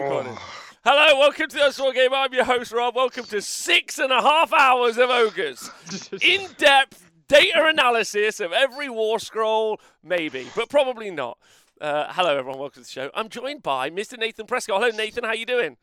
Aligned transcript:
Oh. 0.00 0.38
Hello, 0.84 1.18
welcome 1.18 1.48
to 1.48 1.56
the 1.56 1.72
Sword 1.72 1.96
Game. 1.96 2.14
I'm 2.14 2.32
your 2.32 2.44
host, 2.44 2.70
Rob. 2.70 2.94
Welcome 2.94 3.24
to 3.24 3.42
six 3.42 3.98
and 3.98 4.12
a 4.12 4.22
half 4.22 4.52
hours 4.52 4.96
of 4.96 5.10
Ogres. 5.10 5.68
In 6.22 6.46
depth 6.56 7.10
data 7.26 7.66
analysis 7.66 8.38
of 8.38 8.52
every 8.52 8.88
war 8.88 9.18
scroll, 9.18 9.80
maybe, 10.04 10.46
but 10.54 10.68
probably 10.68 11.10
not. 11.10 11.36
Uh, 11.80 12.12
hello, 12.12 12.38
everyone. 12.38 12.60
Welcome 12.60 12.84
to 12.84 12.88
the 12.88 12.92
show. 12.92 13.10
I'm 13.12 13.28
joined 13.28 13.64
by 13.64 13.90
Mr. 13.90 14.16
Nathan 14.16 14.46
Prescott. 14.46 14.80
Hello, 14.80 14.96
Nathan. 14.96 15.24
How 15.24 15.32
you 15.32 15.46
doing? 15.46 15.76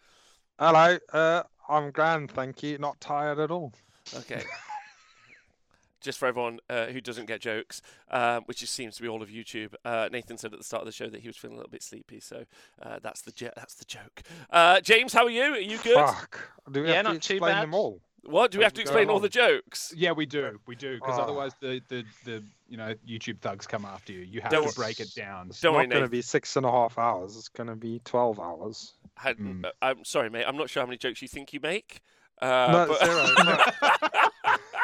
Hello. 0.58 0.98
Uh, 1.12 1.44
I'm 1.68 1.92
grand, 1.92 2.32
thank 2.32 2.64
you. 2.64 2.78
Not 2.78 3.02
tired 3.02 3.40
at 3.40 3.52
all. 3.52 3.74
Okay. 4.16 4.44
Just 6.06 6.20
for 6.20 6.28
everyone 6.28 6.60
uh, 6.70 6.86
who 6.86 7.02
doesn't 7.02 7.26
get 7.26 7.42
jokes, 7.42 7.82
um, 8.12 8.44
which 8.46 8.60
just 8.60 8.74
seems 8.76 8.96
to 8.98 9.02
be 9.02 9.08
all 9.08 9.24
of 9.24 9.30
YouTube. 9.30 9.74
Uh, 9.84 10.08
Nathan 10.12 10.38
said 10.38 10.54
at 10.54 10.60
the 10.60 10.64
start 10.64 10.82
of 10.84 10.86
the 10.86 10.92
show 10.92 11.10
that 11.10 11.22
he 11.22 11.28
was 11.28 11.36
feeling 11.36 11.56
a 11.56 11.58
little 11.58 11.72
bit 11.72 11.82
sleepy, 11.82 12.20
so 12.20 12.46
uh, 12.84 13.00
that's 13.02 13.22
the 13.24 13.32
je- 13.32 13.50
that's 13.56 13.74
the 13.74 13.86
joke. 13.86 14.22
Uh, 14.52 14.80
James, 14.82 15.14
how 15.14 15.24
are 15.26 15.30
you? 15.32 15.42
Are 15.42 15.58
you 15.60 15.80
good? 15.80 15.96
Fuck. 15.96 16.40
Do 16.72 16.84
we 16.84 16.90
Yeah, 16.90 16.98
have 16.98 17.06
to 17.08 17.14
not 17.14 17.22
too 17.24 17.34
explain 17.38 17.54
bad. 17.56 17.64
them 17.64 17.74
all? 17.74 18.00
What 18.28 18.52
do 18.52 18.58
we 18.60 18.64
have 18.64 18.74
to 18.74 18.82
explain 18.82 19.10
all 19.10 19.20
the 19.20 19.30
jokes? 19.30 19.94
Yeah, 19.96 20.12
we 20.12 20.26
do. 20.26 20.60
We 20.68 20.76
do 20.76 20.96
because 20.96 21.18
Oh. 21.20 21.24
otherwise 21.24 21.52
the, 21.60 21.82
the 21.90 22.04
the 22.24 22.44
you 22.70 22.78
know 22.78 22.94
YouTube 23.08 23.40
thugs 23.40 23.66
come 23.68 23.84
after 23.86 24.14
you. 24.14 24.20
You 24.22 24.42
have 24.42 24.52
Don't 24.52 24.68
to 24.70 24.76
break 24.76 25.00
it 25.00 25.14
down. 25.16 25.48
It's 25.50 25.62
Don't 25.62 25.74
not 25.74 25.90
going 25.90 26.04
to 26.04 26.10
be 26.10 26.22
six 26.22 26.56
and 26.56 26.66
a 26.66 26.72
half 26.72 26.98
hours. 26.98 27.36
It's 27.36 27.50
going 27.50 27.68
to 27.70 27.76
be 27.76 28.00
12 28.06 28.40
hours. 28.40 28.94
Had, 29.16 29.38
Mm. 29.38 29.66
I'm 29.82 30.04
sorry, 30.06 30.30
mate. 30.30 30.46
I'm 30.48 30.58
not 30.58 30.70
sure 30.70 30.82
how 30.84 30.88
many 30.88 30.98
jokes 30.98 31.22
you 31.22 31.28
think 31.28 31.54
you 31.54 31.60
make. 31.62 32.02
Uh, 32.42 32.68
no, 32.72 32.88
but- 32.88 33.06
zero. 33.06 34.58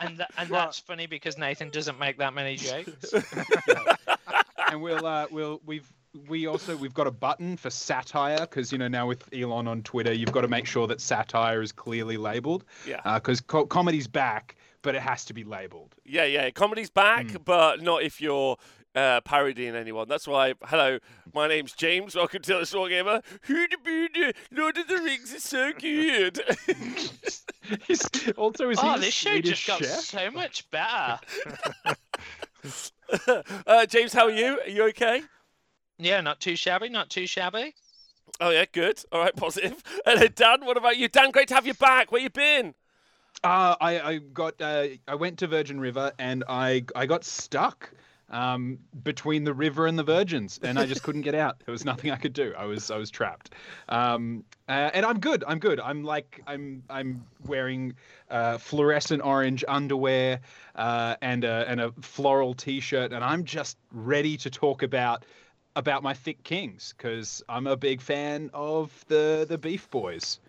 no. 0.00 0.06
And 0.06 0.16
th- 0.18 0.28
and 0.38 0.50
Right. 0.50 0.58
that's 0.64 0.78
funny 0.78 1.06
because 1.06 1.36
Nathan 1.38 1.70
doesn't 1.70 1.98
make 1.98 2.18
that 2.18 2.34
many 2.34 2.56
jokes. 2.56 3.12
and 4.70 4.80
we'll 4.82 5.06
uh 5.06 5.26
we'll 5.30 5.60
we've 5.64 5.90
we 6.28 6.46
also 6.46 6.76
we've 6.76 6.94
got 6.94 7.06
a 7.06 7.10
button 7.10 7.56
for 7.56 7.70
satire 7.70 8.40
because 8.40 8.72
you 8.72 8.78
know 8.78 8.88
now 8.88 9.06
with 9.06 9.22
Elon 9.32 9.68
on 9.68 9.82
Twitter 9.82 10.12
you've 10.12 10.32
got 10.32 10.40
to 10.40 10.48
make 10.48 10.66
sure 10.66 10.86
that 10.88 11.00
satire 11.00 11.62
is 11.62 11.70
clearly 11.72 12.16
labeled 12.16 12.64
yeah, 12.86 13.00
because 13.18 13.40
co- 13.40 13.66
comedy's 13.66 14.08
back 14.08 14.56
but 14.82 14.94
it 14.94 15.02
has 15.02 15.26
to 15.26 15.34
be 15.34 15.44
labeled. 15.44 15.94
yeah, 16.06 16.24
yeah. 16.24 16.48
Comedy's 16.50 16.88
back, 16.88 17.26
Mm. 17.26 17.44
but 17.44 17.82
not 17.82 18.02
if 18.02 18.18
you're 18.18 18.56
uh, 18.94 19.20
parodying 19.22 19.74
anyone. 19.76 20.08
That's 20.08 20.26
why. 20.26 20.54
Hello, 20.64 20.98
my 21.34 21.48
name's 21.48 21.72
James. 21.72 22.14
Welcome 22.14 22.42
to 22.42 22.58
the 22.58 22.66
Sword 22.66 22.90
Gamer. 22.90 23.22
Hooda-booda, 23.48 24.34
Lord 24.52 24.78
of 24.78 24.88
the 24.88 24.98
Rings 24.98 25.32
is 25.32 25.42
so 25.42 25.72
good. 25.72 26.40
He's, 27.86 28.08
also, 28.36 28.70
is 28.70 28.80
he 28.80 28.86
oh, 28.86 28.94
a 28.94 28.98
this 28.98 29.14
show 29.14 29.30
Swedish 29.30 29.64
just 29.64 29.66
got 29.66 29.78
chef? 29.78 30.00
so 30.00 30.30
much 30.30 30.68
better. 30.70 31.20
uh, 33.66 33.86
James, 33.86 34.12
how 34.12 34.24
are 34.24 34.30
you? 34.30 34.60
Are 34.60 34.68
you 34.68 34.84
okay? 34.88 35.22
Yeah, 35.98 36.20
not 36.20 36.40
too 36.40 36.56
shabby, 36.56 36.88
not 36.88 37.10
too 37.10 37.26
shabby. 37.26 37.74
Oh 38.40 38.50
yeah, 38.50 38.64
good. 38.72 39.02
All 39.12 39.20
right, 39.20 39.34
positive. 39.34 39.82
And 40.06 40.20
then 40.20 40.32
Dan, 40.34 40.64
what 40.64 40.76
about 40.76 40.96
you? 40.96 41.08
Dan, 41.08 41.30
great 41.30 41.48
to 41.48 41.54
have 41.54 41.66
you 41.66 41.74
back. 41.74 42.10
Where 42.10 42.20
you 42.20 42.30
been? 42.30 42.74
Uh, 43.44 43.76
I, 43.80 44.00
I 44.00 44.18
got 44.18 44.60
uh, 44.60 44.86
I 45.06 45.14
went 45.14 45.38
to 45.40 45.46
Virgin 45.46 45.80
River 45.80 46.12
and 46.18 46.44
I 46.48 46.84
I 46.94 47.06
got 47.06 47.24
stuck 47.24 47.90
um, 48.30 48.78
between 49.02 49.44
the 49.44 49.52
river 49.52 49.86
and 49.86 49.98
the 49.98 50.02
Virgins 50.02 50.58
and 50.62 50.78
I 50.78 50.86
just 50.86 51.02
couldn't 51.02 51.22
get 51.22 51.34
out. 51.34 51.60
There 51.64 51.72
was 51.72 51.84
nothing 51.84 52.10
I 52.10 52.16
could 52.16 52.32
do. 52.32 52.54
I 52.56 52.64
was 52.64 52.90
I 52.90 52.96
was 52.96 53.10
trapped. 53.10 53.50
Um, 53.88 54.44
uh, 54.68 54.90
and 54.94 55.04
I'm 55.04 55.18
good. 55.18 55.44
I'm 55.46 55.58
good. 55.58 55.80
I'm 55.80 56.04
like 56.04 56.40
I'm 56.46 56.82
I'm 56.88 57.24
wearing 57.46 57.94
uh, 58.30 58.58
fluorescent 58.58 59.22
orange 59.24 59.64
underwear 59.66 60.40
uh, 60.76 61.16
and 61.20 61.44
a 61.44 61.64
and 61.68 61.80
a 61.80 61.92
floral 62.00 62.54
T-shirt 62.54 63.12
and 63.12 63.24
I'm 63.24 63.44
just 63.44 63.76
ready 63.92 64.36
to 64.38 64.50
talk 64.50 64.82
about 64.82 65.24
about 65.76 66.02
my 66.02 66.14
thick 66.14 66.42
kings 66.42 66.94
because 66.96 67.42
I'm 67.48 67.66
a 67.66 67.76
big 67.76 68.00
fan 68.00 68.50
of 68.52 69.04
the 69.08 69.46
the 69.48 69.58
Beef 69.58 69.90
Boys. 69.90 70.40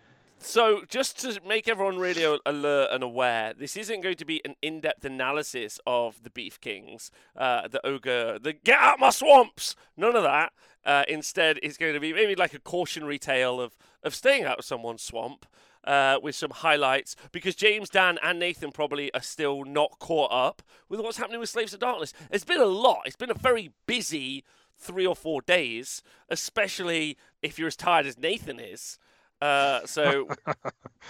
So, 0.44 0.82
just 0.88 1.20
to 1.20 1.40
make 1.46 1.68
everyone 1.68 1.98
really 1.98 2.24
alert 2.44 2.88
and 2.90 3.04
aware, 3.04 3.54
this 3.56 3.76
isn't 3.76 4.00
going 4.00 4.16
to 4.16 4.24
be 4.24 4.44
an 4.44 4.56
in-depth 4.60 5.04
analysis 5.04 5.78
of 5.86 6.20
the 6.24 6.30
Beef 6.30 6.60
Kings, 6.60 7.12
uh, 7.36 7.68
the 7.68 7.84
ogre, 7.86 8.40
the 8.40 8.52
get 8.52 8.80
out 8.80 8.98
my 8.98 9.10
swamps. 9.10 9.76
None 9.96 10.16
of 10.16 10.24
that. 10.24 10.52
Uh, 10.84 11.04
instead, 11.06 11.60
it's 11.62 11.76
going 11.76 11.94
to 11.94 12.00
be 12.00 12.12
maybe 12.12 12.34
like 12.34 12.54
a 12.54 12.58
cautionary 12.58 13.20
tale 13.20 13.60
of 13.60 13.78
of 14.02 14.16
staying 14.16 14.42
out 14.44 14.58
of 14.58 14.64
someone's 14.64 15.02
swamp. 15.02 15.46
Uh, 15.84 16.16
with 16.22 16.36
some 16.36 16.50
highlights, 16.50 17.16
because 17.32 17.56
James, 17.56 17.90
Dan, 17.90 18.16
and 18.22 18.38
Nathan 18.38 18.70
probably 18.70 19.12
are 19.14 19.20
still 19.20 19.64
not 19.64 19.98
caught 19.98 20.30
up 20.30 20.62
with 20.88 21.00
what's 21.00 21.16
happening 21.18 21.40
with 21.40 21.48
Slaves 21.48 21.74
of 21.74 21.80
Darkness. 21.80 22.12
It's 22.30 22.44
been 22.44 22.60
a 22.60 22.66
lot. 22.66 23.00
It's 23.04 23.16
been 23.16 23.32
a 23.32 23.34
very 23.34 23.72
busy 23.86 24.44
three 24.78 25.04
or 25.04 25.16
four 25.16 25.42
days, 25.42 26.04
especially 26.28 27.16
if 27.42 27.58
you're 27.58 27.66
as 27.66 27.74
tired 27.74 28.06
as 28.06 28.16
Nathan 28.16 28.60
is. 28.60 29.00
Uh, 29.42 29.80
so 29.86 30.28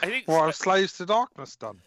I 0.02 0.06
think 0.06 0.26
What 0.26 0.46
have 0.46 0.54
Slaves 0.54 0.94
to 0.94 1.06
Darkness 1.06 1.54
done? 1.56 1.78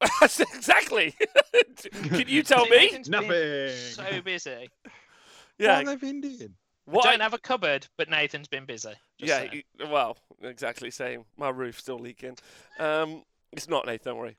exactly. 0.22 1.14
Can 1.92 2.24
you 2.26 2.42
tell 2.42 2.66
me? 2.66 2.76
Nathan's 2.78 3.08
Nothing. 3.08 3.70
So 3.70 4.20
busy. 4.24 4.70
Yeah. 5.58 5.78
What 5.78 5.86
have 5.86 6.00
they 6.00 6.06
been 6.06 6.20
doing? 6.20 6.54
What? 6.86 7.06
I 7.06 7.10
I- 7.10 7.12
don't 7.12 7.20
have 7.20 7.34
a 7.34 7.38
cupboard, 7.38 7.86
but 7.96 8.08
Nathan's 8.08 8.48
been 8.48 8.64
busy. 8.64 8.94
Just 9.18 9.28
yeah. 9.28 9.50
saying. 9.50 9.62
Well, 9.90 10.16
exactly 10.42 10.90
same. 10.90 11.24
My 11.36 11.50
roof's 11.50 11.78
still 11.78 11.98
leaking. 11.98 12.36
Um, 12.80 13.22
it's 13.52 13.68
not 13.68 13.86
Nathan. 13.86 14.12
Don't 14.12 14.18
worry. 14.18 14.36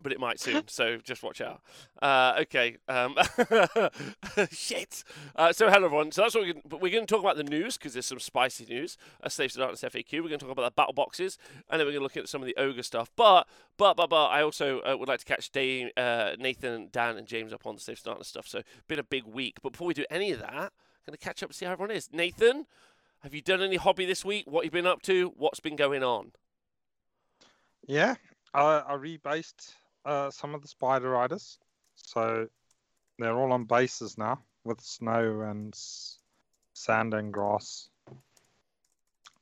But 0.00 0.12
it 0.12 0.20
might 0.20 0.38
soon, 0.38 0.68
so 0.68 0.98
just 0.98 1.22
watch 1.22 1.40
out. 1.40 1.62
Uh, 2.00 2.34
okay. 2.40 2.76
Um, 2.88 3.16
shit. 4.50 5.02
Uh, 5.34 5.52
so 5.52 5.70
hello 5.70 5.86
everyone. 5.86 6.12
So 6.12 6.22
that's 6.22 6.34
what 6.34 6.44
we're 6.44 6.52
going. 6.52 6.62
But 6.68 6.80
we're 6.80 7.00
to 7.00 7.06
talk 7.06 7.20
about 7.20 7.36
the 7.36 7.44
news 7.44 7.76
because 7.76 7.94
there's 7.94 8.06
some 8.06 8.20
spicy 8.20 8.66
news. 8.66 8.98
A 9.22 9.30
Slaves 9.30 9.54
to 9.54 9.60
Darkness 9.60 9.82
FAQ. 9.82 10.12
We're 10.14 10.28
going 10.28 10.38
to 10.38 10.44
talk 10.44 10.50
about 10.52 10.64
the 10.64 10.74
battle 10.74 10.92
boxes, 10.92 11.38
and 11.70 11.80
then 11.80 11.86
we're 11.86 11.92
going 11.92 12.00
to 12.00 12.04
look 12.04 12.16
at 12.16 12.28
some 12.28 12.42
of 12.42 12.46
the 12.46 12.56
ogre 12.56 12.82
stuff. 12.82 13.10
But 13.16 13.48
but 13.76 13.96
but 13.96 14.10
but 14.10 14.26
I 14.26 14.42
also 14.42 14.80
uh, 14.80 14.96
would 14.98 15.08
like 15.08 15.20
to 15.20 15.24
catch 15.24 15.50
Dave, 15.50 15.90
uh, 15.96 16.32
Nathan, 16.38 16.88
Dan, 16.92 17.16
and 17.16 17.26
James 17.26 17.52
up 17.52 17.66
on 17.66 17.74
the 17.74 17.80
Slaves 17.80 18.02
to 18.02 18.10
Darkness 18.10 18.28
stuff. 18.28 18.46
So 18.46 18.62
been 18.88 18.98
a 18.98 19.04
big 19.04 19.24
week. 19.24 19.56
But 19.62 19.72
before 19.72 19.88
we 19.88 19.94
do 19.94 20.04
any 20.10 20.30
of 20.32 20.40
that, 20.40 20.52
I'm 20.52 21.06
going 21.06 21.12
to 21.12 21.18
catch 21.18 21.42
up 21.42 21.50
and 21.50 21.56
see 21.56 21.64
how 21.64 21.72
everyone 21.72 21.94
is. 21.94 22.10
Nathan, 22.12 22.66
have 23.22 23.34
you 23.34 23.40
done 23.40 23.62
any 23.62 23.76
hobby 23.76 24.04
this 24.04 24.24
week? 24.24 24.44
What 24.46 24.64
you 24.64 24.70
been 24.70 24.86
up 24.86 25.02
to? 25.02 25.32
What's 25.36 25.60
been 25.60 25.76
going 25.76 26.02
on? 26.02 26.32
Yeah, 27.86 28.16
I, 28.52 28.82
I 28.86 28.94
rebased 28.94 29.74
uh, 30.06 30.30
some 30.30 30.54
of 30.54 30.62
the 30.62 30.68
Spider 30.68 31.10
Riders. 31.10 31.58
So 31.96 32.46
they're 33.18 33.36
all 33.36 33.52
on 33.52 33.64
bases 33.64 34.16
now 34.16 34.40
with 34.64 34.80
snow 34.80 35.42
and 35.42 35.76
sand 36.72 37.14
and 37.14 37.32
grass. 37.32 37.90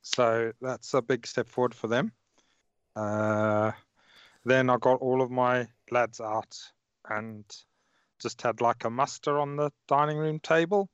So 0.03 0.53
that's 0.61 0.95
a 0.95 1.03
big 1.03 1.27
step 1.27 1.49
forward 1.49 1.75
for 1.75 1.89
them. 1.89 2.13
Uh, 2.97 3.73
then 4.45 4.71
I 4.71 4.77
got 4.77 5.01
all 5.01 5.23
of 5.23 5.31
my 5.31 5.69
lads 5.91 6.21
out 6.21 6.59
and 7.09 7.45
just 8.21 8.43
had 8.43 8.61
like 8.61 8.85
a 8.85 8.91
muster 8.91 9.39
on 9.39 9.57
the 9.57 9.71
dining 9.89 10.19
room 10.19 10.41
table. 10.41 10.89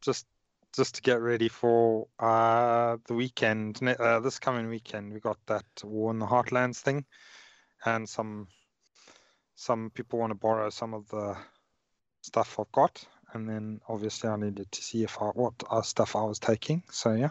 Just 0.00 0.26
just 0.74 0.94
to 0.94 1.02
get 1.02 1.20
ready 1.20 1.48
for 1.48 2.08
uh, 2.18 2.96
the 3.06 3.14
weekend. 3.14 3.78
Uh, 3.82 4.20
this 4.20 4.38
coming 4.38 4.68
weekend, 4.68 5.12
we 5.12 5.20
got 5.20 5.38
that 5.46 5.64
War 5.84 6.10
in 6.10 6.18
the 6.18 6.26
Heartlands 6.26 6.78
thing, 6.78 7.04
and 7.84 8.08
some 8.08 8.48
some 9.54 9.90
people 9.90 10.18
want 10.18 10.30
to 10.30 10.34
borrow 10.34 10.70
some 10.70 10.94
of 10.94 11.08
the 11.08 11.36
stuff 12.22 12.58
I've 12.58 12.72
got, 12.72 13.04
and 13.32 13.48
then 13.48 13.80
obviously 13.88 14.30
I 14.30 14.36
needed 14.36 14.70
to 14.72 14.82
see 14.82 15.04
if 15.04 15.20
I 15.20 15.26
what 15.26 15.54
uh, 15.70 15.82
stuff 15.82 16.16
I 16.16 16.22
was 16.22 16.38
taking. 16.38 16.82
So 16.90 17.12
yeah, 17.12 17.30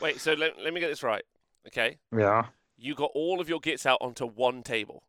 Wait, 0.00 0.20
so 0.20 0.32
let, 0.34 0.58
let 0.60 0.72
me 0.72 0.80
get 0.80 0.88
this 0.88 1.02
right. 1.02 1.24
Okay. 1.66 1.98
yeah, 2.16 2.46
You 2.78 2.94
got 2.94 3.10
all 3.14 3.40
of 3.40 3.48
your 3.48 3.60
gits 3.60 3.84
out 3.86 3.98
onto 4.00 4.26
one 4.26 4.62
table. 4.62 5.02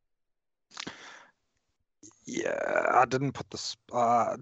yeah. 2.26 2.88
I 2.94 3.06
didn't 3.06 3.34
put 3.34 3.50
the 3.50 3.76
uh, 3.94 4.38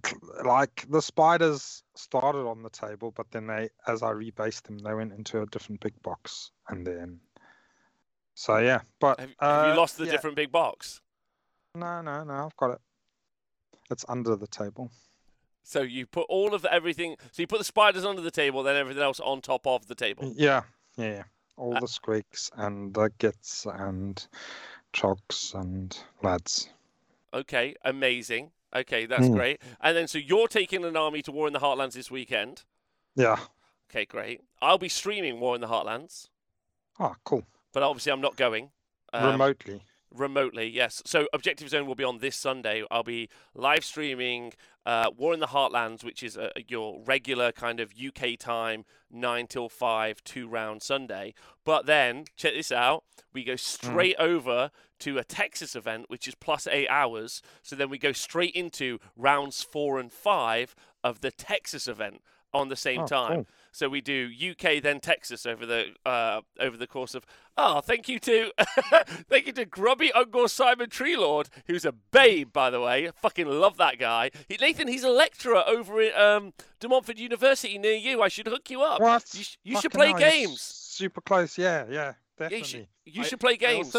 like 0.46 0.86
the 0.90 1.02
spiders 1.02 1.84
started 1.96 2.48
on 2.48 2.64
the 2.64 2.70
table, 2.70 3.12
but 3.16 3.32
then 3.32 3.48
they, 3.48 3.70
as 3.88 4.04
I 4.04 4.12
rebased 4.12 4.64
them, 4.64 4.78
they 4.80 4.94
went 4.94 5.14
into 5.14 5.42
a 5.42 5.46
different 5.48 5.82
big 5.82 6.02
box, 6.02 6.52
and 6.68 6.86
then. 6.86 7.20
So 8.40 8.58
yeah, 8.60 8.80
but 9.02 9.20
Have, 9.20 9.36
have 9.42 9.66
you 9.68 9.74
uh, 9.74 9.76
lost 9.76 9.98
the 9.98 10.06
yeah. 10.06 10.12
different 10.12 10.38
big 10.38 10.50
box? 10.50 11.02
No, 11.76 12.02
no, 12.02 12.24
no. 12.24 12.46
I've 12.46 12.56
got 12.56 12.72
it. 12.72 12.80
It's 13.92 14.06
under 14.08 14.38
the 14.38 14.48
table. 14.48 14.92
So 15.62 15.82
you 15.82 16.06
put 16.06 16.26
all 16.30 16.54
of 16.54 16.62
the, 16.62 16.74
everything. 16.74 17.18
So 17.34 17.42
you 17.42 17.48
put 17.48 17.58
the 17.58 17.66
spiders 17.66 18.06
under 18.06 18.22
the 18.22 18.32
table, 18.32 18.64
then 18.64 18.78
everything 18.78 19.04
else 19.04 19.20
on 19.20 19.42
top 19.42 19.68
of 19.68 19.88
the 19.88 19.94
table. 19.94 20.32
Yeah, 20.38 20.62
yeah, 20.96 21.10
yeah. 21.12 21.24
All 21.58 21.76
Uh, 21.76 21.82
the 21.82 21.88
squeaks 21.90 22.50
and 22.56 22.94
the 22.94 23.12
gits 23.18 23.66
and 23.66 24.26
chogs 24.94 25.54
and 25.54 25.98
lads. 26.24 26.70
Okay, 27.34 27.76
amazing. 27.84 28.52
Okay, 28.74 29.06
that's 29.06 29.28
Hmm. 29.28 29.34
great. 29.34 29.62
And 29.82 29.98
then 29.98 30.08
so 30.08 30.18
you're 30.18 30.48
taking 30.48 30.86
an 30.86 30.96
army 30.96 31.22
to 31.24 31.32
War 31.34 31.48
in 31.48 31.52
the 31.54 31.60
Heartlands 31.60 31.92
this 31.94 32.10
weekend. 32.10 32.64
Yeah. 33.16 33.40
Okay, 33.90 34.06
great. 34.06 34.46
I'll 34.62 34.78
be 34.78 34.88
streaming 34.88 35.42
War 35.42 35.56
in 35.56 35.62
the 35.62 35.68
Heartlands, 35.68 36.30
Oh, 37.02 37.16
cool. 37.26 37.44
But 37.74 37.84
obviously 37.84 38.12
I'm 38.12 38.22
not 38.22 38.36
going. 38.36 38.72
Um, 39.14 39.32
Remotely. 39.32 39.82
Remotely, 40.12 40.68
yes. 40.68 41.04
So 41.06 41.28
Objective 41.34 41.70
Zone 41.70 41.86
will 41.86 41.96
be 41.96 42.04
on 42.04 42.18
this 42.18 42.36
Sunday. 42.36 42.84
I'll 42.90 43.04
be 43.04 43.30
live 43.54 43.86
streaming 43.86 44.54
uh, 44.86 45.12
War 45.16 45.36
in 45.36 45.40
the 45.40 45.48
Heartlands, 45.48 46.04
which 46.04 46.24
is 46.24 46.36
uh, 46.36 46.50
your 46.68 47.04
regular 47.06 47.52
kind 47.52 47.80
of 47.80 47.94
UK 47.94 48.40
time, 48.40 48.86
9 49.12 49.46
till 49.46 49.70
5, 49.70 50.24
two 50.24 50.48
round 50.48 50.82
Sunday. 50.82 51.36
But 51.64 51.86
then, 51.86 52.26
check 52.36 52.54
this 52.54 52.72
out, 52.72 53.04
we 53.34 53.44
go 53.44 53.56
straight 53.56 54.16
over 54.18 54.72
to 55.00 55.20
a 55.20 55.24
Texas 55.24 55.76
event, 55.76 56.06
which 56.08 56.28
is 56.28 56.34
plus 56.34 56.68
eight 56.68 56.88
hours. 56.90 57.44
So 57.62 57.76
then 57.76 57.90
we 57.90 58.00
go 58.00 58.12
straight 58.12 58.56
into 58.56 59.00
rounds 59.16 59.62
four 59.62 60.00
and 60.00 60.12
five 60.12 60.76
of 61.04 61.22
the 61.22 61.32
Texas 61.32 61.88
event 61.88 62.22
on 62.54 62.70
the 62.70 62.76
same 62.76 63.02
Oh, 63.02 63.08
time. 63.08 63.36
cool. 63.36 63.48
So 63.72 63.88
we 63.88 64.02
do 64.02 64.30
UK 64.52 64.82
then 64.82 65.00
Texas 65.00 65.46
over 65.46 65.66
the 65.66 65.88
uh, 66.06 66.42
over 66.60 66.76
the 66.76 66.88
course 66.88 67.14
of. 67.14 67.26
Oh, 67.56 67.82
thank 67.82 68.10
you 68.10 68.18
to 68.20 68.52
thank 69.30 69.46
you 69.46 69.54
to 69.54 69.66
Grubby 69.66 70.12
Uncle 70.14 70.48
Simon 70.48 70.90
Treelord, 70.90 71.48
who's 71.68 71.86
a 71.86 71.92
babe 71.92 72.52
by 72.52 72.70
the 72.72 72.82
way. 72.82 73.08
I 73.08 73.12
fucking 73.12 73.48
love 73.48 73.78
that 73.78 74.00
guy. 74.00 74.32
He, 74.48 74.58
Nathan, 74.60 74.88
he's 74.88 75.04
a 75.04 75.10
lecturer 75.12 75.64
over 75.68 76.02
at 76.02 76.20
um, 76.20 76.54
De 76.80 76.88
Montfort 76.88 77.18
University 77.20 77.78
near 77.78 77.94
you. 77.94 78.22
I 78.24 78.28
should 78.28 78.48
hook 78.48 78.70
you 78.72 78.82
up. 78.82 79.02
What? 79.02 79.26
You, 79.36 79.44
sh- 79.44 79.58
you 79.64 79.80
should 79.82 79.92
play 79.92 80.08
hell, 80.12 80.20
you're 80.20 80.30
games. 80.30 80.62
Super 80.62 81.22
close. 81.22 81.58
Yeah, 81.58 81.86
yeah, 81.88 81.94
Yeah, 81.94 82.14
definitely. 82.38 82.58
you 82.58 82.64
should, 82.66 82.88
you 83.06 83.22
I- 83.22 83.26
should 83.26 83.40
play 83.40 83.54
I 83.54 83.56
games. 83.58 83.96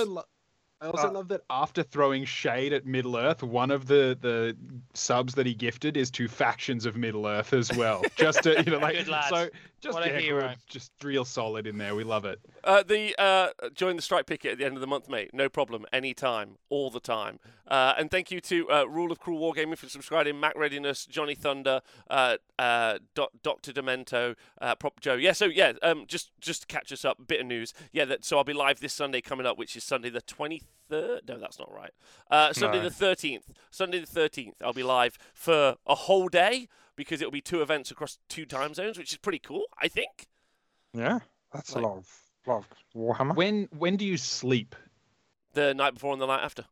Also, 0.80 0.86
lo- 0.86 0.92
I 0.98 1.02
also 1.02 1.08
Uh, 1.08 1.12
love 1.12 1.28
that 1.28 1.42
after 1.50 1.82
throwing 1.82 2.24
shade 2.24 2.72
at 2.72 2.86
Middle 2.86 3.16
Earth, 3.16 3.42
one 3.42 3.70
of 3.70 3.86
the 3.86 4.16
the 4.20 4.56
subs 4.94 5.34
that 5.34 5.46
he 5.46 5.54
gifted 5.54 5.96
is 5.96 6.10
to 6.12 6.28
factions 6.28 6.86
of 6.86 6.96
Middle 6.96 7.26
Earth 7.26 7.52
as 7.52 7.72
well. 7.76 8.02
Just 8.16 8.42
to, 8.44 8.62
you 8.64 8.72
know, 8.72 8.78
like 8.78 8.96
Good 8.96 9.14
so, 9.28 9.48
just 9.80 9.94
What 9.94 10.06
a 10.06 10.10
yeah, 10.10 10.18
hero. 10.18 10.52
just 10.68 10.92
real 11.02 11.24
solid 11.24 11.66
in 11.66 11.78
there. 11.78 11.94
We 11.94 12.04
love 12.04 12.26
it. 12.26 12.38
Uh, 12.62 12.82
the 12.82 13.14
uh, 13.18 13.48
join 13.74 13.96
the 13.96 14.02
strike 14.02 14.26
picket 14.26 14.52
at 14.52 14.58
the 14.58 14.64
end 14.66 14.74
of 14.76 14.82
the 14.82 14.86
month, 14.86 15.08
mate. 15.08 15.30
No 15.32 15.48
problem, 15.48 15.86
anytime, 15.90 16.58
all 16.68 16.90
the 16.90 17.00
time. 17.00 17.38
Uh, 17.66 17.94
and 17.96 18.10
thank 18.10 18.30
you 18.30 18.40
to 18.42 18.70
uh, 18.70 18.84
Rule 18.84 19.10
of 19.10 19.20
Cruel 19.20 19.40
Wargaming 19.40 19.78
for 19.78 19.88
subscribing. 19.88 20.38
Mac 20.38 20.54
Readiness, 20.56 21.06
Johnny 21.06 21.34
Thunder, 21.34 21.80
uh, 22.10 22.36
uh, 22.58 22.98
Doctor 23.14 23.72
Demento, 23.72 24.34
uh, 24.60 24.74
Prop 24.74 25.00
Joe. 25.00 25.14
Yeah, 25.14 25.32
so 25.32 25.46
yeah, 25.46 25.72
um, 25.82 26.04
just 26.06 26.32
just 26.40 26.62
to 26.62 26.66
catch 26.66 26.92
us 26.92 27.04
up, 27.06 27.26
bit 27.26 27.40
of 27.40 27.46
news. 27.46 27.72
Yeah, 27.90 28.04
that 28.06 28.24
so 28.24 28.36
I'll 28.36 28.44
be 28.44 28.52
live 28.52 28.80
this 28.80 28.92
Sunday 28.92 29.22
coming 29.22 29.46
up, 29.46 29.56
which 29.56 29.76
is 29.76 29.84
Sunday 29.84 30.10
the 30.10 30.20
twenty 30.20 30.62
third. 30.88 31.22
No, 31.28 31.38
that's 31.38 31.58
not 31.58 31.72
right. 31.72 31.92
Uh, 32.30 32.52
Sunday 32.52 32.78
No. 32.78 32.84
the 32.84 32.90
thirteenth. 32.90 33.50
Sunday 33.70 33.98
the 34.00 34.06
thirteenth. 34.06 34.56
I'll 34.62 34.72
be 34.72 34.82
live 34.82 35.18
for 35.34 35.76
a 35.86 35.94
whole 35.94 36.28
day 36.28 36.68
because 36.96 37.20
it'll 37.20 37.30
be 37.32 37.40
two 37.40 37.62
events 37.62 37.90
across 37.90 38.18
two 38.28 38.44
time 38.46 38.74
zones, 38.74 38.98
which 38.98 39.12
is 39.12 39.18
pretty 39.18 39.38
cool. 39.38 39.64
I 39.80 39.88
think. 39.88 40.26
Yeah, 40.92 41.20
that's 41.52 41.74
Like- 41.74 41.84
a 41.84 41.88
lot 41.88 41.96
of 41.98 42.08
lot 42.46 42.58
of 42.58 42.66
Warhammer. 42.96 43.36
When 43.36 43.68
when 43.76 43.96
do 43.96 44.04
you 44.04 44.16
sleep? 44.16 44.74
The 45.52 45.74
night 45.74 45.94
before 45.94 46.12
and 46.12 46.22
the 46.22 46.26
night 46.26 46.42
after. 46.44 46.64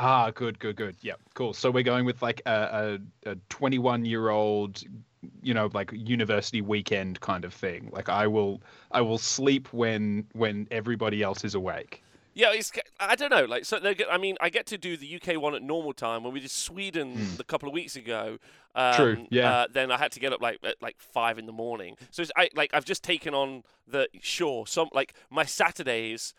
Ah, 0.00 0.30
good, 0.30 0.58
good, 0.60 0.76
good. 0.76 0.96
Yeah, 1.00 1.14
cool. 1.34 1.52
So 1.52 1.70
we're 1.72 1.82
going 1.82 2.04
with 2.04 2.22
like 2.22 2.40
a 2.46 2.98
a, 3.26 3.30
a 3.32 3.36
21 3.48 4.04
year 4.04 4.28
old, 4.28 4.80
you 5.42 5.52
know, 5.52 5.68
like 5.74 5.90
university 5.92 6.60
weekend 6.62 7.18
kind 7.20 7.44
of 7.44 7.52
thing. 7.52 7.90
Like 7.92 8.08
I 8.08 8.28
will 8.28 8.62
I 8.92 9.00
will 9.00 9.18
sleep 9.18 9.72
when 9.72 10.26
when 10.32 10.68
everybody 10.70 11.22
else 11.22 11.44
is 11.44 11.54
awake. 11.56 12.02
Yeah, 12.38 12.52
it's 12.52 12.70
I 13.00 13.16
don't 13.16 13.30
know. 13.30 13.44
Like, 13.46 13.64
so 13.64 13.80
they 13.80 13.94
get, 13.96 14.06
I 14.10 14.16
mean, 14.16 14.36
I 14.40 14.48
get 14.48 14.64
to 14.66 14.78
do 14.78 14.96
the 14.96 15.20
UK 15.20 15.42
one 15.42 15.56
at 15.56 15.62
normal 15.62 15.92
time. 15.92 16.22
When 16.22 16.32
we 16.32 16.38
did 16.40 16.52
Sweden 16.52 17.16
Hmm. 17.16 17.40
a 17.40 17.44
couple 17.44 17.68
of 17.68 17.74
weeks 17.74 17.96
ago, 17.96 18.38
um, 18.76 18.94
True, 18.94 19.26
yeah. 19.30 19.50
Uh, 19.50 19.66
then 19.72 19.90
I 19.90 19.98
had 19.98 20.12
to 20.12 20.20
get 20.20 20.32
up 20.32 20.40
like 20.40 20.58
at 20.62 20.76
like 20.80 21.00
five 21.00 21.36
in 21.38 21.46
the 21.46 21.52
morning. 21.52 21.96
So 22.12 22.22
it's, 22.22 22.30
I 22.36 22.48
like 22.54 22.70
I've 22.72 22.84
just 22.84 23.02
taken 23.02 23.34
on 23.34 23.64
the 23.88 24.08
sure 24.22 24.66
some 24.68 24.88
like 24.92 25.14
my 25.30 25.44
Saturdays 25.44 26.32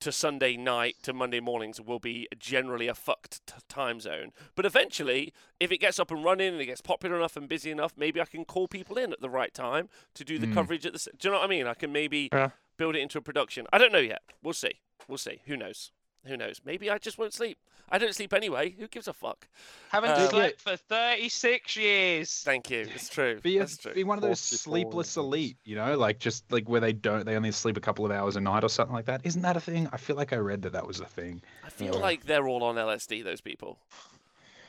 to 0.00 0.10
Sunday 0.10 0.56
night 0.56 0.96
to 1.02 1.12
Monday 1.12 1.38
mornings 1.38 1.80
will 1.80 2.00
be 2.00 2.26
generally 2.36 2.88
a 2.88 2.94
fucked 2.94 3.46
t- 3.46 3.54
time 3.68 4.00
zone. 4.00 4.32
But 4.56 4.64
eventually, 4.66 5.32
if 5.60 5.70
it 5.70 5.78
gets 5.78 6.00
up 6.00 6.10
and 6.10 6.24
running 6.24 6.54
and 6.54 6.60
it 6.60 6.66
gets 6.66 6.80
popular 6.80 7.16
enough 7.16 7.36
and 7.36 7.46
busy 7.48 7.70
enough, 7.70 7.92
maybe 7.96 8.20
I 8.20 8.24
can 8.24 8.44
call 8.44 8.66
people 8.66 8.96
in 8.98 9.12
at 9.12 9.20
the 9.20 9.30
right 9.30 9.54
time 9.54 9.88
to 10.14 10.24
do 10.24 10.38
the 10.40 10.48
Mm. 10.48 10.54
coverage 10.54 10.84
at 10.86 10.92
the. 10.94 10.98
Do 11.18 11.28
you 11.28 11.30
know 11.32 11.38
what 11.38 11.44
I 11.44 11.48
mean? 11.48 11.66
I 11.68 11.74
can 11.74 11.92
maybe 11.92 12.30
Yeah. 12.32 12.50
Build 12.76 12.96
it 12.96 13.00
into 13.00 13.18
a 13.18 13.22
production. 13.22 13.66
I 13.72 13.78
don't 13.78 13.92
know 13.92 13.98
yet. 13.98 14.22
We'll 14.42 14.54
see. 14.54 14.72
We'll 15.08 15.18
see. 15.18 15.40
Who 15.46 15.56
knows? 15.56 15.92
Who 16.26 16.36
knows? 16.36 16.60
Maybe 16.64 16.88
I 16.90 16.98
just 16.98 17.18
won't 17.18 17.32
sleep. 17.34 17.58
I 17.90 17.98
don't 17.98 18.14
sleep 18.14 18.32
anyway. 18.32 18.70
Who 18.78 18.86
gives 18.88 19.08
a 19.08 19.12
fuck? 19.12 19.48
Haven't 19.90 20.10
Uh, 20.10 20.28
slept 20.30 20.60
for 20.60 20.76
36 20.76 21.76
years. 21.76 22.32
Thank 22.44 22.70
you. 22.70 22.86
It's 22.94 23.08
true. 23.08 23.40
Be, 23.40 23.56
a, 23.58 23.60
That's 23.60 23.76
true. 23.76 23.92
be 23.92 24.04
one 24.04 24.16
of 24.16 24.22
those 24.22 24.38
sleepless 24.40 25.16
elite, 25.16 25.56
you 25.64 25.74
know, 25.74 25.96
like 25.98 26.18
just 26.18 26.50
like 26.50 26.68
where 26.68 26.80
they 26.80 26.92
don't, 26.92 27.26
they 27.26 27.34
only 27.36 27.50
sleep 27.50 27.76
a 27.76 27.80
couple 27.80 28.06
of 28.06 28.12
hours 28.12 28.36
a 28.36 28.40
night 28.40 28.64
or 28.64 28.68
something 28.68 28.94
like 28.94 29.06
that. 29.06 29.20
Isn't 29.24 29.42
that 29.42 29.56
a 29.56 29.60
thing? 29.60 29.88
I 29.92 29.96
feel 29.98 30.16
like 30.16 30.32
I 30.32 30.36
read 30.36 30.62
that 30.62 30.72
that 30.72 30.86
was 30.86 31.00
a 31.00 31.04
thing. 31.06 31.42
I 31.64 31.70
feel 31.70 31.94
Yeah. 31.96 32.00
like 32.00 32.24
they're 32.24 32.46
all 32.48 32.62
on 32.62 32.76
LSD. 32.76 33.22
Those 33.24 33.40
people. 33.42 33.78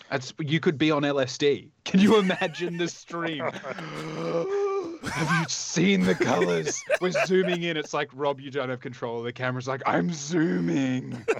That's 0.09 0.33
you 0.39 0.59
could 0.59 0.77
be 0.77 0.91
on 0.91 1.03
LSD. 1.03 1.69
Can 1.85 1.99
you 1.99 2.17
imagine 2.17 2.77
the 2.77 2.87
stream? 2.89 3.43
have 5.11 5.41
you 5.41 5.45
seen 5.49 6.01
the 6.01 6.15
colors? 6.15 6.81
We're 7.01 7.11
zooming 7.11 7.63
in. 7.63 7.77
It's 7.77 7.93
like 7.93 8.09
Rob, 8.13 8.39
you 8.39 8.51
don't 8.51 8.69
have 8.69 8.79
control 8.79 9.19
of 9.19 9.25
the 9.25 9.33
camera's 9.33 9.67
like 9.67 9.81
I'm 9.85 10.11
zooming. 10.11 11.25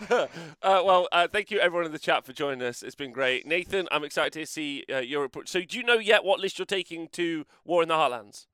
uh, 0.10 0.26
well, 0.62 1.08
uh, 1.12 1.28
thank 1.28 1.50
you 1.50 1.58
everyone 1.60 1.86
in 1.86 1.92
the 1.92 1.98
chat 1.98 2.24
for 2.24 2.32
joining 2.32 2.62
us. 2.62 2.82
It's 2.82 2.94
been 2.94 3.12
great, 3.12 3.46
Nathan. 3.46 3.86
I'm 3.90 4.04
excited 4.04 4.32
to 4.32 4.46
see 4.46 4.84
uh, 4.92 4.98
your 4.98 5.22
report. 5.22 5.48
So, 5.48 5.60
do 5.62 5.76
you 5.76 5.84
know 5.84 5.98
yet 5.98 6.24
what 6.24 6.40
list 6.40 6.58
you're 6.58 6.66
taking 6.66 7.08
to 7.08 7.46
War 7.64 7.82
in 7.82 7.88
the 7.88 7.94
Heartlands? 7.94 8.46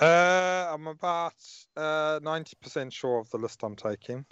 Uh, 0.00 0.68
I'm 0.72 0.86
about 0.86 1.34
uh, 1.76 2.20
90% 2.20 2.92
sure 2.92 3.18
of 3.18 3.30
the 3.30 3.38
list 3.38 3.62
I'm 3.62 3.76
taking. 3.76 4.24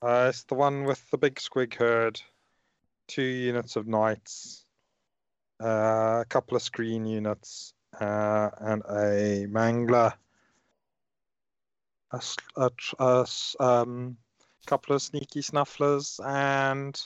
Uh, 0.00 0.26
it's 0.30 0.44
the 0.44 0.54
one 0.54 0.84
with 0.84 1.08
the 1.10 1.18
big 1.18 1.36
squig 1.36 1.74
herd, 1.74 2.20
two 3.08 3.22
units 3.22 3.76
of 3.76 3.86
knights, 3.86 4.61
a 5.60 6.24
couple 6.28 6.56
of 6.56 6.62
screen 6.62 7.04
units, 7.06 7.74
uh, 8.00 8.50
and 8.58 8.82
a 8.88 9.46
mangler, 9.48 10.12
A, 12.12 12.22
a 12.56 13.20
s- 13.22 13.56
um, 13.60 14.16
couple 14.66 14.94
of 14.94 15.02
sneaky 15.02 15.40
snufflers, 15.40 16.20
and 16.24 17.00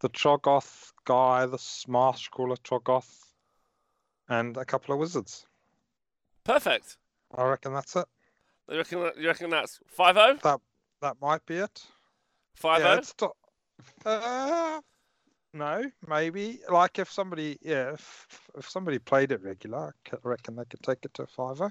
the 0.00 0.08
Troggoth 0.08 0.92
guy, 1.04 1.46
the 1.46 1.58
Smash 1.58 2.28
Caller 2.28 2.56
Troggoth, 2.56 3.24
and 4.28 4.56
a 4.56 4.64
couple 4.64 4.94
of 4.94 5.00
wizards. 5.00 5.46
Perfect. 6.44 6.96
I 7.36 7.44
reckon 7.44 7.74
that's 7.74 7.94
it. 7.96 8.06
You 8.70 8.78
reckon, 8.78 9.10
you 9.18 9.26
reckon 9.26 9.50
that's 9.50 9.80
oh? 9.82 9.86
5 9.88 10.14
0? 10.16 10.60
That 11.00 11.16
might 11.20 11.44
be 11.46 11.58
it. 11.58 11.82
5 12.56 12.80
yeah, 12.80 12.86
0? 12.86 12.98
it's 12.98 13.14
to- 15.52 15.58
no, 15.58 15.84
maybe. 16.06 16.60
Like 16.70 16.98
if 16.98 17.10
somebody, 17.10 17.58
yeah, 17.62 17.92
if, 17.94 18.26
if 18.56 18.68
somebody 18.68 18.98
played 18.98 19.32
it 19.32 19.42
regular, 19.42 19.94
I 20.12 20.16
reckon 20.22 20.56
they 20.56 20.64
could 20.64 20.82
take 20.82 21.04
it 21.04 21.14
to 21.14 21.26
five 21.26 21.60
oh. 21.60 21.70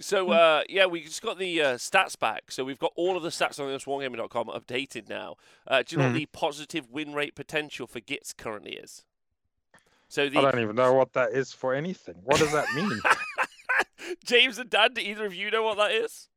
So 0.00 0.30
uh, 0.30 0.62
yeah, 0.68 0.86
we 0.86 1.02
just 1.02 1.20
got 1.22 1.38
the 1.38 1.60
uh, 1.60 1.74
stats 1.74 2.18
back. 2.18 2.50
So 2.50 2.64
we've 2.64 2.78
got 2.78 2.92
all 2.96 3.16
of 3.16 3.22
the 3.22 3.28
stats 3.28 3.60
on 3.60 3.68
this 3.68 3.84
wargaming.com 3.84 4.46
updated 4.46 5.08
now. 5.08 5.36
Uh, 5.66 5.82
do 5.86 5.94
you 5.94 5.98
know 5.98 6.08
what 6.08 6.14
Mhm. 6.14 6.18
the 6.18 6.26
positive 6.26 6.90
win 6.90 7.12
rate 7.12 7.34
potential 7.34 7.86
for 7.86 8.00
Gits 8.00 8.32
currently 8.32 8.72
is? 8.76 9.04
So 10.08 10.22
I 10.24 10.28
don't 10.28 10.58
even 10.60 10.74
know 10.76 10.94
what 10.94 11.12
that 11.12 11.32
is 11.32 11.52
for 11.52 11.74
anything. 11.74 12.14
What 12.24 12.38
does 12.38 12.52
that 12.52 12.66
mean? 12.74 12.98
James 14.24 14.56
and 14.58 14.70
Dan, 14.70 14.94
do 14.94 15.02
either 15.02 15.26
of 15.26 15.34
you 15.34 15.50
know 15.50 15.62
what 15.62 15.76
that 15.76 15.90
is? 15.92 16.28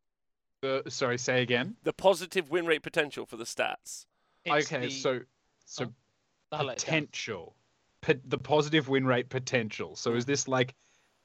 Uh, 0.62 0.82
sorry, 0.90 1.18
say 1.18 1.42
again. 1.42 1.78
The 1.84 1.94
positive 1.94 2.50
win 2.52 2.66
rate 2.66 2.84
potential 2.84 3.26
for 3.26 3.38
the 3.38 3.46
stats. 3.46 4.06
It's 4.44 4.68
okay, 4.72 4.88
the- 4.88 4.92
so 4.92 5.20
so 5.66 5.94
I'll 6.52 6.66
let 6.66 6.78
it 6.78 6.86
down. 6.86 7.02
potential, 7.02 7.56
po- 8.02 8.14
the 8.26 8.38
positive 8.38 8.90
win 8.90 9.06
rate 9.06 9.30
potential. 9.30 9.96
So 9.96 10.14
is 10.16 10.26
this 10.26 10.48
like 10.48 10.76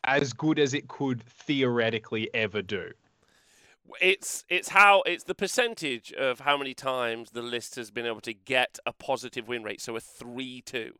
as 0.04 0.33
good 0.33 0.59
as 0.59 0.73
it 0.75 0.88
could 0.88 1.23
theoretically 1.23 2.30
ever 2.35 2.62
do? 2.62 2.90
It's 4.00 4.45
it's 4.49 4.68
how 4.71 5.02
it's 5.06 5.25
the 5.25 5.35
percentage 5.35 6.12
of 6.12 6.40
how 6.40 6.56
many 6.56 6.75
times 6.75 7.30
the 7.30 7.42
list 7.42 7.76
has 7.76 7.90
been 7.92 8.04
able 8.06 8.21
to 8.23 8.33
get 8.35 8.78
a 8.85 8.92
positive 8.92 9.47
win 9.47 9.62
rate. 9.62 9.80
So 9.80 9.95
a 9.97 10.00
three 10.00 10.61
two. 10.62 10.92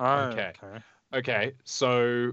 Oh, 0.00 0.28
Okay. 0.28 0.52
Okay, 1.12 1.52
so 1.64 2.32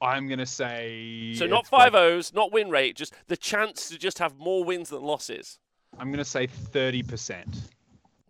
I'm 0.00 0.28
gonna 0.28 0.46
say 0.46 1.34
So 1.36 1.46
not 1.46 1.62
it's 1.64 1.72
like- 1.72 1.82
five 1.92 1.94
O's, 1.94 2.32
not 2.32 2.52
win 2.52 2.70
rate, 2.70 2.96
just 2.96 3.12
the 3.28 3.36
chance 3.36 3.88
to 3.88 3.98
just 3.98 4.18
have 4.18 4.36
more 4.36 4.62
wins 4.64 4.88
than 4.90 5.02
losses. 5.02 5.58
I'm 5.98 6.10
gonna 6.12 6.24
say 6.24 6.46
thirty 6.46 7.02
percent. 7.02 7.56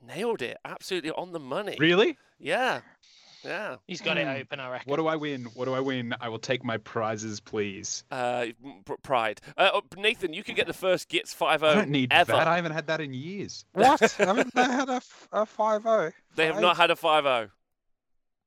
Nailed 0.07 0.43
it. 0.43 0.59
Absolutely 0.65 1.11
on 1.13 1.33
the 1.33 1.41
money. 1.41 1.77
Really? 1.79 2.17
Yeah. 2.39 2.81
Yeah. 3.45 3.77
He's 3.87 4.01
got 4.01 4.19
it 4.19 4.27
Hmm. 4.27 4.35
open, 4.41 4.61
I 4.61 4.71
reckon. 4.71 4.91
What 4.91 4.97
do 4.97 5.07
I 5.07 5.17
win? 5.17 5.45
What 5.55 5.65
do 5.65 5.73
I 5.75 5.81
win? 5.81 6.15
I 6.21 6.29
will 6.29 6.39
take 6.39 6.63
my 6.63 6.77
prizes, 6.79 7.41
please. 7.41 8.05
Uh, 8.11 8.47
pride. 9.03 9.41
Uh, 9.57 9.71
oh, 9.75 9.83
Nathan, 9.97 10.33
you 10.35 10.43
can 10.43 10.55
get 10.55 10.67
the 10.67 10.75
first 10.75 11.09
Gits 11.09 11.33
5 11.33 11.63
I 11.63 11.75
don't 11.75 11.89
need 11.91 12.13
ever. 12.13 12.33
that. 12.33 12.47
I 12.49 12.57
haven't 12.57 12.73
had 12.73 12.87
that 12.89 13.01
in 13.01 13.15
years. 13.15 13.65
What? 13.73 14.01
Haven't 14.19 14.55
they 14.55 14.63
had 14.63 14.89
a, 14.91 14.95
f- 14.97 15.29
a 15.33 15.47
five 15.47 15.87
oh? 15.87 16.11
They 16.37 16.47
have 16.47 16.61
not 16.61 16.77
had 16.77 16.91
a 16.91 16.97
5 16.97 17.25
0. 17.25 17.51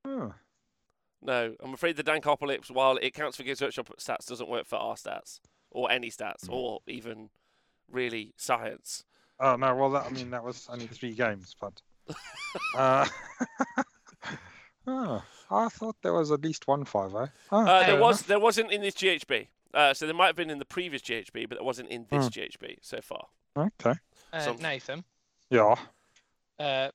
Oh. 0.05 0.33
No, 1.21 1.55
I'm 1.61 1.73
afraid 1.73 1.95
the 1.95 2.03
Dankopolis, 2.03 2.69
while 2.69 2.97
it 2.97 3.13
counts 3.13 3.37
for 3.37 3.43
Games 3.43 3.61
Workshop 3.61 3.89
stats, 3.97 4.27
doesn't 4.27 4.49
work 4.49 4.67
for 4.67 4.75
our 4.75 4.95
stats 4.95 5.39
or 5.71 5.89
any 5.91 6.09
stats 6.11 6.45
Hmm. 6.47 6.53
or 6.53 6.79
even 6.87 7.29
really 7.89 8.33
science. 8.37 9.05
Oh 9.39 9.55
no, 9.55 9.75
well 9.75 9.89
that, 9.91 10.05
I 10.05 10.09
mean 10.09 10.29
that 10.31 10.43
was 10.43 10.67
only 10.71 10.87
three 10.87 11.13
games, 11.13 11.55
but 11.59 11.81
uh, 12.75 13.05
oh, 14.87 15.23
I 15.49 15.69
thought 15.69 15.95
there 16.01 16.13
was 16.13 16.31
at 16.31 16.41
least 16.43 16.67
one 16.67 16.85
five 16.85 17.13
oh. 17.15 17.27
oh 17.51 17.65
Uh, 17.65 17.85
there 17.85 17.99
was 17.99 18.19
enough. 18.19 18.27
there 18.27 18.39
wasn't 18.39 18.71
in 18.71 18.81
this 18.81 18.95
GHB. 18.95 19.47
Uh, 19.73 19.93
so 19.93 20.05
there 20.05 20.13
might 20.15 20.27
have 20.27 20.35
been 20.35 20.51
in 20.51 20.59
the 20.59 20.65
previous 20.65 21.01
GHB, 21.01 21.49
but 21.49 21.57
it 21.57 21.63
wasn't 21.63 21.89
in 21.89 22.05
this 22.11 22.27
Hmm. 22.27 22.39
GHB 22.39 22.77
so 22.81 22.99
far. 23.01 23.25
Okay. 23.57 23.95
Uh, 24.31 24.39
Some- 24.39 24.57
Nathan. 24.57 25.03
Yeah. 25.49 25.75
Uh, 26.59 26.89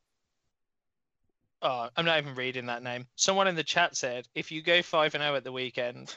oh, 1.63 1.89
I'm 1.97 2.05
not 2.05 2.19
even 2.19 2.37
reading 2.37 2.67
that 2.67 2.83
name. 2.85 3.07
Someone 3.17 3.49
in 3.49 3.57
the 3.57 3.65
chat 3.65 3.97
said 3.97 4.29
if 4.37 4.53
you 4.53 4.63
go 4.63 4.81
five 4.83 5.15
and 5.15 5.23
zero 5.23 5.35
at 5.35 5.43
the 5.45 5.51
weekend, 5.53 6.15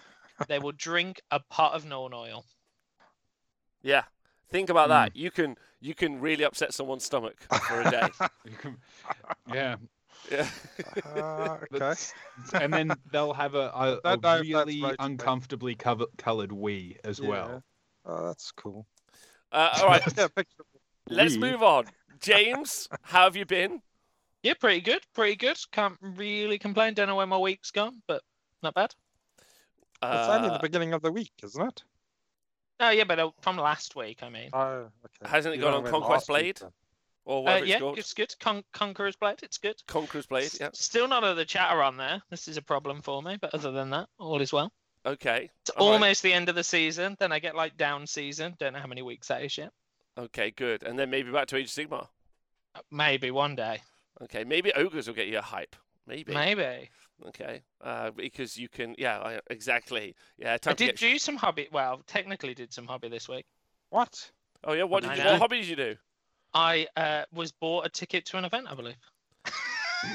they 0.47 0.59
will 0.59 0.71
drink 0.77 1.21
a 1.31 1.39
pot 1.39 1.73
of 1.73 1.83
non 1.85 2.13
oil. 2.13 2.45
Yeah. 3.81 4.03
Think 4.51 4.70
about 4.70 4.86
Hmm. 4.88 4.91
that. 4.91 5.15
You 5.15 5.31
can 5.31 5.55
you 5.79 5.96
can 5.96 6.20
really 6.22 6.43
upset 6.43 6.74
someone's 6.74 7.03
stomach 7.05 7.38
for 7.67 7.81
a 7.81 7.89
day. 7.91 8.08
You 8.46 8.51
can- 8.58 8.77
yeah. 9.53 9.75
yeah. 10.31 10.48
Uh, 11.05 11.58
okay. 11.74 11.93
And 12.53 12.72
then 12.74 12.91
they'll 13.12 13.34
have 13.34 13.55
a, 13.55 13.72
a, 13.74 13.98
a 13.98 14.01
Don't 14.03 14.03
know 14.03 14.12
if 14.13 14.22
that's 14.22 14.41
really 14.48 14.81
motivating. 14.81 14.96
uncomfortably 15.05 15.75
cover, 15.75 16.05
coloured 16.17 16.51
Wii 16.51 16.98
as 17.03 17.20
well. 17.22 17.63
Yeah. 18.05 18.12
Oh, 18.13 18.25
that's 18.27 18.51
cool. 18.51 18.86
Uh, 19.51 19.70
all 19.81 19.88
right. 19.88 20.03
Yeah. 20.17 20.27
Let's 21.10 21.36
move 21.36 21.63
on. 21.63 21.86
James, 22.20 22.88
how 23.01 23.24
have 23.24 23.36
you 23.36 23.46
been? 23.46 23.81
Yeah, 24.43 24.53
pretty 24.60 24.81
good. 24.81 25.01
Pretty 25.15 25.36
good. 25.36 25.58
Can't 25.72 25.98
really 26.01 26.60
complain. 26.60 26.93
Don't 26.93 27.08
know 27.08 27.15
where 27.15 27.25
my 27.27 27.38
week's 27.39 27.72
gone, 27.72 28.01
but 28.08 28.22
not 28.62 28.75
bad. 28.75 28.93
It's 30.03 30.29
only 30.29 30.50
Uh, 30.50 30.53
the 30.53 30.60
beginning 30.60 30.93
of 30.93 31.01
the 31.01 31.12
week, 31.12 31.31
isn't 31.43 31.62
it? 31.67 31.84
Oh 32.81 32.89
yeah, 32.89 33.03
but 33.05 33.19
uh, 33.19 33.29
from 33.41 33.57
last 33.57 33.95
week, 33.95 34.19
I 34.23 34.29
mean. 34.29 34.50
Oh, 34.53 34.88
okay. 35.05 35.29
Hasn't 35.29 35.53
it 35.53 35.57
You 35.57 35.63
gone 35.63 35.73
on 35.75 35.79
know 35.79 35.83
when 35.83 35.91
Conquest 35.91 36.29
last 36.29 36.29
week 36.29 36.43
Blade? 36.43 36.57
then. 36.57 36.71
or 37.25 37.38
Uh, 37.38 37.41
whatever 37.43 37.65
yeah, 37.65 37.75
it's 37.75 37.81
called? 37.81 37.97
it's 38.00 38.13
good. 38.13 38.35
Con- 38.39 38.63
Conqueror's 38.73 39.15
Blade, 39.15 39.39
it's 39.43 39.57
good. 39.57 39.75
Conqueror's 39.88 40.25
Blade. 40.25 40.45
S- 40.45 40.57
Yeah. 40.59 40.69
Still 40.73 41.07
none 41.07 41.23
of 41.23 41.38
the 41.38 41.45
chatter 41.45 41.81
on 41.83 41.95
there. 41.97 42.21
This 42.31 42.47
is 42.47 42.57
a 42.57 42.61
problem 42.61 43.01
for 43.01 43.21
me, 43.21 43.38
but 43.39 43.53
other 43.53 43.71
than 43.71 43.89
that, 43.91 44.09
all 44.19 44.41
is 44.41 44.51
well. 44.51 44.71
Okay. 45.05 45.50
It's 45.61 45.69
all 45.71 45.88
right. 45.89 45.93
almost 45.93 46.23
the 46.23 46.33
end 46.33 46.50
of 46.50 46.55
the 46.55 46.63
season. 46.63 47.15
Then 47.19 47.31
I 47.31 47.39
get 47.39 47.55
like 47.55 47.77
down 47.77 48.05
season. 48.07 48.55
Don't 48.59 48.73
know 48.73 48.79
how 48.79 48.88
many 48.88 49.01
weeks 49.03 49.27
that 49.29 49.43
is 49.43 49.57
yet. 49.57 49.71
Okay, 50.17 50.51
good. 50.51 50.83
And 50.83 50.97
then 51.00 51.09
maybe 51.09 51.31
back 51.31 51.47
to 51.47 51.55
Age 51.57 51.65
of 51.65 51.71
Sigmar. 51.71 52.07
Uh, 52.75 52.81
Maybe 52.91 53.31
one 53.31 53.55
day. 53.55 53.81
Okay, 54.23 54.43
maybe 54.43 54.71
ogres 54.73 55.07
will 55.07 55.15
get 55.15 55.27
you 55.27 55.38
a 55.38 55.41
hype. 55.41 55.75
Maybe. 56.07 56.33
Maybe. 56.33 56.89
Okay. 57.27 57.61
Uh, 57.83 58.11
because 58.11 58.57
you 58.57 58.69
can. 58.69 58.95
Yeah. 58.97 59.19
I, 59.19 59.39
exactly. 59.49 60.15
Yeah. 60.37 60.57
Time 60.57 60.71
I 60.71 60.75
did 60.75 60.85
get... 60.87 60.97
do 60.97 61.17
some 61.17 61.35
hobby. 61.35 61.67
Well, 61.71 62.01
technically 62.07 62.53
did 62.53 62.73
some 62.73 62.87
hobby 62.87 63.09
this 63.09 63.27
week. 63.29 63.45
What? 63.89 64.31
Oh 64.63 64.73
yeah. 64.73 64.83
What 64.83 65.05
I 65.05 65.09
did 65.09 65.17
you? 65.17 65.23
know. 65.23 65.31
What 65.33 65.41
hobby 65.41 65.57
did 65.57 65.67
you 65.67 65.75
do? 65.75 65.95
I 66.53 66.87
uh, 66.97 67.23
was 67.33 67.51
bought 67.51 67.85
a 67.85 67.89
ticket 67.89 68.25
to 68.27 68.37
an 68.37 68.45
event, 68.45 68.67
I 68.69 68.75
believe. 68.75 68.95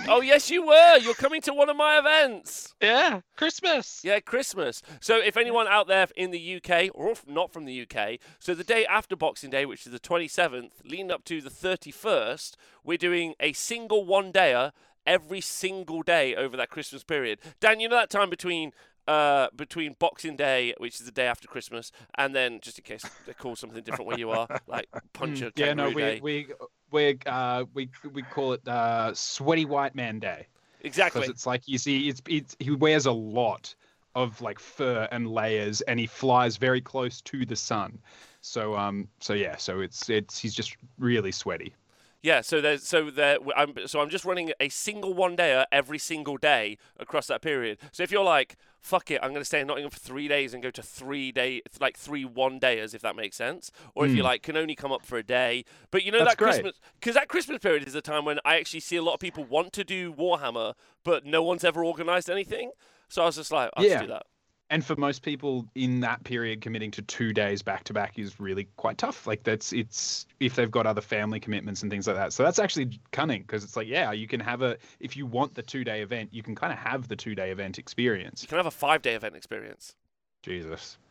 Oh 0.08 0.20
yes, 0.20 0.50
you 0.50 0.66
were. 0.66 0.98
You're 0.98 1.14
coming 1.14 1.40
to 1.42 1.54
one 1.54 1.68
of 1.68 1.76
my 1.76 1.98
events. 1.98 2.74
Yeah, 2.82 3.20
Christmas. 3.36 4.00
Yeah, 4.02 4.18
Christmas. 4.20 4.82
So 5.00 5.18
if 5.18 5.36
anyone 5.36 5.68
out 5.68 5.86
there 5.86 6.08
in 6.16 6.32
the 6.32 6.56
UK 6.56 6.90
or 6.92 7.14
not 7.26 7.52
from 7.52 7.66
the 7.66 7.82
UK, 7.82 8.18
so 8.40 8.54
the 8.54 8.64
day 8.64 8.84
after 8.86 9.14
Boxing 9.14 9.50
Day, 9.50 9.64
which 9.64 9.86
is 9.86 9.92
the 9.92 10.00
27th, 10.00 10.70
leading 10.84 11.10
up 11.10 11.24
to 11.26 11.40
the 11.40 11.50
31st, 11.50 12.54
we're 12.82 12.98
doing 12.98 13.34
a 13.38 13.52
single 13.52 14.04
one 14.04 14.32
dayer 14.32 14.72
every 15.06 15.40
single 15.40 16.02
day 16.02 16.34
over 16.34 16.56
that 16.56 16.70
Christmas 16.70 17.04
period. 17.04 17.38
Dan, 17.60 17.80
you 17.80 17.88
know 17.88 17.96
that 17.96 18.10
time 18.10 18.30
between 18.30 18.72
uh, 19.06 19.48
between 19.54 19.94
Boxing 19.98 20.36
Day, 20.36 20.74
which 20.78 20.98
is 20.98 21.06
the 21.06 21.12
day 21.12 21.26
after 21.26 21.46
Christmas, 21.46 21.92
and 22.18 22.34
then 22.34 22.58
just 22.60 22.78
in 22.78 22.84
case 22.84 23.04
they 23.24 23.34
call 23.34 23.54
something 23.54 23.82
different 23.82 24.06
where 24.06 24.18
you 24.18 24.30
are, 24.30 24.48
like 24.66 24.88
Punch 25.12 25.42
a 25.42 25.46
Mm, 25.46 25.52
yeah, 25.56 25.74
no, 25.74 25.88
we 25.88 25.94
Day. 25.94 26.20
we 26.22 26.46
we 26.90 27.18
uh 27.26 27.64
we 27.74 27.88
we 28.12 28.22
call 28.22 28.52
it 28.52 28.66
uh 28.66 29.14
sweaty 29.14 29.64
white 29.64 29.94
man 29.94 30.18
day 30.18 30.46
Exactly. 30.80 31.20
because 31.20 31.30
it's 31.30 31.46
like 31.46 31.66
you 31.66 31.78
see 31.78 32.08
it's 32.08 32.20
it's 32.28 32.56
he 32.58 32.70
wears 32.72 33.06
a 33.06 33.12
lot 33.12 33.74
of 34.14 34.40
like 34.40 34.58
fur 34.58 35.06
and 35.12 35.30
layers 35.30 35.82
and 35.82 36.00
he 36.00 36.06
flies 36.06 36.56
very 36.56 36.80
close 36.80 37.20
to 37.22 37.44
the 37.46 37.56
sun. 37.56 37.98
So 38.40 38.74
um 38.76 39.08
so 39.20 39.34
yeah, 39.34 39.56
so 39.56 39.80
it's 39.80 40.08
it's 40.08 40.38
he's 40.38 40.54
just 40.54 40.76
really 40.98 41.32
sweaty. 41.32 41.74
Yeah, 42.22 42.40
so 42.40 42.60
there's 42.60 42.82
so 42.82 43.10
there 43.10 43.38
I'm 43.56 43.74
so 43.86 44.00
I'm 44.00 44.08
just 44.10 44.24
running 44.24 44.52
a 44.58 44.68
single 44.68 45.14
one 45.14 45.36
dayer 45.36 45.64
every 45.70 45.98
single 45.98 46.36
day 46.36 46.76
across 46.98 47.26
that 47.28 47.40
period. 47.42 47.78
So 47.92 48.02
if 48.02 48.10
you're 48.10 48.24
like, 48.24 48.56
fuck 48.80 49.10
it, 49.10 49.20
I'm 49.22 49.32
gonna 49.32 49.44
stay 49.44 49.60
in 49.60 49.66
Nottingham 49.68 49.90
for 49.90 49.98
three 50.00 50.26
days 50.26 50.52
and 50.52 50.62
go 50.62 50.70
to 50.72 50.82
three 50.82 51.30
day 51.30 51.62
like 51.80 51.96
three 51.96 52.24
one 52.24 52.58
dayers 52.58 52.94
if 52.94 53.02
that 53.02 53.14
makes 53.16 53.36
sense. 53.36 53.70
Or 53.94 54.06
if 54.06 54.12
you 54.12 54.22
Mm. 54.22 54.24
like 54.24 54.42
can 54.42 54.56
only 54.56 54.74
come 54.74 54.90
up 54.92 55.04
for 55.06 55.18
a 55.18 55.22
day. 55.22 55.64
But 55.90 56.02
you 56.04 56.10
know 56.10 56.18
That's 56.18 56.32
that 56.32 56.38
great. 56.38 56.52
Christmas 56.54 56.80
because 56.98 57.14
that 57.14 57.28
Christmas 57.28 57.58
period 57.58 57.86
is 57.86 57.94
a 57.94 58.02
time 58.02 58.24
when 58.24 58.40
I 58.44 58.56
actually 58.56 58.80
see 58.80 58.96
a 58.96 59.02
lot 59.02 59.14
of 59.14 59.20
people 59.20 59.44
want 59.44 59.72
to 59.74 59.84
do 59.84 60.12
Warhammer, 60.12 60.74
but 61.04 61.24
no 61.24 61.42
one's 61.42 61.64
ever 61.64 61.84
organised 61.84 62.28
anything. 62.28 62.72
So 63.08 63.22
I 63.22 63.26
was 63.26 63.36
just 63.36 63.52
like, 63.52 63.70
I'll 63.76 63.84
Yeah. 63.84 63.90
just 63.98 64.02
do 64.02 64.08
that. 64.08 64.26
And 64.68 64.84
for 64.84 64.96
most 64.96 65.22
people 65.22 65.66
in 65.76 66.00
that 66.00 66.24
period, 66.24 66.60
committing 66.60 66.90
to 66.92 67.02
two 67.02 67.32
days 67.32 67.62
back 67.62 67.84
to 67.84 67.92
back 67.92 68.18
is 68.18 68.40
really 68.40 68.66
quite 68.76 68.98
tough. 68.98 69.26
Like 69.26 69.44
that's 69.44 69.72
it's 69.72 70.26
if 70.40 70.56
they've 70.56 70.70
got 70.70 70.86
other 70.86 71.00
family 71.00 71.38
commitments 71.38 71.82
and 71.82 71.90
things 71.90 72.06
like 72.08 72.16
that. 72.16 72.32
So 72.32 72.42
that's 72.42 72.58
actually 72.58 72.98
cunning 73.12 73.42
because 73.42 73.62
it's 73.62 73.76
like 73.76 73.86
yeah, 73.86 74.10
you 74.10 74.26
can 74.26 74.40
have 74.40 74.62
a 74.62 74.76
if 74.98 75.16
you 75.16 75.24
want 75.24 75.54
the 75.54 75.62
two 75.62 75.84
day 75.84 76.02
event, 76.02 76.30
you 76.32 76.42
can 76.42 76.56
kind 76.56 76.72
of 76.72 76.78
have 76.80 77.06
the 77.06 77.14
two 77.14 77.36
day 77.36 77.52
event 77.52 77.78
experience. 77.78 78.42
You 78.42 78.48
can 78.48 78.56
have 78.56 78.66
a 78.66 78.72
five 78.72 79.02
day 79.02 79.14
event 79.14 79.36
experience. 79.36 79.94
Jesus. 80.42 80.98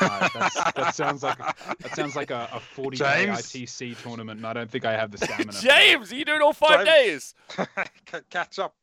Uh, 0.00 0.28
that 0.76 0.94
sounds 0.94 1.22
like 1.22 1.38
that 1.38 1.96
sounds 1.96 2.14
like 2.14 2.30
a, 2.30 2.48
a 2.52 2.60
40 2.60 2.98
day 2.98 3.26
ITC 3.28 4.00
tournament, 4.02 4.38
and 4.38 4.46
I 4.46 4.52
don't 4.52 4.70
think 4.70 4.84
I 4.84 4.92
have 4.92 5.10
the 5.10 5.18
stamina. 5.18 5.52
James, 5.52 6.12
are 6.12 6.14
you 6.14 6.24
doing 6.24 6.42
all 6.42 6.52
five 6.52 6.86
James. 6.86 7.34
days? 7.56 7.66
Catch 8.30 8.58
up. 8.58 8.76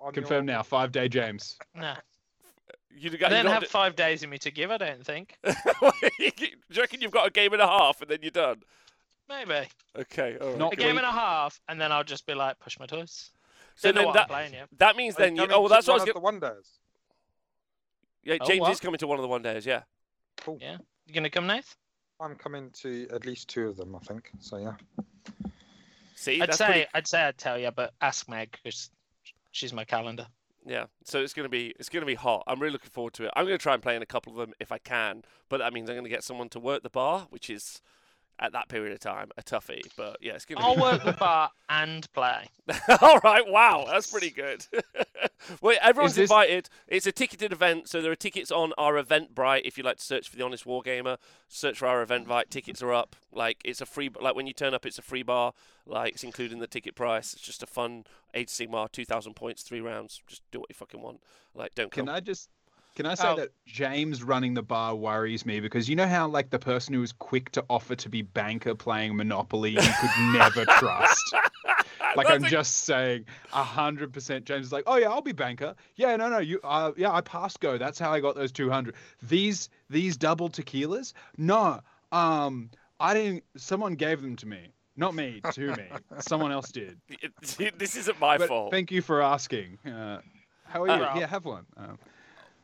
On 0.00 0.12
Confirm 0.12 0.46
your... 0.46 0.56
now, 0.56 0.62
five 0.62 0.92
day 0.92 1.08
James. 1.08 1.58
Nah. 1.74 1.96
You 2.98 3.10
I 3.12 3.16
got, 3.16 3.30
don't 3.30 3.44
you 3.44 3.50
have 3.50 3.62
got 3.62 3.70
five 3.70 3.96
days 3.96 4.22
in 4.22 4.30
me 4.30 4.38
to 4.38 4.50
give, 4.50 4.70
I 4.70 4.76
don't 4.78 5.04
think. 5.04 5.38
do 5.44 5.52
you 6.18 6.50
reckon 6.76 7.00
you've 7.00 7.10
got 7.10 7.26
a 7.26 7.30
game 7.30 7.52
and 7.52 7.62
a 7.62 7.66
half 7.66 8.00
and 8.00 8.10
then 8.10 8.18
you're 8.22 8.30
done? 8.30 8.62
Maybe. 9.28 9.68
Okay, 9.96 10.36
all 10.40 10.48
right. 10.48 10.58
Not 10.58 10.72
A 10.72 10.76
game 10.76 10.96
and 10.96 11.06
a 11.06 11.12
half, 11.12 11.60
and 11.68 11.80
then 11.80 11.92
I'll 11.92 12.04
just 12.04 12.26
be 12.26 12.34
like, 12.34 12.58
push 12.60 12.78
my 12.78 12.86
toys. 12.86 13.30
So 13.76 13.92
then 13.92 14.10
that, 14.12 14.28
playing 14.28 14.54
yet. 14.54 14.68
that 14.78 14.96
means 14.96 15.14
then 15.14 15.36
you. 15.36 15.42
Oh, 15.50 15.60
well, 15.60 15.68
to 15.68 15.74
that's 15.74 15.86
what 15.86 15.92
I 15.92 15.96
was 15.96 16.02
of 16.02 16.06
going. 16.08 16.14
the 16.14 16.20
one 16.20 16.40
days. 16.40 16.78
Yeah, 18.24 18.38
Oh, 18.40 18.46
James 18.46 18.60
what? 18.62 18.72
is 18.72 18.80
coming 18.80 18.98
to 18.98 19.06
one 19.06 19.18
of 19.18 19.22
the 19.22 19.28
one 19.28 19.42
days. 19.42 19.64
Yeah. 19.64 19.82
Cool. 20.40 20.58
Yeah. 20.60 20.78
You 21.06 21.14
gonna 21.14 21.30
come, 21.30 21.46
Nath? 21.46 21.76
I'm 22.20 22.34
coming 22.34 22.70
to 22.82 23.06
at 23.12 23.24
least 23.24 23.48
two 23.48 23.68
of 23.68 23.76
them, 23.76 23.94
I 23.94 24.00
think. 24.00 24.30
So 24.40 24.56
yeah. 24.58 24.74
See, 26.16 26.40
I'd 26.40 26.48
that's 26.48 26.58
say 26.58 26.66
pretty. 26.66 26.86
I'd 26.94 27.06
say 27.06 27.22
I'd 27.22 27.38
tell 27.38 27.58
you, 27.58 27.70
but 27.70 27.92
ask 28.00 28.28
Meg 28.28 28.58
because 28.62 28.90
she's 29.52 29.72
my 29.72 29.84
calendar. 29.84 30.26
Yeah. 30.68 30.86
So 31.04 31.20
it's 31.20 31.32
gonna 31.32 31.48
be 31.48 31.74
it's 31.78 31.88
gonna 31.88 32.06
be 32.06 32.14
hot. 32.14 32.44
I'm 32.46 32.60
really 32.60 32.72
looking 32.72 32.90
forward 32.90 33.14
to 33.14 33.24
it. 33.24 33.30
I'm 33.34 33.46
gonna 33.46 33.58
try 33.58 33.74
and 33.74 33.82
play 33.82 33.96
in 33.96 34.02
a 34.02 34.06
couple 34.06 34.32
of 34.32 34.38
them 34.38 34.54
if 34.60 34.70
I 34.70 34.78
can, 34.78 35.24
but 35.48 35.58
that 35.58 35.72
means 35.72 35.88
I'm 35.88 35.96
gonna 35.96 36.08
get 36.08 36.22
someone 36.22 36.48
to 36.50 36.60
work 36.60 36.82
the 36.82 36.90
bar, 36.90 37.26
which 37.30 37.48
is 37.48 37.80
at 38.40 38.52
that 38.52 38.68
period 38.68 38.92
of 38.92 39.00
time 39.00 39.30
a 39.36 39.42
toughie. 39.42 39.82
But 39.96 40.18
yeah, 40.20 40.34
it's 40.34 40.44
gonna. 40.44 40.60
I'll 40.60 40.74
be... 40.74 40.82
work 40.82 41.04
the 41.04 41.12
bar 41.18 41.50
and 41.68 42.10
play. 42.12 42.48
All 43.00 43.18
right, 43.24 43.46
wow, 43.46 43.84
that's 43.86 44.10
pretty 44.10 44.30
good. 44.30 44.66
well, 45.60 45.76
everyone's 45.82 46.14
this- 46.14 46.30
invited. 46.30 46.68
It's 46.86 47.06
a 47.06 47.12
ticketed 47.12 47.52
event, 47.52 47.88
so 47.88 48.02
there 48.02 48.12
are 48.12 48.16
tickets 48.16 48.50
on 48.50 48.72
our 48.78 49.02
Eventbrite. 49.02 49.62
If 49.64 49.78
you 49.78 49.84
like 49.84 49.98
to 49.98 50.04
search 50.04 50.28
for 50.28 50.36
the 50.36 50.44
Honest 50.44 50.64
Wargamer, 50.64 51.18
search 51.48 51.78
for 51.78 51.86
our 51.86 52.04
Eventbrite. 52.04 52.50
Tickets 52.50 52.82
are 52.82 52.92
up. 52.92 53.16
Like 53.32 53.60
it's 53.64 53.80
a 53.80 53.86
free, 53.86 54.10
like 54.20 54.34
when 54.34 54.46
you 54.46 54.52
turn 54.52 54.74
up, 54.74 54.86
it's 54.86 54.98
a 54.98 55.02
free 55.02 55.22
bar. 55.22 55.52
Like 55.86 56.14
it's 56.14 56.24
including 56.24 56.58
the 56.58 56.66
ticket 56.66 56.94
price. 56.94 57.32
It's 57.32 57.42
just 57.42 57.62
a 57.62 57.66
fun 57.66 58.04
Age 58.34 58.48
of 58.48 58.52
Sigmar, 58.52 58.92
two 58.92 59.04
thousand 59.04 59.34
points, 59.34 59.62
three 59.62 59.80
rounds. 59.80 60.20
Just 60.26 60.42
do 60.50 60.60
what 60.60 60.68
you 60.68 60.74
fucking 60.74 61.00
want. 61.00 61.20
Like 61.54 61.74
don't 61.74 61.90
come. 61.90 62.06
Can 62.06 62.14
I 62.14 62.20
just 62.20 62.50
can 62.98 63.06
I 63.06 63.14
say 63.14 63.28
Oh. 63.28 63.36
that 63.36 63.50
James 63.64 64.24
running 64.24 64.54
the 64.54 64.62
bar 64.62 64.96
worries 64.96 65.46
me 65.46 65.60
because 65.60 65.88
you 65.88 65.94
know 65.94 66.08
how 66.08 66.26
like 66.26 66.50
the 66.50 66.58
person 66.58 66.94
who 66.94 67.00
was 67.00 67.12
quick 67.12 67.50
to 67.52 67.64
offer 67.70 67.94
to 67.94 68.08
be 68.08 68.22
banker 68.22 68.74
playing 68.74 69.16
Monopoly 69.16 69.70
you 69.70 69.78
could 69.78 70.10
never 70.32 70.64
trust. 70.64 71.22
Like 72.16 72.26
That's 72.26 72.30
I'm 72.30 72.44
a- 72.44 72.48
just 72.50 72.78
saying, 72.78 73.26
a 73.52 73.62
hundred 73.62 74.12
percent. 74.12 74.46
James 74.46 74.66
is 74.66 74.72
like, 74.72 74.82
oh 74.88 74.96
yeah, 74.96 75.10
I'll 75.10 75.20
be 75.22 75.30
banker. 75.30 75.76
Yeah, 75.94 76.16
no, 76.16 76.28
no, 76.28 76.38
you, 76.38 76.58
uh, 76.64 76.90
yeah, 76.96 77.12
I 77.12 77.20
passed 77.20 77.60
go. 77.60 77.78
That's 77.78 78.00
how 78.00 78.12
I 78.12 78.18
got 78.18 78.34
those 78.34 78.50
two 78.50 78.68
hundred. 78.68 78.96
These 79.22 79.68
these 79.88 80.16
double 80.16 80.48
tequilas, 80.48 81.12
no, 81.36 81.78
um, 82.10 82.68
I 82.98 83.14
didn't. 83.14 83.44
Someone 83.56 83.94
gave 83.94 84.22
them 84.22 84.34
to 84.36 84.46
me, 84.46 84.72
not 84.96 85.14
me, 85.14 85.40
to 85.52 85.68
me. 85.76 85.84
Someone 86.18 86.50
else 86.50 86.72
did. 86.72 86.98
this 87.78 87.94
isn't 87.94 88.18
my 88.18 88.38
But 88.38 88.48
fault. 88.48 88.72
thank 88.72 88.90
you 88.90 89.02
for 89.02 89.22
asking. 89.22 89.78
Uh, 89.86 90.18
how 90.64 90.82
are 90.82 90.88
you? 90.88 91.20
Yeah, 91.20 91.26
have 91.28 91.44
one. 91.44 91.64
Um, 91.76 91.98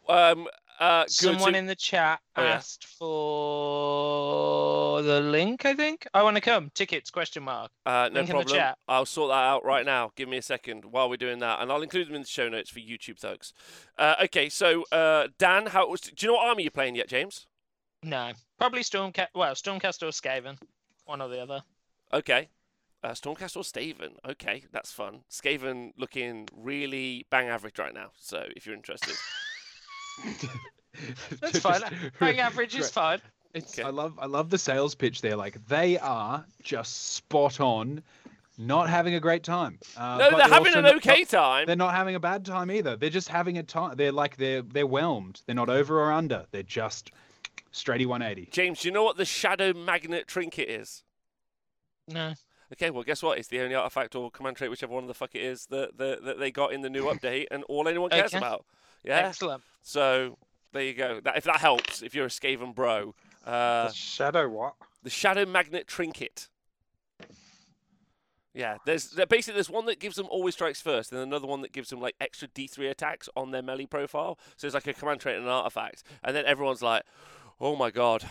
Um, 0.08 0.46
uh. 0.80 1.04
Someone 1.06 1.52
so- 1.52 1.58
in 1.58 1.66
the 1.66 1.74
chat 1.76 2.20
Oh, 2.36 2.42
yeah. 2.42 2.50
asked 2.54 2.84
for 4.04 5.02
the 5.02 5.20
link. 5.20 5.64
I 5.64 5.74
think 5.74 6.06
I 6.14 6.22
want 6.22 6.36
to 6.36 6.40
come. 6.40 6.70
Tickets? 6.74 7.10
Question 7.10 7.42
mark. 7.44 7.70
Uh, 7.86 8.08
no 8.12 8.20
Link 8.20 8.30
problem. 8.30 8.56
chat. 8.56 8.78
I'll 8.88 9.06
sort 9.06 9.30
that 9.30 9.34
out 9.44 9.64
right 9.64 9.84
now. 9.86 10.10
Give 10.16 10.28
me 10.28 10.36
a 10.36 10.42
second 10.42 10.84
while 10.86 11.08
we're 11.08 11.16
doing 11.16 11.38
that, 11.40 11.60
and 11.60 11.70
I'll 11.70 11.82
include 11.82 12.08
them 12.08 12.14
in 12.16 12.22
the 12.22 12.28
show 12.28 12.48
notes 12.48 12.70
for 12.70 12.80
YouTube 12.80 13.18
thugs. 13.18 13.52
Uh, 13.98 14.14
okay, 14.24 14.48
so 14.48 14.84
uh, 14.92 15.28
Dan, 15.38 15.66
how 15.66 15.88
was? 15.88 16.00
Do 16.02 16.12
you 16.18 16.28
know 16.32 16.34
what 16.38 16.48
army 16.48 16.62
you're 16.64 16.70
playing 16.70 16.96
yet, 16.96 17.08
James? 17.08 17.46
No, 18.02 18.32
probably 18.58 18.82
Stormcast. 18.82 19.28
Well, 19.34 19.54
Stormcast 19.54 20.02
or 20.02 20.10
Skaven. 20.10 20.58
one 21.06 21.22
or 21.22 21.28
the 21.28 21.40
other. 21.40 21.62
Okay. 22.12 22.48
Uh, 23.02 23.10
Stormcast 23.12 23.56
or 23.56 23.62
Skaven. 23.62 24.12
Okay, 24.28 24.64
that's 24.72 24.90
fun. 24.92 25.20
Skaven 25.30 25.92
looking 25.98 26.48
really 26.56 27.26
bang 27.30 27.48
average 27.48 27.78
right 27.78 27.92
now. 27.94 28.10
So 28.16 28.44
if 28.56 28.64
you're 28.66 28.74
interested, 28.74 29.14
That's 31.40 31.58
fine. 31.58 31.80
Bang 32.20 32.38
average 32.38 32.74
is 32.76 32.90
fine. 32.90 33.20
It's, 33.52 33.78
Okay. 33.78 33.82
I 33.86 33.90
love 33.90 34.18
I 34.18 34.26
love 34.26 34.50
the 34.50 34.58
sales 34.58 34.94
pitch 34.94 35.20
there. 35.20 35.36
Like 35.36 35.64
they 35.68 35.96
are 35.98 36.44
just 36.62 37.14
spot 37.14 37.60
on, 37.60 38.02
not 38.58 38.88
having 38.90 39.14
a 39.14 39.20
great 39.20 39.44
time. 39.44 39.78
Uh, 39.96 40.18
no, 40.18 40.36
they're 40.36 40.48
having 40.48 40.74
an 40.74 40.86
okay 40.86 41.20
not- 41.20 41.28
time. 41.28 41.66
They're 41.66 41.76
not 41.76 41.94
having 41.94 42.16
a 42.16 42.20
bad 42.20 42.44
time 42.44 42.70
either. 42.70 42.96
They're 42.96 43.10
just 43.10 43.28
having 43.28 43.58
a 43.58 43.62
time. 43.62 43.96
They're 43.96 44.10
like 44.12 44.36
they're 44.38 44.62
they're 44.62 44.86
whelmed. 44.86 45.40
They're 45.46 45.54
not 45.54 45.68
over 45.70 46.00
or 46.00 46.12
under. 46.12 46.46
They're 46.50 46.64
just 46.64 47.12
straighty 47.72 48.06
180. 48.06 48.50
James, 48.50 48.80
do 48.80 48.88
you 48.88 48.92
know 48.92 49.04
what 49.04 49.16
the 49.16 49.24
shadow 49.24 49.72
magnet 49.72 50.26
trinket 50.26 50.68
is? 50.68 51.04
No. 52.08 52.34
Okay, 52.72 52.90
well, 52.90 53.04
guess 53.04 53.22
what? 53.22 53.38
It's 53.38 53.48
the 53.48 53.60
only 53.60 53.74
artifact 53.76 54.16
or 54.16 54.30
command 54.32 54.56
trait, 54.56 54.70
whichever 54.70 54.92
one 54.94 55.04
of 55.04 55.08
the 55.08 55.14
fuck 55.14 55.34
it 55.36 55.42
is, 55.42 55.66
that 55.66 55.96
that, 55.98 56.24
that 56.24 56.38
they 56.40 56.50
got 56.50 56.72
in 56.72 56.80
the 56.82 56.90
new 56.90 57.04
update, 57.12 57.46
and 57.52 57.62
all 57.64 57.86
anyone 57.86 58.10
cares 58.10 58.34
Okay. 58.34 58.38
about. 58.38 58.64
Yeah. 59.04 59.28
Excellent. 59.28 59.62
So 59.82 60.38
there 60.72 60.82
you 60.82 60.94
go. 60.94 61.20
That 61.20 61.36
if 61.36 61.44
that 61.44 61.58
helps, 61.58 62.02
if 62.02 62.14
you're 62.14 62.26
a 62.26 62.30
Skaven 62.30 62.74
bro, 62.74 63.14
uh, 63.46 63.88
the 63.88 63.94
shadow 63.94 64.48
what? 64.48 64.74
the 65.02 65.10
shadow 65.10 65.46
magnet 65.46 65.86
trinket. 65.86 66.48
Yeah, 68.54 68.76
there's 68.86 69.08
basically 69.28 69.54
there's 69.54 69.68
one 69.70 69.86
that 69.86 69.98
gives 69.98 70.14
them 70.14 70.26
always 70.30 70.54
strikes 70.54 70.80
first, 70.80 71.12
and 71.12 71.20
another 71.20 71.46
one 71.46 71.60
that 71.62 71.72
gives 71.72 71.90
them 71.90 72.00
like 72.00 72.14
extra 72.20 72.46
D3 72.48 72.90
attacks 72.90 73.28
on 73.36 73.50
their 73.50 73.62
melee 73.62 73.86
profile. 73.86 74.38
So 74.56 74.66
it's 74.66 74.74
like 74.74 74.86
a 74.86 74.92
command 74.94 75.20
trait 75.20 75.36
and 75.36 75.44
an 75.44 75.50
artifact, 75.50 76.04
and 76.22 76.36
then 76.36 76.46
everyone's 76.46 76.82
like, 76.82 77.02
"Oh 77.60 77.74
my 77.74 77.90
god, 77.90 78.24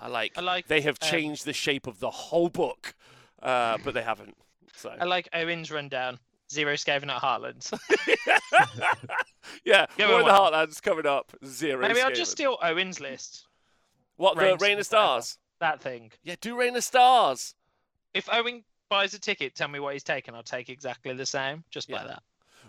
I 0.00 0.06
like." 0.06 0.32
I 0.36 0.42
like. 0.42 0.68
they 0.68 0.80
have 0.82 0.98
um, 1.02 1.08
changed 1.08 1.44
the 1.44 1.52
shape 1.52 1.88
of 1.88 1.98
the 1.98 2.10
whole 2.10 2.48
book, 2.48 2.94
uh, 3.42 3.78
but 3.84 3.94
they 3.94 4.02
haven't. 4.02 4.36
So 4.76 4.94
I 4.98 5.04
like 5.06 5.28
Owen's 5.32 5.72
rundown. 5.72 6.20
Zero 6.54 6.74
Skaven 6.74 7.08
at 7.10 7.20
Heartlands. 7.20 7.72
yeah, 9.64 9.86
Give 9.96 10.08
more 10.08 10.20
in 10.20 10.26
the 10.26 10.32
one. 10.32 10.52
Heartlands 10.52 10.80
coming 10.82 11.06
up. 11.06 11.32
Zero. 11.44 11.80
Maybe 11.80 12.00
I'll 12.00 12.10
Skaven. 12.10 12.14
just 12.16 12.32
steal 12.32 12.58
Owen's 12.62 13.00
list. 13.00 13.46
what 14.16 14.36
the 14.36 14.56
Rain 14.60 14.78
of. 14.78 14.86
Stars. 14.86 15.38
That 15.60 15.80
thing. 15.80 16.12
Yeah, 16.22 16.36
do 16.40 16.56
Rain 16.58 16.76
of 16.76 16.84
Stars. 16.84 17.54
If 18.12 18.28
Owen 18.32 18.64
buys 18.88 19.14
a 19.14 19.18
ticket, 19.18 19.54
tell 19.54 19.68
me 19.68 19.80
what 19.80 19.92
he's 19.94 20.02
taking. 20.04 20.34
I'll 20.34 20.42
take 20.42 20.68
exactly 20.68 21.12
the 21.14 21.26
same. 21.26 21.64
Just 21.70 21.88
Yeah. 21.88 21.96
like 21.96 22.06
that. 22.08 22.22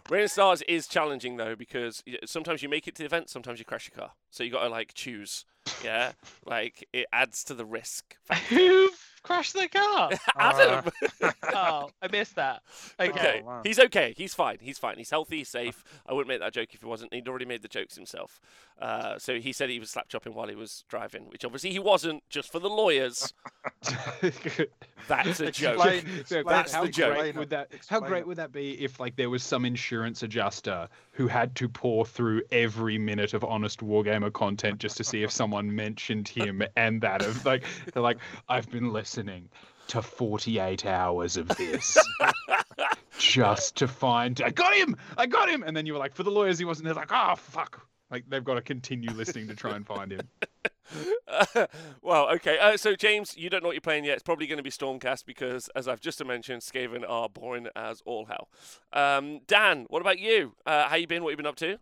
Rain 0.09 0.23
of 0.25 0.31
Stars 0.31 0.61
is 0.63 0.87
challenging 0.87 1.37
though 1.37 1.55
because 1.55 2.03
sometimes 2.25 2.61
you 2.61 2.69
make 2.69 2.87
it 2.87 2.95
to 2.95 3.01
the 3.03 3.05
event, 3.05 3.29
sometimes 3.29 3.59
you 3.59 3.65
crash 3.65 3.89
your 3.89 3.99
car. 3.99 4.13
So 4.29 4.43
you 4.43 4.51
got 4.51 4.63
to 4.63 4.69
like 4.69 4.93
choose. 4.93 5.45
Yeah, 5.83 6.11
like 6.45 6.87
it 6.93 7.07
adds 7.11 7.43
to 7.45 7.53
the 7.53 7.65
risk. 7.65 8.15
factor. 8.23 8.55
Who 8.55 8.89
crashed 9.25 9.53
the 9.53 9.67
car? 9.67 10.11
Adam. 10.39 10.91
oh, 11.43 11.89
I 12.01 12.07
missed 12.11 12.35
that. 12.35 12.61
Okay. 12.99 13.09
okay, 13.09 13.41
wow. 13.43 13.61
he's 13.63 13.79
okay. 13.79 14.13
He's 14.15 14.33
fine. 14.33 14.57
He's 14.61 14.77
fine. 14.77 14.97
He's 14.97 15.09
healthy. 15.09 15.39
He's 15.39 15.49
safe. 15.49 15.83
I 16.07 16.13
wouldn't 16.13 16.27
make 16.27 16.39
that 16.39 16.53
joke 16.53 16.73
if 16.73 16.81
he 16.81 16.85
wasn't. 16.85 17.13
He'd 17.13 17.27
already 17.27 17.45
made 17.45 17.61
the 17.61 17.67
jokes 17.67 17.95
himself. 17.95 18.39
Uh, 18.79 19.17
so 19.17 19.39
he 19.39 19.53
said 19.53 19.69
he 19.69 19.79
was 19.79 19.89
slap 19.89 20.09
chopping 20.09 20.33
while 20.33 20.47
he 20.47 20.55
was 20.55 20.83
driving, 20.89 21.29
which 21.29 21.45
obviously 21.45 21.71
he 21.71 21.79
wasn't. 21.79 22.23
Just 22.29 22.51
for 22.51 22.59
the 22.59 22.69
lawyers, 22.69 23.33
that's 25.07 25.39
a 25.39 25.51
joke. 25.51 25.75
Explain- 25.75 26.19
explain 26.19 26.43
that's 26.45 26.73
the 26.73 26.87
joke. 26.89 27.15
great 27.15 27.35
would 27.35 27.43
it, 27.43 27.49
that? 27.51 27.69
How 27.87 27.99
great 27.99 28.27
would 28.27 28.37
that 28.37 28.51
be 28.51 28.81
if 28.83 28.99
like 28.99 29.15
there 29.15 29.29
was 29.29 29.43
some 29.43 29.65
insurance 29.65 30.23
adjuster 30.23 30.89
who 31.11 31.27
had 31.27 31.55
to 31.55 31.69
pour 31.69 32.05
through 32.05 32.41
every 32.51 32.97
minute 32.97 33.33
of 33.33 33.43
honest 33.45 33.79
wargamer 33.79 34.31
content 34.31 34.79
just 34.79 34.97
to 34.97 35.03
see 35.03 35.23
if 35.23 35.31
someone 35.31 35.73
mentioned 35.73 36.27
him 36.27 36.61
and 36.75 36.99
that 37.01 37.21
of 37.21 37.45
like 37.45 37.63
they're 37.93 38.03
like 38.03 38.17
I've 38.49 38.69
been 38.69 38.91
listening 39.15 39.47
to 39.87 40.01
48 40.01 40.85
hours 40.85 41.37
of 41.37 41.47
this 41.49 41.97
just 43.17 43.77
to 43.77 43.87
find 43.87 44.41
I 44.41 44.49
got 44.49 44.73
him 44.73 44.97
I 45.17 45.25
got 45.25 45.47
him 45.47 45.63
and 45.63 45.77
then 45.77 45.85
you 45.85 45.93
were 45.93 45.99
like 45.99 46.13
for 46.13 46.23
the 46.23 46.31
lawyers 46.31 46.59
he 46.59 46.65
wasn't 46.65 46.85
they're 46.85 46.93
like 46.95 47.11
oh 47.13 47.35
fuck 47.37 47.87
like 48.11 48.25
they've 48.27 48.43
got 48.43 48.55
to 48.55 48.61
continue 48.61 49.09
listening 49.11 49.47
to 49.47 49.55
try 49.55 49.75
and 49.75 49.85
find 49.85 50.11
him 50.11 50.27
well, 52.03 52.29
okay. 52.29 52.59
Uh, 52.59 52.77
so 52.77 52.95
James, 52.95 53.35
you 53.35 53.49
don't 53.49 53.63
know 53.63 53.69
what 53.69 53.73
you're 53.73 53.81
playing 53.81 54.05
yet. 54.05 54.13
It's 54.13 54.23
probably 54.23 54.45
going 54.45 54.57
to 54.57 54.63
be 54.63 54.69
Stormcast 54.69 55.25
because, 55.25 55.67
as 55.75 55.87
I've 55.87 55.99
just 55.99 56.23
mentioned, 56.23 56.61
Skaven 56.61 57.03
are 57.09 57.27
boring 57.27 57.67
as 57.75 58.03
all 58.05 58.25
hell. 58.25 58.49
Um, 58.93 59.39
Dan, 59.47 59.87
what 59.89 60.01
about 60.01 60.19
you? 60.19 60.53
Uh, 60.63 60.87
how 60.87 60.95
you 60.95 61.07
been? 61.07 61.23
What 61.23 61.31
you 61.31 61.37
been 61.37 61.47
up 61.47 61.55
to? 61.55 61.79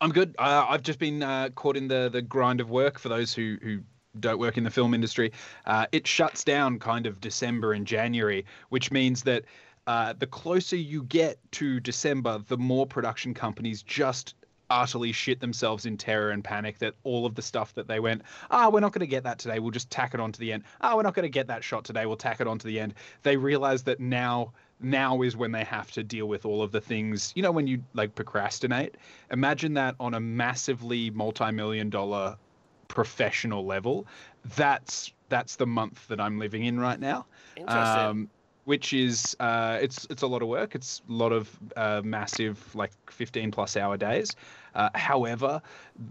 I'm 0.00 0.10
good. 0.10 0.34
Uh, 0.36 0.66
I've 0.68 0.82
just 0.82 0.98
been 0.98 1.22
uh, 1.22 1.50
caught 1.54 1.76
in 1.76 1.86
the 1.86 2.08
the 2.12 2.20
grind 2.20 2.60
of 2.60 2.70
work. 2.70 2.98
For 2.98 3.08
those 3.08 3.32
who 3.32 3.56
who 3.62 3.82
don't 4.20 4.38
work 4.38 4.56
in 4.56 4.64
the 4.64 4.70
film 4.70 4.94
industry, 4.94 5.32
uh, 5.66 5.86
it 5.92 6.06
shuts 6.06 6.44
down 6.44 6.78
kind 6.78 7.06
of 7.06 7.20
December 7.20 7.72
and 7.72 7.86
January, 7.86 8.44
which 8.70 8.90
means 8.90 9.22
that 9.22 9.44
uh, 9.86 10.12
the 10.18 10.26
closer 10.26 10.76
you 10.76 11.02
get 11.04 11.38
to 11.52 11.80
December, 11.80 12.42
the 12.48 12.58
more 12.58 12.86
production 12.86 13.32
companies 13.32 13.82
just 13.82 14.34
utterly 14.70 15.12
shit 15.12 15.40
themselves 15.40 15.86
in 15.86 15.96
terror 15.96 16.30
and 16.30 16.44
panic 16.44 16.78
that 16.78 16.94
all 17.04 17.24
of 17.24 17.34
the 17.34 17.42
stuff 17.42 17.74
that 17.74 17.88
they 17.88 18.00
went, 18.00 18.22
ah, 18.50 18.68
we're 18.68 18.80
not 18.80 18.92
going 18.92 19.00
to 19.00 19.06
get 19.06 19.24
that 19.24 19.38
today. 19.38 19.58
We'll 19.58 19.70
just 19.70 19.90
tack 19.90 20.14
it 20.14 20.20
on 20.20 20.32
to 20.32 20.40
the 20.40 20.52
end. 20.52 20.64
Ah, 20.80 20.94
we're 20.94 21.02
not 21.02 21.14
going 21.14 21.24
to 21.24 21.30
get 21.30 21.46
that 21.46 21.64
shot 21.64 21.84
today. 21.84 22.06
We'll 22.06 22.16
tack 22.16 22.40
it 22.40 22.46
on 22.46 22.58
to 22.58 22.66
the 22.66 22.78
end. 22.78 22.94
They 23.22 23.36
realize 23.36 23.82
that 23.84 24.00
now 24.00 24.52
now 24.80 25.22
is 25.22 25.36
when 25.36 25.50
they 25.50 25.64
have 25.64 25.90
to 25.90 26.04
deal 26.04 26.26
with 26.26 26.46
all 26.46 26.62
of 26.62 26.70
the 26.70 26.80
things 26.80 27.32
you 27.34 27.42
know 27.42 27.50
when 27.50 27.66
you 27.66 27.82
like 27.94 28.14
procrastinate 28.14 28.96
imagine 29.32 29.74
that 29.74 29.96
on 29.98 30.14
a 30.14 30.20
massively 30.20 31.10
multi-million 31.10 31.90
dollar 31.90 32.36
professional 32.88 33.64
level 33.64 34.06
that's 34.56 35.12
that's 35.28 35.56
the 35.56 35.66
month 35.66 36.06
that 36.08 36.20
i'm 36.20 36.38
living 36.38 36.64
in 36.64 36.80
right 36.80 37.00
now 37.00 37.26
Interesting. 37.56 38.04
um, 38.04 38.30
which 38.68 38.92
is 38.92 39.34
uh, 39.40 39.78
it's 39.80 40.06
it's 40.10 40.20
a 40.20 40.26
lot 40.26 40.42
of 40.42 40.48
work. 40.48 40.74
It's 40.74 41.00
a 41.08 41.12
lot 41.12 41.32
of 41.32 41.48
uh, 41.74 42.02
massive 42.04 42.74
like 42.74 42.92
15 43.10 43.50
plus 43.50 43.78
hour 43.78 43.96
days. 43.96 44.36
Uh, 44.74 44.90
however, 44.94 45.62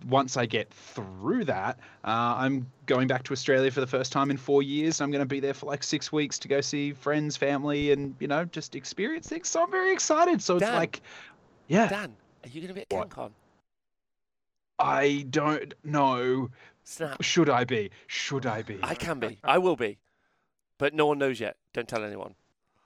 once 0.09 0.37
I 0.37 0.47
get 0.47 0.73
through 0.73 1.45
that, 1.45 1.77
uh, 2.03 2.33
I'm 2.35 2.65
going 2.87 3.07
back 3.07 3.21
to 3.25 3.33
Australia 3.33 3.69
for 3.69 3.79
the 3.79 3.85
first 3.85 4.11
time 4.11 4.31
in 4.31 4.37
four 4.37 4.63
years. 4.63 5.01
I'm 5.01 5.11
going 5.11 5.21
to 5.21 5.27
be 5.27 5.39
there 5.39 5.53
for 5.53 5.67
like 5.67 5.83
six 5.83 6.11
weeks 6.11 6.39
to 6.39 6.47
go 6.47 6.59
see 6.59 6.93
friends, 6.93 7.37
family, 7.37 7.91
and 7.91 8.15
you 8.19 8.27
know 8.27 8.43
just 8.45 8.73
experience 8.75 9.29
things. 9.29 9.49
So 9.49 9.61
I'm 9.61 9.69
very 9.69 9.93
excited. 9.93 10.41
So 10.41 10.55
it's 10.55 10.65
Dan. 10.65 10.73
like, 10.73 11.01
yeah, 11.67 11.87
Dan, 11.87 12.15
are 12.43 12.49
you 12.49 12.61
going 12.61 12.69
to 12.69 12.73
be 12.73 12.81
at? 12.81 12.89
CanCon? 12.89 13.29
I 14.79 15.25
don't 15.29 15.73
know. 15.83 16.49
Snap. 16.83 17.21
Should 17.21 17.49
I 17.49 17.63
be? 17.63 17.91
Should 18.07 18.45
I 18.45 18.61
be? 18.61 18.79
I 18.83 18.95
can 18.95 19.19
be. 19.19 19.39
I 19.43 19.57
will 19.57 19.75
be. 19.75 19.97
But 20.77 20.93
no 20.93 21.05
one 21.07 21.17
knows 21.17 21.39
yet. 21.39 21.57
Don't 21.73 21.87
tell 21.87 22.03
anyone. 22.03 22.35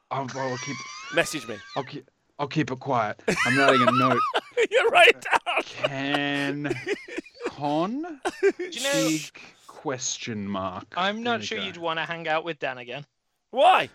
I'll, 0.10 0.28
I'll 0.36 0.58
keep. 0.58 0.76
Message 1.14 1.48
me. 1.48 1.58
I'll 1.76 1.84
keep. 1.84 2.10
I'll 2.40 2.48
keep 2.48 2.72
it 2.72 2.80
quiet. 2.80 3.22
I'm 3.46 3.58
writing 3.58 3.88
a 3.88 3.92
note. 3.92 4.20
You're 4.72 4.90
right, 4.90 5.16
Dan. 5.22 5.64
Can 5.64 6.76
con 7.50 8.02
Do 8.42 8.52
you 8.72 8.84
know? 8.84 9.08
big 9.10 9.32
question 9.68 10.48
mark. 10.48 10.86
I'm 10.98 11.22
not 11.22 11.42
we 11.42 11.46
sure 11.46 11.58
go. 11.60 11.64
you'd 11.66 11.78
want 11.78 12.00
to 12.00 12.06
hang 12.06 12.28
out 12.28 12.44
with 12.44 12.60
Dan 12.60 12.78
again 12.78 13.06
Why? 13.52 13.90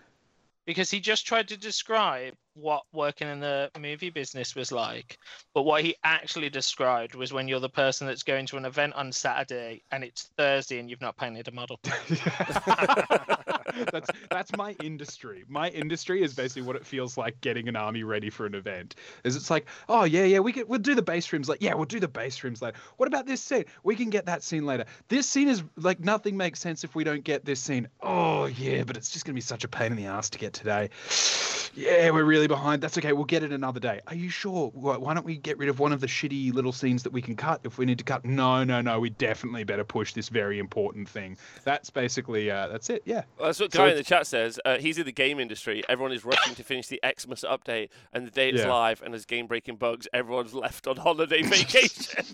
because 0.65 0.89
he 0.91 0.99
just 0.99 1.25
tried 1.25 1.47
to 1.49 1.57
describe 1.57 2.33
what 2.57 2.83
working 2.91 3.27
in 3.27 3.39
the 3.39 3.69
movie 3.79 4.09
business 4.09 4.55
was 4.55 4.71
like. 4.71 5.17
But 5.53 5.63
what 5.63 5.83
he 5.83 5.95
actually 6.03 6.49
described 6.49 7.15
was 7.15 7.31
when 7.31 7.47
you're 7.47 7.59
the 7.59 7.69
person 7.69 8.07
that's 8.07 8.23
going 8.23 8.45
to 8.47 8.57
an 8.57 8.65
event 8.65 8.93
on 8.95 9.11
Saturday 9.11 9.83
and 9.91 10.03
it's 10.03 10.31
Thursday 10.37 10.79
and 10.79 10.89
you've 10.89 11.01
not 11.01 11.17
painted 11.17 11.47
a 11.47 11.51
model. 11.51 11.79
that's 13.91 14.09
that's 14.29 14.55
my 14.57 14.75
industry. 14.83 15.43
My 15.47 15.69
industry 15.69 16.23
is 16.23 16.33
basically 16.33 16.63
what 16.63 16.75
it 16.75 16.85
feels 16.85 17.17
like 17.17 17.39
getting 17.41 17.67
an 17.67 17.75
army 17.75 18.03
ready 18.03 18.29
for 18.29 18.45
an 18.45 18.55
event. 18.55 18.95
Is 19.23 19.35
it's 19.35 19.49
like, 19.49 19.67
oh 19.89 20.03
yeah, 20.03 20.23
yeah, 20.23 20.39
we 20.39 20.51
could 20.51 20.67
we'll 20.67 20.79
do 20.79 20.95
the 20.95 21.01
base 21.01 21.31
rooms 21.31 21.49
like 21.49 21.61
yeah, 21.61 21.73
we'll 21.73 21.85
do 21.85 21.99
the 21.99 22.07
base 22.07 22.43
rooms 22.43 22.61
later. 22.61 22.77
What 22.97 23.07
about 23.07 23.25
this 23.25 23.41
scene? 23.41 23.65
We 23.83 23.95
can 23.95 24.09
get 24.09 24.25
that 24.25 24.43
scene 24.43 24.65
later. 24.65 24.85
This 25.07 25.27
scene 25.27 25.47
is 25.47 25.63
like 25.77 25.99
nothing 25.99 26.37
makes 26.37 26.59
sense 26.59 26.83
if 26.83 26.95
we 26.95 27.03
don't 27.03 27.23
get 27.23 27.45
this 27.45 27.59
scene. 27.59 27.87
Oh 28.01 28.45
yeah, 28.45 28.83
but 28.83 28.97
it's 28.97 29.11
just 29.11 29.25
gonna 29.25 29.35
be 29.35 29.41
such 29.41 29.63
a 29.63 29.67
pain 29.67 29.91
in 29.91 29.97
the 29.97 30.05
ass 30.05 30.29
to 30.31 30.39
get 30.39 30.53
today. 30.53 30.89
Yeah, 31.75 32.09
we're 32.09 32.23
really 32.23 32.46
behind. 32.47 32.81
That's 32.81 32.97
okay. 32.97 33.13
We'll 33.13 33.25
get 33.25 33.43
it 33.43 33.51
another 33.51 33.79
day. 33.79 34.01
Are 34.07 34.15
you 34.15 34.29
sure? 34.29 34.69
Why 34.73 35.13
don't 35.13 35.25
we 35.25 35.37
get 35.37 35.57
rid 35.57 35.69
of 35.69 35.79
one 35.79 35.93
of 35.93 36.01
the 36.01 36.07
shitty 36.07 36.53
little 36.53 36.71
scenes 36.71 37.03
that 37.03 37.13
we 37.13 37.21
can 37.21 37.35
cut 37.35 37.61
if 37.63 37.77
we 37.77 37.85
need 37.85 37.97
to 37.99 38.03
cut? 38.03 38.25
No, 38.25 38.63
no, 38.63 38.81
no. 38.81 38.99
We 38.99 39.09
definitely 39.11 39.63
better 39.63 39.83
push 39.83 40.13
this 40.13 40.29
very 40.29 40.59
important 40.59 41.07
thing. 41.07 41.37
That's 41.63 41.89
basically 41.89 42.49
uh, 42.51 42.67
that's 42.67 42.89
it. 42.89 43.03
Yeah. 43.05 43.23
Well, 43.37 43.47
that's 43.47 43.59
what 43.59 43.71
So 43.71 43.79
Guy 43.79 43.89
in 43.91 43.95
the 43.97 44.03
chat 44.03 44.27
says. 44.27 44.59
Uh, 44.65 44.77
he's 44.77 44.97
in 44.97 45.05
the 45.05 45.11
game 45.11 45.39
industry. 45.39 45.83
Everyone 45.89 46.11
is 46.13 46.25
rushing 46.25 46.55
to 46.55 46.63
finish 46.63 46.87
the 46.87 46.99
Xmas 47.19 47.43
update, 47.43 47.89
and 48.13 48.25
the 48.25 48.31
day 48.31 48.49
it's 48.49 48.61
Yeah. 48.61 48.71
live 48.71 49.01
and 49.01 49.13
there's 49.13 49.25
game-breaking 49.25 49.75
bugs, 49.75 50.07
everyone's 50.13 50.53
left 50.53 50.87
on 50.87 50.97
holiday 50.97 51.41
vacation. 51.43 52.25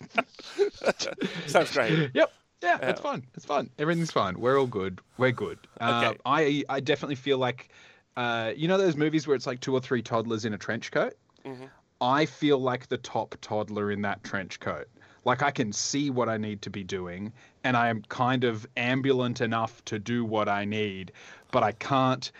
Sounds 1.46 1.72
great. 1.72 2.10
Yep. 2.14 2.32
Yeah, 2.62 2.78
it's 2.82 3.00
fun. 3.00 3.24
It's 3.34 3.44
fun. 3.44 3.70
Everything's 3.78 4.12
fine. 4.12 4.38
We're 4.38 4.58
all 4.58 4.68
good. 4.68 5.00
We're 5.18 5.32
good. 5.32 5.58
Uh, 5.80 6.04
Okay. 6.12 6.18
I 6.24 6.64
I 6.68 6.78
definitely 6.80 7.16
feel 7.16 7.38
like, 7.38 7.70
uh, 8.16 8.52
you 8.56 8.68
know, 8.68 8.76
those 8.78 8.96
movies 8.96 9.26
where 9.26 9.36
it's 9.36 9.46
like 9.46 9.60
two 9.60 9.72
or 9.74 9.80
three 9.80 10.02
toddlers 10.02 10.44
in 10.44 10.54
a 10.54 10.58
trench 10.58 10.90
coat. 10.90 11.14
Mhm. 11.44 11.68
I 12.00 12.26
feel 12.26 12.58
like 12.58 12.88
the 12.88 12.98
top 12.98 13.36
toddler 13.40 13.90
in 13.90 14.02
that 14.02 14.22
trench 14.24 14.60
coat. 14.60 14.88
like 15.24 15.40
I 15.40 15.52
can 15.52 15.72
see 15.72 16.10
what 16.10 16.28
I 16.28 16.36
need 16.36 16.62
to 16.62 16.70
be 16.70 16.82
doing, 16.82 17.32
and 17.62 17.76
I 17.76 17.88
am 17.88 18.02
kind 18.08 18.42
of 18.42 18.66
ambulant 18.76 19.40
enough 19.40 19.84
to 19.84 20.00
do 20.00 20.24
what 20.24 20.48
I 20.48 20.64
need, 20.64 21.12
but 21.52 21.62
I 21.62 21.70
can't. 21.70 22.32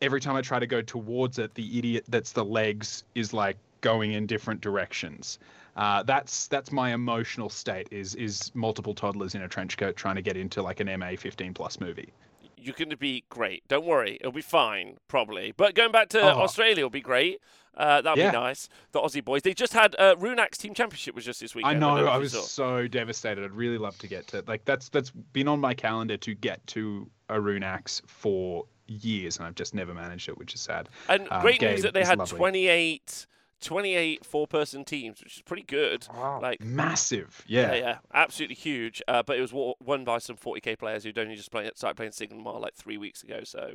Every 0.00 0.20
time 0.20 0.36
I 0.36 0.40
try 0.40 0.60
to 0.60 0.66
go 0.68 0.80
towards 0.80 1.40
it, 1.40 1.52
the 1.54 1.76
idiot 1.76 2.04
that's 2.06 2.30
the 2.30 2.44
legs 2.44 3.02
is 3.16 3.32
like 3.32 3.56
going 3.80 4.12
in 4.12 4.26
different 4.26 4.60
directions. 4.60 5.40
Uh, 5.74 6.04
that's 6.04 6.46
that's 6.46 6.70
my 6.70 6.94
emotional 6.94 7.50
state. 7.50 7.88
Is 7.90 8.14
is 8.14 8.52
multiple 8.54 8.94
toddlers 8.94 9.34
in 9.34 9.42
a 9.42 9.48
trench 9.48 9.76
coat 9.76 9.96
trying 9.96 10.14
to 10.14 10.22
get 10.22 10.36
into 10.36 10.62
like 10.62 10.78
an 10.78 10.86
MA 11.00 11.16
15 11.16 11.52
plus 11.52 11.80
movie. 11.80 12.12
You're 12.60 12.74
going 12.74 12.90
to 12.90 12.96
be 12.96 13.24
great. 13.28 13.66
Don't 13.68 13.86
worry, 13.86 14.16
it'll 14.20 14.32
be 14.32 14.40
fine, 14.42 14.98
probably. 15.08 15.52
But 15.56 15.74
going 15.74 15.92
back 15.92 16.08
to 16.10 16.20
Oh. 16.20 16.40
Australia 16.42 16.84
will 16.84 16.90
be 16.90 17.00
great. 17.00 17.40
Uh, 17.76 18.00
that'll 18.02 18.18
Yeah. 18.18 18.30
be 18.32 18.36
nice. 18.36 18.68
The 18.92 19.00
Aussie 19.00 19.24
boys. 19.24 19.42
They 19.42 19.54
just 19.54 19.72
had 19.72 19.94
uh, 19.98 20.16
Runax 20.16 20.56
Team 20.58 20.74
Championship 20.74 21.14
was 21.14 21.24
just 21.24 21.40
this 21.40 21.54
weekend. 21.54 21.76
I 21.76 21.78
know. 21.78 21.98
don't 21.98 22.08
I 22.08 22.18
was 22.18 22.32
so 22.50 22.86
devastated. 22.88 23.44
I'd 23.44 23.52
really 23.52 23.78
love 23.78 23.96
to 23.98 24.06
get 24.08 24.26
to 24.28 24.44
like 24.46 24.64
that's 24.64 24.88
that's 24.88 25.10
been 25.10 25.48
on 25.48 25.60
my 25.60 25.72
calendar 25.72 26.16
to 26.18 26.34
get 26.34 26.66
to 26.68 27.08
a 27.28 27.34
Runax 27.36 28.02
for 28.08 28.66
years, 28.88 29.36
and 29.38 29.46
I've 29.46 29.54
just 29.54 29.72
never 29.72 29.94
managed 29.94 30.28
it, 30.28 30.36
which 30.36 30.52
is 30.52 30.60
sad. 30.60 30.88
And 31.08 31.28
um, 31.30 31.40
great 31.42 31.60
news 31.62 31.82
that 31.82 31.94
they 31.94 32.04
had 32.04 32.18
lovely. 32.18 32.36
28, 32.36 33.26
28 33.60 34.24
four-person 34.24 34.84
teams, 34.84 35.20
which 35.22 35.36
is 35.36 35.42
pretty 35.42 35.62
good. 35.62 36.06
Wow. 36.14 36.40
Like, 36.40 36.60
Massive, 36.62 37.44
yeah, 37.46 37.72
yeah. 37.72 37.78
yeah, 37.78 37.98
absolutely 38.14 38.56
huge. 38.56 39.02
Uh, 39.06 39.22
but 39.22 39.36
it 39.38 39.40
was 39.40 39.52
won 39.52 40.04
by 40.04 40.18
some 40.18 40.36
40k 40.36 40.78
players 40.78 41.04
who'd 41.04 41.18
only 41.18 41.36
just 41.36 41.50
play, 41.50 41.70
started 41.74 41.96
playing 41.96 42.12
Sigma 42.12 42.58
like 42.58 42.74
three 42.74 42.96
weeks 42.98 43.22
ago. 43.22 43.40
So, 43.44 43.72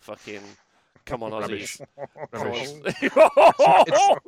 fucking, 0.00 0.42
come 1.04 1.22
on, 1.22 1.32
Rubbish. 1.32 1.78
Aussies. 2.32 2.84
It's- 3.88 4.18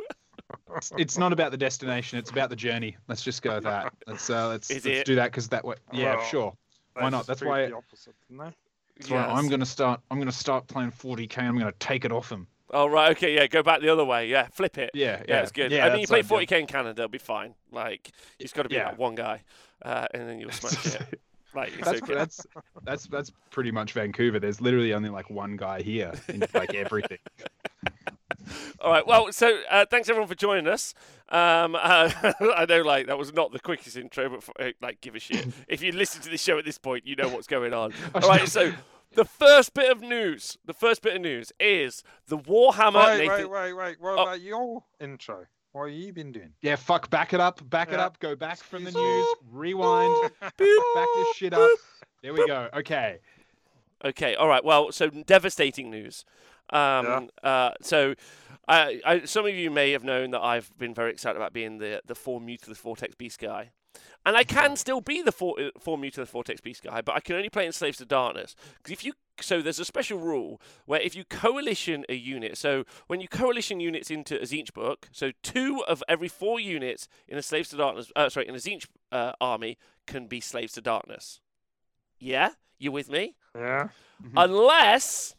It's, 0.76 0.92
it's 0.98 1.18
not 1.18 1.32
about 1.32 1.50
the 1.52 1.56
destination; 1.56 2.18
it's 2.18 2.30
about 2.30 2.50
the 2.50 2.56
journey. 2.56 2.96
Let's 3.08 3.22
just 3.22 3.42
go 3.42 3.54
with 3.56 3.64
that. 3.64 3.92
Let's 4.06 4.28
uh, 4.30 4.48
let's, 4.48 4.70
let's 4.70 4.86
it? 4.86 5.04
do 5.06 5.14
that 5.16 5.26
because 5.30 5.48
that 5.48 5.64
way. 5.64 5.76
Yeah, 5.92 6.16
Well, 6.16 6.24
sure. 6.26 6.54
Why 6.94 7.08
not? 7.08 7.26
That's 7.26 7.42
why- 7.42 7.66
The 7.66 7.76
opposite, 7.76 8.14
didn't? 8.28 8.54
That's 8.96 9.10
why 9.10 9.24
I'm 9.26 9.48
gonna 9.48 9.66
start. 9.66 10.00
I'm 10.10 10.18
gonna 10.18 10.32
start 10.32 10.66
playing 10.66 10.90
40k. 10.92 11.38
I'm 11.38 11.56
gonna 11.58 11.72
take 11.78 12.04
it 12.04 12.12
off 12.12 12.28
them. 12.28 12.46
Oh 12.72 12.86
right, 12.86 13.10
okay, 13.16 13.34
yeah, 13.34 13.46
go 13.46 13.62
back 13.62 13.80
the 13.80 13.88
other 13.88 14.04
way. 14.04 14.28
Yeah, 14.28 14.46
flip 14.52 14.78
it. 14.78 14.90
Yeah, 14.94 15.18
Yeah, 15.18 15.24
yeah, 15.28 15.42
it's 15.42 15.52
good. 15.52 15.72
Yeah, 15.72 15.86
I 15.86 15.90
mean, 15.90 16.00
you 16.00 16.06
play 16.06 16.22
40k 16.22 16.60
in 16.60 16.66
Canada, 16.66 17.02
it'll 17.02 17.08
be 17.08 17.18
fine. 17.18 17.54
Like, 17.72 18.12
it's 18.38 18.52
got 18.52 18.62
to 18.62 18.68
be 18.68 18.76
Yeah. 18.76 18.84
that 18.84 18.98
one 18.98 19.14
guy, 19.14 19.42
uh, 19.82 20.06
and 20.14 20.28
then 20.28 20.38
you'll 20.38 20.52
smash 20.52 20.94
it. 20.94 21.20
Like, 21.52 21.76
that's, 21.80 22.00
okay. 22.00 22.14
that's 22.14 22.46
that's 22.84 23.06
that's 23.08 23.32
pretty 23.50 23.72
much 23.72 23.92
Vancouver. 23.92 24.38
There's 24.38 24.60
literally 24.60 24.94
only 24.94 25.08
like 25.08 25.30
one 25.30 25.56
guy 25.56 25.82
here 25.82 26.12
in 26.28 26.44
like 26.54 26.74
everything. 26.74 27.18
All 28.80 28.92
right. 28.92 29.04
Well, 29.06 29.32
so 29.32 29.60
uh, 29.68 29.84
thanks 29.90 30.08
everyone 30.08 30.28
for 30.28 30.36
joining 30.36 30.68
us. 30.68 30.94
Um, 31.28 31.74
uh, 31.74 32.10
I 32.56 32.66
know, 32.68 32.82
like 32.82 33.08
that 33.08 33.18
was 33.18 33.32
not 33.32 33.50
the 33.52 33.58
quickest 33.58 33.96
intro, 33.96 34.28
but 34.28 34.42
for, 34.44 34.52
like, 34.80 35.00
give 35.00 35.16
a 35.16 35.18
shit. 35.18 35.46
if 35.68 35.82
you 35.82 35.90
listen 35.90 36.22
to 36.22 36.30
the 36.30 36.38
show 36.38 36.56
at 36.58 36.64
this 36.64 36.78
point, 36.78 37.04
you 37.06 37.16
know 37.16 37.28
what's 37.28 37.48
going 37.48 37.74
on. 37.74 37.92
All 38.14 38.28
right. 38.28 38.48
So 38.48 38.72
the 39.14 39.24
first 39.24 39.74
bit 39.74 39.90
of 39.90 40.00
news, 40.00 40.58
the 40.64 40.72
first 40.72 41.02
bit 41.02 41.16
of 41.16 41.22
news 41.22 41.52
is 41.58 42.02
the 42.28 42.38
Warhammer. 42.38 43.04
Wait, 43.18 43.28
Nathan... 43.28 43.50
wait, 43.50 43.72
wait, 43.72 43.72
wait. 43.72 44.00
What 44.00 44.18
Oh. 44.18 44.22
about 44.22 44.40
your 44.40 44.84
intro? 45.00 45.46
What 45.72 45.90
have 45.90 45.96
you 45.96 46.12
been 46.12 46.32
doing? 46.32 46.52
Yeah, 46.62 46.76
fuck, 46.76 47.10
back 47.10 47.32
it 47.32 47.40
up, 47.40 47.68
back 47.70 47.92
it 47.92 48.00
up, 48.00 48.18
go 48.18 48.34
back 48.34 48.58
from 48.58 48.82
the 48.84 48.90
news, 48.90 49.26
rewind, 49.52 50.32
back 50.40 50.56
this 50.58 51.36
shit 51.36 51.52
up. 51.52 51.70
There 52.22 52.32
we 52.34 52.44
go. 52.46 52.68
Okay. 52.74 53.20
Okay, 54.04 54.34
all 54.34 54.48
right. 54.48 54.64
Well, 54.64 54.90
so 54.90 55.10
devastating 55.10 55.90
news. 55.90 56.24
Um, 56.70 57.30
uh, 57.42 57.72
so, 57.82 58.14
I, 58.66 59.00
I, 59.04 59.24
some 59.24 59.46
of 59.46 59.54
you 59.54 59.70
may 59.70 59.90
have 59.92 60.04
known 60.04 60.30
that 60.30 60.40
I've 60.40 60.76
been 60.78 60.94
very 60.94 61.10
excited 61.12 61.36
about 61.36 61.52
being 61.52 61.78
the 61.78 62.00
the 62.06 62.14
four 62.14 62.40
Mutalith 62.40 62.78
Vortex 62.78 63.14
Beast 63.14 63.38
guy, 63.38 63.70
and 64.26 64.36
I 64.36 64.44
can 64.44 64.76
still 64.76 65.00
be 65.00 65.22
the 65.22 65.32
four 65.32 65.56
four 65.78 65.96
Mutalith 65.98 66.28
Vortex 66.28 66.60
Beast 66.60 66.82
guy, 66.82 67.00
but 67.00 67.14
I 67.14 67.20
can 67.20 67.36
only 67.36 67.48
play 67.48 67.66
in 67.66 67.72
Slaves 67.72 67.98
to 67.98 68.04
Darkness 68.04 68.54
because 68.78 68.92
if 68.92 69.04
you 69.04 69.12
so 69.40 69.62
there's 69.62 69.80
a 69.80 69.84
special 69.84 70.18
rule 70.18 70.60
where 70.84 71.00
if 71.00 71.14
you 71.14 71.24
coalition 71.24 72.04
a 72.10 72.14
unit, 72.14 72.58
so 72.58 72.84
when 73.06 73.20
you 73.22 73.28
coalition 73.28 73.80
units 73.80 74.10
into 74.10 74.36
a 74.36 74.42
Tzeentch 74.44 74.74
book, 74.74 75.08
so 75.12 75.32
two 75.42 75.82
of 75.88 76.02
every 76.08 76.28
four 76.28 76.60
units 76.60 77.08
in 77.26 77.38
a 77.38 77.42
Slaves 77.42 77.70
to 77.70 77.76
Darkness, 77.76 78.12
uh, 78.14 78.28
sorry, 78.28 78.46
in 78.48 78.54
a 78.54 78.58
Tzeentch 78.58 78.86
uh, 79.10 79.32
army 79.40 79.78
can 80.06 80.26
be 80.26 80.40
Slaves 80.40 80.74
to 80.74 80.82
Darkness. 80.82 81.40
Yeah, 82.18 82.50
you 82.78 82.92
with 82.92 83.08
me? 83.10 83.34
Yeah. 83.54 83.88
Mm-hmm. 84.22 84.36
unless 84.36 85.34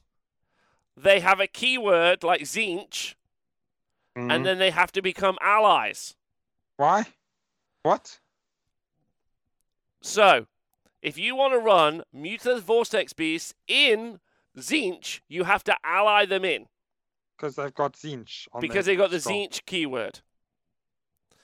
they 0.98 1.20
have 1.20 1.40
a 1.40 1.46
keyword 1.46 2.24
like 2.24 2.42
Tzeentch, 2.42 3.14
Mhm. 4.18 4.32
and 4.34 4.46
then 4.46 4.58
they 4.58 4.72
have 4.72 4.92
to 4.94 5.02
become 5.04 5.38
allies. 5.40 6.16
Why? 6.78 7.06
What? 7.84 8.20
So, 10.02 10.48
if 11.02 11.18
you 11.18 11.36
want 11.36 11.54
to 11.54 11.60
run 11.60 12.04
Muta's 12.16 12.64
Vortex 12.64 13.14
Beasts 13.14 13.54
in 13.68 14.20
Tzeentch, 14.58 15.22
you 15.28 15.44
have 15.44 15.64
to 15.66 15.76
ally 15.84 16.26
them 16.26 16.44
in 16.44 16.66
Because 17.38 17.56
they've 17.56 17.74
got 17.74 17.94
Tzeentch 17.94 18.48
on 18.52 18.62
because 18.62 18.86
their 18.86 18.96
they 18.96 18.98
got 18.98 19.12
the 19.12 19.20
scroll. 19.20 19.48
Tzeentch 19.48 19.66
keyword. 19.66 20.20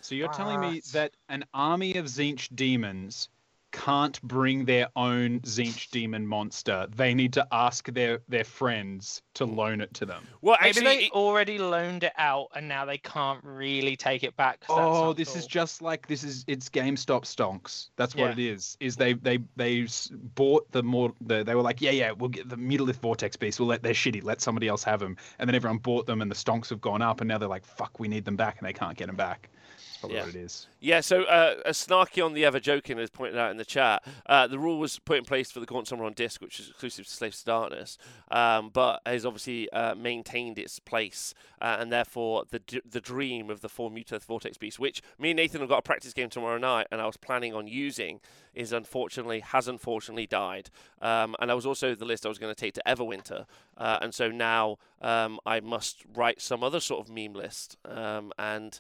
So 0.02 0.15
you're 0.15 0.30
ah, 0.30 0.34
telling 0.34 0.60
me 0.60 0.82
that 0.93 1.15
an 1.30 1.46
army 1.54 1.96
of 1.96 2.06
Zinch 2.06 2.50
demons 2.56 3.30
can't 3.72 4.22
bring 4.22 4.66
their 4.66 4.88
own 4.96 5.40
Tzeentch 5.42 5.90
demon 5.92 6.26
monster. 6.26 6.88
They 6.96 7.14
need 7.14 7.34
to 7.34 7.46
ask 7.52 7.92
their 7.94 8.20
their 8.30 8.44
friends 8.44 9.22
to 9.36 9.46
loan 9.46 9.82
it 9.82 9.94
to 9.96 10.06
them. 10.06 10.26
Well, 10.42 10.58
Maybe 10.62 10.70
actually, 10.70 10.86
they 10.86 11.04
it- 11.06 11.12
already 11.12 11.58
loaned 11.60 12.04
it 12.04 12.14
out 12.18 12.48
and 12.56 12.68
now 12.68 12.86
they 12.86 12.98
can't 12.98 13.40
really 13.44 13.96
take 13.96 14.24
it 14.24 14.36
back. 14.36 14.62
that's 14.62 14.72
Oh, 14.72 15.06
not 15.08 15.18
this 15.18 15.36
is 15.36 15.46
just 15.46 15.82
like 15.82 16.08
this 16.08 16.24
is 16.24 16.44
it's 16.48 16.70
GameStop 16.70 17.24
stonks. 17.24 17.90
That's 17.98 18.16
what 18.16 18.26
Yeah. 18.26 18.32
it 18.32 18.40
is. 18.40 18.78
Is 18.80 18.96
they 18.96 19.14
they 19.14 19.40
they 19.56 19.88
bought 20.36 20.72
the 20.72 20.82
more 20.84 21.14
the, 21.22 21.44
they 21.44 21.56
were 21.56 21.62
like 21.62 21.82
yeah 21.82 21.92
yeah 21.92 22.12
we'll 22.12 22.30
get 22.30 22.50
the 22.50 22.56
Mutalith 22.58 22.96
Vortex 22.98 23.36
beast. 23.36 23.60
We'll 23.60 23.70
let 23.70 23.84
they're 23.84 23.94
shitty. 23.94 24.24
Let 24.24 24.42
somebody 24.42 24.68
else 24.68 24.84
have 24.84 25.00
them. 25.00 25.18
And 25.40 25.48
then 25.48 25.56
everyone 25.56 25.78
bought 25.80 26.06
them 26.08 26.22
and 26.22 26.32
the 26.32 26.36
stonks 26.36 26.70
have 26.70 26.82
gone 26.82 27.02
up 27.02 27.22
and 27.22 27.28
now 27.28 27.38
they're 27.38 27.50
like 27.50 27.66
fuck 27.66 28.00
we 28.00 28.08
need 28.08 28.26
them 28.26 28.36
back 28.38 28.58
and 28.60 28.68
they 28.68 28.74
can't 28.74 28.98
get 28.98 29.08
them 29.08 29.16
back. 29.16 29.50
That's 29.98 30.02
probably 30.02 30.18
Yeah. 30.18 30.26
what 30.26 30.36
it 30.36 30.42
is. 30.42 30.68
Yeah, 30.80 31.02
so 31.02 31.24
uh, 31.24 31.72
Snarky 31.72 32.24
on 32.24 32.34
the 32.34 32.46
Ever 32.46 32.60
Joking 32.60 33.00
has 33.00 33.10
pointed 33.10 33.36
out 33.36 33.50
in 33.50 33.58
the 33.58 33.66
chat, 33.66 34.04
uh, 34.28 34.46
the 34.46 34.60
rule 34.60 34.78
was 34.78 35.00
put 35.00 35.18
in 35.18 35.24
place 35.26 35.50
for 35.50 35.60
the 35.60 35.66
Gaunt 35.66 35.88
Summoner 35.88 36.06
on 36.06 36.14
disc, 36.14 36.40
which 36.40 36.60
is 36.60 36.70
exclusive 36.70 37.08
to 37.08 37.12
Slaves 37.12 37.40
to 37.40 37.46
Darkness, 37.46 37.98
um, 38.30 38.70
but 38.70 39.02
has 39.08 39.26
obviously 39.26 39.68
uh, 39.72 39.96
maintained 39.96 40.60
its 40.60 40.78
place, 40.78 41.34
uh, 41.62 41.78
and 41.80 41.92
therefore 41.92 42.44
the 42.52 42.60
d- 42.60 42.82
the 42.88 43.02
dream 43.02 43.50
of 43.50 43.62
the 43.62 43.70
four 43.70 43.90
Mutalith 43.90 44.24
Vortex 44.26 44.58
Beast, 44.60 44.78
which 44.80 45.02
me 45.18 45.32
and 45.32 45.38
Nathan 45.38 45.62
have 45.62 45.70
got 45.70 45.80
a 45.80 45.82
practice 45.82 46.14
game 46.14 46.30
tomorrow 46.30 46.60
night, 46.60 46.86
and 46.92 47.02
I 47.02 47.08
was 47.08 47.18
planning 47.18 47.56
on 47.56 47.68
using, 47.68 48.20
is 48.54 48.72
unfortunately 48.72 49.40
has 49.40 49.68
unfortunately 49.68 50.28
died, 50.28 50.70
um, 51.02 51.36
and 51.40 51.50
I 51.50 51.56
was 51.56 51.66
also 51.66 51.96
the 51.96 52.06
list 52.06 52.24
I 52.24 52.30
was 52.30 52.38
going 52.38 52.54
to 52.54 52.60
take 52.60 52.76
to 52.76 52.84
Everwinter, 52.86 53.46
uh, 53.78 53.98
and 54.00 54.14
so 54.14 54.30
now 54.30 54.78
um, 55.02 55.40
I 55.44 55.60
must 55.60 56.04
write 56.14 56.40
some 56.40 56.64
other 56.64 56.80
sort 56.80 57.08
of 57.08 57.12
meme 57.12 57.34
list, 57.34 57.78
um, 57.84 58.32
and. 58.38 58.80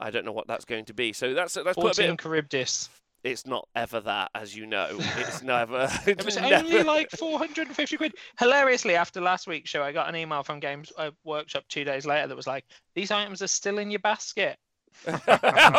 I 0.00 0.10
don't 0.10 0.24
know 0.24 0.32
what 0.32 0.46
that's 0.46 0.64
going 0.64 0.84
to 0.86 0.94
be. 0.94 1.12
So 1.12 1.34
that's 1.34 1.54
that's 1.54 1.76
put 1.76 1.98
a 1.98 2.02
bit. 2.02 2.08
14 2.08 2.10
Of, 2.10 2.16
Kharibdyss. 2.18 2.88
it's 3.24 3.46
not 3.46 3.68
ever 3.76 4.00
that, 4.00 4.30
as 4.34 4.56
you 4.56 4.66
know. 4.66 4.88
It's 5.18 5.42
never. 5.54 5.88
It 6.06 6.24
was 6.24 6.36
never- 6.40 6.64
only 6.66 6.82
like 6.82 7.10
450 7.10 7.96
quid. 7.96 8.14
Hilariously, 8.38 8.94
after 8.96 9.20
last 9.20 9.46
week's 9.46 9.70
show, 9.70 9.82
I 9.82 9.92
got 9.92 10.08
an 10.08 10.16
email 10.16 10.42
from 10.42 10.60
Games 10.60 10.92
uh, 10.98 11.10
Workshop 11.24 11.64
two 11.68 11.84
days 11.84 12.04
later 12.06 12.26
that 12.28 12.36
was 12.36 12.46
like, 12.46 12.64
"These 12.94 13.10
items 13.10 13.42
are 13.42 13.46
still 13.48 13.78
in 13.78 13.90
your 13.90 14.00
basket." 14.00 14.56
oh, 15.08 15.16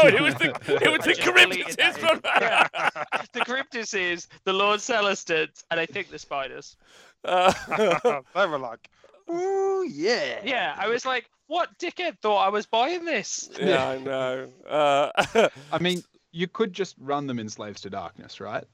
it 0.08 0.22
was 0.22 0.34
the 0.36 0.50
it 0.82 0.92
was 0.92 1.02
the 1.02 1.14
just 1.14 1.22
deleted 1.22 1.78
Kharibdyss. 1.78 2.02
Yeah. 2.42 2.68
the 3.34 3.40
Kharibdyss 3.42 3.94
is 3.94 4.28
the 4.44 4.54
Lord 4.54 4.80
Celestants, 4.80 5.64
and 5.70 5.80
I 5.80 5.86
think 5.86 6.10
the 6.10 6.18
spiders. 6.18 6.78
Uh, 7.24 7.54
they 8.34 8.46
were 8.48 8.58
like, 8.58 8.90
ooh, 9.30 9.88
yeah. 9.88 10.40
Yeah, 10.44 10.76
I 10.78 10.88
was 10.88 11.06
like, 11.06 11.30
"What 11.48 11.78
dickhead 11.80 12.20
thought 12.20 12.46
I 12.46 12.50
was 12.50 12.66
buying 12.66 13.06
this?" 13.06 13.50
yeah, 13.60 13.86
I 13.86 13.98
know. 13.98 14.50
Uh, 14.68 15.50
I 15.72 15.80
mean, 15.80 16.04
you 16.32 16.48
could 16.48 16.74
just 16.74 16.96
run 17.00 17.28
them 17.28 17.40
in 17.40 17.50
Slaves 17.50 17.82
to 17.82 17.90
Darkness, 17.90 18.40
right? 18.40 18.66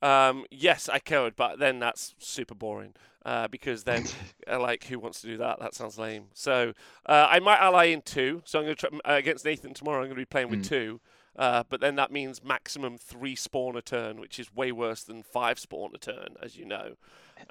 um, 0.00 0.44
yes, 0.50 0.88
I 0.88 1.00
could, 1.00 1.34
but 1.34 1.58
then 1.58 1.80
that's 1.80 2.14
super 2.18 2.54
boring. 2.54 2.94
Uh, 3.26 3.48
because 3.48 3.82
then, 3.84 4.04
uh, 4.50 4.60
like, 4.60 4.84
who 4.84 4.98
wants 4.98 5.20
to 5.22 5.26
do 5.26 5.36
that? 5.38 5.58
That 5.58 5.74
sounds 5.74 5.98
lame. 5.98 6.26
So 6.34 6.72
uh, 7.06 7.26
I 7.28 7.40
might 7.40 7.58
ally 7.58 7.86
in 7.86 8.02
two. 8.02 8.42
So 8.44 8.58
I'm 8.60 8.64
going 8.64 8.76
to 8.76 8.88
try 8.88 8.98
uh, 9.04 9.16
against 9.16 9.44
Nathan 9.44 9.74
tomorrow. 9.74 9.98
I'm 9.98 10.04
going 10.04 10.10
to 10.16 10.20
be 10.20 10.24
playing 10.24 10.50
with 10.50 10.60
Mm. 10.62 10.68
two. 10.68 11.00
Uh, 11.38 11.62
but 11.68 11.80
then 11.80 11.94
that 11.94 12.10
means 12.10 12.42
maximum 12.42 12.98
three 12.98 13.36
spawn 13.36 13.76
a 13.76 13.80
turn, 13.82 14.20
which 14.20 14.38
is 14.40 14.52
way 14.54 14.72
worse 14.72 15.04
than 15.04 15.22
five 15.22 15.58
spawn 15.58 15.92
a 15.94 15.98
turn, 15.98 16.34
as 16.42 16.56
you 16.56 16.64
know. 16.64 16.94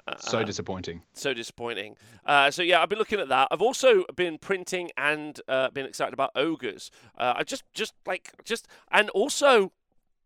Uh, 0.06 0.14
So 0.18 0.40
uh, 0.40 0.42
disappointing. 0.44 1.02
so 1.14 1.32
disappointing. 1.32 1.96
Uh, 2.26 2.50
so 2.50 2.62
yeah, 2.62 2.82
I've 2.82 2.90
been 2.90 2.98
looking 2.98 3.18
at 3.18 3.28
that. 3.30 3.48
I've 3.50 3.62
also 3.62 4.04
been 4.14 4.36
printing 4.36 4.90
and 4.98 5.40
uh, 5.48 5.70
been 5.70 5.86
excited 5.86 6.12
about 6.12 6.32
ogres. 6.36 6.90
Uh, 7.16 7.32
I 7.36 7.44
just, 7.44 7.64
just 7.72 7.94
like, 8.06 8.32
just, 8.44 8.68
and 8.90 9.08
also, 9.10 9.72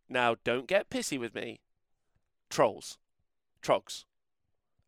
now 0.09 0.35
don't 0.43 0.67
get 0.67 0.91
pissy 0.91 1.17
with 1.19 1.33
me. 1.33 1.61
Trolls, 2.51 2.99
trogs, 3.63 4.05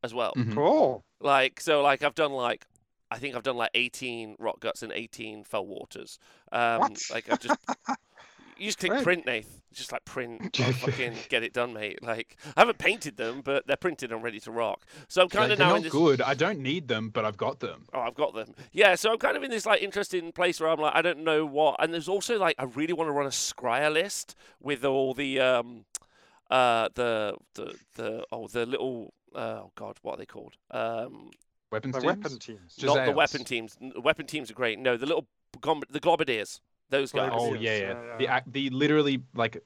as 0.02 0.12
well. 0.12 0.32
Mhm. 0.36 0.52
Cool. 0.54 1.04
Like 1.20 1.60
so, 1.60 1.80
like 1.80 2.02
I've 2.02 2.14
done 2.16 2.32
like. 2.32 2.66
I 3.10 3.18
think 3.18 3.36
I've 3.36 3.44
done 3.44 3.56
like 3.56 3.70
18 3.74 4.34
rock 4.40 4.58
guts 4.58 4.82
and 4.82 4.90
18 4.90 5.44
fell 5.44 5.64
waters. 5.64 6.18
Um, 6.50 6.80
What? 6.80 7.00
Like 7.12 7.30
I've 7.30 7.38
just 7.38 7.56
You 8.58 8.66
just 8.66 8.78
click 8.78 8.92
Right. 8.92 9.02
print, 9.02 9.26
Nath. 9.26 9.60
Just 9.72 9.90
like 9.90 10.04
print, 10.04 10.56
oh, 10.60 10.70
fucking 10.72 11.14
get 11.28 11.42
it 11.42 11.52
done, 11.52 11.72
mate. 11.72 12.00
Like 12.00 12.36
I 12.56 12.60
haven't 12.60 12.78
painted 12.78 13.16
them, 13.16 13.40
but 13.44 13.66
they're 13.66 13.76
printed 13.76 14.12
and 14.12 14.22
ready 14.22 14.38
to 14.40 14.52
rock. 14.52 14.86
So 15.08 15.20
I'm 15.22 15.28
kind 15.28 15.46
They're 15.50 15.54
of 15.54 15.58
now 15.58 15.68
not 15.70 15.76
in 15.78 15.82
this. 15.82 15.90
good. 15.92 16.22
I 16.22 16.34
don't 16.34 16.60
need 16.60 16.86
them, 16.86 17.08
but 17.08 17.24
I've 17.24 17.36
got 17.36 17.58
them. 17.58 17.86
Oh, 17.92 17.98
I've 18.00 18.14
got 18.14 18.34
them. 18.34 18.54
Yeah, 18.72 18.94
so 18.94 19.10
I'm 19.10 19.18
kind 19.18 19.36
of 19.36 19.42
in 19.42 19.50
this 19.50 19.66
like 19.66 19.82
interesting 19.82 20.30
place 20.30 20.60
where 20.60 20.70
I'm 20.70 20.78
like, 20.78 20.94
I 20.94 21.02
don't 21.02 21.24
know 21.24 21.44
what. 21.44 21.82
And 21.82 21.92
there's 21.92 22.08
also 22.08 22.38
like, 22.38 22.54
I 22.58 22.64
really 22.64 22.92
want 22.92 23.08
to 23.08 23.12
run 23.12 23.26
a 23.26 23.30
Skryre 23.30 23.92
list 23.92 24.36
with 24.60 24.84
all 24.84 25.12
the 25.12 25.40
um, 25.40 25.86
uh, 26.50 26.88
the 26.94 27.34
the 27.54 27.74
the 27.96 28.24
oh 28.30 28.46
the 28.46 28.66
little 28.66 29.12
oh 29.34 29.72
god, 29.74 29.98
what 30.02 30.14
are 30.14 30.18
they 30.18 30.26
called? 30.26 30.54
Um, 30.70 31.30
Weapons 31.72 31.94
teams? 31.96 32.04
weapon 32.04 32.38
teams. 32.38 32.74
Just- 32.76 32.94
not 32.94 33.06
the 33.06 33.10
weapon 33.12 33.42
teams. 33.42 33.76
N- 33.82 33.92
Weapon 34.04 34.26
teams 34.26 34.52
are 34.52 34.54
great. 34.54 34.78
No, 34.78 34.96
the 34.96 35.06
little 35.06 35.26
gom- 35.60 35.82
the 35.90 35.98
Globadiers. 35.98 36.60
Those 36.90 37.12
guys. 37.12 37.30
Oh 37.32 37.54
Yes, 37.54 37.80
yeah, 37.80 37.94
yeah. 37.94 38.16
yeah, 38.20 38.40
The 38.44 38.50
the 38.68 38.70
literally 38.70 39.22
like 39.34 39.62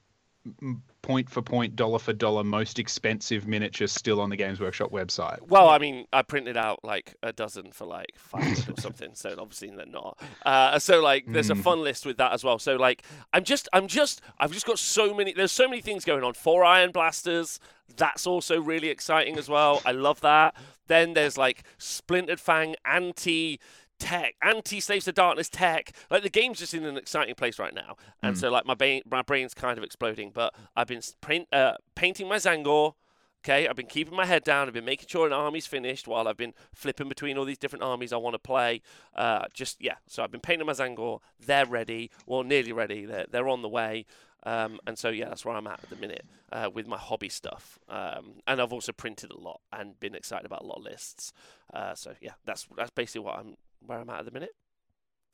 point 1.01 1.29
for 1.29 1.41
point, 1.41 1.75
dollar 1.75 1.99
for 1.99 2.13
dollar, 2.13 2.43
most 2.43 2.79
expensive 2.79 3.45
miniature 3.47 3.87
still 3.87 4.21
on 4.21 4.29
the 4.29 4.35
Games 4.37 4.59
Workshop 4.59 4.91
website. 4.91 5.41
Well, 5.47 5.67
I 5.69 5.77
mean, 5.77 6.05
I 6.13 6.21
printed 6.21 6.55
out 6.57 6.79
like 6.83 7.15
a 7.21 7.33
dozen 7.33 7.71
for 7.71 7.85
like 7.85 8.13
five 8.15 8.69
or 8.69 8.75
something, 8.81 9.15
so 9.15 9.35
obviously 9.37 9.69
they're 9.69 9.85
not. 9.85 10.17
Uh, 10.45 10.79
so 10.79 11.01
like, 11.01 11.25
there's 11.27 11.49
a 11.49 11.55
Mm. 11.55 11.63
fun 11.63 11.81
list 11.81 12.05
with 12.05 12.17
that 12.17 12.31
as 12.31 12.43
well. 12.43 12.57
So 12.57 12.75
like, 12.77 13.03
I'm 13.33 13.43
just, 13.43 13.67
I'm 13.73 13.87
just, 13.87 14.21
I've 14.39 14.51
just 14.51 14.65
got 14.65 14.79
so 14.79 15.13
many. 15.13 15.33
There's 15.33 15.51
so 15.51 15.67
many 15.67 15.81
things 15.81 16.05
going 16.05 16.23
on. 16.23 16.33
Four 16.33 16.63
iron 16.63 16.91
blasters. 16.91 17.59
That's 17.97 18.25
also 18.25 18.61
really 18.61 18.89
exciting 18.89 19.37
as 19.37 19.49
well. 19.49 19.81
I 19.85 19.91
love 19.91 20.21
that. 20.21 20.55
Then 20.87 21.13
there's 21.13 21.37
like 21.37 21.63
Splintered 21.77 22.39
Fang 22.39 22.75
anti. 22.85 23.59
Tech, 23.99 24.35
anti 24.41 24.79
Slaves 24.79 25.05
to 25.05 25.11
Darkness 25.11 25.49
tech. 25.49 25.91
Like 26.09 26.23
the 26.23 26.29
game's 26.29 26.59
just 26.59 26.73
in 26.73 26.85
an 26.85 26.97
exciting 26.97 27.35
place 27.35 27.59
right 27.59 27.73
now, 27.73 27.95
and 28.23 28.35
Mm. 28.35 28.39
so 28.39 28.49
like 28.49 28.65
my 28.65 28.73
brain, 28.73 29.01
my 29.09 29.21
brain's 29.21 29.53
kind 29.53 29.77
of 29.77 29.83
exploding. 29.83 30.31
But 30.31 30.55
I've 30.75 30.87
been 30.87 31.01
print, 31.21 31.47
uh, 31.53 31.75
painting 31.95 32.27
my 32.27 32.37
Tzaangor, 32.37 32.93
Okay, 33.41 33.69
I've 33.69 33.75
been 33.77 33.85
keeping 33.87 34.17
my 34.17 34.25
head 34.25 34.43
down. 34.43 34.67
I've 34.67 34.73
been 34.73 34.83
making 34.83 35.07
sure 35.07 35.25
an 35.25 35.31
army's 35.31 35.65
finished 35.65 36.09
while 36.09 36.27
I've 36.27 36.35
been 36.35 36.53
flipping 36.73 37.07
between 37.07 37.37
all 37.37 37.45
these 37.45 37.57
different 37.57 37.83
armies 37.83 38.11
I 38.11 38.17
want 38.17 38.33
to 38.33 38.39
play. 38.39 38.81
Uh, 39.15 39.45
just 39.53 39.81
yeah, 39.81 39.95
so 40.07 40.23
I've 40.23 40.31
been 40.31 40.41
painting 40.41 40.67
my 40.67 40.73
Tzaangor. 40.73 41.21
They're 41.39 41.65
ready, 41.65 42.11
well, 42.25 42.43
nearly 42.43 42.73
ready. 42.73 43.05
They're 43.05 43.27
they're 43.31 43.47
on 43.47 43.61
the 43.61 43.69
way. 43.69 44.05
Um, 44.43 44.79
and 44.85 44.97
so 44.99 45.07
yeah, 45.09 45.29
that's 45.29 45.45
where 45.45 45.55
I'm 45.55 45.67
at 45.67 45.81
at 45.83 45.89
the 45.89 45.95
minute 45.95 46.25
uh, 46.51 46.69
with 46.73 46.85
my 46.85 46.97
hobby 46.97 47.29
stuff. 47.29 47.79
Um, 47.87 48.41
and 48.45 48.61
I've 48.61 48.73
also 48.73 48.91
printed 48.91 49.31
a 49.31 49.37
lot 49.37 49.61
and 49.71 49.97
been 50.01 50.15
excited 50.15 50.45
about 50.45 50.61
a 50.61 50.65
lot 50.65 50.79
of 50.79 50.83
lists. 50.83 51.31
Uh, 51.73 51.95
so 51.95 52.15
yeah, 52.19 52.33
that's 52.43 52.67
that's 52.75 52.91
basically 52.91 53.21
what 53.21 53.37
I'm 53.39 53.55
where 53.85 53.99
I'm 53.99 54.09
at 54.09 54.19
at 54.19 54.25
the 54.25 54.31
minute. 54.31 54.55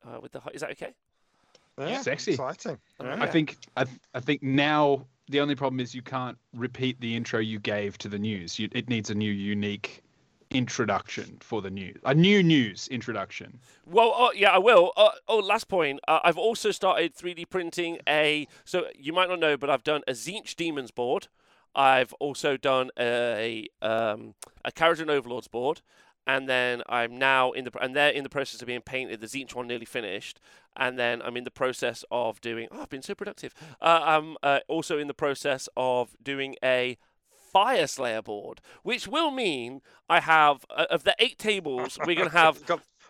Uh, 0.05 0.19
with 0.21 0.31
the 0.31 0.39
ho- 0.39 0.51
is 0.53 0.61
that 0.61 0.71
okay? 0.71 0.93
Yeah, 1.77 2.01
Sexy. 2.01 2.31
Exciting. 2.31 2.77
I 2.99 3.03
Yeah. 3.03 3.17
I 3.23 3.27
think 3.27 3.57
I, 3.75 3.83
th- 3.83 3.99
I 4.13 4.19
think 4.19 4.41
now 4.41 5.05
the 5.27 5.41
only 5.41 5.55
problem 5.55 5.79
is 5.79 5.93
you 5.93 6.01
can't 6.01 6.37
repeat 6.53 6.99
the 7.01 7.15
intro 7.15 7.39
you 7.39 7.59
gave 7.59 7.97
to 7.99 8.07
the 8.07 8.19
news. 8.19 8.57
You, 8.59 8.69
it 8.71 8.87
needs 8.87 9.09
a 9.09 9.15
new 9.15 9.31
unique 9.31 10.03
introduction 10.51 11.37
for 11.41 11.61
the 11.61 11.69
news. 11.69 11.97
A 12.05 12.13
new 12.13 12.43
news 12.43 12.87
introduction. 12.89 13.59
Well, 13.85 14.13
oh, 14.15 14.31
yeah, 14.33 14.51
I 14.51 14.59
will. 14.59 14.93
Uh, 14.95 15.09
oh, 15.27 15.39
last 15.39 15.67
point. 15.67 15.99
Uh, 16.07 16.19
I've 16.23 16.37
also 16.37 16.71
started 16.71 17.15
3D 17.15 17.49
printing 17.49 17.99
a. 18.07 18.47
So 18.63 18.85
you 18.97 19.11
might 19.11 19.27
not 19.27 19.39
know, 19.39 19.57
but 19.57 19.69
I've 19.69 19.83
done 19.83 20.01
a 20.07 20.11
Tzeentch 20.11 20.55
Demons 20.55 20.91
board. 20.91 21.27
I've 21.75 22.13
also 22.13 22.55
done 22.55 22.89
a 22.97 23.67
um, 23.81 24.35
a 24.63 24.71
Karajan 24.71 25.09
Overlords 25.09 25.49
board, 25.49 25.81
and 26.27 26.49
then 26.49 26.81
I'm 26.87 27.17
now 27.17 27.51
in 27.51 27.65
the 27.65 27.71
and 27.81 27.95
they're 27.95 28.09
in 28.09 28.23
the 28.23 28.29
process 28.29 28.61
of 28.61 28.67
being 28.67 28.81
painted. 28.81 29.21
The 29.21 29.27
Tzeentch 29.27 29.53
one 29.53 29.67
nearly 29.67 29.85
finished, 29.85 30.39
and 30.75 30.97
then 30.97 31.21
I'm 31.21 31.37
in 31.37 31.43
the 31.43 31.51
process 31.51 32.03
of 32.11 32.41
doing. 32.41 32.67
Oh, 32.71 32.81
I've 32.81 32.89
been 32.89 33.01
so 33.01 33.15
productive. 33.15 33.53
Uh, 33.81 34.01
I'm 34.03 34.37
uh, 34.43 34.59
also 34.67 34.97
in 34.97 35.07
the 35.07 35.13
process 35.13 35.69
of 35.77 36.15
doing 36.21 36.55
a 36.63 36.97
Fyreslayer 37.53 38.23
board, 38.23 38.59
which 38.83 39.07
will 39.07 39.31
mean 39.31 39.81
I 40.09 40.19
have 40.19 40.65
uh, 40.69 40.87
of 40.89 41.03
the 41.03 41.15
eight 41.19 41.39
tables 41.39 41.97
we're 42.05 42.15
gonna 42.15 42.29
have 42.31 42.65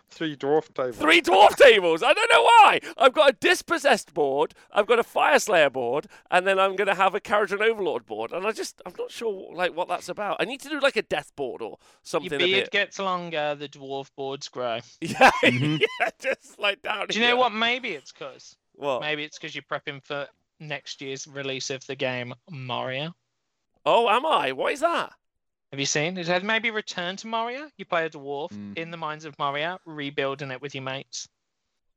three 0.08 0.36
dwarf 0.36 0.72
tables. 0.74 0.96
Three 0.96 1.20
dwarf 1.20 1.56
tables. 1.56 2.02
I 2.02 2.12
don't 2.12 2.30
know 2.30 2.42
why. 2.42 2.80
I've 2.96 3.12
got 3.12 3.30
a 3.30 3.32
dispossessed 3.34 4.14
board. 4.14 4.54
I've 4.72 4.86
got 4.86 4.98
a 4.98 5.02
Fyreslayer 5.02 5.72
board, 5.72 6.06
and 6.30 6.46
then 6.46 6.58
I'm 6.58 6.76
going 6.76 6.88
to 6.88 6.94
have 6.94 7.14
a 7.14 7.20
Kharadron 7.20 7.60
overlord 7.60 8.06
board. 8.06 8.32
And 8.32 8.46
I 8.46 8.52
just, 8.52 8.80
I'm 8.86 8.94
not 8.98 9.10
sure 9.10 9.52
like 9.54 9.74
what 9.76 9.88
that's 9.88 10.08
about. 10.08 10.36
I 10.40 10.44
need 10.44 10.60
to 10.60 10.68
do 10.68 10.80
like 10.80 10.96
a 10.96 11.02
death 11.02 11.34
board 11.36 11.60
or 11.62 11.78
something 12.02 12.30
Your 12.30 12.40
a 12.40 12.44
beard 12.44 12.64
bit. 12.64 12.70
gets 12.70 12.98
longer, 12.98 13.54
the 13.54 13.68
dwarf 13.68 14.10
boards 14.16 14.48
grow. 14.48 14.78
Yeah, 15.00 15.30
Mhm. 15.44 15.80
yeah, 16.00 16.10
just 16.20 16.58
like 16.58 16.82
down. 16.82 17.06
Do 17.08 17.18
you 17.20 17.26
know 17.26 17.36
what? 17.36 17.52
Maybe 17.52 17.90
it's 17.90 18.12
because 18.12 18.56
What? 18.74 19.00
maybe 19.00 19.24
it's 19.24 19.38
because 19.38 19.54
you're 19.54 19.62
prepping 19.70 20.02
for 20.02 20.26
next 20.60 21.00
year's 21.02 21.26
release 21.26 21.70
of 21.70 21.86
the 21.86 21.94
game 21.96 22.32
Mario. 22.50 23.14
Oh, 23.84 24.08
am 24.08 24.24
I? 24.26 24.52
What 24.52 24.72
is 24.72 24.80
that? 24.80 25.12
Have 25.76 25.80
you 25.80 25.84
seen? 25.84 26.16
It 26.16 26.26
had 26.26 26.42
maybe 26.42 26.70
Return 26.70 27.16
to 27.16 27.26
Mario. 27.26 27.68
You 27.76 27.84
play 27.84 28.06
a 28.06 28.08
dwarf 28.08 28.48
Mm. 28.50 28.78
in 28.78 28.90
the 28.90 28.96
mines 28.96 29.26
of 29.26 29.38
Mario, 29.38 29.78
rebuilding 29.84 30.50
it 30.50 30.62
with 30.62 30.74
your 30.74 30.82
mates. 30.82 31.28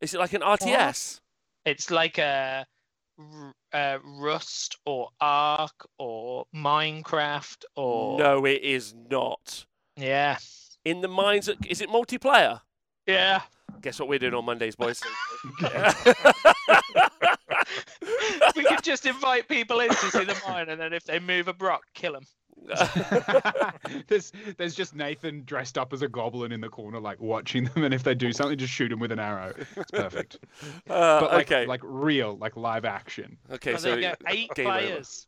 Is 0.01 0.13
it 0.13 0.17
like 0.17 0.33
an 0.33 0.41
RTS? 0.41 1.21
It's 1.63 1.89
like 1.89 2.17
a 2.17 2.65
Rust 4.03 4.75
or 4.85 5.11
Ark 5.21 5.87
or 5.97 6.45
Minecraft 6.53 7.63
or 7.77 8.19
No, 8.19 8.43
it 8.43 8.61
is 8.63 8.93
not. 8.93 9.65
yeah, 9.95 10.39
In 10.83 10.99
the 10.99 11.07
mines, 11.07 11.47
of- 11.47 11.65
is 11.65 11.79
it 11.79 11.87
multiplayer? 11.87 12.59
yeah. 13.07 13.43
Guess 13.79 13.97
what 13.97 14.09
we're 14.09 14.19
doing 14.19 14.33
on 14.33 14.43
Mondays, 14.43 14.75
boys? 14.75 15.01
we 18.57 18.63
could 18.65 18.83
just 18.83 19.05
invite 19.05 19.47
people 19.47 19.79
in 19.79 19.87
to 19.89 19.95
see 20.11 20.25
the 20.25 20.37
mine, 20.45 20.67
and 20.67 20.81
then 20.81 20.91
if 20.91 21.05
they 21.05 21.17
move 21.19 21.47
a 21.47 21.53
block, 21.53 21.83
kill 21.93 22.11
them. 22.11 22.25
there's 24.07 24.31
there's 24.57 24.75
just 24.75 24.95
Nathan 24.95 25.43
dressed 25.45 25.77
up 25.77 25.93
as 25.93 26.01
a 26.01 26.07
goblin 26.07 26.51
in 26.51 26.61
the 26.61 26.69
corner, 26.69 26.99
like 26.99 27.19
watching 27.19 27.65
them, 27.65 27.83
and 27.83 27.93
if 27.93 28.03
they 28.03 28.15
do 28.15 28.31
something, 28.31 28.57
just 28.57 28.73
shoot 28.73 28.91
him 28.91 28.99
with 28.99 29.11
an 29.11 29.19
arrow. 29.19 29.53
It's 29.75 29.91
perfect. 29.91 30.37
Uh, 30.89 31.19
But 31.21 31.31
like 31.31 31.51
okay, 31.51 31.65
like 31.65 31.81
real, 31.83 32.37
like 32.37 32.55
live 32.57 32.83
action. 32.85 33.37
okay. 33.51 33.73
Oh, 33.73 33.77
So 33.77 33.89
there 33.89 33.99
you 33.99 34.09
go. 34.09 34.15
Eight 34.27 34.49
game 34.55 34.67
over. 34.67 34.79
players. 34.79 35.27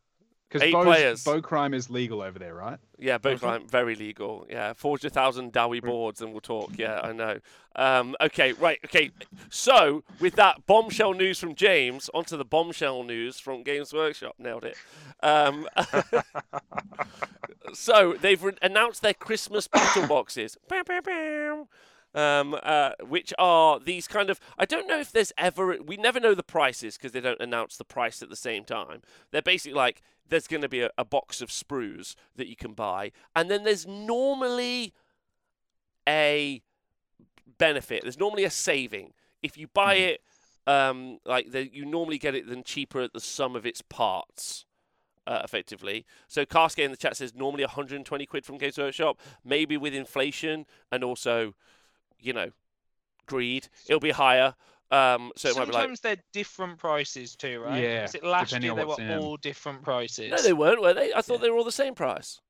Because 0.52 0.68
Eight 0.68 0.74
bow, 0.74 0.84
players. 0.84 1.24
bow 1.24 1.40
crime 1.40 1.74
is 1.74 1.90
legal 1.90 2.22
over 2.22 2.38
there, 2.38 2.54
right? 2.54 2.78
Yeah, 3.00 3.18
boat 3.20 3.40
crime 3.40 3.70
very 3.70 3.96
legal. 3.96 4.46
Yeah, 4.50 4.74
forge 4.74 5.06
a 5.06 5.10
thousand 5.10 5.54
Dowie 5.54 5.80
boards 5.80 6.22
and 6.22 6.34
we'll 6.34 6.42
talk. 6.42 6.72
Yeah, 6.78 7.00
I 7.02 7.14
know. 7.14 7.40
Um, 7.78 8.18
okay, 8.20 8.52
right. 8.52 8.78
Okay, 8.84 9.12
so 9.50 10.04
with 10.20 10.36
that 10.36 10.66
bombshell 10.66 11.14
news 11.14 11.40
from 11.40 11.56
James, 11.56 12.10
onto 12.14 12.36
the 12.36 12.44
bombshell 12.44 13.04
news 13.04 13.40
from 13.40 13.64
Games 13.64 13.94
Workshop. 13.94 14.36
Nailed 14.40 14.66
it. 14.66 14.76
Um, 15.24 15.70
so 17.74 18.16
they've 18.20 18.44
re- 18.44 18.58
announced 18.62 19.02
their 19.02 19.14
Christmas 19.14 19.70
battle 19.70 20.06
boxes. 20.10 20.58
Um, 22.14 22.58
uh, 22.62 22.92
which 23.08 23.34
are 23.40 23.80
these 23.80 24.06
kind 24.06 24.30
of 24.30 24.38
I 24.58 24.66
don't 24.66 24.86
know 24.86 25.00
if 25.00 25.14
there's 25.14 25.32
ever 25.38 25.78
we 25.82 25.96
never 25.96 26.20
know 26.20 26.36
the 26.36 26.44
prices 26.44 26.98
because 26.98 27.14
they 27.14 27.22
don't 27.22 27.40
announce 27.40 27.78
the 27.78 27.86
price 27.86 28.22
at 28.22 28.30
the 28.30 28.36
same 28.36 28.66
time. 28.66 29.02
They're 29.32 29.42
basically 29.42 29.76
like 29.76 30.02
there's 30.28 30.46
going 30.48 30.62
to 30.62 30.68
be 30.68 30.82
a, 30.82 30.90
a 30.98 31.06
box 31.06 31.42
of 31.42 31.48
sprues 31.50 32.16
that 32.36 32.48
you 32.48 32.58
can 32.58 32.74
buy, 32.74 33.14
and 33.34 33.50
then 33.50 33.64
there's 33.64 33.88
normally 33.88 34.94
a 36.08 36.62
benefit. 37.58 38.02
There's 38.04 38.20
normally 38.20 38.44
a 38.44 38.50
saving 38.50 39.14
if 39.42 39.58
you 39.58 39.68
buy 39.68 39.98
Mhm. 39.98 40.08
it. 40.10 40.22
Um, 40.68 41.20
like 41.26 41.52
the, 41.52 41.74
you 41.74 41.86
normally 41.86 42.18
get 42.20 42.36
it 42.36 42.48
then 42.48 42.64
cheaper 42.64 43.02
at 43.02 43.14
the 43.14 43.20
sum 43.20 43.56
of 43.56 43.66
its 43.66 43.82
parts. 43.82 44.66
Uh, 45.28 45.40
effectively, 45.44 46.04
so 46.28 46.46
Cascade 46.48 46.86
in 46.86 46.92
the 46.92 46.98
chat 46.98 47.16
says 47.16 47.36
normally 47.36 47.64
120 47.64 48.26
quid 48.26 48.44
from 48.44 48.58
Games 48.58 48.78
Workshop. 48.80 49.20
Maybe 49.46 49.78
with 49.78 49.94
inflation 49.94 50.66
and 50.92 51.04
also, 51.04 51.54
you 52.22 52.34
know, 52.34 52.50
greed, 53.26 53.68
it'll 53.88 54.00
be 54.00 54.12
higher. 54.12 54.54
Um, 54.92 55.32
so 55.38 55.48
it 55.50 55.56
might 55.56 55.66
be 55.66 55.72
like 55.72 55.82
Sometimes 55.84 56.00
they're 56.02 56.18
different 56.34 56.78
prices 56.78 57.36
too, 57.38 57.62
right? 57.62 57.82
Yeah, 57.82 58.02
Was 58.02 58.16
it 58.16 58.24
last 58.26 58.50
depending 58.50 58.70
year 58.72 58.76
they 58.76 58.84
were 58.84 58.88
what's 58.90 59.00
in 59.00 59.10
'em. 59.10 59.22
all 59.22 59.38
different 59.38 59.84
prices? 59.84 60.32
no, 60.32 60.42
they 60.42 60.52
weren't, 60.54 60.82
were 60.82 60.94
they? 60.94 61.14
I 61.14 61.22
thought 61.22 61.36
Yeah. 61.36 61.44
they 61.44 61.50
were 61.50 61.58
all 61.58 61.64
the 61.64 61.72
same 61.72 61.96
price. 61.96 62.42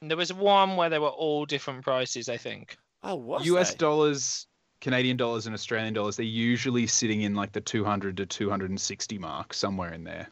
There 0.00 0.16
was 0.16 0.32
one 0.32 0.76
where 0.76 0.88
they 0.88 0.98
were 0.98 1.08
all 1.08 1.44
different 1.44 1.82
prices, 1.84 2.28
I 2.28 2.36
think. 2.38 2.78
Oh, 3.02 3.16
what? 3.16 3.44
US 3.44 3.74
dollars, 3.74 4.46
Canadian 4.80 5.18
dollars, 5.18 5.44
and 5.46 5.54
Australian 5.54 5.92
dollars, 5.92 6.16
they're 6.16 6.24
usually 6.24 6.86
sitting 6.86 7.20
in 7.22 7.34
like 7.34 7.52
the 7.52 7.60
200 7.60 8.16
to 8.18 8.24
260 8.24 9.18
mark, 9.18 9.52
somewhere 9.52 9.92
in 9.92 10.04
there. 10.04 10.28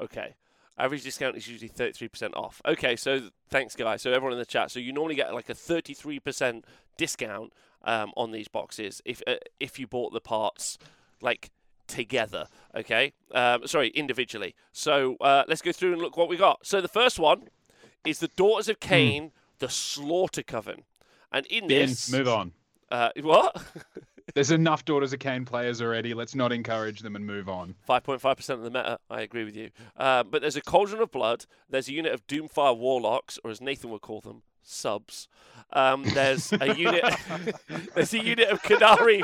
Okay. 0.00 0.34
Average 0.78 1.04
discount 1.04 1.36
is 1.36 1.46
usually 1.48 1.68
33% 1.70 2.34
off. 2.34 2.60
Okay, 2.66 2.96
so 2.96 3.30
thanks, 3.50 3.76
guys. 3.76 4.02
So 4.02 4.10
everyone 4.10 4.32
in 4.32 4.38
the 4.38 4.44
chat. 4.46 4.70
So 4.70 4.78
you 4.80 4.92
normally 4.92 5.14
get 5.14 5.32
like 5.32 5.48
a 5.48 5.54
33% 5.54 6.64
discount 6.96 7.52
um, 7.84 8.12
on 8.16 8.30
these 8.30 8.48
boxes 8.48 9.00
if 9.04 9.22
uh, 9.26 9.36
if 9.60 9.78
you 9.78 9.86
bought 9.86 10.12
the 10.12 10.20
parts 10.20 10.78
like 11.20 11.50
together. 11.86 12.46
Okay, 12.76 13.12
um, 13.34 13.66
sorry, 13.66 13.88
individually. 13.90 14.54
So 14.72 15.16
uh, 15.20 15.44
let's 15.48 15.62
go 15.62 15.72
through 15.72 15.92
and 15.92 16.00
look 16.02 16.16
what 16.16 16.28
we 16.28 16.36
got. 16.36 16.66
So 16.66 16.80
the 16.80 16.88
first 16.88 17.18
one 17.18 17.48
is 18.04 18.18
the 18.18 18.28
Daughters 18.28 18.68
of 18.68 18.80
Khaine, 18.80 19.30
the 19.58 19.68
Slaughter 19.68 20.42
Coven, 20.42 20.82
and 21.30 21.46
in 21.46 21.68
Ben, 21.68 21.88
this, 21.88 22.10
move 22.10 22.28
on. 22.28 22.52
uh, 22.90 23.10
what? 23.20 23.62
There's 24.34 24.50
enough 24.52 24.84
Daughters 24.84 25.12
of 25.12 25.18
Khaine 25.18 25.44
players 25.44 25.82
already. 25.82 26.14
Let's 26.14 26.34
not 26.34 26.52
encourage 26.52 27.00
them 27.00 27.16
and 27.16 27.26
move 27.26 27.48
on. 27.48 27.74
5.5% 27.88 28.48
of 28.50 28.62
the 28.62 28.70
meta, 28.70 28.98
I 29.10 29.20
agree 29.20 29.44
with 29.44 29.56
you. 29.56 29.70
Um, 29.96 30.28
but 30.30 30.40
there's 30.40 30.56
a 30.56 30.62
Cauldron 30.62 31.02
of 31.02 31.10
Blood, 31.10 31.44
there's 31.68 31.88
a 31.88 31.92
unit 31.92 32.12
of 32.12 32.26
Doomfire 32.26 32.76
Warlocks, 32.78 33.38
or 33.44 33.50
as 33.50 33.60
Nathan 33.60 33.90
would 33.90 34.00
call 34.00 34.20
them, 34.20 34.42
subs. 34.62 35.28
Um, 35.72 36.04
there's 36.04 36.52
a 36.52 36.74
unit. 36.74 37.04
there's 37.94 38.12
a 38.14 38.22
unit 38.22 38.48
of 38.48 38.62
Khinerai. 38.62 39.22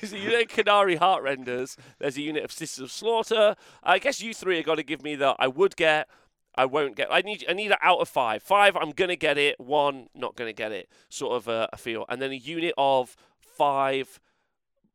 There's 0.00 0.12
a 0.12 0.18
unit 0.18 0.50
of 0.50 0.56
Khinerai 0.56 0.98
Heartrenders. 0.98 1.76
There's 1.98 2.16
a 2.16 2.22
unit 2.22 2.44
of 2.44 2.52
Sisters 2.52 2.84
of 2.84 2.90
Slaughter. 2.90 3.56
I 3.82 3.98
guess 3.98 4.20
you 4.20 4.34
three 4.34 4.58
are 4.58 4.62
going 4.62 4.76
to 4.76 4.84
give 4.84 5.02
me 5.02 5.14
the 5.14 5.34
I 5.38 5.48
would 5.48 5.76
get, 5.76 6.08
I 6.56 6.64
won't 6.64 6.96
get. 6.96 7.08
I 7.10 7.20
need 7.20 7.44
I 7.48 7.52
need 7.52 7.70
it 7.70 7.78
out 7.82 8.00
of 8.00 8.08
five. 8.08 8.42
Five, 8.42 8.76
I'm 8.76 8.90
gonna 8.90 9.16
get 9.16 9.36
it. 9.36 9.60
One, 9.60 10.08
not 10.14 10.36
gonna 10.36 10.54
get 10.54 10.72
it. 10.72 10.88
Sort 11.08 11.36
of 11.36 11.48
a, 11.48 11.68
a 11.72 11.76
feel. 11.76 12.06
And 12.08 12.20
then 12.20 12.30
a 12.30 12.36
unit 12.36 12.74
of 12.78 13.16
five. 13.40 14.20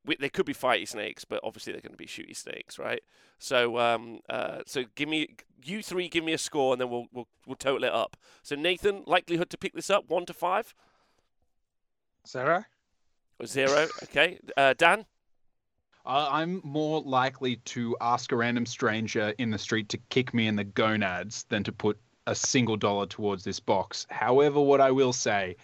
Wi- 0.05 0.17
They 0.19 0.29
could 0.29 0.45
be 0.45 0.53
fighty 0.53 0.87
snakes, 0.87 1.25
but 1.25 1.39
obviously 1.43 1.73
they're 1.73 1.81
going 1.81 1.93
to 1.93 1.97
be 1.97 2.05
shooty 2.05 2.35
snakes, 2.35 2.77
right? 2.79 3.01
So, 3.39 3.77
um, 3.79 4.19
uh, 4.29 4.59
so 4.65 4.83
give 4.95 5.09
me 5.09 5.35
you 5.63 5.81
three. 5.83 6.07
Give 6.09 6.23
me 6.23 6.33
a 6.33 6.37
score, 6.37 6.73
and 6.73 6.81
then 6.81 6.89
we'll 6.89 7.07
we'll 7.11 7.27
we'll 7.45 7.55
total 7.55 7.83
it 7.83 7.93
up. 7.93 8.17
So 8.43 8.55
Nathan, 8.55 9.03
likelihood 9.05 9.49
to 9.51 9.57
pick 9.57 9.73
this 9.73 9.89
up, 9.89 10.09
one 10.09 10.25
to 10.25 10.33
five, 10.33 10.73
Zero. 12.27 12.65
zero. 13.45 13.87
Okay, 14.03 14.39
uh, 14.57 14.73
Dan. 14.77 15.05
Uh, 16.05 16.27
I'm 16.31 16.61
more 16.63 17.01
likely 17.01 17.57
to 17.57 17.95
ask 18.01 18.31
a 18.31 18.35
random 18.35 18.65
stranger 18.65 19.33
in 19.37 19.51
the 19.51 19.57
street 19.57 19.89
to 19.89 19.97
kick 20.09 20.33
me 20.33 20.47
in 20.47 20.55
the 20.55 20.63
gonads 20.63 21.45
than 21.49 21.63
to 21.63 21.71
put 21.71 21.99
a 22.25 22.33
single 22.33 22.75
dollar 22.77 23.05
towards 23.05 23.43
this 23.43 23.59
box. 23.59 24.07
However, 24.09 24.59
what 24.59 24.81
I 24.81 24.89
will 24.91 25.13
say 25.13 25.57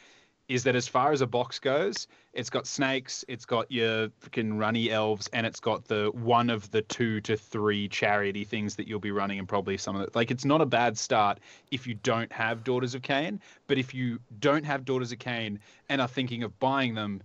is 0.50 0.64
that 0.64 0.76
as 0.76 0.88
far 0.88 1.12
as 1.12 1.22
a 1.22 1.28
box 1.28 1.60
goes, 1.60 2.08
it's 2.34 2.50
got 2.50 2.66
snakes, 2.66 3.26
it's 3.28 3.44
got 3.46 3.70
your 3.72 4.08
freaking 4.22 4.58
runny 4.58 4.90
elves, 4.92 5.28
and 5.34 5.46
it's 5.46 5.60
got 5.60 5.84
the 5.86 6.10
one 6.14 6.50
of 6.50 6.72
the 6.72 6.82
two 6.84 7.20
to 7.22 7.36
three 7.36 7.90
chariety 7.90 8.48
things 8.48 8.76
that 8.76 8.88
you'll 8.88 9.00
be 9.00 9.12
running, 9.12 9.40
and 9.40 9.48
probably 9.48 9.76
some 9.78 9.96
of 9.96 10.02
it. 10.04 10.16
Like, 10.16 10.32
it's 10.32 10.46
not 10.46 10.62
a 10.62 10.66
bad 10.66 10.98
start 10.98 11.40
if 11.72 11.86
you 11.86 11.96
don't 11.96 12.32
have 12.32 12.64
Daughters 12.64 12.96
of 12.96 13.02
Khaine, 13.02 13.40
but 13.68 13.78
if 13.78 13.94
you 13.94 14.20
don't 14.40 14.64
have 14.64 14.86
Daughters 14.86 15.12
of 15.12 15.20
Khaine 15.20 15.60
and 15.90 16.00
are 16.00 16.08
thinking 16.08 16.44
of 16.44 16.58
buying 16.60 16.94
them, 16.96 17.22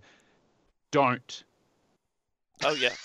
don't. 0.91 1.43
Oh 2.63 2.73
yeah. 2.73 2.89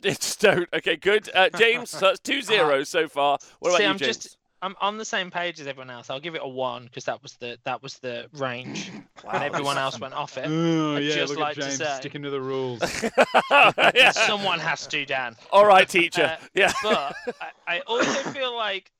It's 0.00 0.36
don't. 0.36 0.68
Okay, 0.72 0.94
good. 0.94 1.28
Uh, 1.34 1.48
James, 1.58 1.90
so 1.98 1.98
that's 2.06 2.20
two 2.20 2.40
zeros 2.40 2.88
so 2.88 3.08
far. 3.08 3.36
What 3.58 3.70
about 3.70 3.78
See, 3.78 3.82
you, 3.82 3.90
I'm 3.90 3.98
James? 3.98 4.16
just- 4.18 4.37
I'm 4.60 4.74
on 4.80 4.98
the 4.98 5.04
same 5.04 5.30
page 5.30 5.60
as 5.60 5.66
everyone 5.66 5.90
else. 5.90 6.10
I'll 6.10 6.20
give 6.20 6.34
it 6.34 6.40
a 6.42 6.48
one 6.48 6.84
because 6.84 7.04
that 7.04 7.22
was 7.22 7.34
the 7.36 7.58
that 7.64 7.82
was 7.82 7.98
the 7.98 8.26
range, 8.34 8.90
and 9.32 9.42
everyone 9.42 9.78
else 9.78 9.98
went 10.00 10.14
off 10.14 10.36
it. 10.36 10.46
Oh, 10.48 10.96
I'd 10.96 11.04
yeah, 11.04 11.14
just 11.14 11.30
look 11.30 11.38
like 11.38 11.54
to 11.56 11.62
at 11.62 11.66
James 11.66 11.78
say- 11.78 11.96
sticking 11.96 12.22
to 12.22 12.30
the 12.30 12.40
rules. 12.40 12.80
Yeah. 13.94 14.10
Someone 14.12 14.58
has 14.60 14.86
to, 14.88 15.04
Dan. 15.04 15.36
All 15.50 15.66
right, 15.66 15.88
teacher. 15.88 16.36
Uh, 16.40 16.46
yeah. 16.54 16.72
But 16.82 17.14
I, 17.40 17.76
I 17.76 17.80
also 17.80 18.30
feel 18.30 18.54
like 18.54 18.90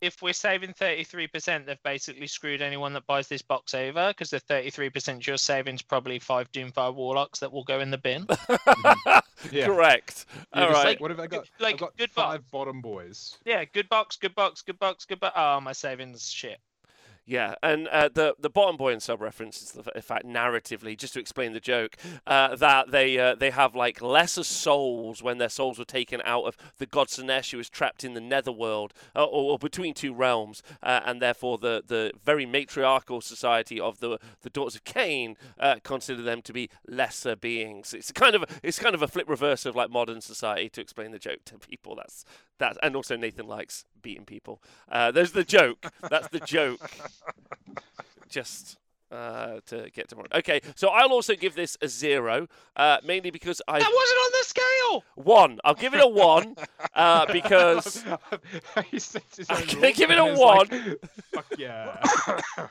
if 0.00 0.22
we're 0.22 0.32
saving 0.32 0.72
33%, 0.74 1.66
they've 1.66 1.82
basically 1.82 2.26
screwed 2.26 2.62
anyone 2.62 2.92
that 2.94 3.06
buys 3.06 3.28
this 3.28 3.42
box 3.42 3.74
over 3.74 4.08
because 4.08 4.30
the 4.30 4.40
33% 4.40 5.26
you're 5.26 5.36
saving 5.36 5.74
is 5.74 5.82
probably 5.82 6.18
five 6.18 6.50
Doomfire 6.52 6.94
Warlocks 6.94 7.40
that 7.40 7.52
will 7.52 7.64
go 7.64 7.80
in 7.80 7.90
the 7.90 7.98
bin. 7.98 8.26
Yeah. 9.52 9.66
Correct. 9.66 10.26
You're 10.54 10.66
All 10.66 10.72
like, 10.72 11.00
what 11.00 11.10
have 11.10 11.20
I 11.20 11.26
got? 11.26 11.46
like, 11.60 11.74
I've 11.74 11.80
got 11.80 11.96
good 11.96 12.12
box. 12.14 12.32
five 12.32 12.50
bottom 12.50 12.80
boys. 12.80 13.38
Yeah, 13.44 13.64
good 13.64 13.88
box, 13.88 14.16
good 14.16 14.34
box, 14.34 14.62
good 14.62 14.78
box, 14.78 15.04
good 15.04 15.20
box. 15.20 15.34
Oh, 15.36 15.60
my 15.60 15.72
savings 15.72 16.28
shit. 16.30 16.58
Yeah, 17.28 17.56
and 17.62 17.88
uh, 17.88 18.08
the 18.08 18.34
the 18.38 18.48
bottom 18.48 18.78
boy 18.78 18.90
and 18.90 19.02
sub 19.02 19.20
reference 19.20 19.60
is 19.60 19.72
the 19.72 20.00
fact 20.00 20.24
narratively, 20.24 20.96
just 20.96 21.12
to 21.12 21.20
explain 21.20 21.52
the 21.52 21.60
joke, 21.60 21.94
uh, 22.26 22.56
that 22.56 22.90
they 22.90 23.18
uh, 23.18 23.34
they 23.34 23.50
have 23.50 23.74
like 23.74 24.00
lesser 24.00 24.42
souls 24.42 25.22
when 25.22 25.36
their 25.36 25.50
souls 25.50 25.78
were 25.78 25.84
taken 25.84 26.22
out 26.24 26.44
of 26.44 26.56
the 26.78 26.86
god 26.86 27.08
Slaanesh 27.08 27.50
who 27.50 27.58
was 27.58 27.68
trapped 27.68 28.02
in 28.02 28.14
the 28.14 28.20
netherworld 28.22 28.94
uh, 29.14 29.26
or, 29.26 29.52
or 29.52 29.58
between 29.58 29.92
two 29.92 30.14
realms, 30.14 30.62
uh, 30.82 31.00
and 31.04 31.20
therefore 31.20 31.58
the, 31.58 31.84
the 31.86 32.12
very 32.24 32.46
matriarchal 32.46 33.20
society 33.20 33.78
of 33.78 34.00
the 34.00 34.18
the 34.40 34.48
daughters 34.48 34.76
of 34.76 34.84
Khaine 34.84 35.36
uh, 35.60 35.76
consider 35.82 36.22
them 36.22 36.40
to 36.40 36.54
be 36.54 36.70
lesser 36.86 37.36
beings. 37.36 37.92
It's 37.92 38.10
kind 38.10 38.36
of 38.36 38.46
it's 38.62 38.78
kind 38.78 38.94
of 38.94 39.02
a 39.02 39.08
flip 39.08 39.28
reverse 39.28 39.66
of 39.66 39.76
like 39.76 39.90
modern 39.90 40.22
society 40.22 40.70
to 40.70 40.80
explain 40.80 41.10
the 41.10 41.18
joke 41.18 41.44
to 41.44 41.58
people. 41.58 41.94
That's 41.94 42.24
that, 42.58 42.78
and 42.82 42.96
also 42.96 43.18
Nathan 43.18 43.46
likes 43.46 43.84
beating 44.00 44.24
people. 44.24 44.62
There's 44.90 45.32
the 45.32 45.44
joke. 45.44 45.92
That's 46.08 46.28
the 46.28 46.40
joke 46.40 46.80
just 48.28 48.76
uh, 49.10 49.60
to 49.66 49.90
get 49.90 50.08
to 50.08 50.16
one. 50.16 50.26
Okay, 50.34 50.60
so 50.74 50.88
I'll 50.88 51.12
also 51.12 51.34
give 51.34 51.54
this 51.54 51.76
a 51.80 51.88
zero, 51.88 52.46
uh, 52.76 52.98
mainly 53.04 53.30
because 53.30 53.62
I 53.66 53.78
That 53.78 53.90
wasn't 53.92 54.18
on 54.18 54.30
the 54.32 54.44
scale. 54.44 55.04
one. 55.14 55.60
I'll 55.64 55.74
give 55.74 55.94
it 55.94 56.02
a 56.02 56.08
one 56.08 56.56
uh, 56.94 57.26
because 57.32 58.04
He 58.90 58.98
sets 58.98 59.40
I'm 59.48 59.56
own 59.62 59.66
gonna 59.66 59.92
give 59.92 60.10
it 60.10 60.18
a 60.18 60.26
is 60.26 60.38
like, 60.38 60.70
one. 60.70 60.96
Fuck 61.32 61.46
yeah. 61.58 62.02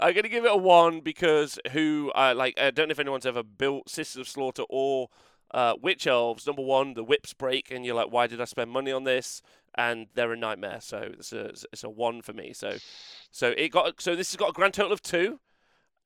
I'm 0.00 0.14
gonna 0.14 0.28
give 0.28 0.44
it 0.44 0.50
a 0.50 0.56
one 0.56 1.00
because 1.00 1.58
who 1.72 2.10
I 2.14 2.32
like. 2.32 2.58
I 2.58 2.70
don't 2.70 2.88
know 2.88 2.92
if 2.92 2.98
anyone's 2.98 3.26
ever 3.26 3.42
built 3.42 3.88
Sisters 3.88 4.20
of 4.20 4.28
Slaughter 4.28 4.64
or 4.68 5.08
uh, 5.52 5.74
Witch 5.80 6.06
Elves. 6.06 6.46
Number 6.46 6.62
one, 6.62 6.94
the 6.94 7.04
whips 7.04 7.32
break, 7.32 7.70
and 7.70 7.84
you're 7.84 7.94
like, 7.94 8.10
why 8.10 8.26
did 8.26 8.40
I 8.40 8.44
spend 8.44 8.70
money 8.70 8.92
on 8.92 9.04
this? 9.04 9.42
And 9.76 10.06
they're 10.14 10.32
a 10.32 10.36
nightmare. 10.36 10.78
So 10.80 11.10
it's 11.12 11.32
a 11.32 11.52
it's 11.72 11.84
a 11.84 11.90
one 11.90 12.22
for 12.22 12.32
me. 12.32 12.52
So 12.52 12.78
so 13.30 13.54
it 13.56 13.68
got 13.68 14.00
so 14.00 14.16
this 14.16 14.30
has 14.32 14.36
got 14.36 14.50
a 14.50 14.52
grand 14.52 14.74
total 14.74 14.92
of 14.92 15.02
two. 15.02 15.40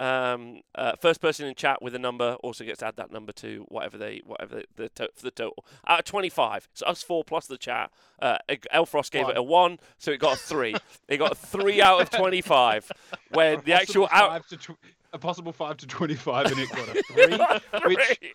Um, 0.00 0.62
uh, 0.74 0.96
first 1.00 1.20
person 1.20 1.46
in 1.46 1.54
chat 1.54 1.80
with 1.80 1.94
a 1.94 2.00
number 2.00 2.34
also 2.42 2.64
gets 2.64 2.80
to 2.80 2.86
add 2.86 2.96
that 2.96 3.12
number 3.12 3.30
to 3.34 3.64
whatever 3.68 3.96
they 3.96 4.22
whatever 4.24 4.56
the, 4.56 4.64
the 4.76 4.88
to, 4.90 5.08
for 5.14 5.22
the 5.22 5.30
total 5.30 5.64
out 5.86 6.00
of 6.00 6.04
25. 6.04 6.68
So 6.74 6.84
us 6.86 7.02
four 7.02 7.22
plus 7.22 7.46
the 7.46 7.56
chat. 7.56 7.92
Uh, 8.20 8.38
Elfrost 8.72 9.12
gave 9.12 9.28
it 9.28 9.36
a 9.36 9.42
one, 9.42 9.78
so 9.98 10.10
it 10.10 10.18
got 10.18 10.34
a 10.34 10.38
three. 10.38 10.74
it 11.08 11.18
got 11.18 11.32
a 11.32 11.36
three 11.36 11.80
out 11.80 12.00
of 12.00 12.10
25. 12.10 12.90
When 13.30 13.60
the 13.64 13.72
actual 13.72 14.08
out 14.10 14.46
to 14.48 14.56
tw- 14.56 14.78
a 15.12 15.18
possible 15.18 15.52
five 15.52 15.76
to 15.78 15.86
twenty-five, 15.86 16.46
and 16.46 16.58
it 16.58 16.70
got 16.70 16.88
a 16.88 17.02
three, 17.12 17.26
which 17.36 17.62
Three. 17.82 17.94
which 17.94 18.32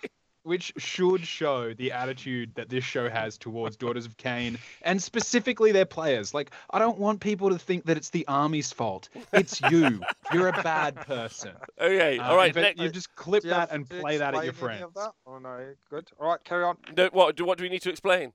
should 0.57 1.25
show 1.25 1.73
the 1.73 1.91
attitude 1.91 2.53
that 2.55 2.69
this 2.69 2.83
show 2.83 3.09
has 3.09 3.37
towards 3.37 3.77
Daughters 3.77 4.05
of 4.05 4.17
Khaine 4.17 4.57
and 4.81 5.01
specifically 5.01 5.71
their 5.71 5.85
players. 5.85 6.33
Like, 6.33 6.51
I 6.71 6.79
don't 6.79 6.97
want 6.97 7.19
people 7.21 7.49
to 7.49 7.59
think 7.59 7.85
that 7.85 7.97
it's 7.97 8.09
the 8.09 8.27
army's 8.27 8.71
fault. 8.71 9.09
It's 9.33 9.61
you. 9.69 10.01
You're 10.33 10.47
a 10.49 10.63
bad 10.63 10.95
person. 10.95 11.51
Okay, 11.81 12.17
Uh, 12.19 12.29
all 12.29 12.35
right. 12.35 12.55
in 12.55 12.61
Next, 12.61 12.79
you 12.81 12.89
just 12.89 13.15
clip 13.15 13.43
Do 13.43 13.47
you 13.49 13.53
have 13.53 13.69
that 13.69 13.75
and 13.75 13.89
play 13.89 14.17
that 14.17 14.33
at 14.35 14.43
your 14.43 14.49
explain 14.51 14.77
friends. 14.79 14.83
of 14.83 14.93
that? 14.95 15.11
Oh 15.25 15.37
no, 15.39 15.73
good. 15.89 16.09
All 16.19 16.29
right, 16.29 16.43
carry 16.43 16.63
on. 16.63 16.75
no, 16.97 17.09
what 17.13 17.35
do 17.35 17.45
what 17.45 17.57
do 17.57 17.63
we 17.63 17.69
need 17.69 17.81
to 17.83 17.89
explain? 17.89 18.33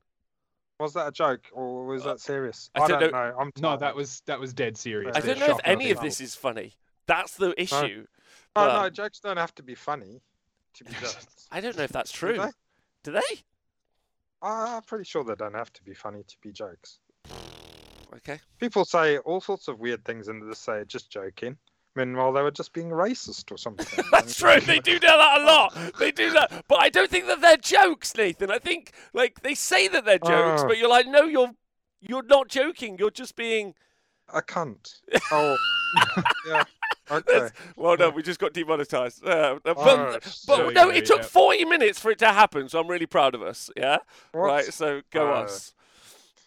Was 0.81 0.95
that 0.95 1.07
a 1.09 1.13
joke 1.13 1.43
or 1.53 1.85
was 1.87 2.05
that 2.05 2.21
serious? 2.21 2.71
I 2.75 2.81
I, 2.83 2.89
don't 2.89 3.01
don't 3.01 3.13
know- 3.13 3.31
know. 3.31 3.37
I'm 3.39 3.53
No, 3.61 3.77
that 3.77 3.95
was 3.95 4.23
that 4.27 4.41
was 4.41 4.53
dead 4.55 4.77
serious. 4.77 5.15
I 5.17 5.21
don't 5.21 5.39
know 5.39 5.47
if 5.51 5.61
any 5.65 5.91
of 5.91 6.01
this 6.01 6.21
is 6.21 6.35
funny. 6.35 6.73
That's 7.07 7.37
the 7.37 7.55
issue. 7.61 8.07
Oh 8.57 8.67
but- 8.67 8.83
no, 8.83 8.91
jokes 8.91 9.21
don't 9.21 9.37
have 9.37 9.55
to 9.57 9.63
be 9.63 9.75
funny 9.75 10.23
to 10.75 10.85
be. 10.85 10.93
I 11.51 11.61
don't 11.61 11.77
know 11.77 11.85
if 11.85 11.93
that's 11.93 12.13
Do 12.13 12.19
true. 12.19 12.39
they? 12.39 12.51
Do 13.03 13.13
they? 13.13 13.21
I'm 14.43 14.83
pretty 14.83 15.05
sure 15.05 15.25
they 15.25 15.35
don't 15.35 15.55
have 15.55 15.73
to 15.73 15.83
be 15.85 15.95
funny 15.95 16.23
to 16.23 16.37
be 16.43 16.53
jokes. 16.53 16.99
Okay. 18.17 18.39
People 18.59 18.85
say 18.85 19.19
all 19.19 19.41
sorts 19.41 19.69
of 19.69 19.79
weird 19.81 20.05
things 20.05 20.29
and 20.29 20.49
they 20.49 20.55
say 20.55 20.85
just 20.87 21.11
joking. 21.11 21.57
Meanwhile, 21.97 22.33
they 22.33 22.43
were 22.43 22.51
just 22.51 22.73
being 22.73 22.91
racist 22.91 23.51
or 23.53 23.57
something. 23.57 24.05
That's 24.11 24.37
true. 24.37 24.61
They 24.61 24.79
do 24.81 24.99
do 24.99 25.07
that 25.07 25.41
a 25.41 25.45
lot. 25.45 25.93
They 25.99 26.11
do 26.11 26.31
that, 26.33 26.65
but 26.69 26.81
I 26.83 26.89
don't 26.91 27.11
think 27.11 27.27
that 27.27 27.41
they're 27.41 27.57
jokes, 27.57 28.15
Nathan. 28.17 28.51
I 28.51 28.59
think 28.59 28.93
like 29.13 29.43
they 29.43 29.55
say 29.55 29.89
that 29.89 30.05
they're 30.05 30.19
jokes, 30.19 30.63
Oh. 30.63 30.69
but 30.69 30.77
you're 30.79 30.89
like, 30.89 31.07
no, 31.07 31.25
you're 31.25 31.53
you're 32.01 32.25
not 32.25 32.49
joking. 32.49 32.97
You're 32.99 33.11
just 33.13 33.37
being. 33.37 33.75
A 34.33 34.43
cunt. 34.43 35.01
Oh, 35.31 35.57
yeah. 36.49 36.65
Okay. 37.11 37.49
Well, 37.77 37.97
no, 37.99 38.09
we 38.11 38.23
just 38.23 38.41
got 38.41 38.55
demonetized. 38.55 39.27
Uh, 39.27 39.59
but 39.63 39.77
Oh, 39.79 40.19
but 40.47 40.73
no, 40.75 40.89
it 40.91 41.05
took 41.05 41.19
yeah. 41.19 41.27
40 41.27 41.65
minutes 41.67 42.01
for 42.01 42.11
it 42.11 42.19
to 42.21 42.29
happen, 42.33 42.69
so 42.69 42.81
I'm 42.81 42.89
really 42.89 43.07
proud 43.07 43.35
of 43.35 43.43
us. 43.43 43.71
Yeah. 43.77 43.99
What? 44.33 44.41
Right. 44.41 44.65
So 44.73 45.03
go 45.11 45.33
Oh. 45.33 45.35
us. 45.43 45.75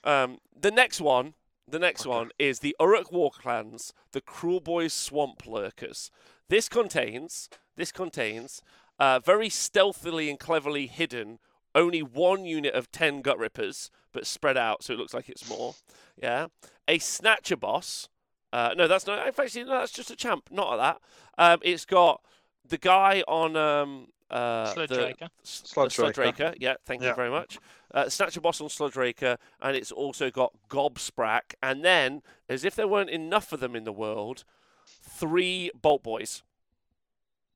Um, 0.04 0.40
the 0.60 0.72
next 0.72 1.00
one. 1.02 1.36
The 1.70 1.80
next 1.80 2.02
Okay. 2.02 2.10
one 2.10 2.32
is 2.40 2.60
the 2.60 2.76
Orruk 2.80 3.12
War 3.12 3.30
clans, 3.30 3.94
the 4.14 4.22
Kruleboyz 4.22 4.92
Swamp 4.92 5.46
Lurkers. 5.46 6.10
This 6.50 6.70
contains 6.70 7.50
this 7.76 7.92
contains 7.92 8.62
uh, 9.00 9.20
very 9.20 9.50
stealthily 9.50 10.30
and 10.30 10.40
cleverly 10.40 10.88
hidden 10.88 11.38
only 11.76 12.02
one 12.02 12.46
unit 12.46 12.74
of 12.74 12.90
ten 12.92 13.22
Gutrippaz, 13.22 13.90
but 14.14 14.26
spread 14.26 14.58
out 14.58 14.82
so 14.84 14.94
it 14.94 14.98
looks 15.00 15.14
like 15.14 15.30
it's 15.30 15.48
more. 15.48 15.76
Yeah, 16.20 16.48
a 16.88 16.98
snatchaboss. 17.00 18.08
Uh, 18.54 18.74
no, 18.78 18.88
that's 18.88 19.06
not. 19.06 19.20
Actually, 19.20 19.66
no, 19.66 19.80
that's 19.80 19.92
just 19.92 20.12
a 20.12 20.16
champ. 20.16 20.50
Not 20.52 20.74
at 20.74 20.78
that. 20.78 21.02
Um, 21.38 21.60
it's 21.64 21.86
got 21.86 22.22
the 22.68 22.78
guy 22.78 23.24
on 23.28 23.56
um, 23.56 24.08
uh, 24.30 24.74
Sludge 24.74 24.90
the, 24.90 24.98
Raker. 24.98 25.30
S- 25.44 25.64
Sludge 25.66 25.96
Sludge 25.96 26.18
Raker. 26.18 26.46
Raker. 26.46 26.56
Yeah, 26.60 26.76
thank 26.86 27.04
you 27.04 27.14
very 27.14 27.30
much. 27.30 27.60
Uh, 27.94 28.06
Snatchaboss 28.06 28.62
on 28.62 28.70
Sludge 28.70 28.96
Raker, 28.96 29.38
and 29.62 29.76
it's 29.76 29.92
also 29.92 30.30
got 30.30 30.54
Gobsprakk, 30.70 31.56
and 31.62 31.84
then, 31.84 32.22
as 32.50 32.64
if 32.66 32.76
there 32.76 32.88
weren't 32.88 33.10
enough 33.10 33.54
of 33.54 33.60
them 33.60 33.76
in 33.76 33.84
the 33.84 33.94
world, 33.94 34.44
three 34.86 35.72
Boltboyz. 35.82 36.42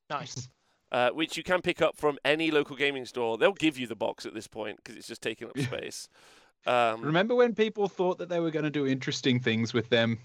Nice. 0.09 0.49
uh, 0.91 1.09
which 1.09 1.37
you 1.37 1.43
can 1.43 1.61
pick 1.61 1.81
up 1.81 1.95
from 1.95 2.17
any 2.25 2.51
local 2.51 2.75
gaming 2.75 3.05
store. 3.05 3.37
They'll 3.37 3.53
give 3.53 3.77
you 3.77 3.87
the 3.87 3.95
box 3.95 4.25
at 4.25 4.33
this 4.33 4.47
point 4.47 4.77
because 4.77 4.97
it's 4.97 5.07
just 5.07 5.21
taking 5.21 5.47
up 5.47 5.57
space. 5.57 6.09
Um, 6.65 7.01
Remember 7.01 7.33
when 7.33 7.55
people 7.55 7.87
thought 7.87 8.19
that 8.19 8.29
they 8.29 8.39
were 8.39 8.51
going 8.51 8.65
to 8.65 8.69
do 8.69 8.85
interesting 8.85 9.39
things 9.39 9.73
with 9.73 9.89
them? 9.89 10.19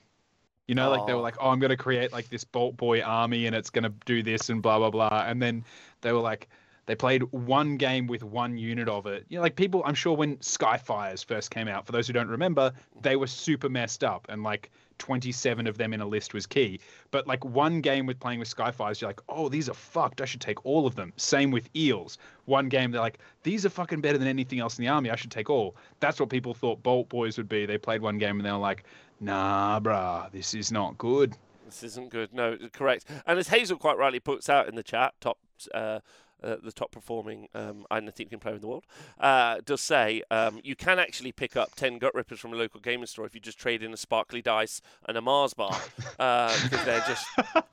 You 0.68 0.74
know, 0.74 0.90
like 0.90 1.06
they 1.06 1.12
were 1.12 1.20
Oh. 1.20 1.22
like, 1.22 1.36
"Oh, 1.40 1.50
I'm 1.50 1.60
going 1.60 1.70
to 1.70 1.76
create 1.76 2.12
like 2.12 2.28
this 2.28 2.44
Boltboy 2.44 3.06
army, 3.06 3.46
and 3.46 3.54
it's 3.54 3.70
going 3.70 3.84
to 3.84 3.92
do 4.04 4.22
this 4.22 4.48
and 4.50 4.60
blah 4.62 4.78
blah 4.78 4.90
blah," 4.90 5.24
and 5.26 5.40
then 5.40 5.64
they 6.00 6.12
were 6.12 6.20
like, 6.20 6.48
they 6.86 6.94
played 6.94 7.22
one 7.32 7.76
game 7.76 8.06
with 8.06 8.22
one 8.22 8.56
unit 8.58 8.88
of 8.88 9.06
it. 9.06 9.26
You 9.28 9.38
know, 9.38 9.42
like 9.42 9.56
people, 9.56 9.82
I'm 9.84 9.94
sure 9.94 10.16
when 10.16 10.36
Skyfires 10.38 11.24
first 11.24 11.50
came 11.50 11.66
out, 11.68 11.84
for 11.86 11.92
those 11.92 12.06
who 12.06 12.12
don't 12.12 12.28
remember, 12.28 12.72
they 13.02 13.16
were 13.16 13.26
super 13.26 13.68
messed 13.68 14.04
up, 14.04 14.26
and 14.28 14.42
like 14.42 14.70
27 14.98 15.66
of 15.66 15.78
them 15.78 15.92
in 15.92 16.00
a 16.00 16.06
list 16.06 16.34
was 16.34 16.46
key. 16.46 16.80
But 17.10 17.26
like 17.26 17.44
one 17.44 17.80
game 17.80 18.06
with 18.06 18.18
playing 18.20 18.38
with 18.38 18.54
Skyfires, 18.54 19.00
you're 19.00 19.08
like, 19.08 19.20
oh, 19.28 19.48
these 19.48 19.68
are 19.68 19.74
fucked. 19.74 20.20
I 20.20 20.24
should 20.24 20.40
take 20.40 20.64
all 20.64 20.86
of 20.86 20.94
them. 20.94 21.12
Same 21.16 21.50
with 21.50 21.68
Eels. 21.76 22.18
One 22.44 22.68
game, 22.68 22.90
they're 22.90 23.00
like, 23.00 23.18
these 23.42 23.66
are 23.66 23.70
fucking 23.70 24.00
better 24.00 24.18
than 24.18 24.28
anything 24.28 24.60
else 24.60 24.78
in 24.78 24.84
the 24.84 24.90
army. 24.90 25.10
I 25.10 25.16
should 25.16 25.30
take 25.30 25.50
all. 25.50 25.76
That's 26.00 26.20
what 26.20 26.28
people 26.28 26.54
thought 26.54 26.82
Boltboyz 26.82 27.36
would 27.36 27.48
be. 27.48 27.66
They 27.66 27.78
played 27.78 28.02
one 28.02 28.18
game 28.18 28.38
and 28.38 28.46
they 28.46 28.52
were 28.52 28.58
like, 28.58 28.84
nah, 29.20 29.80
bruh, 29.80 30.30
this 30.32 30.54
is 30.54 30.72
not 30.72 30.96
good. 30.98 31.36
This 31.64 31.82
isn't 31.82 32.10
good. 32.10 32.32
No, 32.32 32.56
correct. 32.72 33.06
And 33.26 33.38
as 33.38 33.48
Hazel 33.48 33.76
quite 33.76 33.98
rightly 33.98 34.20
puts 34.20 34.48
out 34.48 34.68
in 34.68 34.76
the 34.76 34.82
chat, 34.82 35.14
top 35.20 35.38
uh, 35.74 36.00
uh, 36.42 36.56
the 36.62 36.72
top 36.72 36.92
performing 36.92 37.48
um, 37.54 37.86
I 37.90 38.00
think 38.00 38.38
player 38.40 38.54
in 38.54 38.60
the 38.60 38.68
world, 38.68 38.84
uh, 39.18 39.58
does 39.64 39.80
say 39.80 40.22
um, 40.30 40.60
you 40.62 40.76
can 40.76 40.98
actually 40.98 41.32
pick 41.32 41.56
up 41.56 41.74
10 41.74 41.98
Gutrippaz 41.98 42.38
from 42.38 42.52
a 42.52 42.56
local 42.56 42.80
gaming 42.80 43.06
store 43.06 43.26
if 43.26 43.34
you 43.34 43.40
just 43.40 43.58
trade 43.58 43.82
in 43.82 43.92
a 43.92 43.96
sparkly 43.96 44.42
dice 44.42 44.80
and 45.06 45.16
a 45.16 45.20
Mars 45.20 45.54
bar 45.54 45.78
because 46.16 46.84
they're 46.84 47.04
just 47.06 47.26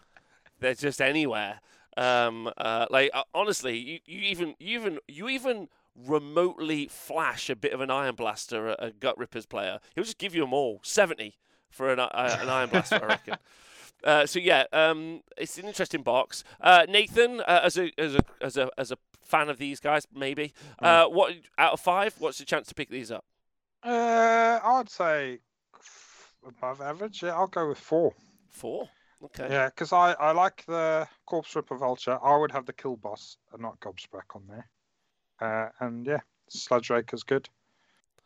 they're 0.60 0.74
just 0.74 1.02
anywhere. 1.02 1.60
Um, 1.96 2.50
uh, 2.58 2.88
like 2.90 3.12
uh, 3.14 3.24
honestly, 3.34 3.78
you, 3.78 4.00
you 4.06 4.22
even 4.22 4.56
you 4.60 4.80
even 4.80 5.00
you 5.08 5.30
even 5.30 5.68
remotely 5.96 6.88
flash 6.88 7.50
a 7.50 7.56
bit 7.56 7.74
of 7.74 7.82
an 7.82 7.92
iron 7.92 8.16
blaster 8.16 8.70
at 8.70 8.84
a 8.84 8.92
Gutrippaz 8.92 9.48
player, 9.48 9.80
he'll 9.94 10.04
just 10.04 10.18
give 10.18 10.34
you 10.34 10.42
them 10.42 10.54
all 10.54 10.80
seventy 10.84 11.38
for 11.70 11.92
an, 11.92 12.00
uh, 12.00 12.38
an 12.42 12.50
iron 12.50 12.70
blaster, 12.70 13.00
I 13.04 13.08
reckon. 13.08 13.36
Uh, 14.04 14.26
so 14.26 14.40
yeah, 14.40 14.66
um, 14.74 15.22
it's 15.38 15.58
an 15.58 15.66
interesting 15.66 16.02
box. 16.02 16.44
Uh, 16.62 16.86
Nathan, 16.90 17.40
uh, 17.42 17.62
as 17.64 17.78
a 17.78 17.92
as 17.98 18.16
a 18.16 18.20
as 18.42 18.58
a 18.58 18.70
as 18.78 18.92
a 18.92 18.98
fan 19.24 19.50
of 19.50 19.58
these 19.58 19.80
guys, 19.80 20.08
maybe. 20.14 20.54
Uh, 20.80 21.06
what 21.06 21.34
out 21.58 21.74
of 21.74 21.80
five? 21.80 22.16
What's 22.20 22.38
the 22.38 22.46
chance 22.46 22.68
to 22.68 22.76
pick 22.76 22.90
these 22.90 23.12
up? 23.12 23.26
Uh, 23.84 24.60
I'd 24.64 24.90
say 24.90 25.40
above 26.48 26.82
average. 26.82 27.24
Yeah, 27.24 27.36
I'll 27.36 27.48
go 27.48 27.68
with 27.68 27.80
four. 27.80 28.14
Four. 28.50 28.90
Okay. 29.24 29.48
Yeah, 29.50 29.68
because 29.70 29.94
I, 29.94 30.14
I 30.14 30.32
like 30.32 30.66
the 30.68 31.08
Corpse-rippa 31.26 31.80
Vulture. 31.80 32.20
I 32.22 32.36
would 32.36 32.52
have 32.52 32.66
the 32.66 32.74
Killaboss 32.74 33.38
and 33.54 33.62
not 33.62 33.80
Gobsprakk 33.80 34.36
on 34.36 34.44
there. 34.50 34.68
Uh, 35.40 35.70
and 35.80 36.06
yeah, 36.06 36.20
Sludge 36.50 36.90
Raker's 36.90 37.24
good. 37.24 37.48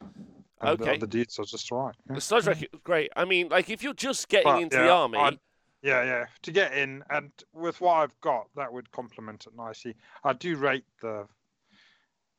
And 0.02 0.82
Okay. 0.82 0.98
The 0.98 1.06
dudes 1.06 1.38
are 1.38 1.46
just 1.46 1.70
right. 1.72 1.94
Yeah. 2.10 2.16
The 2.16 2.22
Sludge 2.22 2.48
Raker, 2.48 2.66
great. 2.84 3.12
I 3.16 3.26
mean, 3.26 3.50
like 3.50 3.70
if 3.70 3.84
you're 3.84 3.94
just 3.94 4.28
getting 4.28 4.52
But, 4.52 4.62
into 4.64 4.78
yeah, 4.78 4.84
the 4.84 4.92
army, 4.92 5.18
I'd- 5.20 5.40
yeah, 5.82 6.04
yeah. 6.04 6.26
To 6.44 6.52
get 6.52 6.74
in, 6.74 7.04
and 7.10 7.32
with 7.54 7.82
what 7.82 7.94
I've 7.94 8.20
got, 8.22 8.48
that 8.56 8.72
would 8.72 8.92
complement 8.92 9.46
it 9.48 9.56
nicely. 9.56 9.96
I 10.24 10.34
do 10.34 10.56
rate 10.58 10.86
the 11.02 11.28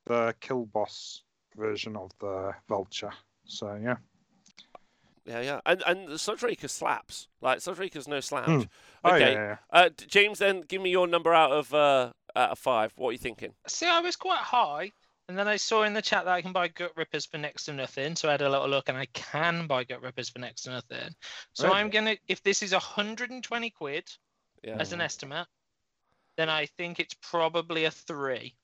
the 0.06 0.34
Killaboss 0.40 1.22
version 1.56 1.96
of 1.96 2.10
the 2.20 2.52
Vulture. 2.68 3.12
So 3.44 3.78
yeah. 3.82 3.96
yeah, 5.24 5.40
yeah, 5.40 5.60
and 5.66 5.82
and 5.86 6.08
the 6.08 6.18
Sludge 6.18 6.58
slaps. 6.66 7.28
Like 7.40 7.60
Sludge 7.60 8.08
no 8.08 8.20
slouch. 8.20 8.66
Oh 9.04 9.14
Okay. 9.14 9.32
yeah, 9.32 9.38
yeah. 9.38 9.56
Uh, 9.70 9.88
James, 10.08 10.38
then 10.38 10.62
give 10.66 10.82
me 10.82 10.90
your 10.90 11.06
number 11.06 11.32
out 11.32 11.52
of 11.52 11.72
uh, 11.72 12.12
out 12.34 12.50
of 12.50 12.58
five. 12.58 12.92
What 12.96 13.10
are 13.10 13.12
you 13.12 13.18
thinking? 13.18 13.54
See, 13.66 13.86
I 13.86 14.00
was 14.00 14.16
quite 14.16 14.38
high, 14.38 14.92
and 15.28 15.38
then 15.38 15.46
I 15.46 15.56
saw 15.56 15.82
in 15.82 15.92
the 15.92 16.02
chat 16.02 16.24
that 16.24 16.32
I 16.34 16.42
can 16.42 16.52
buy 16.52 16.68
Gutrippaz 16.68 17.30
for 17.30 17.38
next 17.38 17.64
to 17.64 17.74
nothing. 17.74 18.16
So 18.16 18.28
I 18.28 18.32
had 18.32 18.42
a 18.42 18.48
little 18.50 18.68
look, 18.68 18.88
and 18.88 18.96
I 18.96 19.06
can 19.06 19.66
buy 19.66 19.84
Gutrippaz 19.84 20.32
for 20.32 20.38
next 20.38 20.62
to 20.62 20.70
nothing. 20.70 21.14
So 21.52 21.68
Really? 21.68 21.80
I'm 21.80 21.90
gonna, 21.90 22.16
if 22.28 22.42
this 22.42 22.62
is 22.62 22.72
120 22.72 23.70
quid 23.70 24.08
Yeah. 24.62 24.76
as 24.78 24.92
an 24.92 25.00
estimate, 25.00 25.46
then 26.36 26.48
I 26.48 26.66
think 26.66 26.98
it's 26.98 27.14
probably 27.14 27.84
a 27.84 27.90
three, 27.90 28.56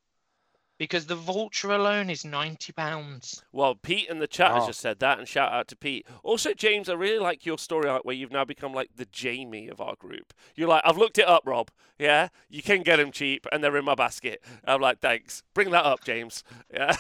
because 0.79 1.07
the 1.07 1.14
vulture 1.16 1.70
alone 1.72 2.11
is 2.11 2.25
90 2.25 2.72
pounds. 2.72 3.43
Well, 3.53 3.75
Pete 3.75 4.09
in 4.09 4.18
the 4.18 4.27
chat 4.27 4.53
has 4.53 4.64
Oh. 4.64 4.66
just 4.68 4.81
said 4.81 4.99
that, 4.99 5.18
and 5.18 5.29
shout 5.29 5.53
out 5.53 5.68
to 5.68 5.77
Pete. 5.77 6.07
Also, 6.22 6.53
James, 6.53 6.89
I 6.89 6.95
really 6.95 7.18
like 7.18 7.47
your 7.47 7.59
story 7.59 7.89
arc 7.89 8.05
where 8.05 8.14
you've 8.14 8.33
now 8.33 8.45
become 8.45 8.72
like 8.72 8.91
the 8.97 9.05
Jamie 9.07 9.68
of 9.68 9.81
our 9.81 9.95
group. 9.97 10.33
You're 10.57 10.68
like, 10.68 10.83
I've 10.85 10.99
looked 10.99 11.18
it 11.18 11.29
up, 11.29 11.43
Rob. 11.47 11.70
Yeah, 11.99 12.29
you 12.49 12.62
can 12.62 12.83
get 12.83 12.97
them 12.97 13.12
cheap, 13.12 13.47
and 13.53 13.62
they're 13.62 13.77
in 13.77 13.85
my 13.85 13.95
basket. 13.95 14.43
I'm 14.64 14.81
like, 14.81 14.99
thanks. 15.01 15.43
Bring 15.55 15.70
that 15.70 15.85
up, 15.85 16.05
James. 16.05 16.43
Yeah, 16.72 16.97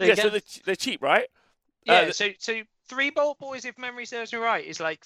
yeah. 0.00 0.14
So 0.14 0.28
they're, 0.30 0.40
they're 0.64 0.76
cheap, 0.76 1.02
right? 1.02 1.28
Uh, 1.88 1.92
Yeah. 1.92 2.00
th- 2.04 2.14
so 2.14 2.28
so 2.38 2.62
three 2.88 3.10
boltboyz, 3.10 3.64
if 3.64 3.78
memory 3.78 4.04
serves 4.06 4.32
me 4.32 4.38
right, 4.40 4.64
is 4.64 4.80
like 4.80 5.04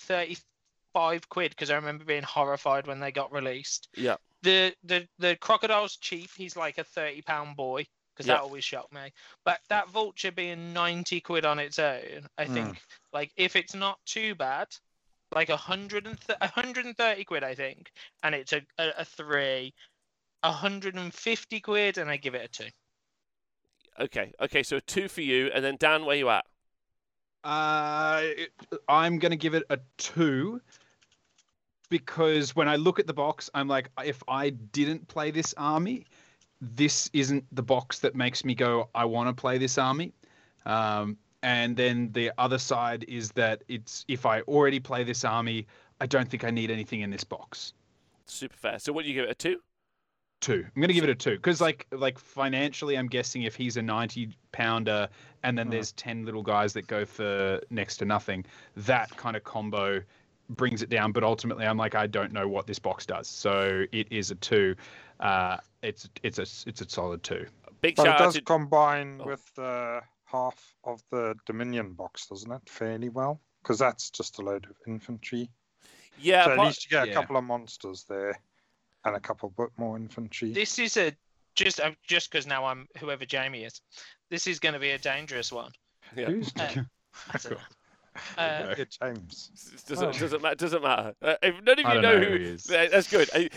35 0.94 1.28
quid 1.28 1.50
because 1.50 1.70
I 1.70 1.76
remember 1.76 2.04
being 2.04 2.22
horrified 2.22 2.86
when 2.86 3.00
they 3.00 3.12
got 3.12 3.32
released. 3.32 3.88
Yeah. 3.96 4.16
the 4.42 4.74
the 4.84 5.06
the 5.18 5.36
crocodile's 5.36 5.96
cheap. 5.96 6.30
He's 6.36 6.56
like 6.56 6.78
a 6.78 6.84
thirty 6.84 7.22
pound 7.22 7.56
boy 7.56 7.86
because 8.14 8.26
Yeah. 8.26 8.34
that 8.34 8.42
always 8.42 8.64
shocked 8.64 8.92
me. 8.92 9.12
But 9.44 9.60
that 9.68 9.88
vulture 9.88 10.32
being 10.32 10.72
ninety 10.72 11.20
quid 11.20 11.44
on 11.44 11.58
its 11.58 11.78
own, 11.78 12.26
I 12.38 12.44
Mm. 12.46 12.54
think 12.54 12.82
like 13.12 13.30
if 13.36 13.56
it's 13.56 13.74
not 13.74 13.98
too 14.04 14.34
bad, 14.34 14.68
like 15.34 15.48
a 15.48 15.56
hundred 15.56 16.06
and 16.06 16.20
th- 16.20 16.38
130 16.40 17.24
quid, 17.24 17.44
I 17.44 17.54
think, 17.54 17.90
and 18.22 18.34
it's 18.34 18.52
a 18.52 18.62
a, 18.78 18.90
a 18.98 19.04
three. 19.04 19.72
150 20.44 21.60
quid 21.60 21.98
and 21.98 22.10
I 22.10 22.16
give 22.16 22.34
it 22.34 22.44
a 22.44 22.48
two. 22.48 22.70
Okay, 24.00 24.32
okay. 24.40 24.64
So 24.64 24.78
a 24.78 24.80
two 24.80 25.06
for 25.06 25.20
you, 25.20 25.52
and 25.54 25.64
then 25.64 25.76
Dan, 25.78 26.04
where 26.04 26.16
you 26.16 26.28
at? 26.30 26.44
Uh, 27.44 28.24
I'm 28.88 29.18
gonna 29.20 29.36
give 29.36 29.54
it 29.54 29.62
a 29.70 29.78
two 29.98 30.60
because 31.92 32.56
when 32.56 32.68
I 32.68 32.76
look 32.76 32.98
at 32.98 33.06
the 33.06 33.12
box, 33.12 33.50
I'm 33.52 33.68
like, 33.68 33.90
if 34.02 34.22
I 34.26 34.48
didn't 34.50 35.06
play 35.08 35.30
this 35.30 35.52
army, 35.58 36.06
this 36.62 37.10
isn't 37.12 37.44
the 37.52 37.62
box 37.62 37.98
that 37.98 38.14
makes 38.14 38.46
me 38.46 38.54
go, 38.54 38.88
I 38.94 39.04
want 39.04 39.28
to 39.28 39.38
play 39.38 39.58
this 39.58 39.76
army. 39.76 40.14
Um, 40.64 41.18
and 41.42 41.76
then 41.76 42.10
the 42.12 42.32
other 42.38 42.56
side 42.56 43.04
is 43.08 43.30
that 43.32 43.62
it's 43.68 44.06
if 44.08 44.24
I 44.24 44.40
already 44.42 44.80
play 44.80 45.04
this 45.04 45.22
army, 45.22 45.66
I 46.00 46.06
don't 46.06 46.28
think 46.28 46.44
I 46.44 46.50
need 46.50 46.70
anything 46.70 47.02
in 47.02 47.10
this 47.10 47.24
box. 47.24 47.74
Super 48.24 48.56
fair. 48.56 48.78
So 48.78 48.90
what 48.92 49.02
do 49.04 49.10
you 49.10 49.14
give 49.14 49.24
it? 49.24 49.30
A 49.32 49.34
two? 49.34 49.60
Two. 50.40 50.64
I'm 50.74 50.80
gonna 50.80 50.94
give 50.94 51.04
it 51.04 51.10
a 51.10 51.14
two 51.14 51.36
because 51.36 51.60
like 51.60 51.86
like 51.92 52.18
financially, 52.18 52.96
I'm 52.96 53.06
guessing 53.06 53.42
if 53.42 53.54
he's 53.54 53.76
a 53.76 53.82
90 53.82 54.30
pounder 54.52 55.08
and 55.42 55.58
then 55.58 55.66
Mm. 55.66 55.72
there's 55.72 55.92
10 55.92 56.24
little 56.24 56.42
guys 56.42 56.72
that 56.72 56.86
go 56.86 57.04
for 57.04 57.60
next 57.70 57.98
to 57.98 58.06
nothing, 58.06 58.46
that 58.76 59.14
kind 59.16 59.36
of 59.36 59.44
combo 59.44 60.00
brings 60.50 60.82
it 60.82 60.88
down. 60.90 61.12
But 61.12 61.24
ultimately, 61.24 61.66
I'm 61.66 61.76
like 61.76 61.94
I 61.94 62.06
don't 62.06 62.32
know 62.32 62.46
what 62.48 62.66
this 62.66 62.78
box 62.78 63.06
does, 63.06 63.28
so 63.28 63.84
it 63.92 64.06
is 64.10 64.30
a 64.30 64.34
two. 64.36 64.74
Uh, 65.20 65.56
it's 65.82 66.08
it's 66.22 66.38
a 66.38 66.42
it's 66.68 66.80
a 66.80 66.88
solid 66.88 67.22
two. 67.22 67.46
Big 67.80 67.96
But 67.96 68.06
it 68.06 68.10
shout 68.10 68.18
does 68.18 68.34
to 68.34 68.42
combine 68.42 69.20
Oh. 69.22 69.26
with 69.26 69.54
the 69.54 70.00
half 70.24 70.74
of 70.84 71.02
the 71.10 71.34
Dominion 71.46 71.92
box, 71.94 72.26
doesn't 72.26 72.50
it? 72.50 72.62
Fairly 72.68 73.08
well, 73.08 73.40
because 73.62 73.78
that's 73.78 74.10
just 74.10 74.38
a 74.38 74.42
load 74.42 74.64
of 74.66 74.76
infantry. 74.86 75.50
yeah. 76.20 76.44
so 76.44 76.50
at 76.52 76.56
but- 76.58 76.66
least 76.66 76.84
you 76.84 76.90
get 76.90 77.08
a 77.08 77.12
couple 77.12 77.36
of 77.36 77.44
monsters 77.44 78.04
there, 78.08 78.38
and 79.04 79.16
a 79.16 79.20
couple 79.20 79.52
bit 79.56 79.70
more 79.76 79.96
infantry. 79.96 80.52
This 80.52 80.78
is 80.78 80.96
a 80.96 81.12
just 81.54 81.80
uh, 81.80 81.90
just 82.06 82.30
because 82.30 82.46
now 82.46 82.64
I'm 82.64 82.86
whoever 82.98 83.24
Jamie 83.26 83.64
is. 83.64 83.80
This 84.30 84.46
is 84.46 84.58
going 84.58 84.74
to 84.74 84.78
be 84.80 84.90
a 84.90 84.98
dangerous 84.98 85.52
one. 85.52 85.72
yeah. 86.16 86.28
Who's 88.36 88.38
Uh, 88.38 88.40
I 88.40 88.58
don't 88.58 88.68
know. 88.68 88.74
Yeah, 88.78 88.84
James? 89.14 89.82
Doesn't 89.88 90.08
Oh. 90.08 90.12
doesn't 90.12 90.42
matter. 90.42 90.54
Doesn't 90.56 90.82
matter. 90.82 91.14
Uh, 91.22 91.34
if 91.42 91.54
none 91.62 91.72
of 91.72 91.78
you 91.78 91.84
know, 91.84 92.00
know 92.00 92.18
who, 92.18 92.24
who 92.32 92.38
he 92.38 92.44
is. 92.44 92.70
Uh, 92.70 92.88
that's 92.90 93.10
good. 93.10 93.30
I, 93.34 93.48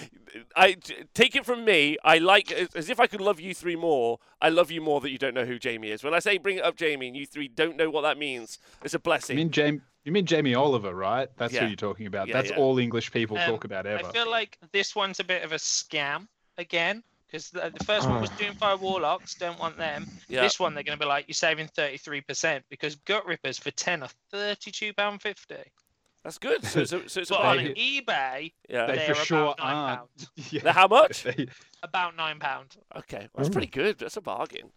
I 0.56 0.76
take 1.14 1.36
it 1.36 1.46
from 1.46 1.66
me. 1.66 1.98
I 2.04 2.18
like 2.20 2.52
as- 2.52 2.70
as 2.76 2.90
if 2.90 3.00
I 3.00 3.08
could 3.08 3.22
love 3.22 3.40
you 3.40 3.54
three 3.54 3.76
more. 3.76 4.20
I 4.42 4.50
love 4.50 4.72
you 4.72 4.82
more 4.82 5.02
that 5.02 5.10
you 5.12 5.18
don't 5.18 5.34
know 5.34 5.46
who 5.46 5.60
Jamie 5.60 5.92
is. 5.92 6.04
When 6.04 6.14
I 6.14 6.20
say 6.20 6.38
bring 6.38 6.58
it 6.58 6.64
up, 6.64 6.76
Jamie, 6.78 7.08
and 7.08 7.16
you 7.18 7.26
three 7.26 7.48
don't 7.48 7.76
know 7.78 7.90
what 7.90 8.02
that 8.02 8.18
means, 8.18 8.60
it's 8.84 8.94
a 8.94 9.00
blessing. 9.00 9.38
You 9.38 9.46
blessing. 9.46 9.66
mean 9.66 9.76
Jamie? 9.78 9.82
You 10.06 10.12
mean 10.12 10.26
Jamie 10.28 10.54
Oliver, 10.54 10.94
right? 10.94 11.30
That's 11.38 11.52
Yeah. 11.54 11.62
who 11.62 11.68
you're 11.68 11.76
talking 11.76 12.06
about. 12.06 12.28
Yeah, 12.28 12.34
That's 12.36 12.52
yeah. 12.52 12.58
all 12.58 12.78
English 12.78 13.12
people 13.12 13.38
Um, 13.40 13.50
talk 13.50 13.64
about 13.64 13.86
ever. 13.88 13.98
I 13.98 14.00
ever. 14.02 14.12
feel 14.14 14.30
like 14.30 14.58
this 14.72 14.96
one's 14.96 15.20
a 15.20 15.24
bit 15.24 15.44
of 15.44 15.52
a 15.52 15.56
scam 15.56 16.28
again 16.60 17.04
because 17.28 17.50
the, 17.50 17.72
the 17.78 17.84
first 17.84 18.08
one 18.08 18.22
was 18.22 18.30
Ah. 18.32 18.38
Doomfire 18.38 18.80
Warlocks. 18.80 19.36
Don't 19.36 19.60
want 19.60 19.78
them. 19.78 20.08
Yeah. 20.28 20.42
This 20.42 20.60
one 20.60 20.74
they're 20.74 20.84
going 20.84 20.98
to 20.98 21.04
be 21.04 21.08
like 21.08 21.28
you're 21.28 21.34
saving 21.34 21.68
33% 21.78 22.62
because 22.70 22.96
Gutrippaz 22.98 23.60
for 23.60 23.72
10 23.72 24.04
are 24.04 24.10
32 24.32 24.94
pound 24.94 25.22
50. 25.22 25.56
That's 26.24 26.38
good. 26.40 26.64
So, 26.66 26.84
so, 26.86 27.02
so 27.06 27.22
it's 27.22 27.30
a 27.30 27.34
But 27.34 27.40
on 27.42 27.56
bargain. 27.58 27.74
eBay, 27.76 28.52
Yeah. 28.68 28.88
They 28.88 28.96
they're 28.96 29.16
for 29.16 29.26
sure 29.26 29.38
about 29.54 29.60
nine 29.60 29.76
aren't. 29.76 30.00
pounds. 30.00 30.54
Yeah. 30.54 30.72
How 30.72 30.88
much? 30.88 31.24
They- 31.24 31.48
about 31.84 32.16
nine 32.16 32.40
pound. 32.40 32.78
Okay, 32.98 33.20
well, 33.20 33.30
that's 33.38 33.50
Ooh. 33.50 33.52
pretty 33.52 33.68
good. 33.68 34.00
That's 34.00 34.18
a 34.18 34.22
bargain. 34.22 34.72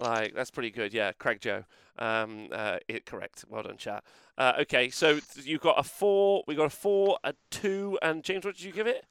Like 0.00 0.34
that's 0.34 0.50
pretty 0.50 0.70
good. 0.70 0.92
Yeah, 0.92 1.12
Craig 1.12 1.40
Joe. 1.40 1.64
Um, 1.98 2.48
uh, 2.52 2.78
it 2.88 3.06
correct. 3.06 3.44
Well 3.48 3.62
done, 3.62 3.76
chat. 3.76 4.02
Uh, 4.38 4.54
okay, 4.60 4.90
so 4.90 5.20
you've 5.42 5.60
got 5.60 5.78
a 5.78 5.82
four. 5.84 6.42
We 6.48 6.54
got 6.56 6.66
a 6.66 6.70
four, 6.70 7.18
a 7.22 7.34
two, 7.50 7.98
and 8.02 8.24
James, 8.24 8.44
what 8.44 8.56
did 8.56 8.64
you 8.64 8.72
give 8.72 8.86
it? 8.88 9.04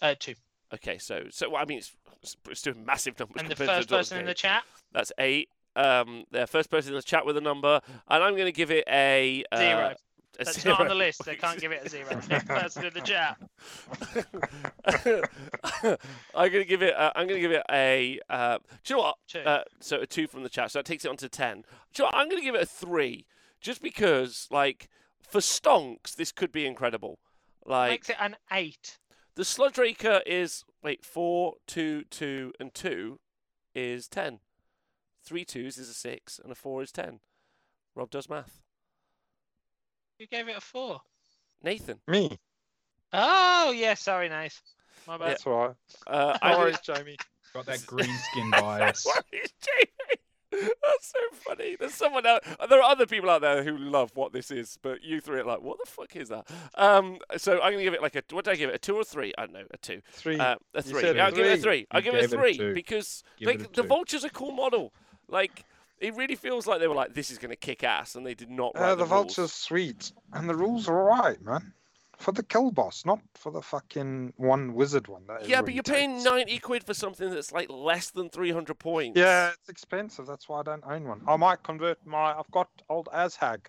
Uh, 0.00 0.14
two. 0.18 0.34
Okay, 0.74 0.98
so 0.98 1.24
so 1.30 1.50
well, 1.50 1.62
I 1.62 1.64
mean 1.66 1.78
it's, 1.78 1.94
it's 2.22 2.36
it's 2.48 2.60
still 2.60 2.74
massive 2.74 3.18
numbers. 3.18 3.42
And 3.42 3.50
the 3.50 3.56
first 3.56 3.88
person 3.88 4.18
in 4.18 4.26
the 4.26 4.34
chat, 4.34 4.64
That's 4.92 5.12
eight. 5.18 5.48
Um, 5.74 6.24
the 6.30 6.46
first 6.46 6.70
person 6.70 6.92
in 6.92 6.96
the 6.96 7.02
chat 7.02 7.24
with 7.24 7.36
a 7.36 7.40
number, 7.40 7.80
and 8.08 8.22
I'm 8.22 8.34
going 8.34 8.46
to 8.46 8.52
give 8.52 8.70
it 8.70 8.84
a 8.88 9.42
uh, 9.50 9.56
zero. 9.56 9.94
a 10.38 10.44
That's 10.44 10.64
not 10.64 10.80
on 10.80 10.88
the 10.88 10.94
list. 10.94 11.24
They 11.24 11.36
can't 11.36 11.58
give 11.58 11.72
it 11.72 11.84
a 11.84 11.88
zero. 11.88 12.08
Next 12.28 12.46
person 12.46 12.84
in 12.84 12.92
the 12.92 13.00
chat. 13.00 13.38
I'm 16.34 16.50
going 16.50 16.62
to 16.62 16.68
give 16.68 16.82
it. 16.82 16.94
Uh, 16.94 17.12
I'm 17.14 17.26
going 17.26 17.40
to 17.40 17.48
give 17.48 17.52
it 17.52 17.62
a. 17.70 18.20
Uh, 18.28 18.58
do 18.84 18.94
you 18.94 18.96
know 18.96 19.02
what? 19.02 19.16
Two. 19.28 19.40
Uh, 19.40 19.64
so 19.80 20.00
a 20.00 20.06
two 20.06 20.26
from 20.26 20.42
the 20.42 20.50
chat. 20.50 20.70
So 20.70 20.78
that 20.78 20.86
takes 20.86 21.04
it 21.04 21.08
on 21.08 21.16
to 21.18 21.28
ten. 21.28 21.64
Do 21.94 22.02
you 22.02 22.04
know 22.04 22.06
what? 22.06 22.16
I'm 22.16 22.28
going 22.28 22.40
to 22.40 22.44
give 22.44 22.54
it 22.54 22.62
a 22.62 22.66
three, 22.66 23.26
just 23.60 23.82
because, 23.82 24.48
like, 24.50 24.90
for 25.22 25.40
stonks, 25.40 26.14
this 26.14 26.32
could 26.32 26.52
be 26.52 26.66
incredible. 26.66 27.18
Like 27.64 27.90
Makes 27.90 28.10
it 28.10 28.16
an 28.20 28.36
eight. 28.50 28.98
The 29.34 29.44
Sludge 29.44 29.78
Raker 29.78 30.20
is 30.26 30.64
wait 30.82 31.04
four, 31.04 31.54
two, 31.66 32.04
two, 32.10 32.52
and 32.60 32.72
two 32.74 33.18
is 33.74 34.08
ten. 34.08 34.40
Three 35.24 35.44
twos 35.44 35.78
is 35.78 35.88
a 35.88 35.94
six, 35.94 36.38
and 36.42 36.50
a 36.52 36.54
four 36.56 36.82
is 36.82 36.90
ten. 36.92 37.20
Rob 37.94 38.10
does 38.10 38.28
math. 38.28 38.60
You 40.18 40.26
gave 40.26 40.48
it 40.48 40.56
a 40.56 40.60
four. 40.60 41.00
Nathan. 41.62 41.98
Me. 42.08 42.38
Oh, 43.12 43.72
yeah. 43.76 43.94
Sorry, 43.94 44.28
Nath. 44.28 44.60
My 45.06 45.18
bad. 45.18 45.28
That's 45.30 45.46
all 45.46 45.52
right. 45.68 45.74
Uh, 46.06 46.10
No 46.10 46.32
I'm 46.32 46.38
gonna- 46.52 46.58
worries, 46.58 46.80
Jamie. 46.80 47.16
Got 47.52 47.66
that 47.66 47.84
green 47.86 48.16
skin 48.30 48.50
bias. 48.50 49.04
What 49.06 49.24
is 49.32 49.50
Jamie? 49.62 50.16
That's 50.82 51.12
so 51.12 51.18
funny. 51.32 51.76
There's 51.78 51.94
someone 51.94 52.26
out. 52.26 52.44
There 52.68 52.78
are 52.78 52.90
other 52.90 53.06
people 53.06 53.30
out 53.30 53.40
there 53.40 53.64
who 53.64 53.76
love 53.76 54.10
what 54.14 54.32
this 54.32 54.50
is, 54.50 54.78
but 54.82 55.02
you 55.02 55.20
three 55.20 55.40
are 55.40 55.44
like, 55.44 55.62
what 55.62 55.78
the 55.82 55.90
fuck 55.90 56.14
is 56.16 56.28
that? 56.28 56.48
Um, 56.74 57.18
so 57.36 57.60
I'm 57.60 57.72
gonna 57.72 57.82
give 57.82 57.94
it 57.94 58.02
like 58.02 58.16
a. 58.16 58.22
What 58.30 58.44
did 58.44 58.52
I 58.52 58.56
give 58.56 58.70
it? 58.70 58.74
A 58.74 58.78
two 58.78 58.96
or 58.96 59.04
three? 59.04 59.32
I 59.38 59.42
don't 59.46 59.54
know. 59.54 59.64
A 59.70 59.76
two. 59.78 60.02
Three. 60.12 60.38
Uh, 60.38 60.56
a 60.74 60.82
three. 60.82 61.02
Yeah, 61.14 61.26
I'll 61.26 61.32
give 61.32 61.46
it 61.46 61.58
a 61.58 61.62
three. 61.62 61.62
three. 61.62 61.86
I'll 61.90 62.02
give 62.02 62.14
it 62.14 62.18
a 62.18 62.28
gave 62.28 62.32
it 62.32 62.50
a 62.50 62.54
three 62.56 62.72
because 62.72 63.22
Give 63.38 63.46
they, 63.46 63.54
it 63.54 63.60
a 63.60 63.62
the 63.64 63.82
two. 63.82 63.88
Vulture's 63.88 64.24
a 64.24 64.30
cool 64.30 64.52
model. 64.52 64.92
Like 65.28 65.64
it 65.98 66.14
really 66.16 66.36
feels 66.36 66.66
like 66.66 66.80
they 66.80 66.88
were 66.88 66.94
like, 66.94 67.14
this 67.14 67.30
is 67.30 67.38
gonna 67.38 67.56
kick 67.56 67.84
ass, 67.84 68.14
and 68.14 68.26
they 68.26 68.34
did 68.34 68.50
not. 68.50 68.76
Uh, 68.76 68.90
the 68.90 68.96
the 68.96 68.96
rules. 69.04 69.08
vulture's 69.08 69.52
sweet, 69.52 70.12
and 70.32 70.48
the 70.48 70.54
rules 70.56 70.88
are 70.88 71.10
alright, 71.10 71.40
man. 71.42 71.72
For 72.22 72.30
the 72.30 72.44
killaboss, 72.44 73.04
not 73.04 73.18
for 73.34 73.50
the 73.50 73.60
fucking 73.60 74.32
one 74.36 74.74
wizard 74.74 75.08
one. 75.08 75.22
That 75.26 75.48
Yeah, 75.48 75.60
but 75.60 75.74
you're 75.74 75.82
paying 75.82 76.22
ninety 76.22 76.58
quid 76.60 76.84
for 76.84 76.94
something 76.94 77.28
that's 77.30 77.50
like 77.50 77.68
less 77.68 78.10
than 78.10 78.28
three 78.30 78.52
hundred 78.52 78.78
points. 78.78 79.18
Yeah, 79.18 79.50
it's 79.50 79.68
expensive. 79.68 80.26
That's 80.26 80.48
why 80.48 80.60
I 80.60 80.62
don't 80.62 80.84
own 80.86 81.04
one. 81.08 81.22
I 81.26 81.36
might 81.36 81.64
convert 81.64 81.98
my. 82.06 82.32
I've 82.32 82.50
got 82.52 82.68
old 82.88 83.08
Azhag 83.12 83.66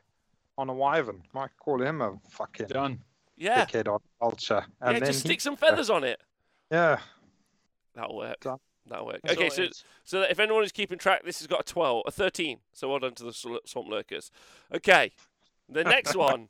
on 0.57 0.69
a 0.69 0.73
wyvern. 0.73 1.23
Might 1.33 1.49
call 1.59 1.81
him 1.81 2.01
a 2.01 2.13
fucking 2.29 2.67
Done. 2.67 2.99
Yeah. 3.37 3.65
dickhead 3.65 3.87
on 3.91 3.99
vulture. 4.19 4.63
Yeah. 4.83 4.91
Then 4.93 4.99
Just 5.05 5.23
he- 5.23 5.29
stick 5.29 5.41
some 5.41 5.55
feathers 5.65 5.89
on 5.89 6.03
it. 6.03 6.21
Yeah. 6.71 6.99
That'll 7.95 8.17
work. 8.17 8.39
Done. 8.41 8.59
That'll 8.87 9.07
work. 9.07 9.21
That's 9.23 9.35
Okay, 9.35 9.49
so 9.49 9.67
so 10.03 10.21
if 10.21 10.39
anyone 10.39 10.63
is 10.63 10.71
keeping 10.71 10.99
track, 10.99 11.23
this 11.25 11.39
has 11.39 11.47
got 11.47 11.61
a 11.61 11.63
12, 11.63 12.03
a 12.05 12.11
13. 12.11 12.59
So 12.73 12.89
well 12.89 12.99
done 12.99 13.15
to 13.15 13.23
the 13.23 13.33
swamp 13.33 13.87
lurkers. 13.89 14.29
Okay, 14.73 15.11
the 15.73 15.83
next 15.83 16.15
one, 16.15 16.47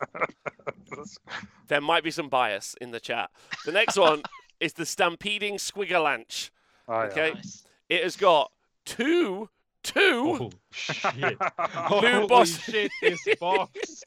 there 1.67 1.81
might 1.81 2.03
be 2.03 2.11
some 2.11 2.29
bias 2.29 2.75
in 2.81 2.91
the 2.91 2.99
chat. 2.99 3.29
The 3.65 3.71
next 3.71 3.97
one 3.97 4.23
is 4.59 4.73
the 4.73 4.85
Stampeding 4.85 5.55
Squigalanche. 5.55 6.49
oh, 6.87 6.93
yeah. 6.93 7.07
Okay, 7.07 7.31
Nice. 7.33 7.63
it 7.89 8.03
has 8.03 8.15
got 8.15 8.51
two, 8.85 9.49
two. 9.83 10.37
Oh 10.41 10.51
shit! 10.71 11.37
Holy 11.59 12.27
boss. 12.27 12.49
shit! 12.59 12.91
This 13.01 13.19
box. 13.39 14.03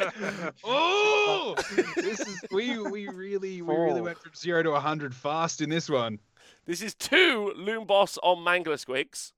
Oh, 0.64 1.54
this 1.96 2.20
is 2.20 2.38
we 2.50 2.78
we 2.78 3.08
really 3.08 3.62
we 3.62 3.74
really 3.74 4.00
went 4.00 4.18
from 4.18 4.32
zero 4.34 4.62
to 4.62 4.74
hundred 4.80 5.14
fast 5.14 5.60
in 5.60 5.70
this 5.70 5.88
one. 5.88 6.18
This 6.66 6.82
is 6.82 6.94
two 6.94 7.52
Loon 7.56 7.84
Boss 7.86 8.18
on 8.22 8.38
Mangler 8.38 8.74
Squigs, 8.84 9.32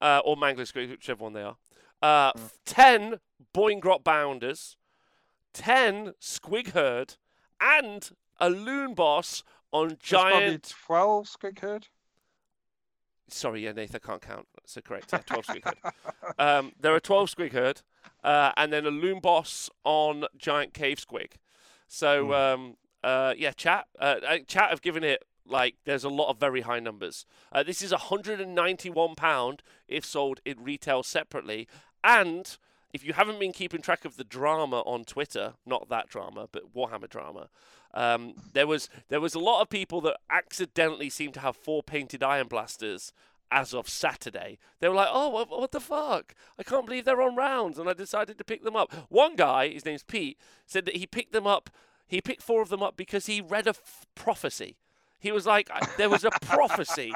uh, 0.00 0.20
or 0.24 0.36
Mangler 0.36 0.70
Squigs, 0.70 0.90
whichever 0.90 1.24
one 1.24 1.32
they 1.32 1.42
are. 1.42 1.56
Uh, 2.02 2.32
Mm. 2.32 2.50
ten 2.66 3.20
Boingrot 3.54 4.02
Bounders, 4.04 4.76
ten 5.56 6.12
Squig 6.20 6.72
Herd, 6.72 7.16
and 7.60 8.10
a 8.38 8.50
Loon 8.50 8.94
Boss 8.94 9.42
on 9.72 9.96
giant. 10.00 10.74
12 10.86 11.26
squig 11.26 11.58
herd. 11.60 11.88
Sorry, 13.28 13.64
yeah, 13.64 13.72
Nathan, 13.72 14.00
I 14.02 14.06
can't 14.06 14.22
count. 14.22 14.46
So 14.66 14.80
correct. 14.80 15.10
Yeah, 15.12 15.18
12 15.26 15.46
Squig 15.46 15.64
Herd. 15.64 15.92
Um, 16.38 16.72
there 16.78 16.94
are 16.94 17.00
12 17.00 17.34
Squig 17.34 17.52
Herd, 17.52 17.82
uh, 18.22 18.52
and 18.56 18.72
then 18.72 18.86
a 18.86 18.90
Loon 18.90 19.20
Boss 19.20 19.70
on 19.84 20.26
Giant 20.36 20.74
Cave 20.74 20.98
Squig. 20.98 21.32
So, 21.88 22.34
um, 22.34 22.76
uh, 23.02 23.34
yeah, 23.36 23.52
chat. 23.52 23.86
Uh, 23.98 24.16
uh, 24.26 24.38
chat 24.46 24.70
have 24.70 24.82
given 24.82 25.02
it, 25.02 25.24
like, 25.44 25.76
there's 25.84 26.04
a 26.04 26.08
lot 26.08 26.28
of 26.28 26.38
very 26.38 26.60
high 26.62 26.80
numbers. 26.80 27.26
Uh, 27.52 27.62
this 27.62 27.80
is 27.82 27.92
£191 27.92 29.58
if 29.88 30.04
sold 30.04 30.40
in 30.44 30.62
retail 30.62 31.02
separately. 31.02 31.68
And 32.04 32.56
if 32.92 33.04
you 33.04 33.12
haven't 33.12 33.38
been 33.38 33.52
keeping 33.52 33.82
track 33.82 34.04
of 34.04 34.16
the 34.16 34.24
drama 34.24 34.80
on 34.80 35.04
Twitter, 35.04 35.54
not 35.66 35.88
that 35.88 36.08
drama, 36.08 36.48
but 36.50 36.74
Warhammer 36.74 37.08
drama, 37.08 37.48
um, 37.94 38.34
there 38.52 38.66
was 38.66 38.88
there 39.08 39.20
was 39.20 39.34
a 39.34 39.38
lot 39.38 39.62
of 39.62 39.68
people 39.68 40.00
that 40.02 40.16
accidentally 40.30 41.10
seemed 41.10 41.34
to 41.34 41.40
have 41.40 41.56
four 41.56 41.82
painted 41.82 42.22
iron 42.22 42.46
blasters 42.46 43.12
as 43.50 43.72
of 43.72 43.88
Saturday. 43.88 44.58
They 44.80 44.88
were 44.88 44.94
like, 44.94 45.08
"Oh, 45.10 45.28
what, 45.28 45.48
what 45.50 45.72
the 45.72 45.80
fuck? 45.80 46.34
I 46.58 46.62
can't 46.62 46.86
believe 46.86 47.04
they're 47.04 47.22
on 47.22 47.36
rounds," 47.36 47.78
and 47.78 47.88
I 47.88 47.92
decided 47.92 48.38
to 48.38 48.44
pick 48.44 48.64
them 48.64 48.76
up. 48.76 48.92
One 49.08 49.36
guy, 49.36 49.68
his 49.68 49.84
name's 49.84 50.02
Pete, 50.02 50.38
said 50.66 50.84
that 50.86 50.96
he 50.96 51.06
picked 51.06 51.32
them 51.32 51.46
up. 51.46 51.70
He 52.06 52.20
picked 52.20 52.42
four 52.42 52.62
of 52.62 52.68
them 52.68 52.82
up 52.82 52.96
because 52.96 53.26
he 53.26 53.40
read 53.40 53.66
a 53.66 53.70
f- 53.70 54.06
prophecy. 54.14 54.76
He 55.18 55.32
was 55.32 55.46
like, 55.46 55.70
"There 55.96 56.10
was 56.10 56.24
a 56.24 56.30
prophecy." 56.30 57.12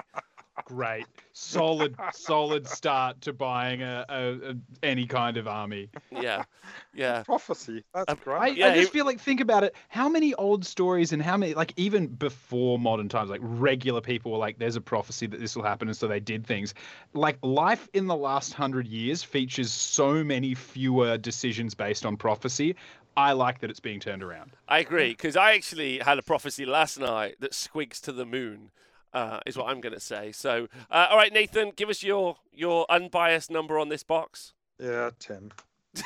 Great, 0.65 1.07
solid, 1.33 1.97
solid 2.13 2.67
start 2.67 3.21
to 3.23 3.33
buying 3.33 3.83
a, 3.83 4.05
a, 4.09 4.51
a 4.51 4.55
any 4.85 5.07
kind 5.07 5.37
of 5.37 5.49
army. 5.49 5.89
Yeah, 6.13 6.45
yeah. 6.95 7.25
Prophecy. 7.25 7.85
That's 7.93 8.13
Um, 8.13 8.19
great. 8.25 8.41
I, 8.41 8.49
Yeah, 8.57 8.67
I 8.69 8.71
just 8.71 8.93
he- 8.93 8.99
feel 8.99 9.05
like 9.05 9.21
think 9.21 9.41
about 9.41 9.65
it. 9.65 9.75
How 9.89 10.09
many 10.09 10.33
old 10.35 10.65
stories 10.65 11.13
and 11.13 11.21
how 11.21 11.37
many 11.37 11.55
like 11.55 11.73
even 11.77 12.07
before 12.07 12.79
modern 12.79 13.09
times, 13.09 13.31
like 13.31 13.41
regular 13.43 14.01
people 14.01 14.31
were 14.31 14.39
like, 14.39 14.59
"There's 14.59 14.77
a 14.77 14.81
prophecy 14.81 15.27
that 15.27 15.41
this 15.41 15.57
will 15.57 15.65
happen," 15.65 15.89
and 15.89 15.97
so 15.97 16.07
they 16.07 16.21
did 16.21 16.47
things. 16.47 16.73
Like 17.15 17.39
life 17.43 17.89
in 17.93 18.07
the 18.07 18.17
last 18.17 18.55
hundred 18.55 18.87
years 18.87 19.25
features 19.25 19.73
so 19.73 20.23
many 20.23 20.55
fewer 20.55 21.19
decisions 21.19 21.75
based 21.75 22.07
on 22.07 22.17
prophecy. 22.17 22.77
I 23.17 23.33
like 23.33 23.59
that 23.61 23.71
it's 23.71 23.81
being 23.81 23.99
turned 23.99 24.23
around. 24.23 24.53
I 24.69 24.79
agree 24.79 25.11
because 25.11 25.37
I 25.37 25.55
actually 25.55 25.99
had 25.99 26.19
a 26.19 26.23
prophecy 26.23 26.65
last 26.65 26.99
night 26.99 27.37
that 27.41 27.53
squigs 27.53 28.01
to 28.03 28.13
the 28.13 28.25
moon. 28.25 28.71
Uh, 29.13 29.41
is 29.45 29.57
what 29.57 29.69
I'm 29.69 29.81
going 29.81 29.95
to 29.95 30.01
say. 30.01 30.31
So, 30.31 30.69
uh, 30.91 31.09
all 31.11 31.17
right, 31.17 31.33
Nathan, 31.33 31.73
give 31.75 31.89
us 31.89 32.03
your 32.03 32.37
your 32.53 32.87
unbiased 32.89 33.51
number 33.51 33.79
on 33.79 33.89
this 33.89 34.03
box. 34.03 34.53
Yeah, 34.79 35.11
10. 35.19 35.53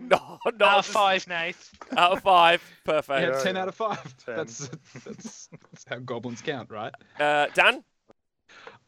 No, 0.00 0.38
not 0.44 0.62
Out 0.62 0.78
of 0.78 0.86
five, 0.86 1.28
Nath. 1.28 1.70
Out 1.96 2.12
of 2.12 2.22
five. 2.22 2.62
Perfect. 2.84 3.20
Yeah, 3.20 3.36
Yeah, 3.36 3.42
ten 3.42 3.56
out 3.56 3.68
of 3.68 3.74
five. 3.74 4.16
Ten. 4.24 4.36
That's, 4.36 4.70
that's 5.04 5.48
that's 5.70 5.84
how 5.86 5.98
goblins 5.98 6.40
count, 6.40 6.70
right? 6.70 6.94
Uh, 7.18 7.46
Dan. 7.54 7.84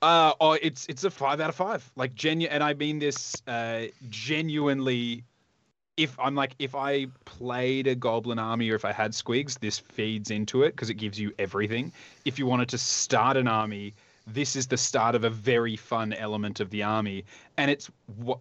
Uh, 0.01 0.33
oh, 0.41 0.53
it's 0.53 0.87
it's 0.87 1.05
a 1.05 1.11
five 1.11 1.41
out 1.41 1.51
of 1.51 1.55
five. 1.55 1.89
Like 1.97 2.15
genu, 2.15 2.49
and 2.49 2.63
I 2.63 2.75
mean 2.75 2.99
this 2.99 3.35
uh, 3.47 3.83
genuinely. 4.09 5.25
If 5.97 6.19
I'm 6.19 6.35
like, 6.35 6.55
if 6.59 6.75
I 6.75 7.07
played 7.27 7.87
a 7.87 7.95
goblin 7.95 8.39
army 8.39 8.71
or 8.71 8.75
if 8.75 8.85
I 8.85 8.93
had 8.93 9.13
squigs, 9.13 9.59
this 9.59 9.79
feeds 9.79 10.31
into 10.31 10.63
it 10.63 10.71
because 10.71 10.89
it 10.89 10.95
gives 10.95 11.21
you 11.21 11.33
everything. 11.39 11.93
If 12.25 12.39
you 12.39 12.47
wanted 12.47 12.71
to 12.71 12.79
start 12.79 13.37
an 13.37 13.47
army, 13.47 13.95
this 14.27 14.57
is 14.57 14.67
the 14.67 14.79
start 14.79 15.15
of 15.15 15.25
a 15.25 15.31
very 15.31 15.77
fun 15.77 16.15
element 16.15 16.61
of 16.61 16.71
the 16.71 16.83
army. 16.83 17.25
And 17.59 17.71
it's 17.71 17.91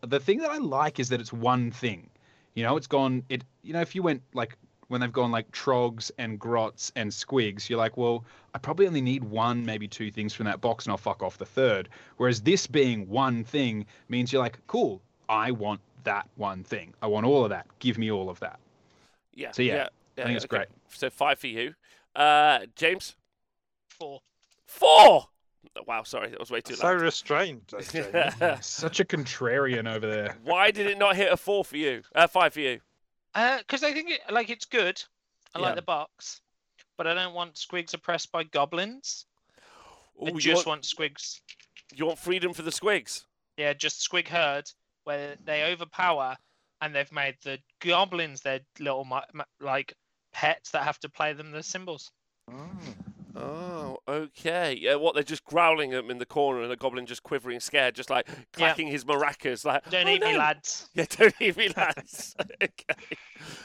the 0.08 0.20
thing 0.20 0.38
that 0.40 0.50
I 0.50 0.58
like 0.60 1.00
is 1.00 1.10
that 1.10 1.20
it's 1.20 1.34
one 1.34 1.72
thing. 1.72 2.10
You 2.54 2.64
know, 2.64 2.78
it's 2.78 2.88
gone. 2.88 3.24
It 3.28 3.44
you 3.64 3.74
know, 3.74 3.82
if 3.82 3.96
you 3.96 4.04
went 4.04 4.22
like 4.34 4.58
when 4.88 5.02
they've 5.02 5.12
gone 5.12 5.32
like 5.32 5.52
trogs 5.52 6.12
and 6.18 6.40
grots 6.40 6.92
and 6.96 7.12
squigs, 7.12 7.70
you're 7.70 7.80
like, 7.80 7.98
well, 7.98 8.26
I 8.54 8.60
probably 8.60 8.88
only 8.88 9.02
need 9.02 9.24
one, 9.24 9.66
maybe 9.66 9.88
two 9.88 10.12
things 10.12 10.34
from 10.34 10.46
that 10.46 10.62
box, 10.62 10.86
and 10.86 10.92
I'll 10.92 10.98
fuck 10.98 11.24
off 11.24 11.38
the 11.38 11.46
third. 11.46 11.90
Whereas 12.18 12.42
this 12.42 12.68
being 12.68 13.08
one 13.08 13.44
thing 13.44 13.86
means 14.10 14.32
you're 14.32 14.42
like, 14.42 14.60
cool, 14.68 15.02
I 15.30 15.52
want 15.52 15.80
that 16.04 16.28
one 16.36 16.64
thing. 16.64 16.94
I 17.02 17.08
want 17.08 17.26
all 17.26 17.44
of 17.44 17.50
that. 17.50 17.68
Give 17.80 17.98
me 17.98 18.12
all 18.12 18.30
of 18.30 18.40
that. 18.40 18.60
Yeah. 19.34 19.52
So, 19.52 19.62
yeah, 19.62 19.88
yeah, 20.18 20.24
I 20.24 20.28
think 20.28 20.36
it's 20.36 20.46
okay. 20.46 20.58
great. 20.58 20.68
So 20.90 21.10
five 21.10 21.40
for 21.40 21.48
you. 21.48 21.74
Uh, 22.16 22.60
James. 22.76 23.16
Four. 23.90 24.22
Four. 24.66 25.26
Wow, 25.88 26.04
sorry, 26.04 26.30
that 26.30 26.40
was 26.40 26.52
way 26.52 26.60
too 26.60 26.76
So 26.76 26.88
loud. 26.88 27.02
restrained. 27.02 27.72
uh, 27.74 28.60
Such 28.60 29.00
a 29.00 29.06
contrarian 29.06 29.88
over 29.94 30.08
there. 30.08 30.36
Why 30.44 30.72
did 30.72 30.88
it 30.88 30.98
not 30.98 31.16
hit 31.16 31.32
a 31.32 31.38
four 31.38 31.64
for 31.64 31.78
you? 31.78 32.02
Uh, 32.14 32.28
five 32.28 32.54
for 32.54 32.60
you. 32.60 32.82
Because 33.34 33.84
I 33.84 33.94
think 33.94 34.10
it, 34.12 34.22
like 34.30 34.50
it's 34.50 34.66
good. 34.66 35.02
I 35.54 35.60
Yeah. 35.60 35.66
like 35.68 35.76
the 35.76 35.82
box, 35.82 36.42
but 36.98 37.08
I 37.08 37.14
don't 37.14 37.34
want 37.34 37.56
squigs 37.56 37.94
oppressed 37.94 38.32
by 38.32 38.44
goblins. 38.44 39.26
Ooh, 40.22 40.28
I 40.28 40.30
you, 40.32 40.40
just 40.40 40.66
want, 40.66 40.80
want 40.80 40.84
squigs. 40.84 41.40
you 41.96 42.06
want 42.06 42.20
freedom 42.20 42.54
for 42.54 42.64
the 42.64 42.72
squigs? 42.72 43.26
Yeah, 43.58 43.74
just 43.74 44.08
squig 44.10 44.28
herd 44.28 44.70
where 45.04 45.36
they 45.46 45.64
overpower, 45.72 46.38
and 46.82 46.96
they've 46.96 47.12
made 47.12 47.36
the 47.44 47.60
goblins 47.80 48.42
their 48.42 48.62
little 48.80 49.08
like 49.60 49.94
pets 50.34 50.72
that 50.72 50.84
have 50.84 51.00
to 51.00 51.10
play 51.10 51.34
them 51.34 51.52
the 51.52 51.64
symbols. 51.64 52.12
Mm. 52.50 52.96
Oh, 53.36 53.98
okay. 54.08 54.78
Yeah, 54.80 54.96
what 54.96 55.14
they're 55.14 55.24
just 55.24 55.46
growling 55.46 55.94
at 55.94 56.04
him 56.04 56.12
in 56.12 56.18
the 56.18 56.26
corner, 56.26 56.62
and 56.62 56.72
the 56.72 56.76
goblin 56.76 57.06
just 57.06 57.24
quivering, 57.24 57.60
scared, 57.60 57.96
just 57.96 58.10
like 58.10 58.28
clacking 58.52 58.88
his 58.88 59.06
maracas, 59.06 59.64
like 59.64 59.90
Don't 59.90 60.08
"Oh, 60.08 60.12
eat 60.12 60.22
me, 60.22 60.38
lads. 60.38 60.90
Yeah, 60.96 61.06
don't 61.10 61.34
eat 61.40 61.56
me, 61.56 61.70
lads. 61.70 62.36
okay. 62.64 63.18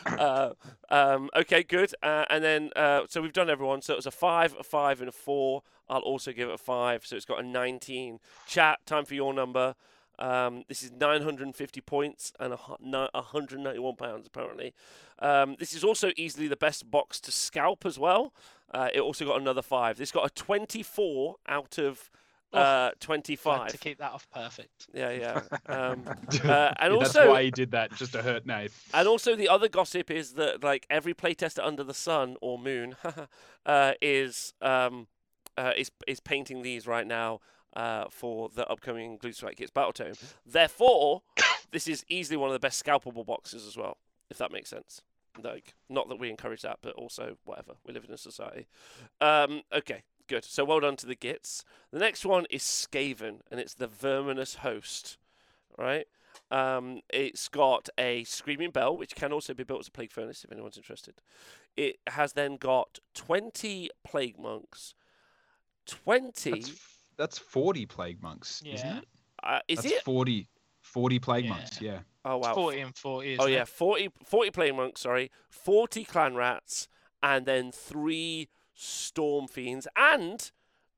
Uh, 0.07 0.51
um, 0.91 1.31
okay, 1.35 1.63
good. 1.65 1.93
Uh, 2.03 2.25
and 2.31 2.45
then, 2.45 2.71
uh, 2.77 3.03
so 3.09 3.21
we've 3.21 3.33
done 3.33 3.51
everyone. 3.51 3.83
So 3.83 3.93
it 3.95 3.97
was 3.97 4.07
a 4.07 4.13
five, 4.13 4.55
a 4.59 4.63
five, 4.63 5.01
and 5.01 5.09
a 5.09 5.13
four. 5.13 5.63
I'll 5.89 6.01
also 6.01 6.33
give 6.33 6.49
it 6.49 6.55
a 6.55 6.59
five. 6.59 7.05
So 7.05 7.17
it's 7.17 7.25
got 7.25 7.41
a 7.41 7.47
19. 7.47 8.21
Chat, 8.47 8.79
time 8.87 9.05
for 9.05 9.15
your 9.15 9.35
number. 9.35 9.75
Um, 10.19 10.65
this 10.69 10.83
is 10.83 10.91
950 10.93 11.81
points 11.83 12.33
and 12.41 12.53
a 12.53 12.57
hu- 12.57 12.77
191 12.81 13.97
pounds, 13.97 14.27
apparently. 14.27 14.75
Um, 15.19 15.57
this 15.59 15.73
is 15.75 15.85
also 15.85 16.11
easily 16.17 16.49
the 16.49 16.57
best 16.57 16.91
box 16.91 17.21
to 17.21 17.33
scalp 17.33 17.85
as 17.87 17.99
well. 17.99 18.33
Uh, 18.73 18.89
it 18.95 19.01
also 19.01 19.25
got 19.27 19.41
another 19.41 19.63
five. 19.63 19.97
This 19.99 20.11
got 20.13 20.27
a 20.27 20.31
24 20.35 21.37
out 21.49 21.79
of 21.79 22.11
Oh, 22.53 22.59
uh, 22.61 22.91
25. 23.01 23.73
to 23.73 23.77
keep 23.79 23.99
that 23.99 24.13
off 24.13 24.29
perfect. 24.33 24.87
Yeah, 24.95 25.11
yeah. 25.11 25.41
Um, 25.69 26.05
uh, 26.45 26.73
and 26.79 26.93
Yeah, 26.95 26.99
that's 27.01 27.17
also, 27.17 27.31
why 27.31 27.43
he 27.43 27.51
did 27.51 27.73
that, 27.73 27.93
just 27.93 28.13
to 28.13 28.23
hurt 28.23 28.47
Nate. 28.47 28.71
and 28.95 29.09
also, 29.09 29.35
the 29.35 29.49
other 29.49 29.69
gossip 29.69 30.11
is 30.13 30.35
that 30.35 30.63
like 30.63 30.87
every 30.89 31.13
playtester 31.13 31.59
under 31.63 31.83
the 31.83 31.93
sun 31.93 32.37
or 32.41 32.57
moon 32.57 32.97
uh, 33.67 33.93
is 34.01 34.55
um, 34.63 35.09
uh, 35.59 35.73
is 35.77 35.91
is 36.07 36.21
painting 36.21 36.63
these 36.63 36.87
right 36.87 37.07
now 37.07 37.41
uh, 37.77 38.07
for 38.11 38.49
the 38.49 38.67
upcoming 38.69 39.19
Gloomspite 39.19 39.57
Gitz 39.57 39.73
Battle 39.73 39.93
Tome. 39.93 40.15
Therefore, 40.45 41.23
this 41.71 41.87
is 41.87 42.05
easily 42.09 42.37
one 42.37 42.49
of 42.49 42.55
the 42.55 42.59
best 42.59 42.85
scalpable 42.85 43.25
boxes 43.25 43.67
as 43.67 43.77
well, 43.77 43.99
if 44.31 44.39
that 44.39 44.51
makes 44.51 44.71
sense. 44.71 45.03
Like, 45.41 45.75
not 45.91 46.09
that 46.09 46.19
we 46.19 46.31
encourage 46.31 46.63
that, 46.63 46.79
but 46.81 46.95
also 46.95 47.37
whatever. 47.45 47.73
We 47.87 47.93
live 47.93 48.05
in 48.05 48.15
a 48.15 48.19
society. 48.19 48.67
Um, 49.21 49.63
okay, 49.73 50.03
good. 50.27 50.45
So 50.45 50.65
well 50.65 50.81
done 50.81 50.97
to 50.97 51.07
the 51.07 51.15
Gits. 51.15 51.63
The 51.93 51.99
next 51.99 52.25
one 52.25 52.47
is 52.51 52.63
Skaven, 52.63 53.41
and 53.51 53.61
it's 53.61 53.75
the 53.75 53.87
Verminous 53.87 54.57
Host. 54.57 55.19
Right. 55.77 56.07
Um, 56.51 57.01
it's 57.11 57.49
got 57.49 57.91
a 57.99 58.25
screaming 58.25 58.71
bell, 58.71 58.97
which 58.97 59.15
can 59.15 59.33
also 59.33 59.53
be 59.53 59.65
built 59.65 59.81
as 59.81 59.89
a 59.89 59.91
plague 59.91 60.13
furnace 60.13 60.45
if 60.45 60.53
anyone's 60.53 60.79
interested. 60.79 61.21
It 61.77 61.97
has 62.07 62.33
then 62.33 62.57
got 62.57 63.01
20 63.15 63.91
plague 64.05 64.39
monks, 64.39 64.95
20. 65.87 66.51
That's, 66.51 66.96
that's 67.17 67.39
40 67.39 67.87
plague 67.87 68.23
monks, 68.23 68.63
isn't 68.65 68.87
Yeah. 68.87 68.99
it? 68.99 69.05
uh, 69.43 69.61
is 69.69 69.79
that's 69.83 69.95
it? 69.95 70.03
40, 70.03 70.49
40 70.81 71.19
plague 71.19 71.45
Yeah. 71.45 71.51
monks, 71.51 71.81
yeah. 71.81 72.01
Oh, 72.25 72.39
It's 72.39 72.49
wow. 72.49 72.55
40 72.55 72.81
and 72.81 72.97
40. 72.97 73.37
Oh, 73.39 73.43
isn't 73.43 73.53
yeah. 73.53 73.63
it? 73.63 73.69
40, 73.69 74.09
40 74.25 74.51
plague 74.51 74.75
monks, 74.75 75.01
sorry. 75.03 75.31
40 75.51 76.05
clan 76.05 76.35
rats, 76.35 76.89
and 77.23 77.47
then 77.47 77.71
three 77.73 78.49
storm 78.75 79.47
fiends, 79.47 79.87
and 79.97 80.51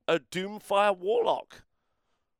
a 0.06 0.18
Doomfire 0.18 0.96
warlock. 0.96 1.62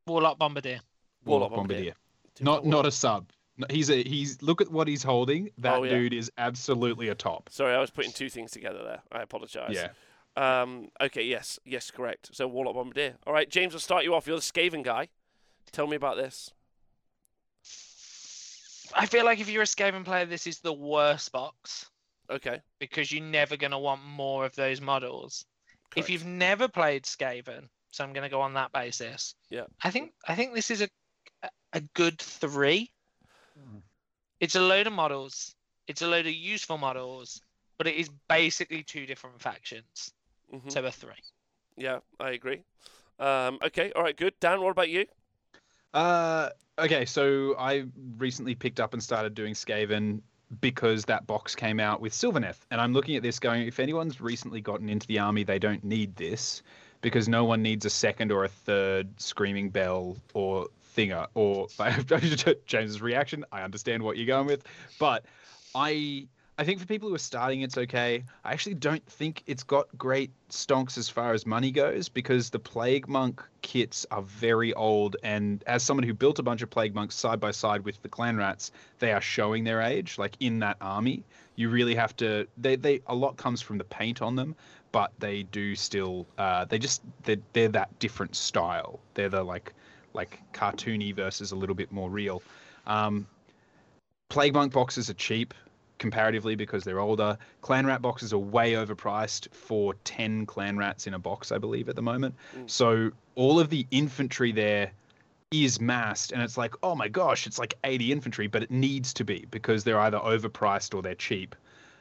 Warlock 0.06 0.38
Bombardier. 0.38 0.80
Warlock 1.24 1.50
Warlock 1.50 1.50
Bombardier. 1.50 1.94
Bombardier. 1.94 1.94
Not 2.40 2.62
Doomfire 2.62 2.66
not 2.66 2.86
a 2.86 2.90
sub. 2.90 3.30
He's 3.70 3.90
a 3.90 4.02
he's 4.04 4.40
look 4.40 4.60
at 4.60 4.70
what 4.70 4.86
he's 4.86 5.02
holding. 5.02 5.50
That 5.58 5.74
Oh, 5.74 5.82
yeah. 5.82 5.90
dude 5.90 6.12
is 6.14 6.30
absolutely 6.38 7.08
a 7.08 7.14
top. 7.16 7.48
Sorry, 7.50 7.74
I 7.74 7.80
was 7.80 7.90
putting 7.90 8.12
two 8.12 8.30
things 8.30 8.52
together 8.52 8.82
there. 8.84 9.02
I 9.10 9.22
apologise. 9.22 9.74
Yeah. 9.74 9.88
Um, 10.38 10.88
okay, 11.00 11.22
yes, 11.22 11.58
yes, 11.64 11.90
correct. 11.90 12.30
So 12.32 12.46
Warlock 12.46 12.74
Bombardier. 12.74 13.16
All 13.26 13.32
right, 13.32 13.48
James, 13.50 13.74
I'll 13.74 13.80
start 13.80 14.04
you 14.04 14.14
off. 14.14 14.26
You're 14.26 14.36
the 14.36 14.42
Skaven 14.42 14.84
guy. 14.84 15.08
Tell 15.72 15.86
me 15.86 15.96
about 15.96 16.16
this. 16.16 16.52
I 18.94 19.06
feel 19.06 19.24
like 19.24 19.40
if 19.40 19.48
you're 19.50 19.62
a 19.62 19.66
Skaven 19.66 20.04
player, 20.04 20.24
this 20.24 20.46
is 20.46 20.60
the 20.60 20.72
worst 20.72 21.30
box 21.32 21.90
Okay. 22.30 22.60
because 22.78 23.12
you're 23.12 23.22
never 23.24 23.56
going 23.56 23.70
to 23.72 23.78
want 23.78 24.02
more 24.04 24.44
of 24.46 24.54
those 24.54 24.80
models. 24.80 25.44
correct. 25.90 26.06
If 26.06 26.10
you've 26.10 26.24
never 26.24 26.68
played 26.68 27.04
Skaven, 27.04 27.68
so 27.90 28.04
I'm 28.04 28.12
going 28.12 28.22
to 28.22 28.30
go 28.30 28.40
on 28.40 28.54
that 28.54 28.72
basis. 28.72 29.34
Yeah. 29.50 29.64
I 29.82 29.90
think 29.90 30.12
I 30.26 30.34
think 30.34 30.54
this 30.54 30.70
is 30.70 30.82
a 30.82 30.88
a- 31.74 31.80
good 31.94 32.18
three. 32.18 32.90
Mm. 33.58 33.82
It's 34.40 34.54
a 34.54 34.60
load 34.60 34.86
of 34.86 34.92
models. 34.92 35.54
It's 35.86 36.02
a 36.02 36.06
load 36.06 36.26
of 36.26 36.32
useful 36.32 36.78
models, 36.78 37.40
but 37.76 37.86
it 37.86 37.96
is 37.96 38.10
basically 38.28 38.82
two 38.82 39.04
different 39.06 39.40
factions. 39.40 40.12
Mhm. 40.52 40.70
So 40.72 40.84
a 40.84 40.90
three. 40.90 41.12
Yeah, 41.76 41.98
I 42.18 42.30
agree. 42.30 42.62
Um, 43.18 43.58
okay, 43.62 43.92
all 43.94 44.02
right, 44.02 44.16
good. 44.16 44.34
Dan, 44.40 44.60
what 44.60 44.70
about 44.70 44.88
you? 44.88 45.06
Uh, 45.94 46.50
okay, 46.78 47.04
so 47.04 47.54
I 47.58 47.84
recently 48.16 48.54
picked 48.54 48.80
up 48.80 48.92
and 48.92 49.02
started 49.02 49.34
doing 49.34 49.54
Skaven 49.54 50.20
because 50.60 51.04
that 51.04 51.26
box 51.26 51.54
came 51.54 51.78
out 51.78 52.00
with 52.00 52.12
Sylvaneth, 52.12 52.58
and 52.70 52.80
I'm 52.80 52.92
looking 52.92 53.16
at 53.16 53.22
this 53.22 53.38
going, 53.38 53.66
if 53.66 53.80
anyone's 53.80 54.20
recently 54.20 54.60
gotten 54.60 54.88
into 54.88 55.06
the 55.06 55.18
army, 55.18 55.44
they 55.44 55.58
don't 55.58 55.84
need 55.84 56.16
this 56.16 56.62
because 57.00 57.28
no 57.28 57.44
one 57.44 57.62
needs 57.62 57.84
a 57.84 57.90
second 57.90 58.32
or 58.32 58.44
a 58.44 58.48
third 58.48 59.08
screaming 59.20 59.70
bell 59.70 60.16
or 60.34 60.66
thinger 60.96 61.26
or 61.34 61.68
James's 62.66 63.00
reaction. 63.00 63.44
I 63.52 63.62
understand 63.62 64.02
what 64.02 64.16
you're 64.16 64.26
going 64.26 64.46
with, 64.46 64.64
but 64.98 65.24
I 65.74 66.26
I 66.60 66.64
think 66.64 66.80
for 66.80 66.86
people 66.86 67.08
who 67.08 67.14
are 67.14 67.18
starting, 67.18 67.60
it's 67.60 67.78
okay. 67.78 68.24
I 68.44 68.52
actually 68.52 68.74
don't 68.74 69.06
think 69.06 69.44
it's 69.46 69.62
got 69.62 69.86
great 69.96 70.32
stonks 70.50 70.98
as 70.98 71.08
far 71.08 71.32
as 71.32 71.46
money 71.46 71.70
goes 71.70 72.08
because 72.08 72.50
the 72.50 72.58
Plague 72.58 73.06
Monk 73.06 73.40
kits 73.62 74.04
are 74.10 74.22
very 74.22 74.74
old. 74.74 75.14
And 75.22 75.62
as 75.68 75.84
someone 75.84 76.02
who 76.02 76.12
built 76.12 76.40
a 76.40 76.42
bunch 76.42 76.62
of 76.62 76.68
Plague 76.68 76.96
Monks 76.96 77.14
side 77.14 77.38
by 77.38 77.52
side 77.52 77.84
with 77.84 78.02
the 78.02 78.08
Clan 78.08 78.36
Rats, 78.36 78.72
they 78.98 79.12
are 79.12 79.20
showing 79.20 79.62
their 79.62 79.80
age. 79.80 80.18
Like 80.18 80.36
in 80.40 80.58
that 80.58 80.76
army, 80.80 81.22
you 81.54 81.70
really 81.70 81.94
have 81.94 82.16
to. 82.16 82.48
They 82.56 82.74
they 82.74 83.02
a 83.06 83.14
lot 83.14 83.36
comes 83.36 83.62
from 83.62 83.78
the 83.78 83.84
paint 83.84 84.20
on 84.20 84.34
them, 84.34 84.56
but 84.90 85.12
they 85.20 85.44
do 85.44 85.76
still. 85.76 86.26
Uh, 86.38 86.64
they 86.64 86.80
just 86.80 87.02
they're, 87.22 87.36
they're 87.52 87.68
that 87.68 87.96
different 88.00 88.34
style. 88.34 88.98
They're 89.14 89.28
the 89.28 89.44
like 89.44 89.74
like 90.12 90.40
cartoony 90.52 91.14
versus 91.14 91.52
a 91.52 91.56
little 91.56 91.76
bit 91.76 91.92
more 91.92 92.10
real. 92.10 92.42
Um, 92.84 93.28
Plague 94.28 94.54
Monk 94.54 94.72
boxes 94.72 95.08
are 95.08 95.14
cheap 95.14 95.54
comparatively 95.98 96.54
because 96.54 96.84
they're 96.84 97.00
older. 97.00 97.36
Clan 97.60 97.86
Rat 97.86 98.02
boxes 98.02 98.32
are 98.32 98.38
way 98.38 98.72
overpriced 98.72 99.52
for 99.52 99.94
10 100.04 100.46
Clan 100.46 100.76
Rats 100.76 101.06
in 101.06 101.14
a 101.14 101.18
box, 101.18 101.52
I 101.52 101.58
believe, 101.58 101.88
at 101.88 101.96
the 101.96 102.02
moment. 102.02 102.34
Mm. 102.56 102.70
So 102.70 103.10
all 103.34 103.60
of 103.60 103.70
the 103.70 103.86
infantry 103.90 104.52
there 104.52 104.92
is 105.50 105.80
massed, 105.80 106.32
and 106.32 106.42
it's 106.42 106.58
like, 106.58 106.74
oh 106.82 106.94
my 106.94 107.08
gosh, 107.08 107.46
it's 107.46 107.58
like 107.58 107.74
80 107.84 108.12
infantry, 108.12 108.46
but 108.46 108.62
it 108.62 108.70
needs 108.70 109.12
to 109.14 109.24
be 109.24 109.46
because 109.50 109.84
they're 109.84 110.00
either 110.00 110.18
overpriced 110.18 110.94
or 110.94 111.02
they're 111.02 111.14
cheap. 111.14 111.54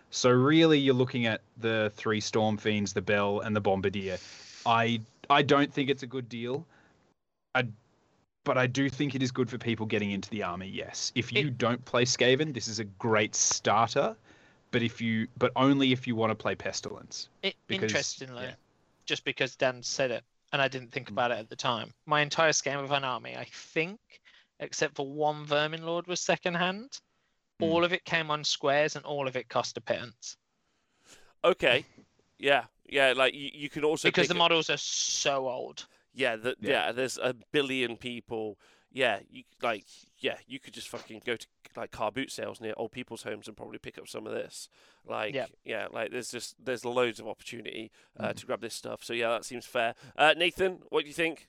So 0.10 0.30
really, 0.30 0.80
you're 0.80 0.96
looking 0.96 1.26
at 1.26 1.42
the 1.58 1.92
three 1.96 2.22
Storm 2.22 2.58
Fiends, 2.58 2.94
the 2.94 3.02
Bell, 3.02 3.42
and 3.42 3.56
the 3.56 3.62
Bombardier. 3.62 4.18
I 4.66 5.02
I 5.30 5.42
don't 5.42 5.74
think 5.74 5.90
it's 5.90 6.04
a 6.04 6.08
good 6.08 6.30
deal. 6.30 6.66
I 7.56 7.68
but 8.48 8.58
I 8.58 8.66
do 8.66 8.90
think 8.90 9.14
it 9.14 9.22
is 9.22 9.30
good 9.32 9.50
for 9.50 9.58
people 9.58 9.86
getting 9.86 10.12
into 10.12 10.30
the 10.30 10.42
army. 10.42 10.68
Yes, 10.70 11.12
if 11.16 11.34
you 11.34 11.50
don't 11.52 11.84
play 11.86 12.06
Skaven, 12.06 12.54
this 12.54 12.68
is 12.70 12.80
a 12.80 12.86
great 12.86 13.36
starter. 13.36 14.16
But 14.72 14.82
if 14.84 15.00
you, 15.02 15.28
but 15.38 15.52
only 15.56 15.92
if 15.94 16.08
you 16.08 16.16
want 16.16 16.32
to 16.32 16.36
play 16.36 16.56
Pestilence. 16.56 17.30
I- 17.44 17.54
Because- 17.68 17.84
interestingly, 17.92 18.44
yeah. 18.44 18.56
just 19.06 19.24
because 19.24 19.56
Dan 19.56 19.82
said 19.84 20.12
it 20.12 20.24
and 20.52 20.62
I 20.62 20.68
didn't 20.68 20.92
think 20.92 21.08
Mm. 21.08 21.12
about 21.12 21.32
it 21.32 21.40
at 21.40 21.50
the 21.50 21.56
time, 21.56 21.94
my 22.06 22.22
entire 22.22 22.52
scheme 22.54 22.80
of 22.80 22.92
an 22.92 23.04
army, 23.06 23.36
I 23.38 23.46
think, 23.46 24.00
except 24.60 24.96
for 24.96 25.06
one 25.08 25.46
Vermin 25.46 25.86
Lord, 25.86 26.08
was 26.08 26.20
second 26.20 26.56
hand. 26.56 27.00
Mm. 27.62 27.70
All 27.70 27.84
of 27.86 27.94
it 27.94 28.04
came 28.06 28.30
on 28.32 28.44
squares 28.44 28.96
and 28.98 29.06
all 29.06 29.28
of 29.28 29.36
it 29.38 29.48
cost 29.50 29.78
a 29.78 29.82
pittance 29.82 30.38
Okay. 31.44 31.86
Yeah, 32.40 32.66
yeah. 32.88 33.14
Like 33.16 33.34
you, 33.34 33.50
you 33.54 33.70
can 33.70 33.84
also 33.84 34.08
because 34.10 34.28
the 34.28 34.34
a- 34.36 34.38
models 34.38 34.70
are 34.70 34.78
so 34.78 35.48
old. 35.48 35.86
Yeah, 36.18 36.36
the, 36.36 36.56
yeah. 36.60 36.88
Yeah. 36.88 36.92
There's 36.92 37.18
a 37.18 37.36
billion 37.52 37.96
people. 37.98 38.58
Yeah, 38.92 39.20
you 39.30 39.44
like. 39.62 39.86
Yeah, 40.18 40.38
you 40.48 40.60
could 40.60 40.74
just 40.74 40.88
fucking 40.90 41.22
go 41.26 41.36
to 41.36 41.48
like 41.76 41.92
car 41.92 42.12
boot 42.12 42.32
sales 42.32 42.60
near 42.60 42.74
old 42.78 42.92
people's 42.92 43.22
homes 43.24 43.48
and 43.48 43.56
probably 43.56 43.78
pick 43.78 43.98
up 44.00 44.08
some 44.08 44.26
of 44.26 44.34
this. 44.34 44.68
Like, 45.06 45.36
Yep. 45.36 45.50
yeah, 45.64 45.88
like 45.92 46.12
there's 46.12 46.32
just 46.32 46.56
there's 46.64 46.84
loads 46.86 47.20
of 47.20 47.28
opportunity 47.28 47.92
uh, 48.20 48.30
Mhm. 48.30 48.36
to 48.38 48.46
grab 48.48 48.62
this 48.62 48.74
stuff. 48.74 49.04
So 49.04 49.14
yeah, 49.14 49.30
that 49.30 49.46
seems 49.46 49.66
fair. 49.66 49.94
Uh, 50.18 50.34
Nathan, 50.36 50.82
what 50.90 51.02
do 51.02 51.08
you 51.08 51.14
think? 51.14 51.48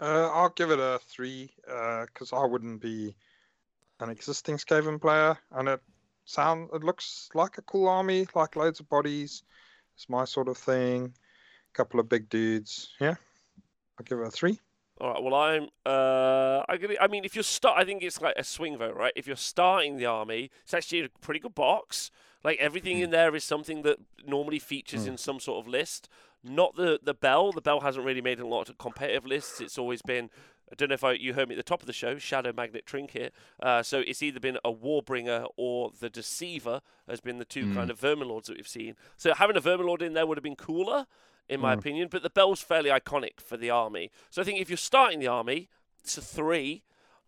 Uh, 0.00 0.28
I'll 0.32 0.50
give 0.50 0.70
it 0.70 0.78
a 0.78 0.98
three 1.08 1.50
because 1.64 2.32
I 2.32 2.44
wouldn't 2.44 2.80
be 2.80 3.14
an 4.00 4.10
existing 4.10 4.56
Skaven 4.56 5.00
player, 5.00 5.38
and 5.52 5.68
it 5.68 5.80
sound 6.24 6.70
it 6.74 6.82
looks 6.82 7.28
like 7.34 7.58
a 7.58 7.62
cool 7.62 7.88
army, 7.88 8.26
like 8.34 8.56
loads 8.56 8.80
of 8.80 8.88
bodies. 8.88 9.42
It's 9.94 10.08
my 10.08 10.24
sort 10.24 10.48
of 10.48 10.56
thing. 10.58 11.14
A 11.72 11.72
Couple 11.76 12.00
of 12.00 12.08
big 12.08 12.28
dudes. 12.28 12.90
Yeah, 13.00 13.16
I'll 14.00 14.04
give 14.04 14.18
it 14.18 14.26
a 14.26 14.30
three. 14.30 14.58
All 15.00 15.12
right. 15.12 15.22
Well, 15.22 15.34
I'm. 15.34 15.64
Uh, 15.86 16.64
gonna. 16.76 16.94
I 17.00 17.06
mean, 17.08 17.24
if 17.24 17.34
you're 17.34 17.42
start, 17.44 17.78
I 17.78 17.84
think 17.84 18.02
it's 18.02 18.20
like 18.20 18.34
a 18.36 18.44
swing 18.44 18.76
vote, 18.78 18.96
right? 18.96 19.12
If 19.16 19.26
you're 19.26 19.36
starting 19.36 19.96
the 19.98 20.06
army, 20.06 20.50
it's 20.62 20.74
actually 20.74 21.04
a 21.04 21.08
pretty 21.20 21.40
good 21.40 21.54
box. 21.54 22.10
Like 22.42 22.58
everything 22.58 22.96
Hmm. 22.98 23.04
in 23.04 23.10
there 23.10 23.34
is 23.34 23.44
something 23.44 23.82
that 23.82 23.98
normally 24.26 24.58
features 24.58 25.04
Mm. 25.04 25.08
in 25.08 25.16
some 25.18 25.40
sort 25.40 25.58
of 25.64 25.68
list. 25.68 26.08
Not 26.42 26.76
the 26.76 26.98
the 27.02 27.14
bell. 27.14 27.52
The 27.52 27.60
bell 27.60 27.80
hasn't 27.80 28.04
really 28.06 28.22
made 28.22 28.40
a 28.40 28.46
lot 28.46 28.68
of 28.70 28.78
competitive 28.78 29.26
lists. 29.26 29.60
It's 29.60 29.76
always 29.78 30.00
been. 30.02 30.30
I 30.72 30.76
don't 30.76 30.88
know 30.88 30.94
if 30.94 31.02
I, 31.02 31.12
you 31.12 31.34
heard 31.34 31.48
me 31.48 31.56
at 31.56 31.58
the 31.58 31.64
top 31.64 31.80
of 31.82 31.86
the 31.88 31.92
show, 31.92 32.16
Shadow 32.18 32.52
Magnet 32.52 32.86
Trinket. 32.86 33.34
Uh, 33.60 33.82
so 33.82 34.00
it's 34.06 34.22
either 34.22 34.38
been 34.38 34.56
a 34.64 34.72
Warbringer 34.72 35.48
or 35.56 35.90
the 35.98 36.08
Deceiver 36.08 36.80
has 37.08 37.20
been 37.20 37.38
the 37.38 37.44
two 37.44 37.64
Mm. 37.66 37.74
kind 37.74 37.90
of 37.90 37.98
Vermin 37.98 38.28
Lords 38.28 38.46
that 38.46 38.56
we've 38.56 38.68
seen. 38.68 38.94
So 39.16 39.34
having 39.34 39.56
a 39.56 39.60
Vermin 39.60 39.86
Lord 39.86 40.00
in 40.00 40.12
there 40.12 40.26
would 40.26 40.36
have 40.38 40.44
been 40.44 40.54
cooler 40.56 41.06
in 41.50 41.60
my 41.60 41.74
Mm. 41.74 41.78
opinion. 41.78 42.08
But 42.10 42.22
the 42.22 42.30
bell's 42.30 42.62
fairly 42.62 42.88
iconic 42.90 43.40
for 43.40 43.56
the 43.58 43.68
army. 43.70 44.10
So 44.30 44.40
I 44.40 44.44
think 44.44 44.60
if 44.60 44.70
you're 44.70 44.76
starting 44.78 45.18
the 45.18 45.26
army, 45.26 45.68
it's 46.02 46.16
a 46.16 46.22
three. 46.22 46.84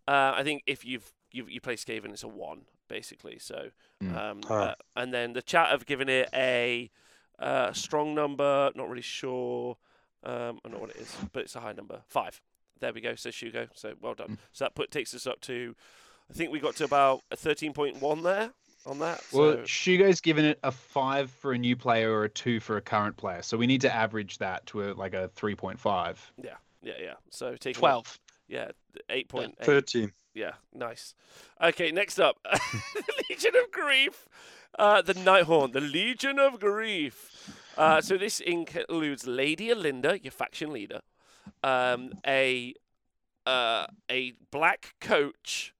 Uh, 0.08 0.32
I 0.34 0.42
think 0.42 0.62
if 0.66 0.84
you've 0.84 1.12
you, 1.34 1.46
you 1.48 1.60
play 1.62 1.76
Skaven, 1.76 2.10
it's 2.12 2.22
a 2.22 2.28
one 2.28 2.66
basically. 2.88 3.38
So, 3.38 3.70
Mm. 4.02 4.16
um, 4.16 4.40
Oh. 4.50 4.54
uh, 4.54 4.74
and 4.96 5.14
then 5.14 5.32
the 5.32 5.40
chat 5.40 5.68
have 5.70 5.86
given 5.86 6.08
it 6.10 6.28
a 6.34 6.90
uh, 7.38 7.72
strong 7.72 8.14
number. 8.14 8.70
Not 8.74 8.88
really 8.90 9.00
sure. 9.02 9.78
Um, 10.22 10.60
I 10.62 10.68
don't 10.68 10.72
know 10.72 10.78
what 10.78 10.90
it 10.90 10.96
is, 10.96 11.16
but 11.32 11.42
it's 11.44 11.56
a 11.56 11.60
high 11.60 11.72
number. 11.72 12.02
Five. 12.06 12.42
There 12.80 12.92
we 12.92 13.00
go. 13.00 13.14
Says 13.14 13.34
Shugo. 13.34 13.68
So 13.74 13.94
well 14.00 14.14
done. 14.14 14.28
Mm. 14.32 14.38
So 14.52 14.64
that 14.66 14.74
put 14.74 14.90
takes 14.90 15.14
us 15.14 15.26
up 15.26 15.40
to. 15.42 15.74
I 16.30 16.34
think 16.34 16.52
we 16.52 16.60
got 16.60 16.76
to 16.76 16.84
about 16.84 17.22
a 17.30 17.36
thirteen 17.36 17.72
point 17.72 18.00
one 18.02 18.22
there 18.22 18.52
on 18.86 18.98
that. 19.00 19.22
Well, 19.32 19.52
so, 19.52 19.58
Shugo's 19.62 20.20
given 20.20 20.44
it 20.44 20.58
a 20.62 20.72
five 20.72 21.30
for 21.30 21.52
a 21.52 21.58
new 21.58 21.76
player 21.76 22.12
or 22.12 22.24
a 22.24 22.28
two 22.28 22.60
for 22.60 22.76
a 22.76 22.80
current 22.80 23.16
player, 23.16 23.42
so 23.42 23.56
we 23.56 23.66
need 23.66 23.80
to 23.82 23.94
average 23.94 24.38
that 24.38 24.66
to 24.66 24.90
a, 24.90 24.94
like 24.94 25.14
a 25.14 25.28
three 25.28 25.54
point 25.54 25.78
five. 25.78 26.32
yeah, 26.42 26.54
yeah. 26.82 26.94
Yeah. 27.00 27.14
So 27.30 27.56
taking 27.56 27.80
Twelve. 27.80 28.18
Yeah, 28.48 28.70
eight 29.08 29.28
point 29.28 29.54
eight. 29.60 29.66
13. 29.66 30.12
Yeah, 30.34 30.52
nice. 30.74 31.14
Okay, 31.62 31.90
next 31.90 32.18
up, 32.18 32.36
Legion 33.30 33.52
of 33.56 33.70
Grief, 33.70 34.28
uh, 34.78 35.02
the 35.02 35.14
Nighthorn, 35.14 35.72
the 35.72 35.80
Legion 35.80 36.38
of 36.38 36.58
Grief. 36.58 37.50
Uh, 37.76 38.00
so 38.00 38.16
this 38.16 38.40
includes 38.40 39.26
Lady 39.26 39.68
Olynder, 39.68 40.22
your 40.22 40.32
faction 40.32 40.72
leader, 40.72 41.00
um, 41.62 42.12
a 42.26 42.74
uh, 43.46 43.86
a 44.10 44.32
black 44.50 44.94
coach, 45.00 45.74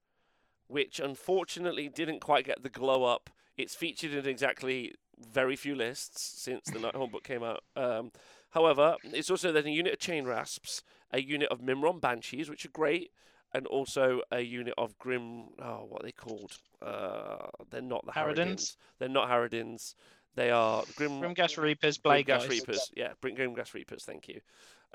which 0.73 0.99
unfortunately 0.99 1.87
didn't 1.87 2.19
quite 2.19 2.45
get 2.45 2.63
the 2.63 2.69
glow 2.69 3.03
up. 3.03 3.29
It's 3.57 3.75
featured 3.75 4.11
in 4.11 4.25
exactly 4.25 4.95
very 5.31 5.55
few 5.55 5.75
lists 5.75 6.41
since 6.41 6.65
the 6.65 6.79
Nighthaunt 6.79 7.11
book 7.11 7.23
came 7.23 7.43
out. 7.43 7.63
Um, 7.75 8.11
however, 8.49 8.95
it's 9.03 9.29
also 9.29 9.51
then 9.51 9.67
a 9.67 9.69
unit 9.69 9.93
of 9.93 9.99
Chain 9.99 10.25
Rasps, 10.25 10.81
a 11.11 11.21
unit 11.21 11.49
of 11.49 11.61
Myrmourn 11.61 11.99
Banshees, 11.99 12.49
which 12.49 12.65
are 12.65 12.69
great 12.69 13.11
and 13.53 13.67
also 13.67 14.21
a 14.31 14.41
unit 14.41 14.73
of 14.79 14.97
Grim. 14.97 15.49
Oh, 15.61 15.85
what 15.87 16.01
are 16.01 16.05
they 16.05 16.11
called? 16.11 16.57
Uh, 16.81 17.49
they're 17.69 17.83
not 17.83 18.03
the 18.07 18.11
Harridans. 18.11 18.35
Harridans? 18.35 18.75
They're 18.97 19.09
not 19.09 19.29
Harridans. 19.29 19.93
They 20.33 20.49
are 20.49 20.83
Grim. 20.95 21.21
Grimghast 21.21 21.61
Reapers, 21.61 21.99
Blade 21.99 22.25
Gas 22.25 22.47
Reapers. 22.47 22.89
Yeah, 22.95 23.09
Bring 23.21 23.35
Grimghast 23.35 23.75
Reapers. 23.75 24.05
Thank 24.05 24.27
you. 24.27 24.41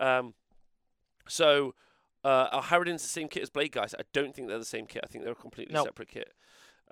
Um, 0.01 0.35
so, 1.29 1.77
uh, 2.29 2.49
are 2.53 2.63
Harridans 2.63 3.03
the 3.03 3.09
same 3.09 3.29
kit 3.29 3.43
as 3.43 3.51
Blade 3.51 3.73
Guys? 3.73 3.95
I 3.99 4.03
don't 4.13 4.35
think 4.35 4.49
they're 4.49 4.59
the 4.59 4.65
same 4.65 4.87
kit. 4.87 5.03
I 5.05 5.07
think 5.07 5.25
they're 5.25 5.33
a 5.33 5.37
completely 5.37 5.75
Nope. 5.75 5.87
separate 5.87 6.09
kit. 6.09 6.33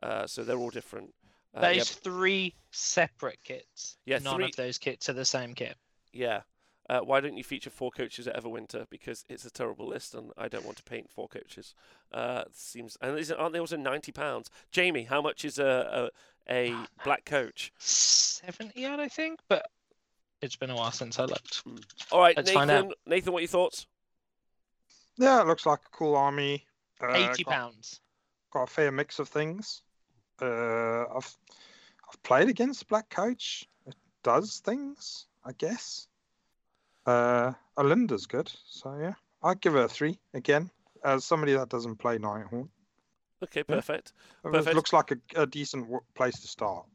Uh, 0.03 0.27
so 0.27 0.43
they're 0.45 0.59
all 0.59 0.71
different. 0.71 1.15
Uh, 1.55 1.61
That 1.63 1.75
yeah, 1.75 1.83
is 1.83 1.91
three 1.91 2.55
separate 2.71 3.39
kits. 3.45 3.97
Yeah, 4.05 4.19
None 4.19 4.37
three- 4.37 4.45
of 4.47 4.57
those 4.57 4.79
kits 4.79 5.09
are 5.09 5.15
the 5.15 5.25
same 5.25 5.55
kit. 5.55 5.77
Yeah. 6.13 6.43
Uh, 6.89 7.01
why 7.01 7.21
don't 7.21 7.37
you 7.37 7.43
feature 7.43 7.71
four 7.71 7.91
coaches 7.91 8.29
at 8.29 8.37
Everwinter? 8.37 8.87
Because 8.91 9.25
it's 9.29 9.45
a 9.45 9.51
terrible 9.51 9.89
list, 9.89 10.15
and 10.15 10.31
I 10.37 10.47
don't 10.49 10.65
want 10.65 10.77
to 10.77 10.85
paint 10.85 11.11
four 11.11 11.27
coaches. 11.29 11.75
Uh, 12.13 12.45
seems 12.53 12.97
and 13.01 13.19
isn't, 13.19 13.37
aren't 13.37 13.53
they 13.55 13.59
also 13.59 13.77
ninety 13.77 14.13
pounds? 14.13 14.51
Jamie, 14.71 15.03
how 15.05 15.21
much 15.21 15.45
is 15.45 15.59
a 15.59 16.11
a, 16.49 16.71
a 16.71 16.87
black 17.05 17.25
coach? 17.25 17.73
70 17.79 18.87
odd, 18.87 19.01
I 19.01 19.09
think, 19.09 19.41
but 19.49 19.67
it's 20.41 20.55
been 20.55 20.71
a 20.71 20.77
while 20.77 20.93
since 20.93 21.19
I 21.19 21.25
looked. 21.25 21.63
All 22.13 22.21
right, 22.21 22.37
Let's 22.37 22.55
Nathan. 22.55 22.93
Nathan, 23.07 23.33
what 23.33 23.39
are 23.41 23.43
your 23.43 23.49
thoughts? 23.49 23.87
Yeah, 25.19 25.41
it 25.41 25.47
looks 25.47 25.67
like 25.67 25.81
a 25.81 25.97
cool 25.97 26.15
army. 26.17 26.65
Uh, 27.03 27.31
80 27.33 27.45
got, 27.45 27.51
pounds. 27.53 28.01
got 28.53 28.63
a 28.65 28.67
fair 28.67 28.91
mix 28.93 29.19
of 29.19 29.29
things. 29.29 29.83
Uh, 30.41 31.05
I've 31.15 31.37
I've 32.09 32.23
played 32.23 32.49
against 32.49 32.89
Black 32.89 33.09
Coach. 33.11 33.69
It 33.87 33.95
does 34.23 34.61
things, 34.65 35.27
I 35.45 35.53
guess. 35.53 36.07
Uh, 37.07 37.53
Olynder's 37.79 38.27
good, 38.27 38.51
so 38.67 38.97
yeah, 39.01 39.15
I'd 39.43 39.61
give 39.61 39.75
her 39.75 39.85
a 39.85 39.89
three 39.89 40.19
again. 40.35 40.71
As 41.05 41.25
somebody 41.25 41.53
that 41.53 41.69
doesn't 41.69 41.97
play 41.97 42.19
Nighthaunt, 42.19 42.69
Okay, 43.43 43.61
Yeah. 43.69 43.77
perfect. 43.77 44.13
it 44.45 44.75
looks 44.75 44.93
like 44.93 45.11
a, 45.13 45.19
a 45.37 45.47
decent 45.47 45.85
w- 45.85 46.01
place 46.15 46.41
to 46.41 46.49
start. 46.49 46.87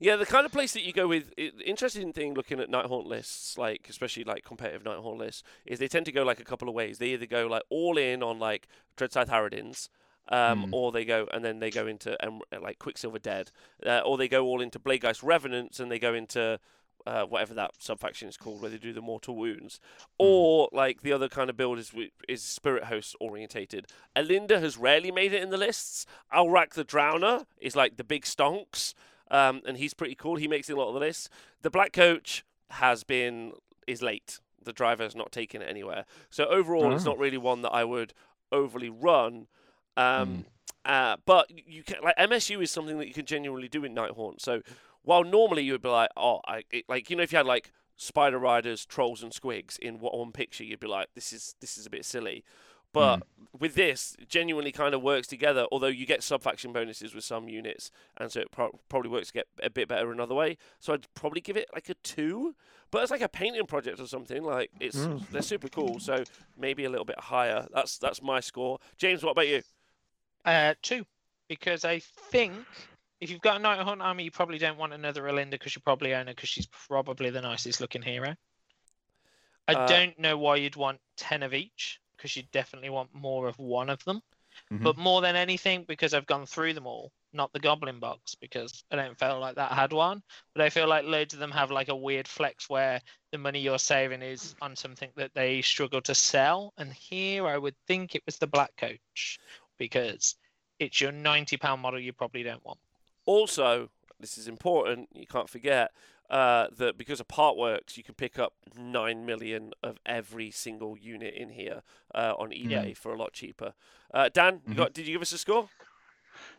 Yeah, 0.00 0.14
the 0.16 0.26
kind 0.26 0.46
of 0.46 0.52
place 0.52 0.72
that 0.74 0.84
you 0.84 0.92
go 0.92 1.08
with. 1.08 1.32
i 1.38 1.50
interesting 1.64 2.12
thing 2.12 2.34
looking 2.34 2.60
at 2.60 2.70
Nighthaunt 2.70 3.06
lists, 3.06 3.58
like 3.58 3.86
especially 3.90 4.24
like 4.24 4.44
competitive 4.44 4.84
Nighthaunt 4.84 5.18
lists, 5.18 5.42
is 5.66 5.78
they 5.80 5.88
tend 5.88 6.06
to 6.06 6.12
go 6.12 6.22
like 6.22 6.38
a 6.40 6.44
couple 6.44 6.68
of 6.68 6.74
ways. 6.74 6.98
They 6.98 7.08
either 7.08 7.26
go 7.26 7.46
like 7.48 7.64
all 7.68 7.98
in 7.98 8.22
on 8.22 8.38
like 8.38 8.68
Dreadscythe 8.96 9.28
Harridans, 9.28 9.88
um, 10.28 10.66
Mm. 10.66 10.68
or 10.72 10.92
they 10.92 11.04
go 11.04 11.26
and 11.32 11.44
then 11.44 11.58
they 11.58 11.70
go 11.70 11.86
into 11.86 12.16
um, 12.24 12.42
like 12.60 12.78
Quicksilver 12.78 13.18
Dead, 13.18 13.50
uh, 13.84 14.00
or 14.04 14.16
they 14.16 14.28
go 14.28 14.44
all 14.46 14.60
into 14.60 14.78
Bladegeist 14.78 15.22
Revenants 15.24 15.80
and 15.80 15.90
they 15.90 15.98
go 15.98 16.14
into 16.14 16.60
uh, 17.06 17.24
whatever 17.24 17.54
that 17.54 17.70
subfaction 17.78 18.28
is 18.28 18.36
called, 18.36 18.60
where 18.60 18.70
they 18.70 18.76
do 18.76 18.92
the 18.92 19.00
mortal 19.00 19.34
wounds, 19.34 19.80
or 20.18 20.68
like 20.72 21.00
the 21.00 21.12
other 21.12 21.28
kind 21.28 21.48
of 21.50 21.56
build 21.56 21.78
is 21.78 21.92
is 22.28 22.42
Spirit 22.42 22.84
Host 22.84 23.16
orientated. 23.20 23.86
Olynder 24.14 24.60
has 24.60 24.76
rarely 24.76 25.10
made 25.10 25.32
it 25.32 25.42
in 25.42 25.50
the 25.50 25.56
lists. 25.56 26.06
Alrak 26.32 26.74
the 26.74 26.84
Drowner 26.84 27.46
is 27.58 27.74
like 27.74 27.96
the 27.96 28.04
big 28.04 28.24
stonks. 28.24 28.94
Um, 29.30 29.60
and 29.66 29.76
he's 29.76 29.94
pretty 29.94 30.14
cool. 30.14 30.36
He 30.36 30.48
makes 30.48 30.70
a 30.70 30.76
lot 30.76 30.88
of 30.88 30.94
the 30.94 31.00
lists. 31.00 31.28
The 31.62 31.70
black 31.70 31.92
coach 31.92 32.44
has 32.70 33.04
been 33.04 33.52
is 33.86 34.02
late. 34.02 34.40
The 34.62 34.72
driver 34.72 35.02
has 35.04 35.14
not 35.16 35.32
taken 35.32 35.62
it 35.62 35.66
anywhere. 35.68 36.04
So 36.30 36.44
overall, 36.46 36.92
it's 36.94 37.06
Oh. 37.06 37.10
not 37.10 37.18
really 37.18 37.38
one 37.38 37.62
that 37.62 37.70
I 37.70 37.84
would 37.84 38.12
overly 38.52 38.90
run. 38.90 39.46
Um, 39.96 40.44
uh, 40.84 41.16
but 41.26 41.50
you 41.50 41.82
can 41.82 41.96
like 42.02 42.16
MSU 42.16 42.62
is 42.62 42.70
something 42.70 42.98
that 42.98 43.08
you 43.08 43.14
can 43.14 43.26
genuinely 43.26 43.68
do 43.68 43.84
in 43.84 43.94
Nighthaunt. 43.94 44.40
So 44.40 44.62
while 45.02 45.24
normally 45.24 45.62
you 45.62 45.72
would 45.72 45.82
be 45.82 45.88
like, 45.88 46.10
oh, 46.16 46.40
I 46.46 46.64
it, 46.70 46.84
like 46.88 47.10
you 47.10 47.16
know 47.16 47.22
if 47.22 47.32
you 47.32 47.38
had 47.38 47.46
like 47.46 47.72
Spider 47.96 48.38
Riders, 48.38 48.86
Trolls, 48.86 49.22
and 49.22 49.32
Squigs 49.32 49.78
in 49.78 49.98
what 49.98 50.16
one 50.16 50.32
picture, 50.32 50.64
you'd 50.64 50.80
be 50.80 50.86
like, 50.86 51.08
this 51.14 51.32
is 51.32 51.54
this 51.60 51.76
is 51.76 51.84
a 51.86 51.90
bit 51.90 52.04
silly. 52.04 52.44
But 52.92 53.22
with 53.58 53.74
this, 53.74 54.16
genuinely 54.28 54.72
kind 54.72 54.94
of 54.94 55.02
works 55.02 55.26
together. 55.26 55.66
Although 55.72 55.88
you 55.88 56.06
get 56.06 56.22
sub 56.22 56.42
faction 56.42 56.72
bonuses 56.72 57.14
with 57.14 57.24
some 57.24 57.48
units, 57.48 57.90
and 58.16 58.30
so 58.30 58.40
it 58.40 58.50
pro- 58.50 58.78
probably 58.88 59.10
works 59.10 59.28
to 59.28 59.32
get 59.34 59.46
a 59.62 59.70
bit 59.70 59.88
better 59.88 60.10
another 60.12 60.34
way. 60.34 60.56
So 60.78 60.92
I'd 60.94 61.06
probably 61.14 61.40
give 61.40 61.56
it 61.56 61.68
like 61.74 61.88
a 61.88 61.94
two. 62.02 62.54
But 62.90 63.02
it's 63.02 63.10
like 63.10 63.20
a 63.20 63.28
painting 63.28 63.66
project 63.66 64.00
or 64.00 64.06
something. 64.06 64.42
Like 64.42 64.70
it's 64.80 64.96
Mm. 64.96 65.28
they're 65.30 65.42
super 65.42 65.68
cool. 65.68 66.00
So 66.00 66.24
maybe 66.56 66.84
a 66.84 66.90
little 66.90 67.04
bit 67.04 67.20
higher. 67.20 67.66
That's 67.74 67.98
that's 67.98 68.22
my 68.22 68.40
score. 68.40 68.78
James, 68.96 69.22
what 69.22 69.32
about 69.32 69.48
you? 69.48 69.62
Uh, 70.44 70.74
two, 70.82 71.04
because 71.48 71.84
I 71.84 71.98
think 71.98 72.54
if 73.20 73.28
you've 73.30 73.40
got 73.42 73.60
a 73.60 73.62
Nighthaunt 73.62 74.00
army, 74.02 74.24
you 74.24 74.30
probably 74.30 74.56
don't 74.58 74.78
want 74.78 74.94
another 74.94 75.22
Olynder 75.24 75.50
because 75.50 75.74
you 75.74 75.82
probably 75.82 76.14
own 76.14 76.28
her 76.28 76.32
because 76.34 76.48
she's 76.48 76.66
probably 76.66 77.28
the 77.30 77.42
nicest 77.42 77.80
looking 77.80 78.00
hero. 78.02 78.34
I 79.66 79.74
Uh, 79.74 79.86
don't 79.86 80.18
know 80.18 80.38
why 80.38 80.56
you'd 80.56 80.76
want 80.76 81.00
10 81.18 81.42
of 81.42 81.52
each 81.52 82.00
because 82.18 82.36
you 82.36 82.42
definitely 82.52 82.90
want 82.90 83.14
more 83.14 83.48
of 83.48 83.58
one 83.58 83.88
of 83.88 84.04
them. 84.04 84.20
Mhm. 84.70 84.82
But 84.82 84.98
more 84.98 85.20
than 85.20 85.36
anything, 85.36 85.84
because 85.84 86.12
I've 86.12 86.26
gone 86.26 86.44
through 86.44 86.74
them 86.74 86.86
all, 86.86 87.12
not 87.32 87.52
the 87.52 87.60
Goblin 87.60 88.00
box, 88.00 88.34
because 88.34 88.84
I 88.90 88.96
don't 88.96 89.18
feel 89.18 89.38
like 89.38 89.54
that 89.54 89.72
had 89.72 89.92
one. 89.92 90.22
But 90.52 90.62
I 90.62 90.70
feel 90.70 90.88
like 90.88 91.04
loads 91.04 91.32
of 91.32 91.40
them 91.40 91.52
have 91.52 91.70
like 91.70 91.88
a 91.88 91.96
weird 91.96 92.26
flex 92.26 92.68
where 92.68 93.00
the 93.30 93.38
money 93.38 93.60
you're 93.60 93.78
saving 93.78 94.20
is 94.20 94.56
on 94.60 94.74
something 94.74 95.10
that 95.14 95.32
they 95.34 95.62
struggle 95.62 96.02
to 96.02 96.14
sell. 96.14 96.74
And 96.76 96.92
here 96.92 97.46
I 97.46 97.56
would 97.56 97.76
think 97.86 98.14
it 98.14 98.26
was 98.26 98.38
the 98.38 98.46
Black 98.46 98.76
Coach 98.76 99.38
because 99.78 100.34
it's 100.78 101.00
your 101.00 101.12
£90 101.12 101.80
model 101.80 102.00
you 102.00 102.12
probably 102.12 102.42
don't 102.42 102.64
want. 102.64 102.80
Also, 103.26 103.90
this 104.18 104.38
is 104.38 104.48
important. 104.48 105.08
You 105.12 105.26
can't 105.26 105.48
forget 105.48 105.92
uh, 106.30 106.68
that 106.76 106.98
because 106.98 107.20
of 107.20 107.28
Partworks, 107.28 107.96
you 107.96 108.02
can 108.02 108.14
pick 108.14 108.38
up 108.38 108.54
nine 108.76 109.24
million 109.26 109.72
of 109.82 109.98
every 110.04 110.50
single 110.50 110.96
unit 110.98 111.34
in 111.34 111.48
here 111.50 111.82
uh, 112.14 112.34
on 112.38 112.50
eBay 112.50 112.96
for 112.96 113.12
a 113.12 113.16
lot 113.16 113.32
cheaper. 113.32 113.72
Uh, 114.12 114.28
Dan, 114.32 114.60
you 114.66 114.74
Mhm. 114.74 114.76
got? 114.76 114.92
Did 114.92 115.06
you 115.06 115.14
give 115.14 115.22
us 115.22 115.32
a 115.32 115.38
score? 115.38 115.68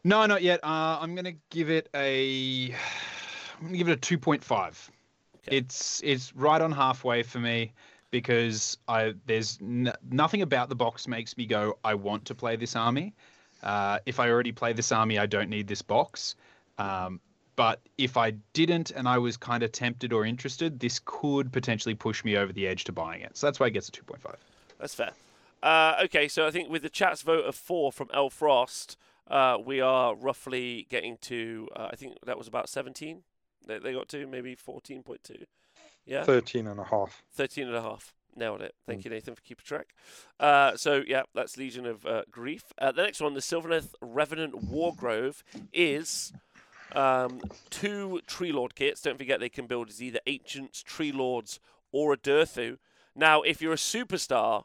No, 0.04 0.26
not 0.26 0.42
yet. 0.42 0.60
Uh, 0.64 0.98
I'm 1.02 1.16
gonna 1.16 1.36
give 1.50 1.70
it 1.70 1.90
a. 1.94 2.72
I'm 3.60 3.66
gonna 3.66 3.78
give 3.78 3.90
it 3.90 3.94
a 3.94 3.98
two 3.98 4.18
point 4.18 4.44
five. 4.44 4.90
Okay. 5.38 5.58
It's 5.58 6.02
it's 6.04 6.34
right 6.36 6.62
on 6.62 6.72
halfway 6.72 7.24
for 7.24 7.40
me 7.40 7.72
because 8.12 8.78
I 8.88 9.14
there's 9.26 9.58
n- 9.62 9.94
nothing 10.10 10.42
about 10.42 10.70
the 10.70 10.76
box 10.76 11.08
makes 11.08 11.38
me 11.38 11.46
go 11.46 11.78
I 11.84 11.94
want 11.94 12.26
to 12.26 12.36
play 12.36 12.56
this 12.56 12.76
army. 12.76 13.14
Uh, 13.62 14.00
if 14.06 14.20
I 14.20 14.30
already 14.30 14.52
play 14.52 14.74
this 14.74 14.92
army, 14.92 15.20
I 15.20 15.26
don't 15.26 15.50
need 15.50 15.68
this 15.68 15.82
box. 15.82 16.36
Um, 16.78 17.20
but 17.60 17.82
if 17.98 18.16
I 18.16 18.32
didn't 18.54 18.92
and 18.92 19.06
I 19.06 19.18
was 19.18 19.36
kind 19.36 19.64
of 19.64 19.74
tempted 19.74 20.14
or 20.14 20.24
interested, 20.24 20.80
this 20.80 21.02
could 21.04 21.52
potentially 21.52 21.94
push 21.94 22.24
me 22.24 22.38
over 22.38 22.54
the 22.54 22.66
edge 22.66 22.86
to 22.86 22.94
buying 22.94 23.22
it. 23.22 23.36
So 23.36 23.48
that's 23.48 23.60
why 23.60 23.68
it 23.68 23.72
gets 23.72 23.90
a 23.90 23.92
two 23.92 24.04
point 24.04 24.22
five. 24.22 24.38
That's 24.80 24.96
fair. 24.96 25.12
Uh, 25.62 25.96
okay, 26.06 26.30
so 26.30 26.48
I 26.48 26.52
think 26.52 26.70
with 26.70 26.84
the 26.84 26.90
chat's 26.90 27.22
vote 27.22 27.44
of 27.44 27.56
four 27.56 27.92
from 27.92 28.08
El 28.14 28.30
Frost, 28.30 28.96
uh, 29.28 29.58
we 29.62 29.82
are 29.82 30.16
roughly 30.16 30.88
getting 30.90 31.18
to. 31.24 31.68
Uh, 31.76 31.90
I 31.92 31.98
think 31.98 32.14
that 32.26 32.38
was 32.38 32.48
about 32.48 32.70
seventeen. 32.70 33.24
They, 33.68 33.78
they 33.78 33.92
got 33.92 34.08
to 34.08 34.26
maybe 34.26 34.56
fourteen 34.56 35.04
point 35.04 35.26
two. 35.26 35.44
Yeah. 36.06 36.24
13 36.24 36.66
and 36.66 36.80
a 36.80 36.86
half. 36.86 37.24
13 37.34 37.68
and 37.68 37.76
a 37.76 37.82
half. 37.82 38.14
Nailed 38.36 38.62
it. 38.62 38.74
Thank 38.88 39.04
you, 39.06 39.12
Nathan, 39.12 39.36
for 39.36 39.42
keeping 39.42 39.66
track. 39.66 39.94
Uh, 40.40 40.76
so, 40.76 41.04
yeah, 41.06 41.24
that's 41.36 41.58
Legion 41.58 41.86
of 41.86 42.06
uh, 42.06 42.24
Grief. 42.32 42.64
Uh, 42.80 42.92
the 42.92 43.04
next 43.04 43.22
one, 43.22 43.36
the 43.36 43.42
Sylvaneth 43.42 43.94
Revenant 44.02 44.72
Wargrove, 44.72 45.44
is 45.74 46.34
um, 46.96 47.42
two 47.70 48.22
Tree 48.28 48.52
Lord 48.52 48.76
kits. 48.76 49.02
Don't 49.02 49.18
forget 49.18 49.40
they 49.40 49.50
can 49.50 49.68
build 49.68 49.90
as 49.90 50.02
either 50.02 50.20
Ancients, 50.28 50.82
Tree 50.84 51.12
Lords, 51.12 51.60
or 51.92 52.14
a 52.14 52.18
Durthu. 52.18 52.78
Now, 53.16 53.42
if 53.42 53.62
you're 53.62 53.74
a 53.74 53.78
superstar, 53.78 54.64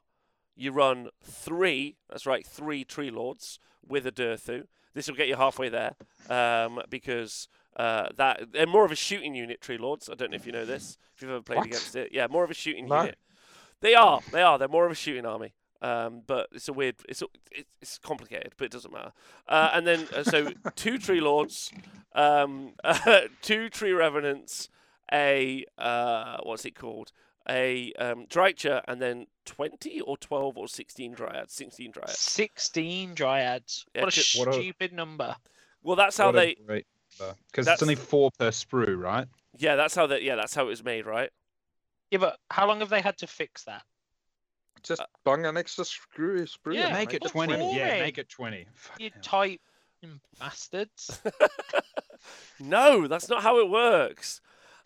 you 0.56 0.72
run 0.72 1.08
three. 1.22 1.96
That's 2.08 2.26
right, 2.26 2.46
three 2.46 2.84
Tree 2.84 3.10
Lords 3.10 3.58
with 3.86 4.06
a 4.06 4.12
Durthu. 4.12 4.66
This 4.94 5.08
will 5.08 5.16
get 5.16 5.28
you 5.28 5.36
halfway 5.36 5.68
there 5.68 5.94
um, 6.30 6.80
because 6.88 7.48
uh, 7.76 8.08
that 8.16 8.52
they're 8.52 8.66
more 8.66 8.84
of 8.84 8.92
a 8.92 8.96
shooting 8.96 9.34
unit. 9.34 9.60
Tree 9.60 9.78
Lords. 9.78 10.08
I 10.08 10.14
don't 10.14 10.30
know 10.30 10.36
if 10.36 10.46
you 10.46 10.52
know 10.52 10.64
this. 10.64 10.96
If 11.16 11.22
you've 11.22 11.30
ever 11.32 11.42
played 11.42 11.56
What? 11.58 11.66
against 11.66 11.96
it, 11.96 12.10
yeah, 12.12 12.28
more 12.30 12.44
of 12.44 12.50
a 12.50 12.54
shooting 12.54 12.86
No. 12.86 13.00
unit. 13.00 13.18
They 13.80 13.94
are. 13.94 14.20
They 14.30 14.42
are. 14.42 14.56
They're 14.58 14.68
more 14.68 14.86
of 14.86 14.92
a 14.92 14.94
shooting 14.94 15.26
army. 15.26 15.52
Um, 15.84 16.22
but 16.26 16.48
it's 16.52 16.68
a 16.68 16.72
weird. 16.72 16.96
It's 17.08 17.20
a, 17.22 17.26
it- 17.52 17.66
it's 17.82 17.98
complicated, 17.98 18.52
but 18.56 18.64
it 18.66 18.70
doesn't 18.72 18.92
matter. 18.92 19.12
Uh, 19.46 19.70
and 19.74 19.86
then 19.86 20.08
uh, 20.16 20.22
so 20.24 20.50
two 20.76 20.96
tree 20.98 21.20
lords, 21.20 21.70
um, 22.14 22.72
two 23.42 23.68
tree 23.68 23.92
revenants, 23.92 24.68
a 25.12 25.64
uh, 25.76 26.38
what's 26.42 26.64
it 26.64 26.74
called? 26.74 27.12
A 27.48 27.92
um, 27.98 28.24
Drycha, 28.26 28.80
and 28.88 29.02
then 29.02 29.26
twenty 29.44 30.00
or 30.00 30.16
twelve 30.16 30.56
or 30.56 30.66
sixteen 30.68 31.12
dryads. 31.14 31.50
Sixteen 31.52 31.92
dryads. 31.92 32.16
16 32.18 33.14
dryads. 33.14 33.84
Yeah, 33.94 34.00
what 34.04 34.16
a 34.16 34.20
c- 34.20 34.38
what 34.38 34.48
a- 34.48 34.52
stupid 34.54 34.92
number. 34.94 35.36
Well, 35.82 35.96
that's 35.96 36.16
how 36.16 36.26
What 36.28 36.36
they. 36.36 36.54
great 36.66 36.86
Because 37.52 37.68
it's 37.68 37.82
only 37.82 37.96
four 37.96 38.30
per 38.38 38.48
sprue, 38.50 38.96
right? 38.98 39.26
Yeah, 39.58 39.76
that's 39.76 39.94
how 39.94 40.06
that. 40.06 40.22
Yeah, 40.22 40.36
that's 40.36 40.54
how 40.54 40.62
it 40.64 40.68
was 40.70 40.82
made, 40.82 41.04
right? 41.04 41.28
Yeah, 42.10 42.18
but 42.20 42.38
how 42.50 42.66
long 42.66 42.80
have 42.80 42.88
they 42.88 43.02
had 43.02 43.18
to 43.18 43.26
fix 43.26 43.64
that? 43.64 43.82
Just 44.84 45.02
bung 45.24 45.44
an 45.46 45.56
extra 45.56 45.84
screw, 45.84 46.46
Screw. 46.46 46.74
Yeah, 46.74 46.86
and 46.88 46.94
make 46.94 47.12
it 47.14 47.22
20. 47.22 47.52
wrong 47.54 47.74
Yeah, 47.74 47.98
make 48.00 48.18
it 48.18 48.28
20. 48.28 48.66
Fuck 48.74 49.00
You 49.00 49.10
hell. 49.12 49.22
type 49.22 49.60
bastards. 50.38 51.20
No, 52.60 53.06
that's 53.06 53.28
not 53.28 53.42
how 53.42 53.58
it 53.58 53.68
works. 53.68 54.40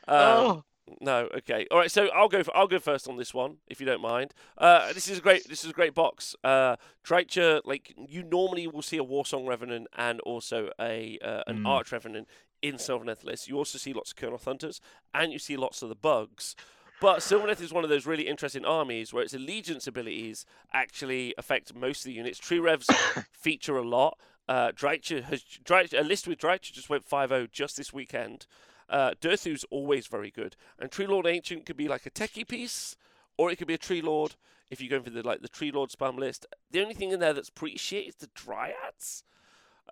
Um, 0.09 0.16
oh, 0.18 0.64
No, 1.01 1.28
okay, 1.38 1.66
all 1.70 1.78
right. 1.78 1.90
So 1.90 2.09
I'll 2.09 2.28
go. 2.28 2.42
For, 2.42 2.57
I'll 2.57 2.66
go 2.66 2.78
first 2.78 3.09
on 3.09 3.16
this 3.16 3.32
one, 3.34 3.59
if 3.68 3.78
you 3.78 3.86
don't 3.86 4.01
mind. 4.01 4.32
Uh, 4.57 4.92
this 4.92 5.09
is 5.09 5.18
a 5.18 5.20
great. 5.20 5.49
This 5.49 5.62
is 5.64 5.70
a 5.70 5.74
great 5.74 5.94
box. 5.94 6.34
Uh, 6.42 6.76
Drycha, 7.07 7.61
like 7.64 7.94
you 7.96 8.22
normally 8.22 8.66
will 8.66 8.82
see 8.82 8.96
a 8.96 9.05
Warsong 9.05 9.46
Revenant 9.46 9.86
and 9.96 10.20
also 10.22 10.70
a 10.80 11.18
uh, 11.22 11.42
an 11.46 11.59
Mm. 11.61 11.66
Arch 11.68 11.92
Revenant 11.92 12.26
in 12.62 12.76
Sylvaneth 12.76 13.22
list. 13.22 13.49
You 13.49 13.57
also 13.57 13.78
see 13.78 13.92
lots 13.92 14.11
of 14.12 14.16
Kurnoth 14.16 14.44
Hunters 14.46 14.80
and 15.14 15.32
you 15.32 15.38
see 15.38 15.57
lots 15.57 15.82
of 15.82 15.88
the 15.90 15.94
bugs. 15.94 16.57
But 17.01 17.20
Sylvaneth 17.20 17.61
is 17.61 17.72
one 17.72 17.84
of 17.84 17.90
those 17.90 18.07
really 18.07 18.26
interesting 18.26 18.64
armies 18.64 19.12
where 19.12 19.22
its 19.22 19.34
allegiance 19.34 19.86
abilities 19.86 20.44
actually 20.72 21.32
affect 21.38 21.74
most 21.74 22.01
of 22.01 22.05
the 22.05 22.12
units. 22.12 22.38
Tree 22.38 22.59
Revs 22.59 22.88
feature 23.32 23.76
a 23.76 23.86
lot. 23.86 24.18
Uh, 24.49 24.72
has 24.80 25.92
a 25.92 26.03
list 26.03 26.26
with 26.26 26.38
Drycha 26.38 26.72
just 26.72 26.88
went 26.88 27.09
5-0 27.09 27.51
just 27.53 27.76
this 27.76 27.92
weekend. 27.92 28.46
Uh, 28.88 29.12
Durthu's 29.20 29.64
always 29.70 30.07
very 30.07 30.30
good, 30.30 30.57
and 30.78 30.90
Tree 30.90 31.07
Lord 31.07 31.26
Ancient 31.26 31.66
could 31.66 31.76
be 31.76 31.88
like 31.88 32.07
a 32.07 32.11
techie 32.11 32.49
piece, 32.49 32.96
or 33.36 33.51
it 33.51 33.57
could 33.57 33.68
be 33.68 33.74
a 33.74 33.78
Tree 33.78 34.01
Lord. 34.01 34.36
If 34.70 34.80
you're 34.80 34.90
going 34.90 35.03
for 35.03 35.11
the 35.11 35.22
like 35.22 35.42
the 35.42 35.49
Tree 35.49 35.70
Lord 35.70 35.90
spam 35.90 36.18
list, 36.18 36.46
the 36.70 36.80
only 36.80 36.94
thing 36.94 37.11
in 37.11 37.20
there 37.20 37.34
that's 37.34 37.51
pretty 37.51 37.76
shit 37.76 38.09
is 38.09 38.14
the 38.16 38.30
Dryads. 38.34 39.22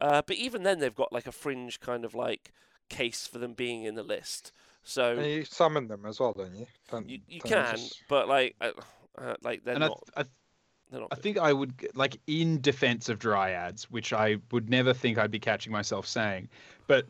Uh, 0.00 0.22
but 0.26 0.36
even 0.36 0.62
then, 0.62 0.78
they've 0.78 0.94
got 0.94 1.12
like 1.12 1.26
a 1.26 1.32
fringe 1.32 1.78
kind 1.80 2.04
of 2.04 2.14
like 2.14 2.52
case 2.88 3.26
for 3.26 3.38
them 3.38 3.52
being 3.52 3.84
in 3.84 3.94
the 3.94 4.02
list. 4.02 4.52
So 4.88 5.16
And 5.16 5.26
you 5.26 5.44
summon 5.44 5.88
them 5.88 6.06
as 6.06 6.20
well, 6.20 6.32
don't 6.32 6.54
you? 6.54 6.66
Don't, 6.90 7.08
you, 7.08 7.18
you 7.28 7.40
don't 7.40 7.52
can, 7.52 7.76
just- 7.76 8.02
but 8.08 8.28
like 8.28 8.54
uh, 8.60 8.70
uh, 9.18 9.34
like 9.42 9.64
they're 9.64 9.74
And 9.74 9.84
I, 9.84 9.88
not. 9.88 9.98
th- 10.06 10.12
I, 10.16 10.22
th- 10.22 11.00
not. 11.00 11.08
I 11.10 11.16
think 11.16 11.38
I 11.38 11.52
would, 11.52 11.74
like, 11.94 12.20
in 12.28 12.60
defense 12.60 13.08
of 13.08 13.18
dryads, 13.18 13.84
which 13.84 14.12
I 14.12 14.36
would 14.52 14.70
never 14.70 14.94
think 14.94 15.18
I'd 15.18 15.32
be 15.32 15.40
catching 15.40 15.72
myself 15.72 16.06
saying, 16.06 16.48
but 16.86 17.06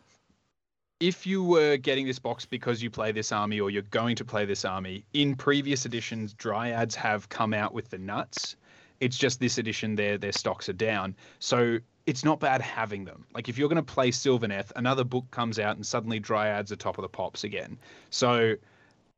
if 0.99 1.27
you 1.27 1.45
were 1.45 1.77
getting 1.77 2.07
this 2.07 2.19
box 2.19 2.47
because 2.47 2.83
you 2.83 2.89
play 2.89 3.13
this 3.13 3.31
army 3.31 3.61
or 3.61 3.69
you're 3.69 3.83
going 3.83 4.17
to 4.17 4.25
play 4.25 4.47
this 4.47 4.65
army, 4.65 5.05
in 5.13 5.35
previous 5.37 5.85
editions, 5.85 6.33
dryads 6.33 6.95
have 6.95 7.29
come 7.29 7.53
out 7.53 7.75
with 7.75 7.91
the 7.91 7.99
nuts. 7.99 8.57
It's 9.01 9.19
just 9.19 9.39
this 9.39 9.59
edition, 9.59 9.95
their 9.97 10.17
their 10.17 10.33
stocks 10.33 10.71
are 10.71 10.73
down. 10.73 11.15
So 11.39 11.81
it's 12.07 12.25
not 12.25 12.41
bad 12.41 12.63
having 12.63 13.05
them. 13.05 13.27
Like 13.35 13.49
if 13.49 13.59
you're 13.59 13.69
going 13.69 13.85
to 13.85 13.95
play 13.95 14.11
Sylvaneth, 14.11 14.73
another 14.77 15.05
book 15.05 15.29
comes 15.31 15.59
out 15.59 15.77
and 15.77 15.85
suddenly 15.85 16.21
dryads 16.21 16.73
are 16.73 16.77
top 16.77 16.99
of 16.99 17.03
the 17.03 17.09
pops 17.09 17.45
again. 17.45 17.77
So 18.11 18.55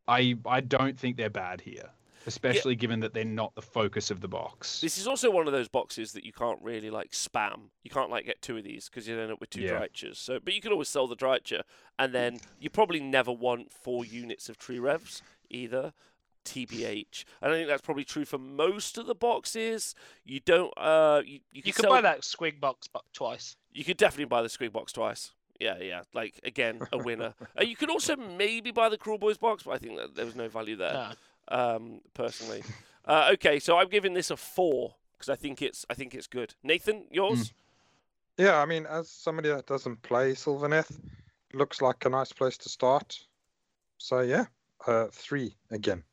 I 0.09 0.37
I 0.47 0.61
don't 0.61 0.99
think 0.99 1.17
they're 1.17 1.31
bad 1.31 1.61
here, 1.61 1.91
especially 2.27 2.75
given 2.75 3.01
that 3.01 3.13
they're 3.13 3.25
not 3.25 3.55
the 3.55 3.63
focus 3.63 4.11
of 4.11 4.23
the 4.23 4.29
box. 4.29 4.81
This 4.81 4.97
is 4.97 5.07
also 5.07 5.31
one 5.31 5.47
of 5.47 5.53
those 5.53 5.69
boxes 5.69 6.13
that 6.13 6.25
you 6.25 6.33
can't 6.33 6.59
really 6.63 6.89
like 6.91 7.11
spam. 7.11 7.69
You 7.85 7.91
can't 7.91 8.11
like 8.11 8.25
get 8.25 8.41
two 8.41 8.57
of 8.57 8.65
these 8.65 8.89
because 8.89 9.07
you 9.07 9.19
end 9.19 9.31
up 9.31 9.41
with 9.41 9.51
two 9.51 9.61
Yeah. 9.61 9.79
Drychas. 9.79 10.17
So, 10.17 10.41
but 10.43 10.55
you 10.55 10.63
can 10.63 10.73
always 10.73 10.89
sell 10.89 11.07
the 11.07 11.17
Drycha, 11.17 11.63
and 11.99 12.15
then 12.15 12.37
mm. 12.37 12.43
you 12.59 12.71
probably 12.71 13.01
never 13.01 13.31
want 13.31 13.71
four 13.71 14.05
units 14.05 14.49
of 14.49 14.57
tree 14.57 14.79
revs 14.79 15.23
either. 15.51 15.93
TBH. 16.49 17.25
I 17.43 17.47
don't 17.47 17.57
think 17.57 17.69
that's 17.69 17.83
probably 17.83 18.05
true 18.05 18.25
for 18.25 18.39
most 18.39 18.99
of 18.99 19.07
the 19.07 19.15
boxes. 19.15 19.95
You 20.25 20.41
don't. 20.41 20.73
Uh, 20.77 21.23
you, 21.25 21.41
you, 21.53 21.63
can 21.63 21.67
you 21.67 21.73
could 21.73 21.83
sell, 21.83 21.91
buy 21.91 22.01
that 22.01 22.23
squig 22.23 22.61
box 22.61 22.89
twice. 23.13 23.57
You 23.73 23.85
could 23.85 23.97
definitely 23.97 24.25
buy 24.27 24.43
the 24.43 24.49
Squig 24.49 24.73
box 24.73 24.93
twice. 24.93 25.33
Yeah, 25.61 25.79
yeah. 25.81 26.03
Like 26.15 26.41
again, 26.45 26.81
a 26.93 26.99
winner. 26.99 27.35
uh, 27.59 27.63
you 27.63 27.77
could 27.77 27.91
also 27.91 28.17
maybe 28.17 28.71
buy 28.71 28.89
the 28.89 28.99
Kruleboyz 28.99 29.39
box, 29.39 29.65
but 29.65 29.73
I 29.73 29.79
think 29.79 29.97
that 29.97 30.15
there 30.15 30.25
was 30.25 30.37
no 30.37 30.49
value 30.49 30.77
there 30.77 31.15
No. 31.51 31.57
um, 31.57 32.01
personally. 32.15 32.63
Uh, 33.05 33.31
okay, 33.33 33.59
so 33.59 33.79
I'm 33.79 33.89
giving 33.89 34.15
this 34.15 34.31
a 34.31 34.37
four 34.37 34.95
because 35.17 35.29
I 35.29 35.37
think 35.37 35.63
it's 35.63 35.85
I 35.89 35.95
think 35.95 36.15
it's 36.15 36.27
good. 36.27 36.55
Nathan, 36.63 37.05
yours? 37.11 37.53
Yeah, 38.37 38.59
I 38.61 38.67
mean, 38.67 38.87
as 38.87 39.11
somebody 39.11 39.49
that 39.49 39.67
doesn't 39.67 40.03
play 40.03 40.33
Sylvaneth, 40.33 40.97
looks 41.55 41.83
like 41.83 42.05
a 42.05 42.09
nice 42.09 42.33
place 42.33 42.57
to 42.59 42.69
start. 42.69 43.19
So 43.99 44.21
yeah, 44.21 44.47
uh, 44.87 45.07
three 45.11 45.57
again. 45.71 46.05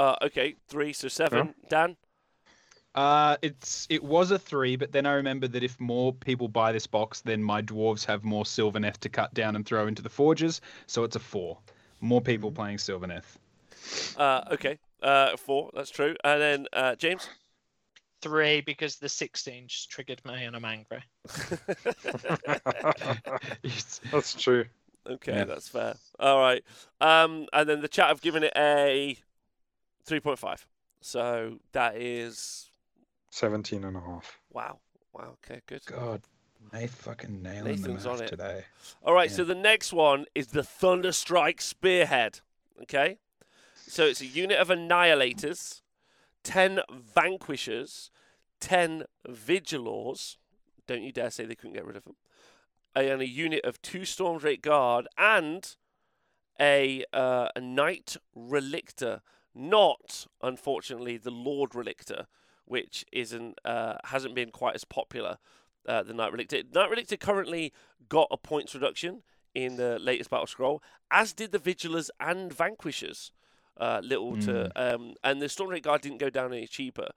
Uh, 0.00 0.16
okay, 0.22 0.54
three, 0.68 0.94
so 0.94 1.08
seven. 1.08 1.54
Dan, 1.68 1.94
Uh, 2.94 3.36
it's 3.42 3.86
it 3.90 4.02
was 4.02 4.30
a 4.30 4.38
three, 4.38 4.74
but 4.76 4.92
then 4.92 5.04
I 5.04 5.12
remembered 5.12 5.52
that 5.52 5.62
if 5.62 5.78
more 5.78 6.14
people 6.14 6.48
buy 6.48 6.72
this 6.72 6.86
box, 6.86 7.20
then 7.20 7.42
my 7.42 7.60
dwarves 7.60 8.06
have 8.06 8.24
more 8.24 8.44
Sylvaneth 8.44 8.96
to 9.00 9.10
cut 9.10 9.34
down 9.34 9.56
and 9.56 9.66
throw 9.66 9.88
into 9.88 10.00
the 10.00 10.08
forges, 10.08 10.62
so 10.86 11.04
it's 11.04 11.16
a 11.16 11.20
four. 11.20 11.58
More 12.00 12.22
people 12.22 12.50
playing 12.50 12.78
Sylvaneth. 12.78 13.36
uh, 14.16 14.44
okay, 14.52 14.78
uh, 15.02 15.36
four. 15.36 15.68
That's 15.74 15.90
true. 15.90 16.16
And 16.24 16.40
then 16.40 16.66
uh, 16.72 16.94
James. 16.96 17.28
Three 18.22 18.60
because 18.60 18.96
the 18.96 19.08
16 19.08 19.68
just 19.68 19.88
triggered 19.90 20.20
me 20.26 20.44
and 20.44 20.54
I'm 20.54 20.66
angry. 20.66 21.02
That's 24.12 24.34
true. 24.34 24.66
Okay, 25.08 25.32
Yeah. 25.32 25.44
that's 25.44 25.68
fair. 25.68 25.94
All 26.18 26.38
right. 26.38 26.62
Um, 27.00 27.46
and 27.54 27.66
then 27.66 27.80
the 27.80 27.88
chat 27.88 28.08
have 28.08 28.20
given 28.20 28.42
it 28.42 28.52
a 28.54 29.16
three 30.04 30.20
point 30.20 30.38
five. 30.38 30.66
So 31.00 31.58
that 31.72 31.96
is 31.96 32.70
17 33.30 33.84
and 33.84 33.96
a 33.96 34.00
half. 34.00 34.38
wow. 34.50 34.78
Wow. 35.12 35.36
Okay, 35.44 35.60
good. 35.66 35.84
God, 35.86 36.22
Nate 36.72 36.90
fucking 36.90 37.42
nailing 37.42 37.76
Nathan's 37.80 38.04
the 38.04 38.10
on 38.10 38.22
it. 38.22 38.28
today. 38.28 38.64
All 39.02 39.14
right, 39.14 39.30
Yeah. 39.30 39.36
so 39.36 39.44
the 39.44 39.54
next 39.54 39.92
one 39.92 40.26
is 40.34 40.48
the 40.48 40.60
Thunderstrike 40.62 41.60
Spearhead. 41.60 42.40
Okay, 42.82 43.18
so 43.74 44.04
it's 44.04 44.20
a 44.20 44.26
unit 44.26 44.58
of 44.58 44.68
Annihilators, 44.68 45.82
ten 46.44 46.80
Vanquishers, 46.92 48.10
ten 48.60 49.04
Vigilors. 49.26 50.36
Don't 50.86 51.02
you 51.02 51.12
dare 51.12 51.30
say 51.30 51.44
they 51.44 51.54
couldn't 51.54 51.74
get 51.74 51.84
rid 51.86 51.96
of 51.96 52.04
them. 52.04 52.16
And 52.94 53.20
a 53.22 53.28
unit 53.28 53.64
of 53.64 53.80
two 53.82 54.04
Storm 54.04 54.38
Stormdrake 54.40 54.62
Guard 54.62 55.06
and 55.16 55.74
a 56.60 57.04
uh, 57.12 57.48
a 57.56 57.60
Knight 57.60 58.16
Relictor. 58.36 59.20
Not, 59.54 60.26
unfortunately, 60.42 61.16
the 61.16 61.30
Lord 61.30 61.70
Relictor, 61.70 62.26
which 62.64 63.04
isn't 63.12 63.58
uh, 63.64 63.94
hasn't 64.04 64.34
been 64.34 64.50
quite 64.50 64.74
as 64.74 64.84
popular. 64.84 65.38
Uh, 65.88 66.02
the 66.02 66.14
Knight 66.14 66.32
Relictor. 66.32 66.72
Knight 66.72 66.90
Relictor 66.90 67.18
currently 67.18 67.72
got 68.08 68.28
a 68.30 68.36
points 68.36 68.74
reduction 68.74 69.22
in 69.54 69.76
the 69.76 69.98
latest 69.98 70.30
battle 70.30 70.46
scroll, 70.46 70.82
as 71.10 71.32
did 71.32 71.52
the 71.52 71.58
Vigilors 71.58 72.10
and 72.20 72.52
Vanquishers. 72.52 73.32
Uh, 73.76 74.00
little 74.04 74.36
to 74.36 74.70
um, 74.76 75.14
and 75.24 75.40
the 75.40 75.46
Stormdrake 75.46 75.82
Guard 75.82 76.02
didn't 76.02 76.18
go 76.18 76.28
down 76.28 76.52
any 76.52 76.66
cheaper. 76.66 77.08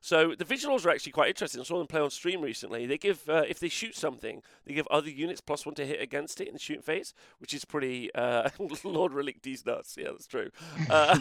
So 0.00 0.34
the 0.36 0.44
Vigilors 0.44 0.86
are 0.86 0.90
actually 0.90 1.12
quite 1.12 1.28
interesting. 1.28 1.60
I 1.60 1.64
saw 1.64 1.78
them 1.78 1.86
play 1.86 2.00
on 2.00 2.10
stream 2.10 2.40
recently. 2.40 2.86
They 2.86 2.98
give 2.98 3.28
uh, 3.28 3.44
if 3.48 3.58
they 3.58 3.68
shoot 3.68 3.96
something, 3.96 4.42
they 4.64 4.74
give 4.74 4.86
other 4.88 5.10
units 5.10 5.40
plus 5.40 5.66
one 5.66 5.74
to 5.76 5.86
hit 5.86 6.00
against 6.00 6.40
it 6.40 6.48
in 6.48 6.54
the 6.54 6.60
shooting 6.60 6.82
phase, 6.82 7.14
which 7.38 7.52
is 7.52 7.64
pretty. 7.64 8.14
Uh, 8.14 8.48
Lord 8.84 9.12
Relic 9.12 9.42
D's 9.42 9.66
nuts. 9.66 9.96
Yeah, 9.98 10.08
that's 10.12 10.26
true. 10.26 10.50
Uh, 10.88 11.18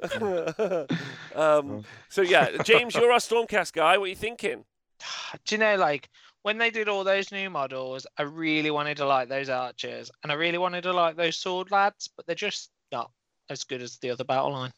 um, 1.34 1.84
so 2.08 2.22
yeah, 2.22 2.62
James, 2.62 2.94
you're 2.94 3.12
our 3.12 3.18
Stormcast 3.18 3.72
guy. 3.72 3.98
What 3.98 4.04
are 4.04 4.08
you 4.08 4.16
thinking? 4.16 4.64
Do 5.44 5.54
you 5.54 5.58
know, 5.58 5.76
like, 5.76 6.08
when 6.42 6.58
they 6.58 6.70
did 6.70 6.88
all 6.88 7.04
those 7.04 7.32
new 7.32 7.50
models, 7.50 8.06
I 8.16 8.22
really 8.22 8.70
wanted 8.70 8.96
to 8.98 9.06
like 9.06 9.28
those 9.28 9.48
archers 9.48 10.10
and 10.22 10.30
I 10.30 10.36
really 10.36 10.58
wanted 10.58 10.82
to 10.82 10.92
like 10.92 11.16
those 11.16 11.36
sword 11.36 11.70
lads, 11.70 12.08
but 12.16 12.26
they're 12.26 12.34
just 12.34 12.70
not 12.92 13.10
as 13.50 13.64
good 13.64 13.82
as 13.82 13.98
the 13.98 14.10
other 14.10 14.24
battle 14.24 14.52
line. 14.52 14.72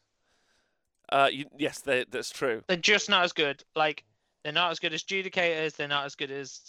Uh, 1.10 1.28
you, 1.32 1.44
yes, 1.58 1.80
they, 1.80 2.04
that's 2.10 2.30
true. 2.30 2.62
They're 2.68 2.76
just 2.76 3.08
not 3.08 3.24
as 3.24 3.32
good. 3.32 3.64
Like, 3.74 4.04
they're 4.44 4.52
not 4.52 4.70
as 4.70 4.78
good 4.78 4.94
as 4.94 5.02
Judicators, 5.02 5.74
they're 5.76 5.88
not 5.88 6.06
as 6.06 6.14
good 6.14 6.30
as 6.30 6.60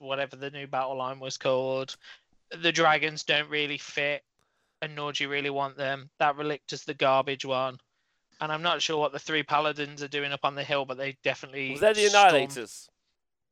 whatever 0.00 0.36
the 0.36 0.50
new 0.50 0.66
battle 0.66 0.96
line 0.98 1.20
was 1.20 1.38
called. 1.38 1.96
the 2.60 2.72
dragons 2.72 3.22
don't 3.22 3.48
really 3.48 3.78
fit, 3.78 4.22
and 4.82 4.94
nor 4.94 5.12
do 5.12 5.24
you 5.24 5.30
really 5.30 5.50
want 5.50 5.76
them. 5.76 6.10
That 6.18 6.36
Relictor's 6.36 6.84
the 6.84 6.94
garbage 6.94 7.44
one. 7.44 7.78
And 8.40 8.50
I'm 8.50 8.62
not 8.62 8.82
sure 8.82 8.98
what 8.98 9.12
the 9.12 9.18
three 9.18 9.44
paladins 9.44 10.02
are 10.02 10.08
doing 10.08 10.32
up 10.32 10.44
on 10.44 10.56
the 10.56 10.64
hill, 10.64 10.84
but 10.84 10.98
they 10.98 11.16
definitely. 11.22 11.70
Well, 11.70 11.80
they're 11.80 11.94
the 11.94 12.08
storm- 12.08 12.34
annihilators. 12.34 12.88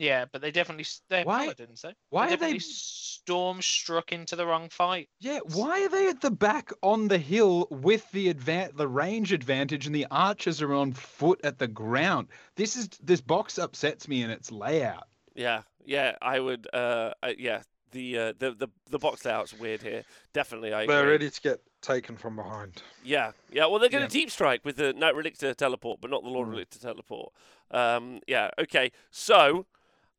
Yeah, 0.03 0.25
but 0.33 0.41
they 0.43 0.51
definitely 0.51 0.83
s- 0.83 1.01
they're 1.09 1.25
Why- 1.25 1.45
paladins, 1.45 1.83
though. 1.83 1.93
why 2.11 2.27
they 2.27 2.35
are 2.35 2.37
they- 2.37 2.47
definitely 2.47 2.59
storm 2.61 3.63
struck 3.63 4.11
into 4.11 4.35
the 4.35 4.45
wrong 4.45 4.69
fight? 4.69 5.09
Yeah, 5.21 5.39
why 5.55 5.85
are 5.85 5.89
they 5.89 6.09
at 6.09 6.21
the 6.23 6.31
back 6.33 6.73
on 6.83 7.07
the 7.07 7.19
hill 7.19 7.69
with 7.71 8.11
the 8.11 8.35
advan- 8.35 8.77
the 8.77 8.89
range 8.89 9.33
advantage 9.33 9.87
and 9.87 9.95
the 9.95 10.09
archers 10.11 10.61
are 10.61 10.75
on 10.75 10.93
foot 10.93 11.41
at 11.45 11.61
the 11.61 11.69
ground? 11.69 12.27
This 12.57 12.77
is 12.77 12.89
this 13.01 13.21
box 13.21 13.59
upsets 13.59 14.09
me 14.09 14.23
in 14.25 14.31
its 14.31 14.51
layout. 14.51 15.07
Yeah, 15.37 15.63
yeah, 15.85 16.17
I 16.21 16.41
would. 16.41 16.67
Uh, 16.75 17.15
uh 17.23 17.35
yeah, 17.39 17.63
the 17.93 18.19
uh, 18.19 18.33
the 18.41 18.51
the 18.55 18.69
the 18.91 18.99
box 18.99 19.25
layout's 19.25 19.55
weird 19.55 19.83
here. 19.83 20.03
Definitely, 20.33 20.73
I. 20.73 20.85
They're 20.87 21.07
ready 21.07 21.31
to 21.31 21.41
get 21.41 21.61
taken 21.81 22.17
from 22.17 22.35
behind. 22.35 22.83
Yeah, 23.05 23.33
yeah. 23.53 23.67
Well, 23.67 23.79
they're 23.79 23.89
going 23.89 24.03
Yeah. 24.03 24.09
to 24.09 24.13
deep 24.13 24.33
strike 24.33 24.65
with 24.65 24.77
the 24.77 24.93
Knight 24.95 25.15
Relictor 25.15 25.55
teleport, 25.55 26.01
but 26.01 26.11
not 26.11 26.25
the 26.25 26.29
Lord 26.29 26.49
Mm. 26.49 26.55
Relictor 26.57 26.81
teleport. 26.81 27.33
Um, 27.71 28.21
yeah. 28.27 28.51
Okay. 28.59 28.91
So, 29.11 29.67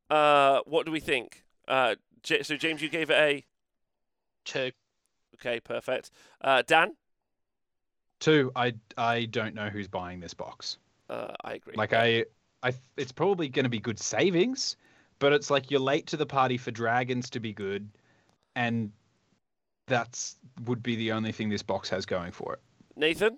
uh, 0.09 0.61
what 0.65 0.85
do 0.85 0.91
we 0.91 0.99
think? 0.99 1.43
Uh, 1.67 1.95
J- 2.23 2.43
so 2.43 2.55
James, 2.57 2.81
you 2.81 2.89
gave 2.89 3.09
it 3.09 3.17
a. 3.17 3.45
Two. 4.45 4.71
Okay, 5.35 5.59
perfect. 5.59 6.11
Uh, 6.41 6.63
Dan, 6.65 6.95
Two, 8.19 8.51
I 8.55 8.73
I 8.97 9.25
don't 9.25 9.55
know 9.55 9.69
who's 9.69 9.87
buying 9.87 10.19
this 10.19 10.33
box. 10.33 10.77
uh, 11.09 11.33
I 11.43 11.53
agree. 11.55 11.73
Like 11.75 11.93
I 11.93 12.25
I 12.61 12.73
it's 12.97 13.11
probably 13.11 13.49
going 13.49 13.63
to 13.63 13.69
be 13.69 13.79
good 13.79 13.99
savings, 13.99 14.77
but 15.19 15.33
it's 15.33 15.49
like 15.49 15.69
you're 15.71 15.79
late 15.79 16.07
to 16.07 16.17
the 16.17 16.25
party 16.25 16.57
for 16.57 16.71
dragons 16.71 17.29
to 17.31 17.39
be 17.39 17.51
good, 17.53 17.89
and 18.55 18.91
that's 19.87 20.37
would 20.65 20.81
be 20.81 20.95
the 20.95 21.11
only 21.11 21.31
thing 21.33 21.49
this 21.49 21.63
box 21.63 21.89
has 21.89 22.05
going 22.05 22.31
for 22.31 22.53
it. 22.53 22.59
Nathan, 22.95 23.37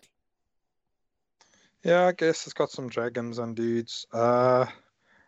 Yeah, 1.83 2.05
I 2.07 2.11
guess 2.11 2.45
it's 2.45 2.53
got 2.53 2.69
some 2.69 2.89
dragons 2.89 3.39
and 3.39 3.55
dudes. 3.55 4.05
Uh, 4.11 4.65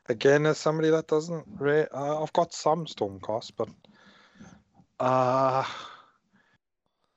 again, 0.10 0.45
as 0.45 0.58
somebody 0.58 0.89
that 0.89 1.08
doesn't, 1.08 1.45
re- 1.60 1.88
uh, 1.93 2.22
I've 2.22 2.34
got 2.34 2.53
some 2.53 2.86
Stormcast, 2.86 3.51
but 3.58 3.70
uh, 4.99 5.64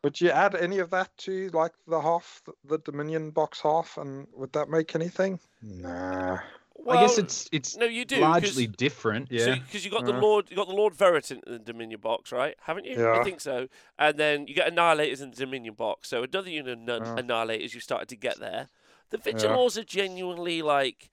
would 0.05 0.21
you 0.21 0.31
add 0.31 0.55
any 0.55 0.79
of 0.79 0.91
that 0.91 1.17
to 1.19 1.49
like 1.51 1.73
the 1.87 2.01
half, 2.01 2.43
the 2.65 2.79
Dominion 2.79 3.31
box 3.31 3.61
half, 3.61 3.99
and 3.99 4.27
would 4.35 4.53
that 4.53 4.69
make 4.69 4.95
anything? 4.95 5.39
Nah. 5.63 6.39
well, 6.75 6.99
I 6.99 7.03
guess 7.03 7.19
it's 7.19 7.49
it's 7.53 7.77
no, 7.77 7.87
you 7.87 8.05
do, 8.05 8.19
largely 8.21 8.67
different. 8.67 9.29
Yeah. 9.31 9.57
because 9.57 9.85
you 9.85 9.91
got 9.91 10.05
the 10.07 10.13
Lord, 10.13 10.51
you 10.51 10.57
got 10.57 10.69
the 10.69 10.75
Lord 10.75 10.95
Verret 10.95 11.31
in 11.31 11.41
the 11.47 11.59
Dominion 11.59 12.01
box, 12.01 12.33
right? 12.33 12.57
Haven't 12.63 12.87
you? 12.87 12.97
Yeah. 12.99 13.19
I 13.21 13.25
think 13.25 13.41
so. 13.41 13.69
And 13.99 14.17
then 14.17 14.47
you 14.47 14.55
get 14.55 14.75
Annihilators 14.75 15.21
in 15.23 15.31
the 15.31 15.37
Dominion 15.37 15.75
box. 15.75 16.09
So 16.09 16.23
another 16.23 16.51
unit 16.51 16.73
of 16.73 16.79
nun- 16.79 17.03
Yeah. 17.05 17.23
Annihilators 17.23 17.75
you 17.75 17.81
started 17.81 18.09
to 18.09 18.17
get 18.17 18.41
there. 18.41 18.69
The 19.11 19.19
Yeah. 19.19 19.33
Vigilors 19.33 19.77
are 19.77 19.85
genuinely 19.85 20.63
like 20.63 21.11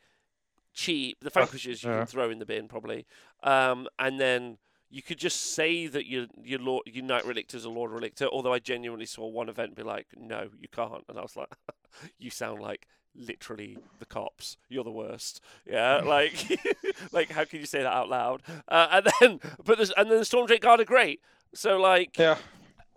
cheap. 0.78 1.18
The 1.22 1.30
Vanquishers 1.30 1.84
you 1.84 1.90
yeah. 1.90 1.98
can 1.98 2.08
throw 2.08 2.30
in 2.30 2.40
the 2.40 2.46
bin 2.46 2.68
probably. 2.68 3.06
Um, 3.44 3.88
and 4.00 4.20
then 4.20 4.58
you 4.90 5.02
could 5.02 5.18
just 5.18 5.54
say 5.54 5.88
that 5.88 6.06
your 6.06 6.28
your 6.42 6.60
Lord, 6.60 6.84
your 6.86 7.04
Knight 7.04 7.26
is 7.54 7.66
a 7.66 7.70
Lord 7.70 7.92
Relictor. 7.92 8.30
Although 8.32 8.54
I 8.54 8.60
genuinely 8.60 9.06
saw 9.06 9.28
one 9.28 9.50
event 9.50 9.76
be 9.76 9.84
like, 9.84 10.08
no, 10.16 10.50
you 10.60 10.70
can't, 10.70 11.04
and 11.10 11.18
I 11.18 11.22
was 11.22 11.36
like, 11.36 11.50
you 12.20 12.30
sound 12.30 12.62
like 12.62 12.88
literally 13.16 13.78
the 14.00 14.06
cops. 14.06 14.58
You're 14.70 14.84
the 14.84 14.92
worst. 14.92 15.42
Yeah, 15.66 15.98
like, 16.06 16.60
like 17.12 17.30
how 17.32 17.44
can 17.44 17.60
you 17.60 17.66
say 17.66 17.80
that 17.80 17.92
out 17.92 18.08
loud? 18.08 18.44
Uh, 18.68 18.88
and 18.92 19.08
then, 19.20 19.40
but 19.66 19.78
there's, 19.78 19.92
and 19.92 20.10
then 20.10 20.20
the 20.20 20.24
Stormdrake 20.24 20.62
Guard 20.62 20.80
are 20.80 20.86
great. 20.86 21.22
So 21.54 21.78
like, 21.78 22.18
Yeah. 22.18 22.38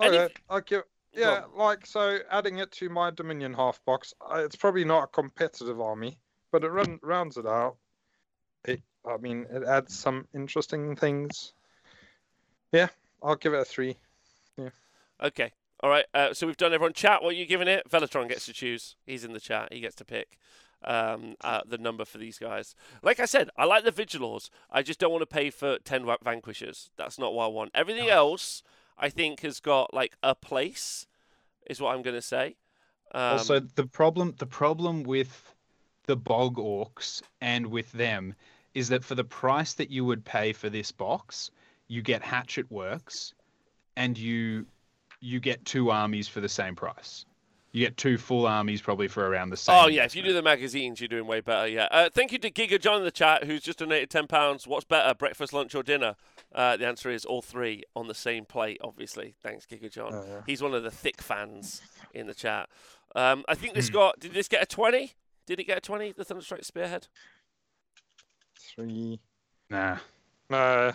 Okay, 0.02 0.28
I 0.48 0.60
give. 0.60 0.82
Yeah, 1.12 1.42
like 1.56 1.86
so, 1.86 2.18
adding 2.30 2.58
it 2.58 2.70
to 2.72 2.88
my 2.88 3.10
Dominion 3.10 3.52
half 3.52 3.84
box, 3.84 4.14
it's 4.36 4.54
probably 4.54 4.84
not 4.84 5.02
a 5.02 5.06
competitive 5.08 5.80
army, 5.80 6.16
but 6.52 6.64
it 6.64 6.68
run, 6.68 6.98
rounds 7.02 7.36
it 7.36 7.46
out. 7.46 7.76
It, 8.64 8.82
I 9.06 9.16
mean, 9.16 9.46
it 9.50 9.62
adds 9.64 9.98
some 9.98 10.26
interesting 10.34 10.96
things. 10.96 11.52
Yeah, 12.72 12.88
I'll 13.22 13.36
give 13.36 13.54
it 13.54 13.60
a 13.60 13.64
three. 13.64 13.96
Yeah. 14.56 14.70
okay, 15.22 15.52
all 15.82 15.90
right. 15.90 16.04
Uh, 16.12 16.34
so 16.34 16.46
we've 16.46 16.56
done 16.56 16.72
everyone 16.72 16.92
chat. 16.92 17.22
What 17.22 17.30
are 17.30 17.38
you 17.38 17.46
giving 17.46 17.68
it? 17.68 17.88
Velatron 17.90 18.28
gets 18.28 18.46
to 18.46 18.52
choose. 18.52 18.96
He's 19.06 19.24
in 19.24 19.32
the 19.32 19.40
chat. 19.40 19.72
He 19.72 19.80
gets 19.80 19.96
to 19.96 20.04
pick 20.04 20.38
um, 20.84 21.36
uh, 21.42 21.60
the 21.66 21.78
number 21.78 22.04
for 22.04 22.18
these 22.18 22.38
guys. 22.38 22.74
Like 23.02 23.20
I 23.20 23.24
said, 23.24 23.50
I 23.56 23.64
like 23.64 23.84
the 23.84 23.90
Vigilors. 23.90 24.50
I 24.70 24.82
just 24.82 24.98
don't 24.98 25.12
want 25.12 25.22
to 25.22 25.26
pay 25.26 25.50
for 25.50 25.78
ten 25.78 26.06
wa- 26.06 26.18
Vanquishers. 26.22 26.90
That's 26.96 27.18
not 27.18 27.34
what 27.34 27.46
I 27.46 27.48
want. 27.48 27.70
Everything 27.74 28.08
else, 28.08 28.62
I 28.98 29.08
think, 29.08 29.40
has 29.40 29.60
got 29.60 29.92
like 29.94 30.16
a 30.22 30.34
place. 30.34 31.06
Is 31.68 31.80
what 31.80 31.94
I'm 31.94 32.02
going 32.02 32.16
to 32.16 32.22
say. 32.22 32.56
Um, 33.12 33.38
also, 33.38 33.60
the 33.60 33.86
problem 33.86 34.34
the 34.38 34.46
problem 34.46 35.02
with 35.02 35.54
the 36.06 36.16
bog 36.16 36.56
orcs 36.56 37.22
and 37.40 37.66
with 37.66 37.90
them 37.92 38.34
is 38.74 38.88
that 38.88 39.04
for 39.04 39.14
the 39.14 39.24
price 39.24 39.74
that 39.74 39.90
you 39.90 40.04
would 40.04 40.24
pay 40.24 40.52
for 40.52 40.68
this 40.68 40.92
box, 40.92 41.50
you 41.88 42.02
get 42.02 42.22
hatchet 42.22 42.70
works, 42.70 43.34
and 43.96 44.16
you 44.16 44.66
you 45.20 45.40
get 45.40 45.64
two 45.64 45.90
armies 45.90 46.28
for 46.28 46.40
the 46.40 46.48
same 46.48 46.74
price. 46.74 47.26
You 47.72 47.84
get 47.84 47.96
two 47.96 48.16
full 48.18 48.46
armies 48.46 48.80
probably 48.80 49.06
for 49.06 49.28
around 49.28 49.50
the 49.50 49.56
same. 49.56 49.76
Oh 49.78 49.86
yeah, 49.88 50.04
if 50.04 50.16
you 50.16 50.22
do 50.22 50.32
the 50.32 50.42
magazines, 50.42 51.00
you're 51.00 51.08
doing 51.08 51.26
way 51.26 51.40
better. 51.40 51.68
Yeah. 51.68 51.86
Uh, 51.90 52.08
thank 52.12 52.32
you 52.32 52.38
to 52.38 52.50
Giga 52.50 52.80
John 52.80 52.98
in 52.98 53.04
the 53.04 53.10
chat, 53.12 53.44
who's 53.44 53.62
just 53.62 53.78
donated 53.78 54.10
ten 54.10 54.26
pounds. 54.26 54.66
What's 54.66 54.84
better, 54.84 55.14
breakfast, 55.14 55.52
lunch, 55.52 55.74
or 55.74 55.82
dinner? 55.82 56.16
Uh, 56.52 56.76
the 56.76 56.86
answer 56.86 57.10
is 57.10 57.24
all 57.24 57.42
three 57.42 57.84
on 57.94 58.08
the 58.08 58.14
same 58.14 58.44
plate. 58.44 58.78
Obviously, 58.82 59.34
thanks 59.40 59.66
Giga 59.66 59.90
John. 59.92 60.12
Oh, 60.14 60.24
yeah. 60.28 60.40
He's 60.46 60.62
one 60.62 60.74
of 60.74 60.82
the 60.82 60.90
thick 60.90 61.20
fans 61.22 61.80
in 62.12 62.26
the 62.26 62.34
chat. 62.34 62.68
Um, 63.14 63.44
I 63.48 63.54
think 63.54 63.74
this 63.74 63.88
Hmm. 63.88 63.94
got. 63.94 64.18
Did 64.20 64.32
this 64.32 64.48
get 64.48 64.62
a 64.62 64.66
twenty? 64.66 65.14
Did 65.50 65.58
it 65.58 65.64
get 65.64 65.78
a 65.78 65.80
twenty? 65.80 66.12
The 66.12 66.24
Thunderstrike 66.24 66.64
Spearhead. 66.64 67.08
Three. 68.56 69.18
Nah. 69.68 69.96
No, 70.48 70.92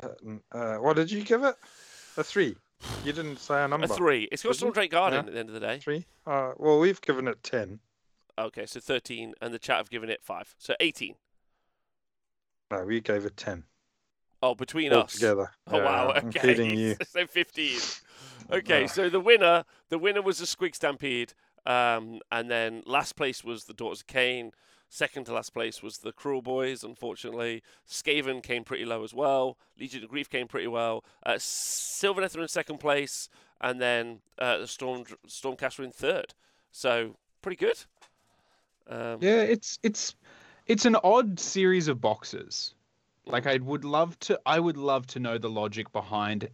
uh, 0.54 0.76
what 0.78 0.96
did 0.96 1.12
you 1.12 1.24
give 1.26 1.44
it? 1.44 1.56
A 2.16 2.24
three. 2.24 2.56
You 3.04 3.12
didn't 3.12 3.40
say 3.40 3.66
a 3.66 3.68
number. 3.68 3.84
A 3.84 3.90
three. 3.90 4.30
It's 4.32 4.44
got 4.44 4.54
Did 4.54 4.62
you? 4.62 4.72
Stormdrake 4.72 4.92
Garden 4.92 5.18
Yeah. 5.26 5.28
at 5.28 5.34
the 5.34 5.40
end 5.40 5.50
of 5.50 5.54
the 5.56 5.60
day. 5.60 5.80
Three. 5.80 6.06
Uh, 6.26 6.54
well, 6.56 6.80
we've 6.80 7.02
given 7.02 7.28
it 7.28 7.44
ten. 7.44 7.82
Okay, 8.40 8.66
so 8.66 8.80
thirteen, 8.80 9.34
and 9.42 9.54
the 9.54 9.60
chat 9.60 9.76
have 9.76 9.90
given 9.90 10.10
it 10.10 10.24
five, 10.24 10.56
so 10.58 10.74
eighteen. 10.80 11.16
No, 12.72 12.86
we 12.86 13.02
gave 13.02 13.26
it 13.26 13.36
10. 13.36 13.66
Oh, 14.42 14.56
between 14.56 14.94
us. 14.94 15.16
Together. 15.16 15.52
Oh 15.68 15.80
wow! 15.84 16.14
Yeah, 16.14 16.18
Okay, 16.20 16.26
including 16.28 16.80
you. 16.80 16.96
so 17.10 17.28
fifteen. 17.28 17.80
Okay, 18.52 18.86
so 18.86 19.10
the 19.10 19.20
winner, 19.20 19.64
the 19.90 19.98
winner 19.98 20.22
was 20.22 20.38
the 20.38 20.46
Squig 20.46 20.76
Stampede, 20.76 21.34
um, 21.66 22.20
and 22.32 22.50
then 22.50 22.84
last 22.86 23.16
place 23.16 23.44
was 23.44 23.66
the 23.66 23.74
Daughters 23.74 24.02
of 24.02 24.08
Khaine. 24.08 24.52
Second 24.88 25.26
to 25.26 25.34
last 25.34 25.54
place 25.54 25.82
was 25.82 25.98
the 25.98 26.14
Kruleboyz. 26.14 26.84
Unfortunately, 26.84 27.64
Skaven 27.90 28.42
came 28.42 28.64
pretty 28.64 28.86
low 28.86 29.04
as 29.04 29.14
well. 29.14 29.58
Legion 29.80 30.04
of 30.04 30.10
Grief 30.10 30.30
came 30.30 30.48
pretty 30.48 30.68
well. 30.68 31.04
Uh, 31.26 31.34
Sylvaneth 31.34 32.38
in 32.38 32.48
second 32.48 32.80
place, 32.80 33.28
and 33.60 33.82
then 33.82 34.20
uh, 34.38 34.60
the 34.60 34.68
Storm 34.68 35.04
Stormcast 35.28 35.80
were 35.80 35.86
in 35.86 35.92
third. 35.92 36.34
So 36.72 37.18
pretty 37.42 37.58
good. 37.58 37.84
Um, 38.88 39.18
Yeah, 39.22 39.42
it's 39.42 39.80
it's 39.82 40.16
it's 40.68 40.86
an 40.86 40.96
odd 41.04 41.40
series 41.40 41.88
of 41.88 42.00
boxes. 42.00 42.74
Like 43.26 43.48
I 43.48 43.58
would 43.58 43.84
love 43.84 44.18
to 44.20 44.40
I 44.46 44.60
would 44.60 44.78
love 44.78 45.08
to 45.08 45.20
know 45.20 45.38
the 45.38 45.50
logic 45.50 45.92
behind 45.92 46.48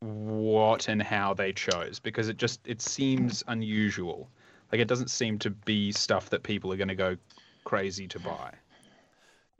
what 0.00 0.88
and 0.88 1.02
how 1.02 1.34
they 1.34 1.52
chose 1.52 1.98
because 1.98 2.28
it 2.28 2.36
just 2.36 2.60
it 2.66 2.80
seems 2.80 3.42
unusual. 3.48 4.30
Like 4.72 4.80
it 4.80 4.88
doesn't 4.88 5.10
seem 5.10 5.38
to 5.40 5.50
be 5.50 5.92
stuff 5.92 6.30
that 6.30 6.42
people 6.42 6.72
are 6.72 6.76
going 6.76 6.88
to 6.88 6.94
go 6.94 7.16
crazy 7.64 8.06
to 8.08 8.18
buy. 8.18 8.52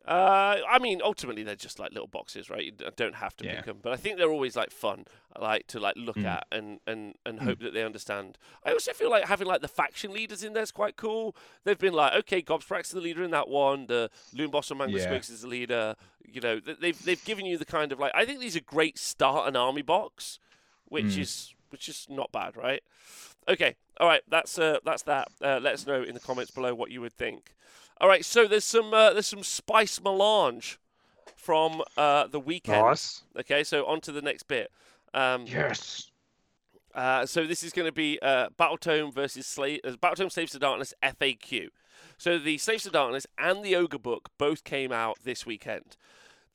Uh, 0.07 0.59
I 0.71 0.79
mean, 0.79 1.01
ultimately 1.03 1.43
they're 1.43 1.57
just 1.57 1.81
like 1.81 1.91
little 1.91 2.07
boxes, 2.07 2.49
right? 2.49 2.63
You 2.65 2.73
don't 2.95 3.17
have 3.17 3.37
to 3.39 3.45
Yeah. 3.45 3.57
pick 3.57 3.65
them, 3.65 3.79
but 3.83 3.93
I 3.93 3.97
think 3.97 4.19
they're 4.19 4.31
always 4.31 4.55
like 4.55 4.71
fun, 4.71 5.05
like 5.37 5.67
to 5.69 5.81
like 5.81 5.97
look 5.97 6.15
Mm. 6.19 6.27
at 6.27 6.47
and 6.53 6.79
and 6.87 7.17
and 7.27 7.41
Mm. 7.41 7.45
hope 7.45 7.59
that 7.59 7.75
they 7.75 7.83
understand. 7.83 8.39
I 8.65 8.71
also 8.71 8.93
feel 8.93 9.11
like 9.11 9.25
having 9.25 9.49
like 9.49 9.63
the 9.63 9.69
faction 9.69 10.13
leaders 10.13 10.45
in 10.45 10.53
there 10.53 10.63
is 10.63 10.71
quite 10.71 10.97
cool. 10.97 11.35
They've 11.65 11.77
been 11.77 11.93
like, 11.93 12.13
okay, 12.21 12.41
Gobsprakk 12.41 12.83
is 12.83 12.91
the 12.91 13.01
leader 13.01 13.25
in 13.25 13.33
that 13.33 13.49
one. 13.49 13.87
The 13.87 14.09
Loon 14.33 14.51
Boss 14.51 14.71
and 14.71 14.79
Mangler 14.79 14.99
Yeah. 14.99 15.11
Squigs 15.11 15.29
is 15.29 15.41
the 15.43 15.49
leader. 15.49 15.97
You 16.25 16.41
know, 16.41 16.61
they've 16.61 17.05
they've 17.05 17.25
given 17.25 17.45
you 17.45 17.59
the 17.59 17.65
kind 17.65 17.91
of 17.91 17.99
like 17.99 18.13
I 18.15 18.25
think 18.25 18.39
these 18.39 18.55
are 18.57 18.61
great 18.61 18.99
start 18.99 19.49
an 19.49 19.57
army 19.57 19.83
box, 19.83 20.39
which 20.85 21.17
Mm. 21.17 21.19
is 21.23 21.53
which 21.71 21.89
is 21.89 22.07
not 22.09 22.31
bad, 22.31 22.57
right? 22.57 22.85
Okay, 23.49 23.77
all 24.01 24.09
right, 24.09 24.23
that's 24.29 24.59
uh 24.59 24.79
that's 24.85 25.03
that. 25.05 25.29
Uh, 25.43 25.59
let 25.63 25.75
us 25.75 25.87
know 25.87 26.03
in 26.03 26.15
the 26.15 26.21
comments 26.21 26.51
below 26.51 26.75
what 26.75 26.91
you 26.91 27.01
would 27.01 27.13
think. 27.13 27.55
All 28.01 28.09
right, 28.09 28.25
so 28.25 28.47
there's 28.47 28.65
some 28.65 28.93
uh, 28.93 29.13
there's 29.13 29.27
some 29.27 29.43
spice 29.43 30.01
melange 30.03 30.79
from 31.37 31.83
uh, 31.97 32.27
the 32.27 32.41
weekend. 32.41 32.83
Nice. 32.85 33.23
Okay, 33.39 33.63
so 33.65 33.87
on 33.87 34.01
to 34.03 34.13
the 34.13 34.23
next 34.23 34.45
bit. 34.49 34.71
Um, 35.15 35.47
Yes. 35.47 36.11
uh, 36.95 37.25
so 37.25 37.47
this 37.47 37.63
is 37.63 37.73
going 37.73 37.87
to 37.87 37.93
be 37.93 38.19
uh, 38.21 38.49
Battletome 38.59 39.15
versus 39.15 39.47
Slave, 39.47 39.81
uh, 39.85 39.93
Battletome 39.93 40.31
Slaves 40.33 40.53
to 40.53 40.59
Darkness 40.59 40.93
FAQ. 41.03 41.69
So 42.19 42.39
the 42.39 42.59
Slaves 42.59 42.83
to 42.85 42.91
Darkness 42.91 43.27
and 43.39 43.65
the 43.65 43.77
Ogre 43.77 43.99
book 43.99 44.31
both 44.39 44.65
came 44.65 44.93
out 44.93 45.19
this 45.25 45.47
weekend. 45.47 45.97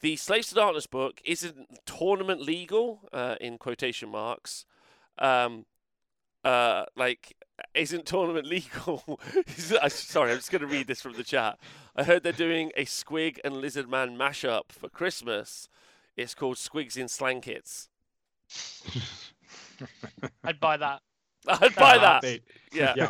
the 0.02 0.16
Slaves 0.16 0.50
to 0.50 0.56
Darkness 0.56 0.88
book 0.88 1.22
isn't 1.24 1.86
tournament 1.86 2.42
legal 2.42 3.08
uh, 3.14 3.36
in 3.40 3.58
quotation 3.58 4.10
marks. 4.10 4.66
Um, 5.20 5.66
uh, 6.44 6.86
like 6.96 7.36
isn't 7.74 8.06
tournament 8.06 8.46
legal? 8.48 9.20
Sorry, 9.88 10.32
I'm 10.32 10.38
just 10.38 10.52
going 10.52 10.62
to 10.62 10.68
read 10.68 10.88
this 10.88 11.02
from 11.02 11.14
the 11.14 11.24
chat. 11.24 11.60
I 11.96 12.04
heard 12.04 12.24
they're 12.24 12.32
doing 12.32 12.72
a 12.76 12.86
Squig 12.86 13.38
and 13.44 13.58
Lizard 13.58 13.90
Man 13.90 14.18
mashup 14.18 14.72
for 14.72 14.90
Christmas. 14.90 15.70
It's 16.18 16.34
called 16.34 16.58
Squigs 16.58 16.98
in 16.98 17.08
Slankets. 17.08 17.88
I'd 20.44 20.60
buy 20.60 20.78
that. 20.78 21.02
I'd 21.48 21.76
buy 21.76 21.98
that. 21.98 22.24
Heartbeat. 22.24 22.44
Yeah, 22.74 22.94
Yeah. 22.96 23.10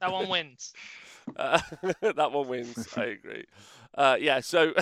That 0.00 0.12
one 0.12 0.28
wins. 0.28 0.72
Uh, 1.36 1.60
that 2.00 2.32
one 2.32 2.48
wins. 2.48 2.88
I 2.96 3.04
agree. 3.04 3.44
Uh, 3.94 4.16
yeah. 4.18 4.40
So 4.40 4.72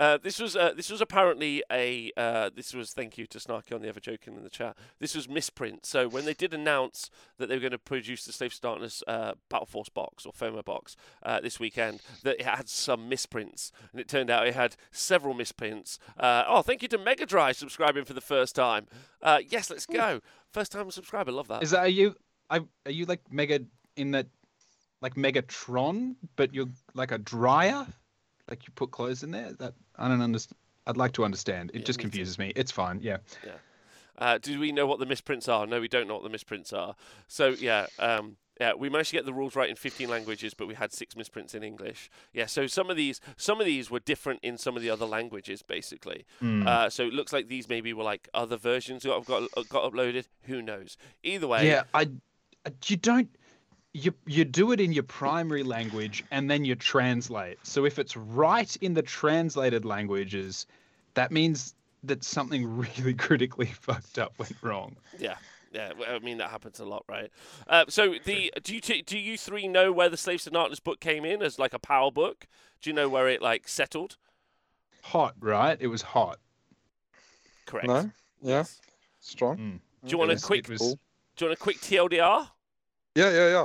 uh, 0.00 0.16
this 0.16 0.40
was 0.40 0.56
uh, 0.56 0.72
this 0.74 0.88
was 0.88 1.02
apparently 1.02 1.62
a 1.70 2.10
uh, 2.16 2.48
this 2.56 2.72
was 2.72 2.92
thank 2.92 3.18
you 3.18 3.26
to 3.26 3.38
Snarky 3.38 3.74
on 3.74 3.82
the 3.82 3.88
ever 3.88 4.00
joking 4.00 4.34
in 4.34 4.42
the 4.42 4.48
chat. 4.48 4.74
This 4.98 5.14
was 5.14 5.28
misprint. 5.28 5.84
So 5.84 6.08
when 6.08 6.24
they 6.24 6.32
did 6.32 6.54
announce 6.54 7.10
that 7.36 7.50
they 7.50 7.56
were 7.56 7.60
going 7.60 7.72
to 7.72 7.78
produce 7.78 8.24
the 8.24 8.32
Slave 8.32 8.54
to 8.54 8.60
Darkness 8.62 9.02
uh, 9.06 9.32
Battle 9.50 9.66
Force 9.66 9.90
box 9.90 10.24
or 10.24 10.32
FOMO 10.32 10.64
box 10.64 10.96
uh, 11.22 11.40
this 11.40 11.60
weekend, 11.60 12.00
that 12.22 12.40
it 12.40 12.46
had 12.46 12.66
some 12.70 13.10
misprints, 13.10 13.72
and 13.92 14.00
it 14.00 14.08
turned 14.08 14.30
out 14.30 14.46
it 14.46 14.54
had 14.54 14.74
several 14.90 15.34
misprints. 15.34 15.98
Uh, 16.18 16.44
oh, 16.48 16.62
thank 16.62 16.80
you 16.80 16.88
to 16.88 16.98
Mega 16.98 17.26
Drive 17.26 17.56
subscribing 17.56 18.06
for 18.06 18.14
the 18.14 18.22
first 18.22 18.54
time. 18.54 18.86
Uh, 19.20 19.40
yes, 19.46 19.68
let's 19.68 19.84
go. 19.84 20.20
First 20.50 20.72
time 20.72 20.90
subscriber, 20.90 21.30
love 21.30 21.48
that. 21.48 21.62
Is 21.62 21.72
that 21.72 21.80
are 21.80 21.88
you? 21.88 22.16
I 22.48 22.60
are 22.86 22.90
you 22.90 23.04
like 23.04 23.20
mega 23.30 23.60
in 23.96 24.12
that, 24.12 24.28
like 25.02 25.14
Megatron, 25.14 26.16
but 26.36 26.54
you're 26.54 26.70
like 26.94 27.12
a 27.12 27.18
dryer, 27.18 27.86
like 28.50 28.66
you 28.66 28.72
put 28.74 28.90
clothes 28.90 29.22
in 29.22 29.30
there? 29.30 29.52
That 29.54 29.74
I 29.96 30.08
don't 30.08 30.20
understand. 30.20 30.56
I'd 30.86 30.96
like 30.96 31.12
to 31.12 31.24
understand. 31.24 31.70
It 31.72 31.80
Yeah, 31.80 31.84
just 31.84 31.98
me 31.98 32.02
too. 32.04 32.08
confuses 32.10 32.38
me. 32.38 32.52
It's 32.56 32.72
fine. 32.72 33.00
Yeah. 33.02 33.18
Uh, 34.18 34.38
do 34.38 34.58
we 34.60 34.70
know 34.72 34.86
what 34.86 34.98
the 34.98 35.06
misprints 35.06 35.48
are? 35.48 35.66
No, 35.66 35.80
we 35.80 35.88
don't 35.88 36.06
know 36.06 36.14
what 36.14 36.22
the 36.22 36.28
misprints 36.28 36.72
are. 36.72 36.94
So 37.26 37.50
yeah, 37.50 37.86
um, 37.98 38.36
yeah, 38.60 38.74
we 38.74 38.90
managed 38.90 39.10
to 39.10 39.16
get 39.16 39.24
the 39.24 39.32
rules 39.32 39.56
right 39.56 39.70
in 39.70 39.76
15 39.76 40.10
languages, 40.10 40.52
but 40.52 40.68
we 40.68 40.74
had 40.74 40.92
six 40.92 41.16
misprints 41.16 41.54
in 41.54 41.62
English. 41.62 42.10
Yeah, 42.34 42.44
so 42.44 42.66
some 42.66 42.90
of 42.90 42.96
these, 42.98 43.18
some 43.38 43.60
of 43.60 43.64
these 43.66 43.90
were 43.90 44.00
different 44.00 44.40
in 44.42 44.58
some 44.58 44.76
of 44.76 44.82
the 44.82 44.90
other 44.90 45.06
languages, 45.06 45.62
basically. 45.62 46.26
Hmm. 46.40 46.66
Uh, 46.66 46.90
so 46.90 47.04
it 47.04 47.14
looks 47.14 47.32
like 47.32 47.48
these 47.48 47.68
maybe 47.70 47.94
were 47.94 48.04
like 48.04 48.28
other 48.34 48.58
versions 48.58 49.04
that 49.04 49.12
have 49.14 49.24
got 49.24 49.48
got 49.70 49.90
uploaded. 49.90 50.26
Who 50.42 50.60
knows? 50.60 50.98
Either 51.22 51.46
way, 51.46 51.66
Yeah, 51.66 51.84
I- 51.94 52.10
you 52.86 52.96
don't. 52.98 53.34
You 53.92 54.14
you 54.26 54.44
do 54.44 54.70
it 54.72 54.80
in 54.80 54.92
your 54.92 55.02
primary 55.02 55.62
language 55.64 56.24
and 56.30 56.48
then 56.50 56.64
you 56.64 56.76
translate. 56.76 57.58
So 57.64 57.84
if 57.84 57.98
it's 57.98 58.16
right 58.16 58.74
in 58.76 58.94
the 58.94 59.02
translated 59.02 59.84
languages, 59.84 60.66
that 61.14 61.32
means 61.32 61.74
that 62.04 62.22
something 62.22 62.76
really 62.98 63.14
critically 63.14 63.66
fucked 63.80 64.18
up 64.18 64.38
went 64.38 64.54
wrong. 64.62 64.96
yeah, 65.18 65.34
yeah. 65.72 65.90
I 66.08 66.20
mean 66.20 66.38
that 66.38 66.50
happens 66.50 66.78
a 66.78 66.84
lot, 66.84 67.04
right? 67.08 67.32
Uh, 67.66 67.84
so 67.88 68.14
the 68.24 68.52
do 68.62 68.74
you 68.76 68.80
t- 68.80 69.02
do 69.02 69.18
you 69.18 69.36
three 69.36 69.66
know 69.66 69.90
where 69.90 70.08
the 70.08 70.16
Slaves 70.16 70.44
to 70.44 70.50
Darkness 70.50 70.78
book 70.80 71.00
came 71.00 71.24
in 71.24 71.42
as 71.42 71.58
like 71.58 71.74
a 71.74 71.80
power 71.80 72.12
book? 72.12 72.46
Do 72.80 72.90
you 72.90 72.94
know 72.94 73.08
where 73.08 73.28
it 73.28 73.42
like 73.42 73.66
settled? 73.66 74.16
Hot, 75.02 75.34
right? 75.40 75.76
It 75.80 75.88
was 75.88 76.02
hot. 76.02 76.38
Correct. 77.66 77.88
No? 77.88 78.10
Yeah. 78.40 78.64
Strong. 79.20 79.56
Mm. 79.58 79.80
Do 80.06 80.10
you 80.10 80.18
want 80.18 80.30
It 80.30 80.42
a 80.42 80.46
quick? 80.46 80.68
was- 80.68 80.80
Do 81.36 81.44
you 81.44 81.48
want 81.48 81.58
a 81.58 81.62
quick 81.62 81.78
TLDR? 81.80 82.48
Yeah, 83.16 83.30
yeah, 83.30 83.48
yeah. 83.50 83.64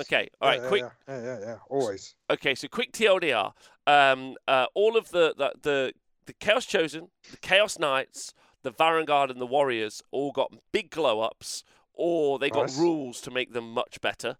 Okay. 0.00 0.28
All 0.40 0.48
right. 0.48 0.60
yeah, 0.62 0.68
quick. 0.68 0.82
Yeah, 0.82 0.90
yeah, 1.08 1.22
yeah, 1.22 1.38
yeah. 1.40 1.56
Always. 1.68 2.14
Okay, 2.30 2.54
so 2.54 2.68
quick 2.68 2.92
TLDR. 2.92 3.52
Um, 3.86 4.36
uh, 4.46 4.66
all 4.74 4.96
of 4.96 5.10
the, 5.10 5.34
the 5.36 5.52
the 5.62 5.92
the 6.26 6.32
Chaos 6.34 6.66
Chosen, 6.66 7.08
the 7.30 7.36
Chaos 7.38 7.78
Knights, 7.78 8.34
the 8.62 8.72
Varangard, 8.72 9.30
and 9.30 9.40
the 9.40 9.46
Warriors 9.46 10.02
all 10.10 10.30
got 10.32 10.52
big 10.72 10.90
glow 10.90 11.20
ups, 11.20 11.64
or 11.94 12.38
they 12.38 12.50
got 12.50 12.66
Nice. 12.66 12.78
rules 12.78 13.20
to 13.22 13.30
make 13.30 13.52
them 13.52 13.72
much 13.72 14.00
better. 14.00 14.36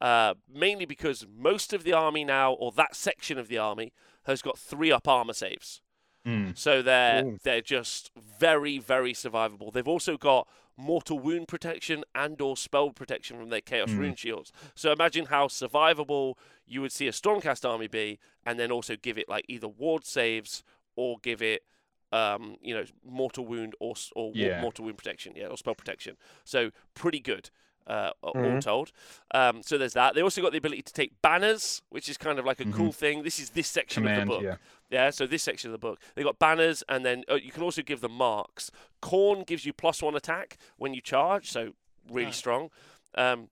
Uh, 0.00 0.34
mainly 0.48 0.86
because 0.86 1.26
most 1.34 1.72
of 1.72 1.84
the 1.84 1.92
army 1.92 2.24
now, 2.24 2.52
or 2.52 2.72
that 2.72 2.96
section 2.96 3.38
of 3.38 3.48
the 3.48 3.58
army, 3.58 3.92
has 4.24 4.40
got 4.40 4.58
three 4.58 4.90
up 4.90 5.06
armor 5.06 5.34
saves. 5.34 5.82
Mm. 6.26 6.56
So 6.56 6.82
they're 6.82 7.24
Ooh. 7.24 7.38
they're 7.42 7.62
just 7.62 8.10
very 8.38 8.78
very 8.78 9.12
survivable. 9.14 9.72
They've 9.72 9.88
also 9.88 10.16
got 10.18 10.46
mortal 10.80 11.18
wound 11.18 11.48
protection 11.48 12.04
and 12.14 12.40
or 12.40 12.56
spell 12.56 12.90
protection 12.90 13.38
from 13.38 13.50
their 13.50 13.60
chaos 13.60 13.90
Mm. 13.90 13.98
rune 13.98 14.14
shields. 14.14 14.52
So 14.74 14.92
imagine 14.92 15.26
how 15.26 15.46
survivable 15.48 16.34
you 16.66 16.80
would 16.80 16.92
see 16.92 17.06
a 17.08 17.12
stormcast 17.12 17.68
army 17.68 17.86
be, 17.88 18.18
and 18.44 18.58
then 18.58 18.70
also 18.70 18.96
give 18.96 19.18
it 19.18 19.28
like 19.28 19.44
either 19.48 19.68
ward 19.68 20.04
saves 20.04 20.62
or 20.96 21.18
give 21.22 21.42
it 21.42 21.64
um, 22.12 22.56
you 22.60 22.74
know 22.74 22.84
mortal 23.04 23.46
wound 23.46 23.74
or 23.78 23.94
or 24.16 24.32
Yeah. 24.34 24.60
mortal 24.60 24.84
wound 24.84 24.98
protection, 24.98 25.34
yeah, 25.36 25.46
or 25.46 25.56
spell 25.56 25.74
protection. 25.74 26.16
So 26.44 26.70
pretty 26.94 27.20
good. 27.20 27.50
Uh, 27.86 28.10
all 28.22 28.34
Mhm. 28.34 28.60
told, 28.60 28.92
um, 29.32 29.62
so 29.64 29.76
there's 29.76 29.94
that. 29.94 30.14
They 30.14 30.22
also 30.22 30.40
got 30.40 30.52
the 30.52 30.58
ability 30.58 30.82
to 30.82 30.92
take 30.92 31.20
banners, 31.22 31.82
which 31.88 32.08
is 32.08 32.16
kind 32.16 32.38
of 32.38 32.44
like 32.44 32.60
a 32.60 32.64
Mhm. 32.64 32.72
cool 32.74 32.92
thing. 32.92 33.24
This 33.24 33.40
is 33.40 33.50
this 33.50 33.66
section 33.66 34.06
of 34.06 34.14
the 34.14 34.26
book. 34.26 34.42
yeah. 34.44 34.56
Yeah, 34.90 35.10
so 35.10 35.26
this 35.26 35.42
section 35.42 35.70
of 35.70 35.72
the 35.72 35.78
book, 35.78 35.98
they 36.14 36.22
got 36.22 36.38
banners, 36.38 36.84
and 36.88 37.04
then 37.04 37.24
uh, 37.28 37.34
you 37.34 37.50
can 37.50 37.62
also 37.64 37.82
give 37.82 38.00
them 38.00 38.12
marks. 38.12 38.70
Khorne 39.02 39.44
gives 39.44 39.64
you 39.64 39.72
plus 39.72 40.02
one 40.02 40.14
attack 40.14 40.56
when 40.76 40.94
you 40.94 41.00
charge, 41.00 41.50
so 41.50 41.74
really 42.08 42.26
Nice. 42.26 42.36
strong. 42.36 42.70
Um, 43.16 43.48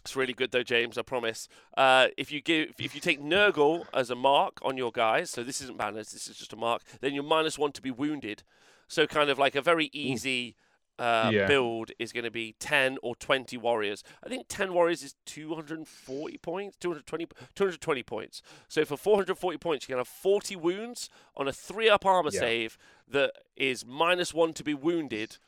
it's 0.00 0.14
really 0.16 0.34
good 0.34 0.50
though, 0.50 0.62
James. 0.62 0.98
I 0.98 1.02
promise. 1.02 1.48
Uh, 1.76 2.08
if 2.18 2.30
you 2.30 2.42
give, 2.42 2.74
if 2.78 2.94
you 2.94 3.00
take 3.00 3.20
Nurgle 3.20 3.86
as 3.94 4.10
a 4.10 4.14
mark 4.14 4.58
on 4.62 4.76
your 4.76 4.92
guys, 4.92 5.30
so 5.30 5.42
this 5.42 5.62
isn't 5.62 5.78
banners, 5.78 6.10
this 6.12 6.28
is 6.28 6.36
just 6.36 6.52
a 6.52 6.56
mark. 6.56 6.82
Then 7.00 7.14
you're 7.14 7.22
minus 7.22 7.58
one 7.58 7.72
to 7.72 7.80
be 7.80 7.90
wounded. 7.90 8.42
So 8.88 9.06
kind 9.06 9.30
of 9.30 9.38
like 9.38 9.54
a 9.54 9.62
very 9.62 9.88
easy 9.94 10.56
uh, 10.98 11.30
Yeah. 11.32 11.46
build 11.46 11.90
is 11.98 12.12
going 12.12 12.24
to 12.24 12.30
be 12.30 12.54
10 12.60 12.98
or 13.02 13.16
20 13.16 13.56
warriors. 13.56 14.04
I 14.22 14.28
think 14.28 14.46
10 14.48 14.72
warriors 14.72 15.02
is 15.02 15.14
240 15.26 16.38
points, 16.38 16.76
220, 16.78 17.26
220 17.54 18.02
points. 18.04 18.42
So 18.68 18.84
for 18.84 18.96
440 18.96 19.58
points, 19.58 19.84
you 19.88 19.92
can 19.92 19.98
have 19.98 20.06
40 20.08 20.54
wounds 20.56 21.10
on 21.36 21.48
a 21.48 21.52
three 21.52 21.88
up 21.88 22.06
armor 22.06 22.30
Yeah. 22.32 22.40
save 22.40 22.78
that 23.08 23.32
is 23.56 23.84
minus 23.84 24.32
one 24.32 24.52
to 24.54 24.62
be 24.64 24.74
wounded 24.74 25.38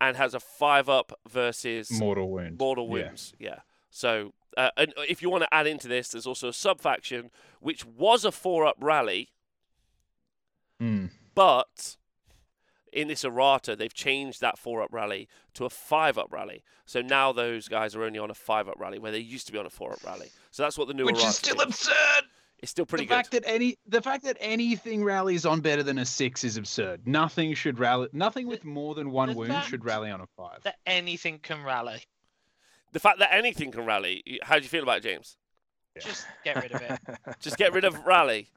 and 0.00 0.16
has 0.16 0.34
a 0.34 0.40
five 0.40 0.88
up 0.88 1.18
versus 1.28 1.90
Mortal 1.90 2.28
wound. 2.28 2.58
mortal 2.58 2.84
Yeah. 2.86 2.90
wounds. 3.06 3.32
Yeah. 3.38 3.60
So, 3.90 4.34
uh, 4.56 4.70
and 4.76 4.92
if 5.08 5.22
you 5.22 5.30
want 5.30 5.44
to 5.44 5.54
add 5.54 5.66
into 5.66 5.88
this, 5.88 6.08
there's 6.10 6.26
also 6.26 6.48
a 6.48 6.52
sub 6.52 6.80
faction 6.80 7.30
which 7.60 7.84
was 7.86 8.24
a 8.24 8.32
four 8.32 8.66
up 8.66 8.76
rally, 8.80 9.30
Mm. 10.80 11.10
but 11.34 11.96
in 12.94 13.08
this 13.08 13.24
errata, 13.24 13.74
they've 13.76 13.92
changed 13.92 14.40
that 14.40 14.58
four 14.58 14.80
up 14.80 14.88
rally 14.92 15.28
to 15.54 15.64
a 15.64 15.70
five 15.70 16.16
up 16.16 16.32
rally. 16.32 16.62
So 16.86 17.02
now 17.02 17.32
those 17.32 17.68
guys 17.68 17.94
are 17.96 18.04
only 18.04 18.18
on 18.18 18.30
a 18.30 18.34
five 18.34 18.68
up 18.68 18.76
rally 18.78 18.98
where 18.98 19.12
they 19.12 19.18
used 19.18 19.46
to 19.46 19.52
be 19.52 19.58
on 19.58 19.66
a 19.66 19.70
four 19.70 19.92
up 19.92 20.04
rally. 20.04 20.30
So 20.50 20.62
that's 20.62 20.78
what 20.78 20.88
the 20.88 20.94
new 20.94 21.04
Which 21.04 21.16
errata 21.16 21.28
is 21.28 21.36
still 21.36 21.56
is. 21.60 21.66
absurd. 21.66 22.24
It's 22.60 22.70
still 22.70 22.86
pretty 22.86 23.04
the 23.04 23.08
good. 23.08 23.14
fact 23.14 23.30
that 23.32 23.42
any 23.46 23.76
the 23.86 24.00
fact 24.00 24.24
that 24.24 24.36
anything 24.40 25.04
rallies 25.04 25.44
on 25.44 25.60
better 25.60 25.82
than 25.82 25.98
a 25.98 26.06
six 26.06 26.44
is 26.44 26.56
absurd. 26.56 27.06
Nothing 27.06 27.52
should 27.54 27.78
rally. 27.78 28.08
Nothing 28.12 28.46
with 28.46 28.64
more 28.64 28.94
than 28.94 29.10
one 29.10 29.30
the 29.30 29.34
wound 29.34 29.64
should 29.64 29.84
rally 29.84 30.10
on 30.10 30.20
a 30.22 30.26
five. 30.36 30.62
That 30.62 30.76
anything 30.86 31.40
can 31.40 31.62
rally. 31.62 32.00
The 32.92 33.00
fact 33.00 33.18
that 33.18 33.34
anything 33.34 33.72
can 33.72 33.84
rally. 33.84 34.22
How 34.42 34.56
do 34.56 34.62
you 34.62 34.68
feel 34.68 34.84
about 34.84 34.98
it, 34.98 35.02
James? 35.02 35.36
Yeah. 35.96 36.02
Just 36.02 36.26
get 36.44 36.62
rid 36.62 36.72
of 36.72 36.80
it. 36.80 37.00
Just 37.40 37.56
get 37.58 37.72
rid 37.72 37.84
of 37.84 38.06
rally. 38.06 38.48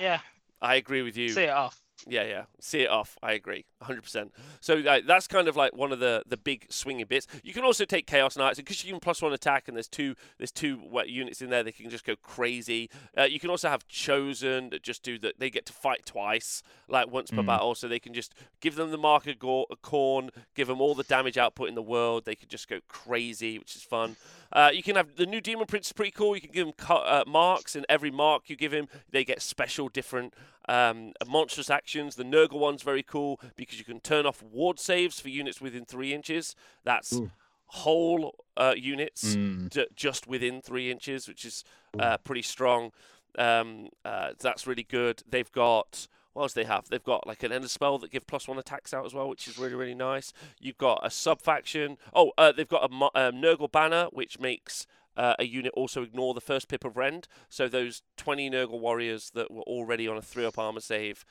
Yeah, 0.00 0.18
I 0.60 0.74
agree 0.74 1.02
with 1.02 1.16
you. 1.16 1.28
see 1.30 1.44
it 1.44 1.50
off. 1.50 1.80
Yeah, 2.06 2.24
yeah. 2.24 2.44
See 2.60 2.80
it 2.80 2.90
off. 2.90 3.16
I 3.22 3.32
agree, 3.32 3.64
100%. 3.82 4.30
So 4.60 4.78
uh, 4.80 5.00
that's 5.06 5.26
kind 5.26 5.48
of 5.48 5.56
like 5.56 5.74
one 5.74 5.90
of 5.92 6.00
the, 6.00 6.22
the 6.26 6.36
big 6.36 6.66
swinging 6.70 7.06
bits. 7.06 7.26
You 7.42 7.52
can 7.54 7.64
also 7.64 7.84
take 7.84 8.06
Chaos 8.06 8.36
Knights 8.36 8.58
because 8.58 8.84
you 8.84 8.92
can 8.92 9.00
plus 9.00 9.22
one 9.22 9.32
attack, 9.32 9.68
and 9.68 9.76
there's 9.76 9.88
two 9.88 10.14
there's 10.38 10.52
two 10.52 10.76
what, 10.76 11.08
units 11.08 11.40
in 11.40 11.50
there. 11.50 11.62
They 11.62 11.72
can 11.72 11.88
just 11.90 12.04
go 12.04 12.14
crazy. 12.16 12.90
Uh, 13.16 13.22
you 13.22 13.40
can 13.40 13.48
also 13.50 13.68
have 13.68 13.86
Chosen 13.88 14.70
that 14.70 14.82
just 14.82 15.02
do 15.02 15.18
that. 15.20 15.38
They 15.38 15.48
get 15.50 15.64
to 15.66 15.72
fight 15.72 16.04
twice, 16.04 16.62
like 16.88 17.10
once 17.10 17.30
per 17.30 17.42
Mm. 17.42 17.46
battle, 17.46 17.74
so 17.74 17.88
they 17.88 17.98
can 17.98 18.12
just 18.14 18.34
give 18.60 18.74
them 18.74 18.90
the 18.90 18.98
mark 18.98 19.26
of 19.26 19.38
gore, 19.38 19.66
Khorne, 19.82 20.30
give 20.54 20.68
them 20.68 20.80
all 20.80 20.94
the 20.94 21.04
damage 21.04 21.38
output 21.38 21.68
in 21.68 21.74
the 21.74 21.82
world. 21.82 22.24
They 22.24 22.34
could 22.34 22.48
just 22.48 22.68
go 22.68 22.80
crazy, 22.88 23.58
which 23.58 23.76
is 23.76 23.82
fun. 23.82 24.16
Uh, 24.54 24.70
you 24.72 24.82
can 24.82 24.94
have 24.96 25.16
the 25.16 25.26
new 25.26 25.40
Demon 25.40 25.66
Prince 25.66 25.88
is 25.88 25.92
pretty 25.92 26.12
cool. 26.12 26.34
You 26.34 26.40
can 26.40 26.52
give 26.52 26.66
him 26.68 26.74
uh, 26.88 27.24
marks, 27.26 27.74
and 27.74 27.84
every 27.88 28.10
mark 28.10 28.48
you 28.48 28.56
give 28.56 28.72
him, 28.72 28.86
they 29.10 29.24
get 29.24 29.42
special 29.42 29.88
different 29.88 30.32
um, 30.68 31.12
monstrous 31.26 31.70
actions. 31.70 32.14
The 32.14 32.22
Nurgle 32.24 32.60
one's 32.60 32.82
very 32.82 33.02
cool 33.02 33.40
because 33.56 33.78
you 33.78 33.84
can 33.84 33.98
turn 34.00 34.26
off 34.26 34.42
ward 34.42 34.78
saves 34.78 35.18
for 35.18 35.28
units 35.28 35.60
within 35.60 35.84
three 35.84 36.14
inches. 36.14 36.54
That's 36.84 37.12
Ooh. 37.14 37.30
whole 37.66 38.36
uh, 38.56 38.74
units 38.76 39.34
Mm. 39.34 39.70
ju- 39.72 39.86
just 39.96 40.26
within 40.28 40.60
three 40.62 40.90
inches, 40.90 41.26
which 41.26 41.44
is 41.44 41.64
uh, 41.98 42.18
pretty 42.18 42.42
strong. 42.42 42.92
Um, 43.36 43.88
uh, 44.04 44.30
that's 44.38 44.66
really 44.66 44.84
good. 44.84 45.22
They've 45.28 45.50
got 45.50 46.06
what 46.34 46.42
else 46.42 46.52
they 46.52 46.64
have? 46.64 46.88
They've 46.88 47.02
got 47.02 47.26
like 47.26 47.42
an 47.42 47.52
ender 47.52 47.68
spell 47.68 47.98
that 47.98 48.10
give 48.10 48.26
plus 48.26 48.46
one 48.46 48.58
attacks 48.58 48.92
out 48.92 49.06
as 49.06 49.14
well, 49.14 49.28
which 49.28 49.48
is 49.48 49.58
really 49.58 49.74
really 49.74 49.94
nice. 49.94 50.32
You've 50.60 50.78
got 50.78 51.00
a 51.02 51.10
sub 51.10 51.40
faction. 51.40 51.96
Oh, 52.12 52.32
uh, 52.36 52.52
they've 52.52 52.68
got 52.68 52.90
a 52.90 52.94
um, 52.94 53.36
Nurgle 53.36 53.70
banner, 53.70 54.06
which 54.12 54.38
makes 54.38 54.86
uh, 55.16 55.34
a 55.38 55.44
unit 55.44 55.72
also 55.74 56.02
ignore 56.02 56.34
the 56.34 56.40
first 56.40 56.68
pip 56.68 56.84
of 56.84 56.96
rend. 56.96 57.28
So 57.48 57.68
those 57.68 58.02
20 58.16 58.50
Nurgle 58.50 58.80
warriors 58.80 59.30
that 59.34 59.50
were 59.50 59.62
already 59.62 60.08
on 60.08 60.16
a 60.16 60.22
three 60.22 60.44
up 60.44 60.58
armor 60.58 60.80
save 60.80 61.24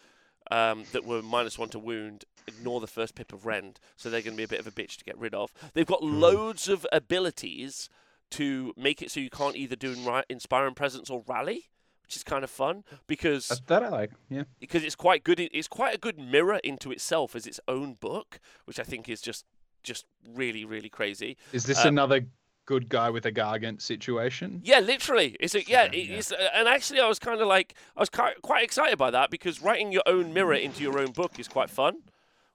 um, 0.52 0.84
that 0.92 1.06
were 1.06 1.22
minus 1.22 1.58
one 1.58 1.70
to 1.70 1.80
wound 1.80 2.26
ignore 2.48 2.82
the 2.82 2.88
first 2.88 3.16
pip 3.16 3.32
of 3.32 3.46
rend, 3.46 3.80
so 3.96 4.10
they're 4.10 4.22
going 4.22 4.34
to 4.34 4.38
be 4.38 4.44
a 4.44 4.48
bit 4.48 4.60
of 4.60 4.68
a 4.68 4.72
bitch 4.72 4.98
to 4.98 5.06
get 5.06 5.18
rid 5.18 5.34
of. 5.34 5.54
They've 5.74 5.86
got 5.86 6.04
loads 6.04 6.68
of 6.68 6.86
abilities 6.92 7.90
to 8.32 8.74
make 8.76 9.02
it 9.02 9.12
so 9.12 9.20
you 9.20 9.30
can't 9.30 9.56
either 9.56 9.76
do 9.76 9.96
inri- 9.96 10.24
inspiring 10.30 10.74
presence 10.74 11.10
or 11.10 11.24
rally, 11.28 11.70
which 12.14 12.18
is 12.18 12.24
kind 12.24 12.44
of 12.44 12.50
fun 12.52 12.84
because 13.08 13.50
Uh, 13.52 13.56
that 13.68 13.84
I 13.84 13.90
like. 13.90 14.12
Yeah. 14.30 14.44
because 14.60 14.84
it's 14.84 14.96
quite 14.96 15.24
good. 15.24 15.40
It's 15.40 15.68
quite 15.68 15.96
a 15.96 15.98
good 15.98 16.20
mirror 16.20 16.60
into 16.64 16.92
itself 16.92 17.36
as 17.36 17.48
its 17.48 17.60
own 17.68 17.96
book, 18.00 18.40
which 18.66 18.80
I 18.80 18.84
think 18.84 19.10
is 19.10 19.20
just 19.22 19.46
just 19.84 20.06
really 20.36 20.64
really 20.64 20.90
crazy. 20.90 21.38
Is 21.52 21.66
this 21.66 21.80
Um, 21.82 21.88
another 21.88 22.28
good 22.66 22.88
guy 22.88 23.10
with 23.10 23.26
a 23.26 23.32
gargant 23.32 23.82
situation? 23.82 24.62
Yeah, 24.64 24.80
literally. 24.80 25.36
It's 25.40 25.56
a, 25.56 25.64
yeah, 25.64 25.86
yeah. 25.92 26.18
it's 26.18 26.32
uh, 26.32 26.50
and 26.54 26.68
actually 26.68 27.00
I 27.00 27.08
was 27.08 27.18
kind 27.20 27.42
of 27.42 27.48
like 27.48 27.74
I 27.98 28.00
was 28.00 28.10
quite 28.10 28.42
quite 28.44 28.64
excited 28.64 28.98
by 28.98 29.10
that 29.12 29.32
because 29.32 29.60
writing 29.62 29.92
your 29.92 30.04
own 30.06 30.34
mirror 30.34 30.54
into 30.54 30.84
your 30.84 31.00
own 31.00 31.12
book 31.14 31.40
is 31.40 31.48
quite 31.48 31.70
fun, 31.72 31.96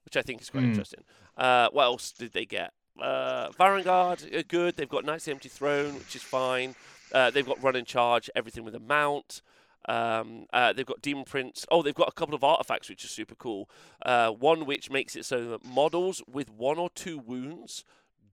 which 0.04 0.16
I 0.16 0.22
think 0.22 0.40
is 0.40 0.50
quite 0.50 0.62
Mm. 0.64 0.68
interesting. 0.70 1.02
Uh, 1.36 1.68
what 1.72 1.82
else 1.84 2.12
did 2.12 2.32
they 2.32 2.46
get? 2.46 2.72
Uh, 3.00 3.50
Varangard 3.58 4.20
are 4.34 4.42
good. 4.44 4.76
They've 4.76 4.88
got 4.88 5.04
Knights 5.04 5.22
of 5.24 5.26
the 5.26 5.32
Empty 5.32 5.48
Throne, 5.48 5.94
which 5.98 6.14
is 6.16 6.22
fine. 6.22 6.74
Uh, 7.12 7.30
they've 7.30 7.46
got 7.46 7.62
Run 7.62 7.76
and 7.76 7.86
Charge, 7.86 8.30
everything 8.34 8.64
with 8.64 8.74
a 8.74 8.80
mount. 8.80 9.42
Um, 9.88 10.46
uh, 10.52 10.72
they've 10.72 10.86
got 10.86 11.00
Demon 11.00 11.24
Prince. 11.24 11.64
Oh, 11.70 11.82
they've 11.82 11.94
got 11.94 12.08
a 12.08 12.12
couple 12.12 12.34
of 12.34 12.44
artifacts 12.44 12.88
which 12.88 13.04
are 13.04 13.08
super 13.08 13.34
cool. 13.34 13.70
Uh, 14.04 14.30
one 14.30 14.66
which 14.66 14.90
makes 14.90 15.16
it 15.16 15.24
so 15.24 15.50
that 15.50 15.64
models 15.64 16.22
with 16.30 16.50
one 16.50 16.78
or 16.78 16.90
two 16.90 17.18
wounds 17.18 17.84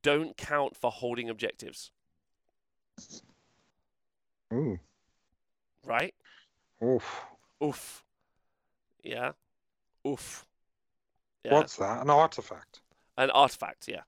don't 0.01 0.35
count 0.37 0.75
for 0.75 0.91
holding 0.91 1.29
objectives. 1.29 1.91
Ooh. 4.53 4.79
Right? 5.85 6.13
Oof. 6.83 7.21
Oof. 7.63 8.03
Yeah. 9.03 9.31
Oof. 10.05 10.45
Yeah. 11.43 11.53
What's 11.53 11.77
that? 11.77 12.01
An 12.01 12.09
artifact. 12.09 12.81
An 13.17 13.29
artifact, 13.29 13.87
yeah. 13.87 14.01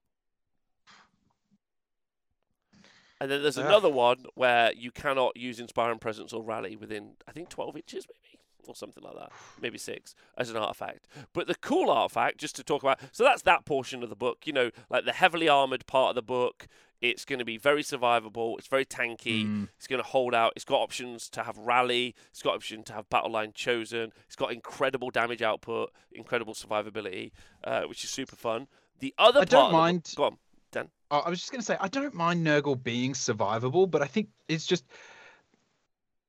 And 3.19 3.31
then 3.31 3.41
there's 3.41 3.57
Yeah. 3.57 3.65
another 3.65 3.89
one 3.89 4.25
where 4.35 4.71
you 4.73 4.91
cannot 4.91 5.37
use 5.37 5.59
Inspiring 5.59 5.99
Presence 5.99 6.33
or 6.33 6.43
Rally 6.43 6.75
within, 6.75 7.15
I 7.27 7.31
think, 7.31 7.49
12 7.49 7.75
inches, 7.75 8.05
maybe, 8.07 8.39
or 8.67 8.75
something 8.75 9.03
like 9.03 9.15
that. 9.15 9.31
Maybe 9.61 9.77
six 9.77 10.13
as 10.37 10.49
an 10.49 10.57
artifact. 10.57 11.07
But 11.33 11.47
the 11.47 11.55
cool 11.55 11.89
artifact, 11.89 12.37
just 12.37 12.55
to 12.57 12.63
talk 12.63 12.83
about, 12.83 12.99
so 13.11 13.23
that's 13.23 13.41
that 13.43 13.65
portion 13.65 14.03
of 14.03 14.09
the 14.09 14.15
book, 14.15 14.45
you 14.45 14.53
know, 14.53 14.69
like 14.89 15.05
the 15.05 15.13
heavily 15.13 15.47
armored 15.49 15.87
part 15.87 16.09
of 16.09 16.15
the 16.15 16.21
book. 16.21 16.67
It's 16.99 17.25
going 17.25 17.37
to 17.39 17.45
be 17.45 17.57
very 17.57 17.83
survivable. 17.83 18.57
It's 18.57 18.65
very 18.67 18.83
tanky. 18.85 19.45
Mm. 19.45 19.69
It's 19.77 19.85
going 19.85 20.01
to 20.01 20.07
hold 20.07 20.33
out. 20.33 20.53
It's 20.55 20.65
got 20.65 20.77
options 20.81 21.29
to 21.29 21.43
have 21.43 21.55
rally. 21.57 22.15
It's 22.31 22.41
got 22.41 22.55
option 22.55 22.83
to 22.85 22.93
have 22.93 23.07
battle 23.09 23.29
line 23.31 23.51
chosen. 23.53 24.11
It's 24.25 24.35
got 24.35 24.51
incredible 24.51 25.11
damage 25.11 25.43
output, 25.43 25.91
incredible 26.11 26.55
survivability, 26.55 27.31
uh, 27.63 27.83
which 27.83 28.03
is 28.03 28.09
super 28.09 28.35
fun. 28.35 28.67
The 28.99 29.13
other 29.19 29.41
I 29.41 29.45
part 29.45 29.49
don't 29.49 29.65
of 29.65 29.71
the 29.71 29.77
mind- 29.77 30.13
go 30.15 30.23
on. 30.23 30.37
Oh, 31.09 31.19
I 31.19 31.29
was 31.29 31.39
just 31.39 31.51
going 31.51 31.61
to 31.61 31.65
say 31.65 31.77
I 31.79 31.87
don't 31.87 32.13
mind 32.13 32.45
Nurgle 32.45 32.81
being 32.81 33.13
survivable, 33.13 33.89
but 33.89 34.01
I 34.01 34.07
think 34.07 34.29
it's 34.47 34.65
just 34.65 34.85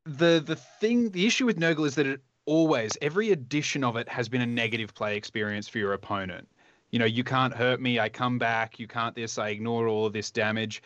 the 0.05 0.43
the 0.45 0.57
thing. 0.57 1.11
The 1.11 1.27
issue 1.27 1.47
with 1.47 1.59
Nurgle 1.59 1.87
is 1.87 1.97
that 1.97 2.07
it 2.07 2.21
always 2.47 2.97
every 3.03 3.31
edition 3.31 3.85
of 3.85 3.97
it 3.97 4.09
has 4.09 4.29
been 4.29 4.41
a 4.41 4.47
negative 4.47 4.95
play 4.95 5.17
experience 5.17 5.69
for 5.69 5.79
your 5.79 5.93
opponent. 5.93 6.49
You 6.91 6.99
know, 6.99 7.05
you 7.05 7.25
can't 7.25 7.53
hurt 7.53 7.81
me. 7.81 8.01
I 8.01 8.09
come 8.09 8.39
back. 8.39 8.79
You 8.79 8.87
can't 8.87 9.15
this. 9.15 9.37
I 9.37 9.49
ignore 9.51 9.89
all 9.89 10.07
of 10.07 10.13
this 10.13 10.31
damage, 10.31 10.83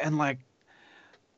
and 0.00 0.18
like, 0.18 0.38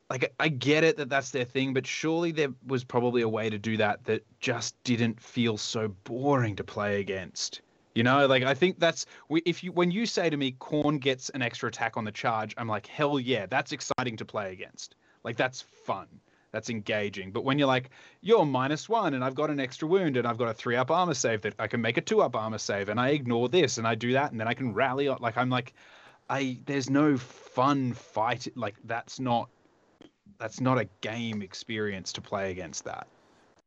like 0.09 0.33
I 0.39 0.49
get 0.49 0.83
it 0.83 0.97
that 0.97 1.09
that's 1.09 1.31
their 1.31 1.45
thing, 1.45 1.73
but 1.73 1.87
surely 1.87 2.31
there 2.31 2.53
was 2.67 2.83
probably 2.83 3.21
a 3.21 3.29
way 3.29 3.49
to 3.49 3.57
do 3.57 3.77
that 3.77 4.03
that 4.05 4.25
just 4.39 4.75
didn't 4.83 5.19
feel 5.21 5.57
so 5.57 5.87
boring 6.03 6.55
to 6.57 6.63
play 6.63 6.99
against. 6.99 7.61
You 7.97 8.03
know, 8.03 8.27
like 8.27 8.43
I 8.43 8.53
think 8.53 8.77
that's 8.77 9.07
if 9.27 9.63
you 9.63 9.71
when 9.71 9.89
you 9.89 10.05
say 10.05 10.29
to 10.29 10.37
me 10.37 10.51
Khorne 10.59 10.99
gets 10.99 11.29
an 11.29 11.41
extra 11.41 11.67
attack 11.67 11.97
on 11.97 12.05
the 12.05 12.11
charge, 12.11 12.53
I'm 12.55 12.67
like 12.67 12.85
hell 12.85 13.19
yeah, 13.19 13.47
that's 13.47 13.71
exciting 13.71 14.17
to 14.17 14.23
play 14.23 14.53
against. 14.53 14.93
Like 15.23 15.35
that's 15.35 15.61
fun, 15.61 16.05
that's 16.51 16.69
engaging. 16.69 17.31
But 17.31 17.43
when 17.43 17.57
you're 17.57 17.67
like 17.67 17.89
you're 18.21 18.45
minus 18.45 18.87
one 18.87 19.15
and 19.15 19.23
I've 19.23 19.33
got 19.33 19.49
an 19.49 19.59
extra 19.59 19.87
wound 19.87 20.15
and 20.15 20.27
I've 20.27 20.37
got 20.37 20.47
a 20.47 20.53
three 20.53 20.75
up 20.75 20.91
armor 20.91 21.15
save 21.15 21.41
that 21.41 21.55
I 21.57 21.65
can 21.65 21.81
make 21.81 21.97
a 21.97 22.01
two 22.01 22.21
up 22.21 22.35
armor 22.35 22.59
save 22.59 22.89
and 22.89 22.99
I 22.99 23.09
ignore 23.09 23.49
this 23.49 23.79
and 23.79 23.87
I 23.87 23.95
do 23.95 24.13
that 24.13 24.29
and 24.29 24.39
then 24.39 24.47
I 24.47 24.53
can 24.53 24.75
rally 24.75 25.07
on 25.07 25.17
like 25.19 25.35
I'm 25.35 25.49
like 25.49 25.73
I 26.29 26.59
there's 26.67 26.91
no 26.91 27.17
fun 27.17 27.93
fight 27.93 28.47
like 28.53 28.75
that's 28.83 29.19
not 29.19 29.49
that's 30.37 30.61
not 30.61 30.77
a 30.77 30.87
game 31.01 31.41
experience 31.41 32.13
to 32.13 32.21
play 32.21 32.51
against 32.51 32.83
that 32.83 33.07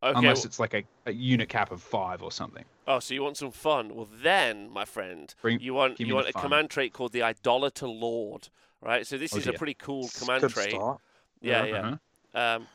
Okay. 0.02 0.18
unless 0.18 0.38
well- 0.38 0.46
it's 0.46 0.58
like 0.58 0.74
a, 0.74 0.82
a 1.06 1.12
unit 1.12 1.48
cap 1.48 1.70
of 1.72 1.82
five 1.82 2.22
or 2.22 2.32
something. 2.32 2.64
oh, 2.88 2.98
so 3.00 3.12
you 3.14 3.22
want 3.22 3.36
some 3.36 3.50
fun? 3.50 3.94
Well, 3.94 4.08
then, 4.22 4.70
my 4.70 4.84
friend, 4.84 5.34
Bring- 5.42 5.60
you 5.60 5.74
want 5.74 6.00
you 6.00 6.14
want 6.14 6.28
a 6.28 6.32
fun. 6.32 6.42
command 6.42 6.70
trait 6.70 6.92
called 6.92 7.12
the 7.12 7.22
Idolater 7.22 7.86
Lord, 7.88 8.48
right? 8.80 9.06
So 9.06 9.18
this 9.18 9.34
Oh, 9.34 9.38
is 9.38 9.46
a 9.46 9.52
pretty 9.52 9.74
cool 9.74 10.06
It's 10.06 10.18
command 10.20 10.40
good 10.42 10.50
trait. 10.52 10.70
start. 10.70 11.00
Yeah, 11.42 11.62
Uh-huh. 11.62 11.96
yeah. 12.34 12.54
Um, 12.54 12.66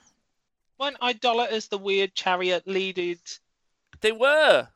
Weren't 0.80 1.02
idolaters 1.02 1.68
the 1.70 1.78
weird 1.78 2.14
chariot 2.16 2.68
leaded? 2.68 3.20
they 4.02 4.12
were. 4.12 4.68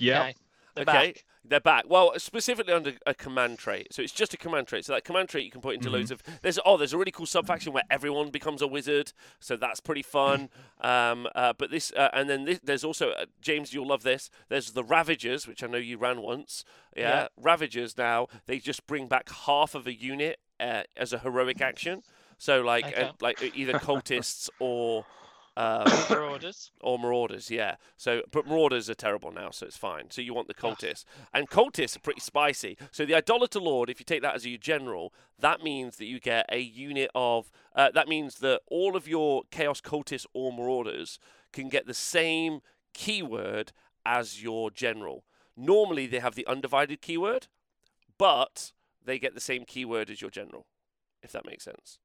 Yeah. 0.00 0.32
Okay, 0.76 0.90
Okay. 0.90 1.14
They're 1.42 1.58
back. 1.58 1.84
Well, 1.88 2.12
specifically 2.18 2.72
under 2.74 2.92
a 3.06 3.14
command 3.14 3.58
trait. 3.58 3.92
So 3.94 4.02
it's 4.02 4.12
just 4.12 4.34
a 4.34 4.36
command 4.36 4.66
trait. 4.66 4.84
So 4.84 4.92
that 4.92 5.04
command 5.04 5.30
trait 5.30 5.44
you 5.44 5.50
can 5.50 5.60
put 5.62 5.74
into 5.74 5.88
Mhm. 5.88 5.92
loads 5.92 6.10
of. 6.10 6.22
There's 6.42 6.58
oh, 6.64 6.76
there's 6.76 6.92
a 6.92 6.98
really 6.98 7.10
cool 7.10 7.26
subfaction 7.26 7.72
where 7.72 7.82
everyone 7.90 8.30
becomes 8.30 8.60
a 8.62 8.66
wizard. 8.66 9.12
So 9.40 9.56
that's 9.56 9.80
pretty 9.80 10.02
fun. 10.02 10.50
um, 10.82 11.26
uh, 11.34 11.52
but 11.54 11.70
this 11.70 11.92
uh, 11.96 12.10
and 12.12 12.28
then 12.28 12.44
this, 12.44 12.60
there's 12.62 12.84
also 12.84 13.10
uh, 13.10 13.24
James, 13.40 13.72
you'll 13.72 13.86
love 13.88 14.02
this. 14.02 14.30
There's 14.48 14.72
the 14.72 14.84
Ravagers, 14.84 15.46
which 15.46 15.62
I 15.62 15.66
know 15.66 15.78
you 15.78 15.96
ran 15.98 16.20
once. 16.22 16.64
Yeah, 16.94 17.02
Yeah. 17.22 17.28
Ravagers 17.36 17.96
now 17.96 18.28
they 18.46 18.58
just 18.58 18.86
bring 18.86 19.06
back 19.08 19.30
half 19.30 19.74
of 19.74 19.86
a 19.86 19.94
unit 19.94 20.38
uh, 20.60 20.82
as 20.96 21.12
a 21.12 21.18
heroic 21.20 21.60
action. 21.62 22.02
So 22.38 22.60
like 22.60 22.84
uh, 22.84 22.88
Okay. 22.88 23.10
like 23.20 23.42
either 23.56 23.72
cultists 23.78 24.48
or. 24.58 25.06
Um, 25.56 25.84
Marauders. 26.10 26.70
or 26.80 26.98
marauders, 26.98 27.50
yeah. 27.50 27.76
So, 27.96 28.22
but 28.30 28.46
marauders 28.46 28.88
are 28.88 28.94
terrible 28.94 29.32
now, 29.32 29.50
so 29.50 29.66
it's 29.66 29.76
fine. 29.76 30.10
So 30.10 30.22
you 30.22 30.32
want 30.32 30.48
the 30.48 30.54
cultists, 30.54 31.04
and 31.34 31.50
cultists 31.50 31.96
are 31.96 32.00
pretty 32.00 32.20
spicy. 32.20 32.78
So 32.92 33.04
the 33.04 33.14
idolater 33.14 33.58
lord, 33.60 33.90
if 33.90 34.00
you 34.00 34.04
take 34.04 34.22
that 34.22 34.34
as 34.34 34.46
your 34.46 34.58
general, 34.58 35.12
that 35.38 35.62
means 35.62 35.96
that 35.96 36.06
you 36.06 36.20
get 36.20 36.46
a 36.50 36.60
unit 36.60 37.10
of. 37.14 37.50
Uh, 37.74 37.90
that 37.92 38.08
means 38.08 38.36
that 38.36 38.62
all 38.68 38.96
of 38.96 39.08
your 39.08 39.42
chaos 39.50 39.80
cultists 39.80 40.26
or 40.32 40.52
marauders 40.52 41.18
can 41.52 41.68
get 41.68 41.86
the 41.86 41.94
same 41.94 42.60
keyword 42.94 43.72
as 44.06 44.42
your 44.42 44.70
general. 44.70 45.24
Normally 45.56 46.06
they 46.06 46.20
have 46.20 46.36
the 46.36 46.46
undivided 46.46 47.02
keyword, 47.02 47.48
but 48.18 48.72
they 49.04 49.18
get 49.18 49.34
the 49.34 49.40
same 49.40 49.64
keyword 49.64 50.10
as 50.10 50.20
your 50.20 50.30
general, 50.30 50.66
if 51.22 51.32
that 51.32 51.44
makes 51.44 51.64
sense, 51.64 51.98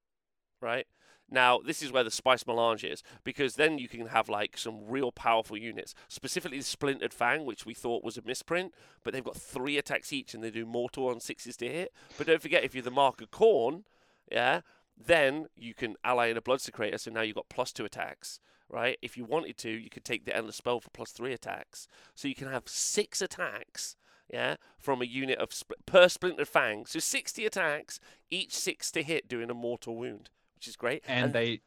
right? 0.62 0.88
Now, 1.36 1.60
this 1.60 1.84
is 1.84 1.92
where 1.92 2.06
the 2.06 2.12
spice 2.12 2.48
melange 2.48 2.86
is, 2.86 3.04
because 3.26 3.56
then 3.56 3.78
you 3.78 3.90
can 3.90 4.08
have 4.08 4.30
like 4.30 4.58
some 4.58 4.88
real 4.88 5.12
powerful 5.12 5.58
units, 5.58 5.94
specifically 6.08 6.60
the 6.60 6.64
Splintered 6.64 7.14
Fang, 7.14 7.44
which 7.44 7.66
we 7.66 7.74
thought 7.74 8.06
was 8.06 8.18
a 8.18 8.22
misprint, 8.22 8.74
but 9.04 9.14
they've 9.14 9.22
got 9.22 9.36
three 9.36 9.78
attacks 9.78 10.14
each 10.14 10.34
and 10.34 10.42
they 10.42 10.50
do 10.50 10.66
mortal 10.66 11.10
on 11.10 11.20
sixes 11.20 11.58
to 11.58 11.68
hit. 11.68 11.94
But 12.18 12.28
don't 12.28 12.42
forget, 12.42 12.64
if 12.64 12.74
you're 12.74 12.86
the 12.86 12.90
Mark 12.90 13.20
of 13.20 13.32
Khorne, 13.32 13.84
yeah, 14.32 14.62
then 14.98 15.48
you 15.58 15.74
can 15.74 15.98
ally 16.06 16.28
in 16.28 16.38
a 16.38 16.42
Bloodsecrator, 16.42 16.98
so 16.98 17.12
now 17.12 17.20
you've 17.20 17.36
got 17.36 17.50
plus 17.50 17.74
two 17.74 17.84
attacks, 17.84 18.40
right? 18.70 18.98
If 19.02 19.18
you 19.18 19.26
wanted 19.26 19.58
to, 19.58 19.70
you 19.70 19.90
could 19.90 20.06
take 20.06 20.24
the 20.24 20.34
Endless 20.34 20.56
Spell 20.56 20.80
for 20.80 20.90
plus 20.92 21.12
three 21.12 21.34
attacks. 21.34 21.86
So 22.14 22.30
you 22.30 22.36
can 22.36 22.48
have 22.48 22.70
six 22.70 23.22
attacks, 23.22 23.98
yeah, 24.32 24.56
from 24.80 25.02
a 25.02 25.06
unit 25.06 25.40
of 25.40 25.52
sp- 25.52 25.84
per 25.86 26.08
Splintered 26.08 26.48
Fang. 26.48 26.86
So 26.86 27.00
60 27.00 27.46
attacks, 27.46 28.00
each 28.30 28.54
six 28.54 28.90
to 28.92 29.04
hit, 29.04 29.28
doing 29.28 29.50
a 29.50 29.54
mortal 29.54 29.98
wound, 29.98 30.30
which 30.66 30.72
is 30.72 30.76
great. 30.76 31.04
And 31.08 31.32
they 31.32 31.62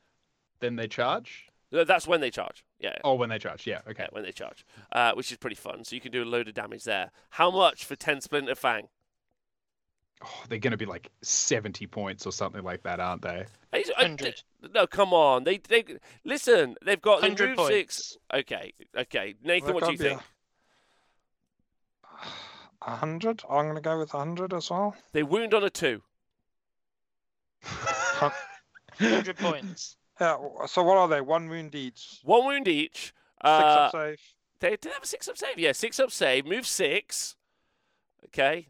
then 0.61 0.75
they 0.77 0.89
charge. 0.89 1.47
That's 1.71 2.07
when 2.09 2.21
they 2.21 2.31
charge. 2.31 2.65
Yeah. 2.81 2.97
Oh, 3.05 3.15
when 3.15 3.29
they 3.29 3.39
charge. 3.39 3.67
Yeah. 3.67 3.81
Okay. 3.89 4.05
Yeah, 4.05 4.09
when 4.11 4.25
they 4.25 4.33
charge, 4.33 4.65
uh, 4.93 5.13
which 5.13 5.31
is 5.31 5.37
pretty 5.39 5.55
fun. 5.57 5.85
So 5.85 5.95
you 5.95 6.01
can 6.01 6.11
do 6.11 6.23
a 6.23 6.25
load 6.25 6.49
of 6.49 6.55
damage 6.55 6.85
there. 6.85 7.11
How 7.31 7.51
much 7.51 7.85
for 7.85 7.95
10 7.95 8.23
Splinter 8.23 8.55
Fang? 8.55 8.89
Oh, 10.25 10.43
they're 10.49 10.59
going 10.59 10.73
to 10.73 10.77
be 10.79 10.87
like 10.87 11.11
70 11.23 11.87
points 11.87 12.27
or 12.27 12.33
something 12.33 12.65
like 12.65 12.83
that, 12.83 12.99
aren't 12.99 13.23
they? 13.23 13.45
Hey, 13.71 13.85
so- 13.85 13.93
uh, 13.95 14.03
d- 14.03 14.25
100. 14.25 14.43
No, 14.75 14.87
come 14.89 15.13
on. 15.13 15.45
They 15.45 15.59
they 15.59 15.85
listen. 16.25 16.75
They've 16.85 17.01
got 17.01 17.21
the 17.21 17.29
100 17.29 17.57
move 17.59 17.67
six. 17.69 18.17
points. 18.33 18.43
Okay, 18.51 18.73
okay. 18.97 19.35
Nathan, 19.45 19.67
That 19.69 19.75
what 19.75 19.85
do 19.85 19.93
you 19.93 19.99
think? 19.99 20.21
A 22.83 22.97
hundred. 22.97 23.43
I'm 23.49 23.65
going 23.67 23.75
to 23.77 23.81
go 23.81 23.99
with 23.99 24.13
a 24.15 24.19
hundred 24.19 24.53
as 24.55 24.71
well. 24.71 24.97
They 25.13 25.23
wound 25.23 25.55
on 25.55 25.63
a 25.63 25.71
two. 25.71 26.03
100 29.01 29.37
points. 29.39 29.97
Yeah. 30.21 30.37
So 30.67 30.83
what 30.83 30.97
are 30.97 31.07
they? 31.07 31.21
One 31.21 31.49
wound 31.49 31.77
each. 31.77 32.19
One 32.25 32.45
wound 32.45 32.67
each. 32.67 32.97
Six 33.05 33.15
Uh, 33.41 33.47
up 33.49 33.93
save. 33.93 34.21
they 34.59 34.71
did 34.71 34.93
have 34.93 35.05
a 35.05 35.07
six 35.07 35.29
up 35.29 35.39
save. 35.39 35.57
Yeah, 35.61 35.71
six 35.71 36.01
up 36.01 36.11
save. 36.11 36.45
Move 36.45 36.67
six. 36.67 37.37
Okay. 38.25 38.67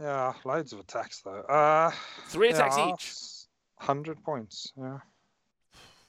Yeah, 0.00 0.32
loads 0.44 0.72
of 0.72 0.80
attacks 0.80 1.20
though. 1.22 1.40
Uh, 1.40 1.90
Three 2.28 2.50
attacks 2.50 2.76
I'll 2.76 2.94
each. 2.94 3.12
Hundred 3.78 4.22
points. 4.22 4.72
Yeah. 4.76 4.98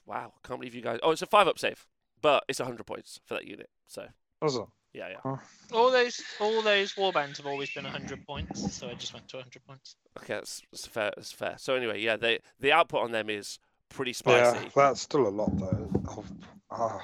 Wow, 0.06 0.32
can't 0.44 0.60
believe 0.60 0.74
you 0.76 0.82
guys. 0.82 1.00
Oh, 1.02 1.10
it's 1.10 1.22
a 1.22 1.26
five 1.26 1.48
up 1.48 1.58
save. 1.58 1.86
but 2.22 2.44
it's 2.48 2.60
100 2.60 2.86
points 2.86 3.20
for 3.26 3.34
that 3.34 3.46
unit. 3.46 3.68
So 3.88 4.06
Was 4.40 4.56
it? 4.94 4.98
yeah, 4.98 5.08
yeah. 5.24 5.36
All 5.72 5.90
those 5.90 6.20
all 6.40 6.62
those 6.62 6.92
warbands 6.94 7.36
have 7.38 7.46
always 7.46 7.70
been 7.70 7.84
100 7.84 8.26
points, 8.26 8.74
so 8.74 8.88
I 8.88 8.94
just 8.94 9.12
went 9.12 9.28
to 9.28 9.36
100 9.36 9.64
points. 9.66 9.96
Okay, 10.18 10.34
that's, 10.34 10.62
that's 10.70 10.86
fair. 10.86 11.12
That's 11.16 11.32
fair. 11.32 11.56
So 11.58 11.74
anyway, 11.74 12.00
yeah, 12.00 12.16
they 12.16 12.38
the 12.60 12.72
output 12.72 13.02
on 13.02 13.12
them 13.12 13.28
is 13.30 13.58
pretty 13.88 14.12
spicy. 14.12 14.58
Yeah, 14.64 14.70
that's 14.74 15.00
still 15.02 15.26
a 15.26 15.30
lot 15.30 15.56
though 15.58 15.90
of 16.16 16.32
uh, 16.70 16.98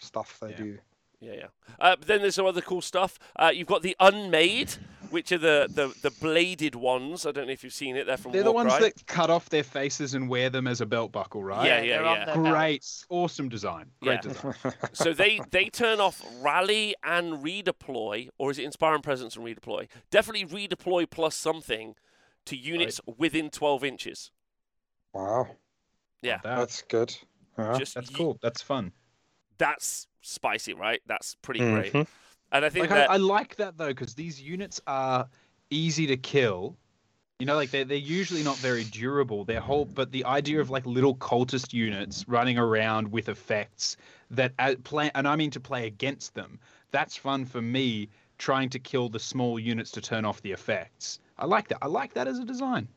stuff 0.00 0.38
they 0.40 0.50
Yeah. 0.50 0.56
do. 0.56 0.78
Yeah, 1.22 1.34
yeah. 1.34 1.46
Uh, 1.78 1.96
but 1.96 2.08
then 2.08 2.22
there's 2.22 2.34
some 2.34 2.46
other 2.46 2.62
cool 2.62 2.80
stuff. 2.80 3.18
Uh, 3.36 3.52
you've 3.54 3.66
got 3.68 3.82
the 3.82 3.94
unmade, 4.00 4.72
which 5.10 5.32
are 5.32 5.38
the, 5.38 5.66
the, 5.68 5.94
the 6.02 6.10
bladed 6.20 6.74
ones. 6.74 7.26
I 7.26 7.32
don't 7.32 7.46
know 7.46 7.52
if 7.52 7.62
you've 7.64 7.72
seen 7.72 7.96
it. 7.96 8.06
They're 8.06 8.16
from 8.16 8.32
They're 8.32 8.42
the 8.42 8.52
ones 8.52 8.76
that 8.78 9.06
cut 9.06 9.28
off 9.30 9.48
their 9.48 9.62
faces 9.64 10.14
and 10.14 10.28
wear 10.28 10.50
them 10.50 10.66
as 10.66 10.80
a 10.80 10.86
belt 10.86 11.12
buckle, 11.12 11.42
right? 11.44 11.66
Yeah, 11.66 11.82
yeah, 11.82 12.24
yeah. 12.26 12.34
Great, 12.50 12.86
awesome 13.08 13.48
design. 13.48 13.90
Great 14.00 14.24
Yeah. 14.24 14.32
design. 14.32 14.54
so 14.92 15.12
they 15.12 15.40
they 15.50 15.66
turn 15.66 16.00
off 16.00 16.22
rally 16.40 16.94
and 17.04 17.42
redeploy, 17.44 18.28
or 18.38 18.50
is 18.50 18.58
it 18.58 18.64
inspiring 18.64 19.02
presence 19.02 19.36
and 19.36 19.44
redeploy? 19.44 19.88
Definitely 20.10 20.46
redeploy 20.46 21.08
plus 21.10 21.34
something 21.34 21.94
to 22.46 22.56
units 22.56 23.00
within 23.18 23.50
12 23.50 23.84
inches. 23.84 24.30
wow, 25.12 25.46
Yeah, 26.22 26.38
that's 26.42 26.82
good. 26.82 27.14
Yeah. 27.58 27.76
just 27.78 27.94
that's 27.94 28.10
y- 28.10 28.16
cool. 28.16 28.38
That's 28.42 28.62
fun. 28.62 28.92
That's 29.58 30.06
spicy, 30.22 30.72
right? 30.72 31.02
That's 31.06 31.34
pretty 31.42 31.60
Mhm. 31.60 31.74
great. 31.92 32.08
And 32.52 32.64
I 32.64 32.68
think 32.68 32.90
Like 32.90 32.92
I, 32.92 33.00
that 33.00 33.10
I 33.10 33.16
like 33.16 33.56
that 33.56 33.76
though, 33.78 33.88
because 33.88 34.14
these 34.14 34.40
units 34.40 34.80
are 34.86 35.28
easy 35.70 36.06
to 36.08 36.16
kill. 36.16 36.76
You 37.38 37.46
know, 37.46 37.54
like 37.54 37.70
they're 37.70 37.84
they're 37.86 37.96
usually 37.96 38.42
not 38.42 38.56
very 38.56 38.84
durable. 38.84 39.44
They're 39.44 39.60
whole, 39.60 39.86
but 39.86 40.12
the 40.12 40.24
idea 40.26 40.60
of 40.60 40.68
like 40.68 40.84
little 40.84 41.16
cultist 41.16 41.72
units 41.72 42.24
running 42.28 42.58
around 42.58 43.10
with 43.10 43.28
effects 43.30 43.96
that 44.30 44.52
uh, 44.58 44.74
play, 44.84 45.10
and 45.14 45.26
I 45.26 45.36
mean 45.36 45.50
to 45.52 45.60
play 45.60 45.86
against 45.86 46.34
them. 46.34 46.60
That's 46.90 47.16
fun 47.16 47.46
for 47.46 47.62
me. 47.62 48.08
Trying 48.36 48.70
to 48.70 48.78
kill 48.78 49.08
the 49.08 49.18
small 49.18 49.58
units 49.58 49.90
to 49.92 50.00
turn 50.00 50.24
off 50.24 50.42
the 50.42 50.52
effects. 50.52 51.18
I 51.38 51.46
like 51.46 51.68
that. 51.68 51.78
I 51.82 51.86
like 51.86 52.14
that 52.14 52.26
as 52.26 52.38
a 52.38 52.44
design. 52.44 52.88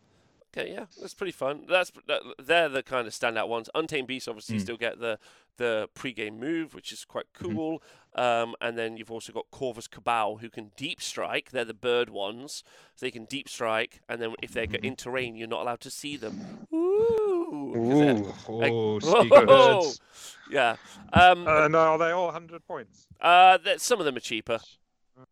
Okay, 0.55 0.71
yeah, 0.71 0.85
that's 1.01 1.15
pretty 1.15 1.31
fun. 1.31 1.65
That's 1.67 1.91
that, 2.07 2.21
they're 2.37 2.69
the 2.69 2.83
kind 2.83 3.07
of 3.07 3.13
standout 3.13 3.47
ones. 3.47 3.69
Untamed 3.73 4.07
Beasts 4.07 4.27
obviously 4.27 4.57
Mm. 4.57 4.61
still 4.61 4.77
get 4.77 4.99
the 4.99 5.17
the 5.57 5.87
pre-game 5.93 6.39
move, 6.39 6.73
which 6.73 6.91
is 6.91 7.05
quite 7.05 7.31
Mhm. 7.33 7.53
cool. 7.53 7.83
Um, 8.15 8.55
and 8.59 8.75
then 8.75 8.97
you've 8.97 9.11
also 9.11 9.31
got 9.31 9.45
Corvus 9.51 9.87
Cabal, 9.87 10.37
who 10.37 10.49
can 10.49 10.71
deep 10.75 10.99
strike. 10.99 11.51
They're 11.51 11.63
the 11.63 11.75
bird 11.75 12.09
ones, 12.09 12.63
so 12.95 13.05
they 13.05 13.11
can 13.11 13.25
deep 13.25 13.47
strike. 13.47 14.01
And 14.09 14.19
then 14.19 14.33
if 14.41 14.51
they 14.51 14.65
get 14.65 14.81
Mhm. 14.81 14.85
in 14.85 14.95
terrain, 14.95 15.35
you're 15.35 15.47
not 15.47 15.61
allowed 15.61 15.79
to 15.81 15.91
see 15.91 16.17
them. 16.17 16.67
Ooh, 16.73 17.71
'cause 17.75 17.99
they're- 17.99 18.15
Ooh. 18.51 18.59
Like- 18.59 18.71
Oh, 18.73 18.99
speak 18.99 19.29
birds. 19.47 20.01
Yeah. 20.49 20.77
Um, 21.13 21.47
Uh, 21.47 21.67
no, 21.67 21.77
are 21.79 21.97
they 21.99 22.09
all 22.11 22.27
100 22.29 22.65
points? 22.65 23.05
uh, 23.21 23.59
some 23.77 23.99
of 23.99 24.05
them 24.05 24.17
are 24.17 24.21
cheaper, 24.21 24.59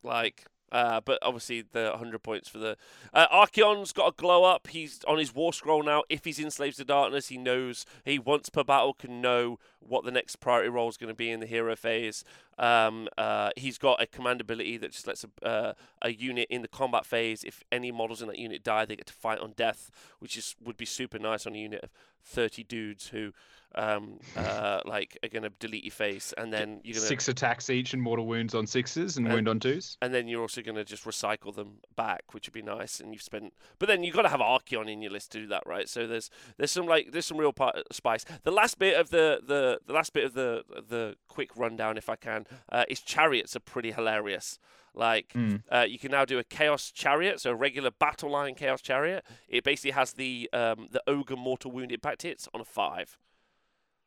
like, 0.03 0.45
uh, 0.72 1.02
but 1.03 1.19
obviously 1.22 1.61
the 1.61 1.89
100 1.89 2.19
points 2.23 2.49
for 2.49 2.57
the 2.57 2.77
uh, 3.14 3.27
Archaon's 3.31 3.91
got 3.93 4.07
a 4.07 4.15
glow 4.15 4.43
up. 4.43 4.68
He's 4.68 5.03
on 5.07 5.18
his 5.18 5.34
war 5.34 5.53
scroll 5.53 5.84
now. 5.84 6.03
If 6.10 6.26
he's 6.26 6.39
in 6.39 6.52
Slaves 6.52 6.80
of 6.80 6.88
Darkness, 6.88 7.27
he 7.27 7.38
knows 7.38 7.85
he 8.06 8.19
once 8.19 8.49
per 8.49 8.64
battle 8.64 8.93
can 8.93 9.22
know 9.22 9.60
what 9.80 10.06
the 10.06 10.11
next 10.11 10.38
priority 10.38 10.69
role 10.69 10.89
is 10.89 10.98
going 10.98 11.10
to 11.10 11.15
be 11.15 11.31
in 11.31 11.39
the 11.39 11.45
hero 11.45 11.76
phase. 11.76 12.23
Um, 12.57 13.07
uh, 13.18 13.49
he's 13.57 13.78
got 13.78 14.02
a 14.02 14.06
command 14.06 14.41
ability 14.41 14.78
that 14.78 14.91
just 14.91 15.07
lets 15.07 15.23
a, 15.26 15.45
uh, 15.45 15.73
a 16.02 16.11
unit 16.14 16.48
in 16.49 16.61
the 16.61 16.68
combat 16.68 17.06
phase. 17.06 17.44
If 17.44 17.64
any 17.72 17.91
models 17.91 18.22
in 18.22 18.28
that 18.28 18.38
unit 18.38 18.64
die, 18.64 18.86
they 18.86 18.95
get 18.95 19.07
to 19.07 19.14
fight 19.14 19.40
on 19.40 19.53
death, 19.56 19.90
which 20.19 20.38
is 20.38 20.56
would 20.64 20.78
be 20.78 20.86
super 20.86 21.18
nice 21.19 21.48
on 21.48 21.56
a 21.56 21.57
unit 21.60 21.84
of 21.84 21.90
30 22.23 22.64
dudes 22.64 23.07
who. 23.07 23.32
Um, 23.73 24.19
uh, 24.36 24.82
like 24.86 25.18
are 25.23 25.30
gonna 25.30 25.49
delete 25.61 25.86
your 25.86 25.94
face, 25.94 26.34
and 26.38 26.52
then 26.52 26.82
you're 26.84 26.95
gonna 26.95 27.06
Six 27.06 27.30
attacks 27.30 27.69
each 27.69 27.94
and 27.94 28.02
mortal 28.03 28.28
wounds 28.28 28.53
on 28.53 28.68
sixes 28.68 29.15
and 29.15 29.26
Uh, 29.26 29.34
wound 29.34 29.48
on 29.48 29.61
twos. 29.61 29.98
and 30.02 30.14
then 30.14 30.28
you're 30.28 30.41
also 30.41 30.61
going 30.61 30.76
to 30.76 30.84
just 30.84 31.06
recycle 31.06 31.56
them 31.56 31.78
back, 31.95 32.34
which 32.34 32.48
would 32.49 32.53
be 32.53 32.61
nice. 32.61 32.99
And 32.99 33.14
you've 33.14 33.22
spent, 33.22 33.53
but 33.80 33.88
then 33.88 34.03
you've 34.03 34.14
got 34.14 34.23
to 34.23 34.28
have 34.28 34.41
Archaon 34.41 34.91
in 34.91 35.02
your 35.02 35.11
list 35.11 35.32
to 35.32 35.40
do 35.40 35.48
that, 35.48 35.64
right? 35.65 35.88
So 35.88 36.06
there's 36.06 36.30
there's 36.57 36.69
some 36.72 36.86
like 36.86 37.14
there's 37.14 37.26
some 37.26 37.38
real 37.38 37.53
part, 37.53 37.78
spice. 37.94 38.26
The 38.44 38.52
last 38.52 38.78
bit 38.78 38.99
of 38.99 39.10
the 39.10 39.40
the 39.41 39.80
the 39.88 39.94
last 39.94 40.11
bit 40.11 40.26
of 40.26 40.34
the 40.34 40.65
the 40.90 41.15
quick 41.30 41.56
rundown, 41.56 41.95
if 41.98 42.10
I 42.10 42.18
can, 42.18 42.45
uh, 42.72 42.86
is 42.90 43.02
chariots 43.02 43.56
are 43.56 43.60
pretty 43.61 43.91
hilarious. 43.91 44.60
Like 44.94 45.32
Mm. 45.34 45.64
uh, 45.72 45.86
you 45.88 45.98
can 45.98 46.11
now 46.11 46.26
do 46.26 46.38
a 46.38 46.44
chaos 46.44 46.91
chariot, 46.91 47.40
so 47.40 47.52
a 47.52 47.56
regular 47.56 47.91
battle 47.91 48.30
line 48.30 48.56
chaos 48.56 48.82
chariot. 48.82 49.23
It 49.48 49.64
basically 49.64 49.91
has 49.91 50.14
the 50.14 50.49
um, 50.52 50.90
the 50.91 51.02
ogre 51.07 51.38
mortal 51.38 51.72
wound 51.72 51.91
impact 51.91 52.23
hits 52.23 52.48
on 52.53 52.60
a 52.61 52.65
five. 52.65 53.18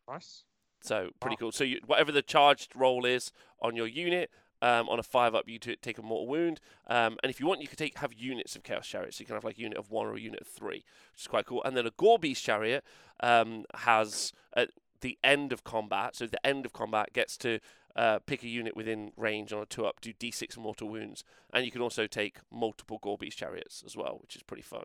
Nice. 0.08 0.44
So 0.82 1.10
pretty 1.20 1.34
Wow. 1.36 1.38
cool. 1.40 1.52
So 1.52 1.64
you, 1.64 1.80
whatever 1.86 2.12
the 2.12 2.20
charged 2.22 2.72
roll 2.76 3.06
is 3.06 3.32
on 3.60 3.74
your 3.74 3.86
unit, 3.86 4.30
um, 4.60 4.88
on 4.88 4.98
a 4.98 5.02
five 5.02 5.34
up, 5.34 5.48
you 5.48 5.58
t- 5.58 5.76
take 5.76 5.96
a 5.98 6.02
mortal 6.02 6.26
wound. 6.26 6.60
Um, 6.86 7.16
and 7.22 7.30
if 7.30 7.40
you 7.40 7.46
want, 7.46 7.62
you 7.62 7.68
can 7.68 7.76
take 7.76 7.98
have 7.98 8.12
units 8.12 8.54
of 8.56 8.62
chaos 8.62 8.86
chariots. 8.86 9.16
So 9.16 9.22
you 9.22 9.26
can 9.26 9.34
have 9.36 9.44
like 9.44 9.56
a 9.56 9.60
unit 9.62 9.78
of 9.78 9.90
one 9.90 10.06
or 10.06 10.14
a 10.14 10.20
unit 10.20 10.40
of 10.42 10.46
three, 10.46 10.84
which 11.12 11.22
is 11.22 11.26
quite 11.26 11.46
cool. 11.46 11.62
And 11.64 11.76
then 11.76 11.86
a 11.86 11.90
Gorebeast 11.90 12.42
chariot 12.42 12.84
um, 13.20 13.64
has 13.74 14.32
at 14.54 14.70
the 15.00 15.18
end 15.24 15.52
of 15.52 15.64
combat. 15.64 16.16
So 16.16 16.26
the 16.26 16.44
end 16.46 16.66
of 16.66 16.72
combat 16.74 17.12
gets 17.14 17.36
to 17.38 17.60
uh, 17.96 18.18
pick 18.26 18.42
a 18.42 18.48
unit 18.48 18.76
within 18.76 19.12
range 19.16 19.52
on 19.52 19.62
a 19.62 19.66
two 19.66 19.86
up, 19.86 20.00
do 20.00 20.12
d6 20.12 20.56
mortal 20.56 20.88
wounds, 20.88 21.24
and 21.52 21.64
you 21.64 21.70
can 21.70 21.80
also 21.80 22.06
take 22.06 22.38
multiple 22.50 22.98
Gorebeast 22.98 23.36
chariots 23.36 23.82
as 23.86 23.96
well, 23.96 24.18
which 24.20 24.36
is 24.36 24.42
pretty 24.42 24.62
fun. 24.62 24.84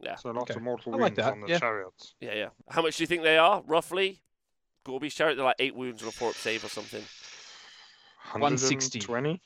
Yeah. 0.00 0.14
So 0.16 0.30
lots 0.30 0.50
Okay. 0.50 0.58
of 0.58 0.62
mortal 0.62 0.94
I 0.94 0.98
like 0.98 1.02
wounds 1.02 1.16
that, 1.16 1.32
on 1.32 1.40
the 1.40 1.48
yeah. 1.48 1.58
chariots. 1.58 2.14
Yeah, 2.20 2.34
yeah. 2.34 2.48
How 2.68 2.82
much 2.82 2.96
do 2.96 3.02
you 3.02 3.06
think 3.06 3.22
they 3.22 3.38
are 3.38 3.62
roughly? 3.66 4.22
Gorebeast 4.84 5.16
chariot, 5.16 5.36
they're 5.36 5.44
like 5.44 5.56
eight 5.58 5.74
wounds 5.74 6.02
or 6.02 6.08
a 6.08 6.12
four 6.12 6.30
up 6.30 6.36
save 6.36 6.64
or 6.64 6.68
something. 6.68 7.02
160. 8.32 9.00
120? 9.00 9.40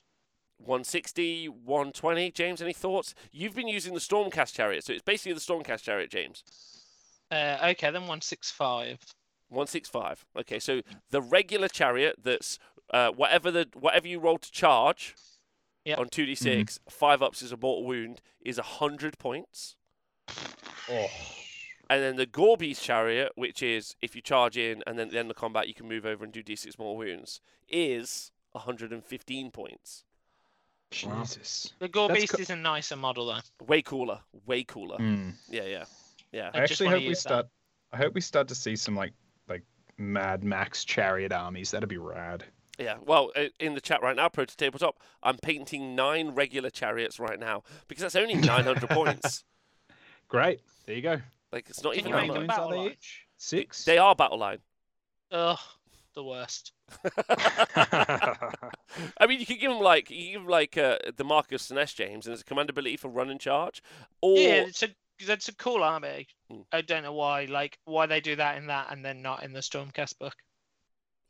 160, 0.59 1.49
120. 1.49 2.31
James, 2.33 2.63
any 2.63 2.73
thoughts? 2.73 3.15
You've 3.33 3.55
been 3.55 3.69
using 3.69 3.95
the 3.95 4.01
Stormcast 4.01 4.53
chariot, 4.55 4.85
so 4.85 4.93
it's 4.93 5.03
basically 5.03 5.33
the 5.33 5.41
Stormcast 5.41 5.83
chariot, 5.83 6.11
James. 6.11 6.45
Uh, 7.31 7.59
okay, 7.71 7.87
then 7.91 8.03
165. 8.03 8.99
165. 9.53 10.25
Okay, 10.41 10.59
so 10.59 10.83
the 11.11 11.21
regular 11.23 11.69
chariot 11.69 12.17
that's 12.23 12.59
uh, 12.93 13.11
whatever 13.11 13.51
the 13.51 13.69
whatever 13.75 14.07
you 14.09 14.19
roll 14.19 14.39
to 14.39 14.51
charge 14.51 15.15
Yep. 15.85 15.99
on 15.99 16.09
2d6, 16.11 16.79
five 16.89 17.23
ups 17.23 17.43
is 17.43 17.51
a 17.51 17.57
mortal 17.57 17.85
wound, 17.85 18.21
is 18.41 18.57
100 18.57 19.19
points. 19.19 19.75
Oh. 20.89 21.09
And 21.91 22.01
then 22.01 22.15
the 22.15 22.25
Gorebeast 22.27 22.81
chariot, 22.83 23.33
which 23.35 23.65
is 23.65 23.97
if 24.01 24.15
you 24.15 24.23
charge 24.23 24.57
in 24.57 24.85
and 24.87 24.97
then 24.97 25.09
at 25.09 25.13
the 25.13 25.19
end 25.19 25.31
of 25.31 25.37
combat 25.37 25.67
you 25.67 25.75
can 25.75 25.89
move 25.89 26.07
over 26.07 26.23
and 26.23 26.33
do 26.33 26.41
d6 26.43 26.79
mortal 26.79 26.97
wounds, 26.99 27.41
is 27.69 28.31
115 28.53 29.51
points. 29.51 30.05
Jesus. 30.93 31.73
The 31.79 31.89
Gore 31.89 32.09
That's 32.09 32.21
Beast 32.21 32.33
co- 32.35 32.43
is 32.43 32.51
a 32.51 32.57
nicer 32.57 32.97
model 32.97 33.27
though. 33.27 33.67
Way 33.67 33.83
cooler. 33.83 34.21
Way 34.47 34.63
cooler. 34.65 34.99
Mm. 34.99 35.35
Yeah, 35.49 35.65
yeah. 35.65 35.85
Yeah. 36.31 36.51
I 36.55 36.59
I 36.59 36.63
actually 36.63 36.91
hope 36.91 36.99
we 37.01 37.09
use 37.09 37.23
that. 37.25 37.29
start. 37.29 37.47
I 37.93 37.97
hope 37.97 38.15
we 38.15 38.21
start 38.21 38.49
to 38.49 38.55
see 38.55 38.77
some 38.77 38.95
like 38.95 39.11
like 39.11 39.13
Mad 40.03 40.45
Max 40.45 40.85
chariot 40.85 41.33
armies. 41.33 41.71
That'd 41.71 41.89
be 41.89 41.97
rad. 41.99 42.45
Yeah, 42.79 42.97
well, 43.05 43.31
uh, 43.37 43.45
in 43.61 43.75
the 43.75 43.81
chat 43.81 44.03
right 44.03 44.17
now, 44.17 44.29
Proto 44.29 44.57
Tabletop, 44.57 44.99
I'm 45.23 45.37
painting 45.39 45.95
nine 45.95 46.31
regular 46.31 46.71
chariots 46.71 47.21
right 47.21 47.39
now 47.39 47.63
because 47.87 48.03
that's 48.03 48.17
only 48.17 48.35
900 48.35 48.89
points. 48.91 49.45
Great. 50.29 50.61
There 50.87 50.97
you 50.97 51.03
go. 51.03 51.21
Like, 51.53 51.69
it's 51.69 51.83
not 51.85 51.95
Can 51.95 52.09
even 52.09 52.13
you 52.13 52.33
that 52.33 52.47
much. 52.47 52.57
them 52.57 52.65
are 52.67 52.71
they 52.71 52.77
line? 52.79 52.91
each? 52.93 53.27
Six. 53.37 53.85
They 53.85 53.99
are 53.99 54.15
battle 54.15 54.39
line. 54.39 54.59
Ugh, 55.31 55.59
the 56.15 56.25
worst. 56.25 56.73
I 57.77 59.27
mean, 59.27 59.41
you 59.41 59.47
could 59.47 59.61
give 59.61 59.71
them 59.71 59.81
like 59.81 60.11
you 60.11 60.17
could 60.27 60.33
give 60.33 60.41
'em, 60.43 60.49
like 60.49 60.77
uh, 60.79 60.99
the 61.17 61.25
Marcus 61.25 61.69
Sinest 61.71 61.95
James, 61.97 62.27
and 62.27 62.33
it's 62.33 62.43
a 62.43 62.45
command 62.45 62.71
ability 62.71 62.97
for 62.97 63.09
run 63.09 63.31
and 63.31 63.41
charge, 63.41 63.83
or 64.21 64.37
Yeah, 64.39 64.65
it's 64.67 64.83
a 64.83 64.89
that's 65.27 65.49
a 65.49 65.57
cool 65.57 65.83
army. 65.83 66.27
Mm. 66.51 66.65
I 66.73 66.81
don't 66.83 67.03
know 67.03 67.13
why, 67.13 67.45
like 67.47 67.79
why 67.85 68.07
they 68.07 68.21
do 68.21 68.37
that 68.37 68.57
in 68.59 68.67
that 68.67 68.89
and 68.91 69.05
then 69.05 69.23
not 69.23 69.43
in 69.43 69.53
the 69.53 69.61
Stormcast 69.61 70.19
book. 70.19 70.35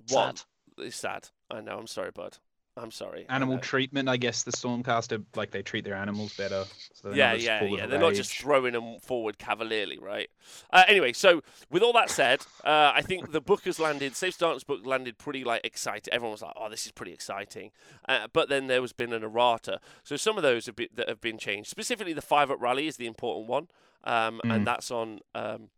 Sad. 0.06 0.40
It's 0.78 0.96
sad. 0.96 1.28
I 1.50 1.60
know. 1.60 1.78
I'm 1.78 1.86
sorry, 1.86 2.10
bud. 2.14 2.36
I'm 2.74 2.90
sorry. 2.90 3.26
Animal 3.28 3.56
know. 3.56 3.60
treatment. 3.60 4.08
I 4.08 4.16
guess 4.16 4.44
the 4.44 4.50
Stormcaster 4.50 5.22
like 5.36 5.50
they 5.50 5.60
treat 5.60 5.84
their 5.84 5.94
animals 5.94 6.32
better. 6.34 6.64
So 6.94 7.12
yeah, 7.12 7.34
yeah, 7.34 7.62
yeah. 7.64 7.86
They're 7.86 7.98
not 7.98 8.14
just 8.14 8.34
throwing 8.34 8.72
them 8.72 8.98
forward 8.98 9.36
cavalierly, 9.38 9.98
right? 9.98 10.30
Uh, 10.72 10.82
anyway, 10.88 11.12
so 11.12 11.42
with 11.70 11.82
all 11.82 11.92
that 11.92 12.08
said, 12.08 12.40
uh, 12.64 12.92
I 12.94 13.02
think 13.02 13.32
the 13.32 13.42
book 13.42 13.64
has 13.64 13.78
landed. 13.78 14.16
Safe 14.16 14.32
Starters 14.32 14.64
book 14.64 14.80
landed 14.86 15.18
pretty 15.18 15.44
like 15.44 15.66
excited. 15.66 16.08
Everyone 16.14 16.32
was 16.32 16.40
like, 16.40 16.54
"Oh, 16.56 16.70
this 16.70 16.86
is 16.86 16.92
pretty 16.92 17.12
exciting," 17.12 17.72
uh, 18.08 18.28
but 18.32 18.48
then 18.48 18.68
there 18.68 18.80
was 18.80 18.94
been 18.94 19.12
an 19.12 19.22
errata. 19.22 19.78
So 20.02 20.16
some 20.16 20.38
of 20.38 20.42
those 20.42 20.64
have 20.64 20.76
been, 20.76 20.88
that 20.94 21.10
have 21.10 21.20
been 21.20 21.36
changed. 21.36 21.68
Specifically, 21.68 22.14
the 22.14 22.22
five 22.22 22.50
up 22.50 22.60
rally 22.60 22.86
is 22.86 22.96
the 22.96 23.06
important 23.06 23.48
one, 23.48 23.68
um, 24.04 24.40
Mm. 24.44 24.54
and 24.54 24.66
that's 24.66 24.90
on. 24.90 25.20
Um, 25.34 25.68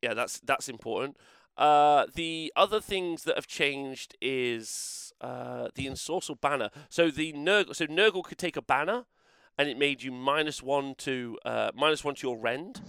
yeah, 0.00 0.14
that's 0.14 0.38
that's 0.40 0.68
important. 0.68 1.16
Uh, 1.56 2.06
the 2.14 2.52
other 2.56 2.80
things 2.80 3.24
that 3.24 3.36
have 3.36 3.46
changed 3.46 4.16
is 4.22 5.11
uh, 5.22 5.68
the 5.74 5.86
ensorcel 5.86 6.38
banner. 6.40 6.68
So 6.90 7.10
the 7.10 7.32
Nurgle, 7.32 7.74
so 7.74 7.86
Nurgle 7.86 8.22
could 8.24 8.38
take 8.38 8.56
a 8.56 8.62
banner, 8.62 9.04
and 9.56 9.68
it 9.68 9.78
made 9.78 10.02
you 10.02 10.12
minus 10.12 10.62
one 10.62 10.94
to 10.96 11.38
uh, 11.44 11.70
minus 11.74 12.04
one 12.04 12.14
to 12.16 12.26
your 12.26 12.36
rend, 12.36 12.80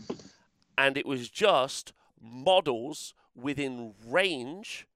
and 0.77 0.97
it 0.97 1.05
was 1.05 1.30
just 1.30 1.93
models 2.19 3.14
within 3.35 3.93
range 4.05 4.88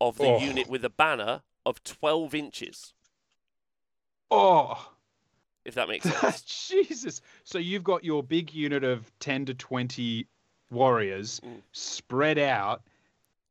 of 0.00 0.18
the 0.18 0.24
Oh. 0.26 0.38
unit 0.38 0.68
with 0.68 0.84
a 0.84 0.90
banner 0.90 1.42
of 1.64 1.82
12 1.84 2.34
inches, 2.34 2.92
Oh, 4.30 4.92
if 5.64 5.74
that 5.74 5.88
makes 5.88 6.04
sense. 6.20 6.42
Jesus! 6.42 7.20
So 7.44 7.58
you've 7.58 7.84
got 7.84 8.04
your 8.04 8.22
big 8.22 8.52
unit 8.52 8.84
of 8.84 9.10
ten 9.18 9.44
to 9.46 9.54
twenty 9.54 10.26
warriors 10.70 11.40
Mm. 11.44 11.62
spread 11.72 12.38
out, 12.38 12.82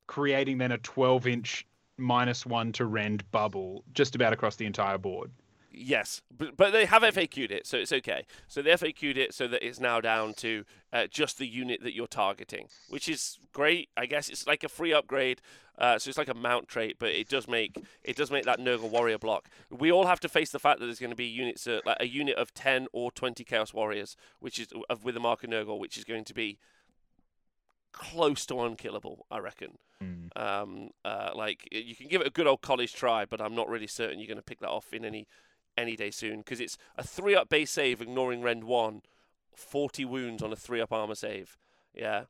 creating 0.08 0.58
then 0.58 0.72
a 0.72 0.78
twelve-inch 0.80 1.66
minus 2.04 2.46
one 2.46 2.72
to 2.74 2.86
rend 2.86 3.30
bubble 3.32 3.84
just 3.94 4.14
about 4.16 4.34
across 4.34 4.56
the 4.58 4.66
entire 4.66 4.98
board. 4.98 5.32
Yes, 5.76 6.22
but, 6.38 6.56
but 6.56 6.72
they 6.72 6.86
have 6.86 7.02
FAQ'd 7.02 7.50
it, 7.50 7.66
so 7.66 7.78
it's 7.78 7.92
okay. 7.92 8.28
So 8.48 8.62
they 8.62 8.70
FAQ'd 8.70 9.18
it 9.18 9.34
so 9.34 9.48
that 9.48 9.66
it's 9.66 9.80
now 9.80 10.00
down 10.02 10.36
to 10.36 10.66
uh, 10.92 11.08
just 11.08 11.40
the 11.40 11.48
unit 11.48 11.82
that 11.82 11.96
you're 11.96 12.06
targeting, 12.06 12.68
which 12.90 13.10
is 13.10 13.40
great. 13.54 13.90
I 13.98 14.06
guess 14.06 14.30
it's 14.30 14.46
like 14.46 14.64
a 14.64 14.70
free 14.70 14.94
upgrade, 14.94 15.42
uh, 15.80 15.98
so 15.98 16.10
it's 16.10 16.18
like 16.20 16.30
a 16.30 16.36
mount 16.36 16.68
trait, 16.68 16.98
but 17.00 17.10
it 17.10 17.28
does 17.28 17.48
make 17.48 17.84
it 18.04 18.16
does 18.16 18.30
make 18.30 18.46
that 18.46 18.60
Nurgle 18.60 18.92
warrior 18.92 19.18
block. 19.18 19.50
We 19.72 19.92
all 19.92 20.06
have 20.06 20.20
to 20.20 20.30
face 20.30 20.52
the 20.52 20.60
fact 20.60 20.80
that 20.80 20.86
there's 20.86 21.00
going 21.00 21.10
to 21.10 21.16
be 21.16 21.26
units, 21.26 21.66
uh, 21.66 21.80
like 21.88 21.98
a 22.00 22.08
unit 22.08 22.38
of 22.38 22.54
ten 22.54 22.86
or 22.94 23.12
twenty 23.12 23.44
Chaos 23.44 23.74
warriors, 23.74 24.16
which 24.40 24.60
is 24.60 24.68
with 25.02 25.18
a 25.18 25.20
mark 25.20 25.44
of 25.44 25.50
Nurgle, 25.50 25.80
which 25.80 25.98
is 25.98 26.04
going 26.04 26.26
to 26.26 26.36
be 26.36 26.60
close 27.94 28.46
to 28.48 28.62
unkillable, 28.62 29.26
I 29.32 29.40
reckon. 29.40 29.78
Um, 30.36 30.90
uh, 31.06 31.32
like 31.34 31.68
you 31.72 31.96
can 31.96 32.08
give 32.08 32.20
it 32.20 32.28
a 32.28 32.32
good 32.32 32.48
old 32.48 32.62
college 32.62 32.94
try, 32.94 33.26
but 33.26 33.40
I'm 33.40 33.56
not 33.56 33.70
really 33.70 33.88
certain 33.88 34.20
you're 34.20 34.28
going 34.28 34.38
to 34.38 34.44
pick 34.44 34.60
that 34.60 34.70
off 34.70 34.92
in 34.92 35.06
any 35.06 35.28
any 35.78 35.96
day 35.96 36.12
soon 36.12 36.40
because 36.40 36.60
it's 36.60 36.78
a 36.98 37.04
three 37.04 37.36
up 37.36 37.50
base 37.50 37.72
save, 37.72 38.02
ignoring 38.02 38.42
rend 38.42 38.66
one, 38.66 39.02
40 39.56 40.06
wounds 40.06 40.44
on 40.44 40.52
a 40.52 40.56
three 40.56 40.82
up 40.82 40.92
armor 40.92 41.16
save. 41.16 41.58
Yeah. 41.94 42.26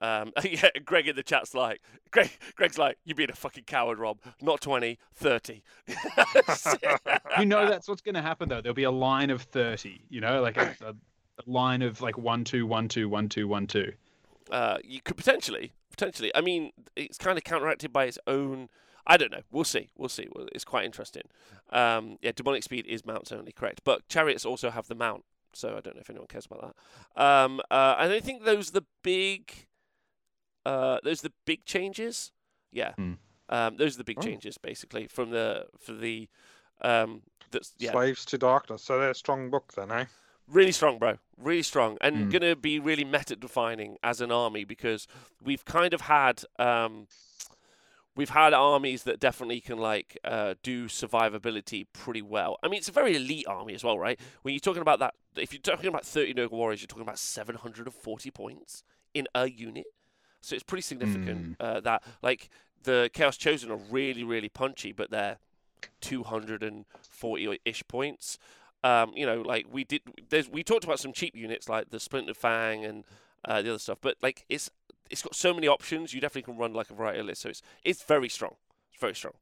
Um, 0.00 0.32
yeah, 0.44 0.70
Greg 0.84 1.06
in 1.08 1.16
the 1.16 1.22
chat's 1.22 1.54
like, 1.54 1.80
Greg, 2.10 2.30
Greg's 2.56 2.78
like, 2.78 2.98
you're 3.04 3.14
being 3.14 3.30
a 3.30 3.36
fucking 3.36 3.64
coward, 3.64 3.98
Rob. 3.98 4.18
Not 4.42 4.60
20, 4.60 4.98
30. 5.14 5.62
You 7.38 7.46
know 7.46 7.68
that's 7.68 7.88
what's 7.88 8.02
going 8.02 8.14
to 8.14 8.22
happen 8.22 8.48
though. 8.48 8.60
There'll 8.60 8.74
be 8.74 8.84
a 8.84 8.90
line 8.90 9.30
of 9.30 9.42
thirty. 9.42 10.04
You 10.08 10.20
know, 10.20 10.40
like 10.40 10.56
a, 10.56 10.76
a, 10.82 10.90
a 10.90 11.44
line 11.46 11.82
of 11.82 12.00
like 12.00 12.16
one 12.16 12.44
two 12.44 12.64
one 12.66 12.86
two 12.86 13.08
one 13.08 13.28
two 13.28 13.48
one 13.48 13.66
two. 13.66 13.92
Uh, 14.50 14.78
you 14.84 15.00
could 15.00 15.16
potentially, 15.16 15.72
potentially. 15.90 16.30
I 16.34 16.40
mean, 16.40 16.70
it's 16.96 17.18
kind 17.18 17.38
of 17.38 17.44
counteracted 17.44 17.92
by 17.92 18.04
its 18.04 18.18
own. 18.26 18.68
I 19.06 19.16
don't 19.16 19.30
know. 19.32 19.42
We'll 19.50 19.64
see. 19.64 19.90
We'll 19.96 20.08
see. 20.08 20.28
Well, 20.34 20.48
It's 20.52 20.64
quite 20.64 20.84
interesting. 20.84 21.22
Um, 21.70 22.16
yeah, 22.22 22.32
demonic 22.34 22.62
speed 22.62 22.86
is 22.86 23.04
mounts 23.04 23.32
only, 23.32 23.52
correct. 23.52 23.82
But 23.84 24.08
chariots 24.08 24.44
also 24.46 24.70
have 24.70 24.86
the 24.88 24.94
mount, 24.94 25.24
so 25.52 25.76
I 25.76 25.80
don't 25.80 25.94
know 25.96 26.00
if 26.00 26.08
anyone 26.10 26.26
cares 26.28 26.46
about 26.46 26.74
that. 27.16 27.22
Um, 27.22 27.60
uh, 27.70 27.96
and 27.98 28.12
I 28.12 28.20
think 28.20 28.44
those 28.44 28.70
are 28.70 28.80
the 28.80 28.86
big, 29.02 29.66
uh, 30.64 30.98
those 31.04 31.20
are 31.24 31.28
the 31.28 31.34
big 31.44 31.64
changes. 31.66 32.32
Yeah, 32.72 32.92
Hmm. 32.94 33.12
um, 33.50 33.76
those 33.76 33.94
are 33.94 33.98
the 33.98 34.04
big 34.04 34.18
Oh. 34.18 34.22
changes 34.22 34.58
basically 34.58 35.06
from 35.06 35.30
the 35.30 35.68
for 35.78 35.92
the, 35.92 36.28
um, 36.80 37.22
that's 37.50 37.74
yeah, 37.78 37.92
Slaves 37.92 38.24
to 38.26 38.38
Darkness. 38.38 38.82
So 38.82 38.98
they're 38.98 39.10
a 39.10 39.14
strong 39.14 39.50
book 39.50 39.72
then, 39.74 39.92
eh? 39.92 40.06
Really 40.46 40.72
strong, 40.72 40.98
bro. 40.98 41.18
Really 41.38 41.62
strong, 41.62 41.96
and 42.00 42.28
Mm. 42.28 42.30
gonna 42.32 42.56
be 42.56 42.78
really 42.78 43.04
meta 43.04 43.34
defining 43.34 43.96
as 44.02 44.20
an 44.20 44.30
army 44.30 44.64
because 44.64 45.06
we've 45.42 45.64
kind 45.64 45.92
of 45.94 46.02
had 46.02 46.44
um, 46.58 47.08
we've 48.14 48.30
had 48.30 48.52
armies 48.52 49.02
that 49.04 49.18
definitely 49.18 49.60
can 49.60 49.78
like 49.78 50.16
uh, 50.22 50.54
do 50.62 50.86
survivability 50.86 51.86
pretty 51.92 52.22
well. 52.22 52.58
I 52.62 52.68
mean, 52.68 52.78
it's 52.78 52.88
a 52.88 52.92
very 52.92 53.16
elite 53.16 53.46
army 53.48 53.74
as 53.74 53.82
well, 53.82 53.98
right? 53.98 54.20
When 54.42 54.54
you're 54.54 54.60
talking 54.60 54.82
about 54.82 54.98
that, 55.00 55.14
if 55.34 55.52
you're 55.52 55.60
talking 55.62 55.88
about 55.88 56.04
30 56.06 56.34
Nurgle 56.34 56.52
warriors, 56.52 56.80
you're 56.80 56.86
talking 56.88 57.02
about 57.02 57.18
740 57.18 58.30
points 58.30 58.84
in 59.14 59.26
a 59.34 59.48
unit, 59.50 59.86
so 60.40 60.54
it's 60.54 60.62
pretty 60.62 60.82
significant. 60.82 61.56
Uh, 61.58 61.80
that 61.80 62.02
like 62.22 62.50
the 62.82 63.10
Chaos 63.12 63.36
Chosen 63.36 63.70
are 63.70 63.80
really, 63.90 64.22
really 64.22 64.48
punchy, 64.50 64.92
but 64.92 65.10
they're 65.10 65.38
240-ish 66.02 67.82
points. 67.88 68.38
Um, 68.84 69.12
you 69.16 69.24
know, 69.24 69.40
like 69.40 69.66
we 69.72 69.82
did, 69.84 70.02
there's 70.28 70.48
we 70.48 70.62
talked 70.62 70.84
about 70.84 71.00
some 71.00 71.12
cheap 71.12 71.34
units 71.34 71.68
like 71.70 71.88
the 71.90 71.98
Splinter 71.98 72.34
Fang 72.34 72.84
and 72.84 73.04
uh, 73.46 73.62
the 73.62 73.70
other 73.70 73.78
stuff, 73.78 73.98
but 74.02 74.16
like 74.22 74.44
it's 74.50 74.70
it's 75.10 75.22
got 75.22 75.34
so 75.34 75.54
many 75.54 75.66
options. 75.66 76.12
You 76.12 76.20
definitely 76.20 76.52
can 76.52 76.58
run 76.58 76.74
like 76.74 76.90
a 76.90 76.94
variety 76.94 77.20
of 77.20 77.26
lists, 77.26 77.42
so 77.44 77.48
it's 77.48 77.62
it's 77.82 78.02
very 78.02 78.28
strong. 78.28 78.56
It's 78.92 79.00
very 79.00 79.14
strong, 79.14 79.32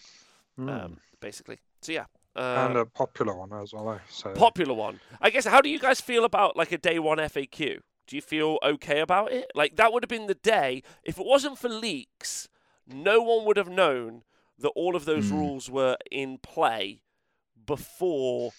Hmm. 0.56 0.68
um, 0.68 0.96
basically. 1.20 1.58
So 1.80 1.90
yeah, 1.90 2.04
and 2.36 2.76
uh, 2.76 2.80
a 2.80 2.86
popular 2.86 3.34
one 3.34 3.52
as 3.52 3.72
well, 3.72 3.90
eh? 3.90 3.98
So 4.08 4.32
popular 4.34 4.74
one. 4.74 5.00
I 5.20 5.30
guess. 5.30 5.44
How 5.44 5.60
do 5.60 5.68
you 5.68 5.80
guys 5.80 6.00
feel 6.00 6.24
about 6.24 6.56
like 6.56 6.70
a 6.70 6.78
day 6.78 7.00
one 7.00 7.18
FAQ? 7.18 7.80
Do 8.06 8.16
you 8.16 8.22
feel 8.22 8.58
okay 8.62 9.00
about 9.00 9.32
it? 9.32 9.50
Like 9.56 9.74
that 9.74 9.92
would 9.92 10.04
have 10.04 10.08
been 10.08 10.28
the 10.28 10.34
day 10.34 10.84
if 11.02 11.18
it 11.18 11.26
wasn't 11.26 11.58
for 11.58 11.68
leaks. 11.68 12.48
No 12.86 13.20
one 13.22 13.44
would 13.46 13.56
have 13.56 13.68
known 13.68 14.22
that 14.58 14.70
all 14.70 14.94
of 14.94 15.04
those 15.04 15.30
Hmm. 15.30 15.36
rules 15.36 15.68
were 15.68 15.96
in 16.12 16.38
play 16.38 17.02
before 17.66 18.52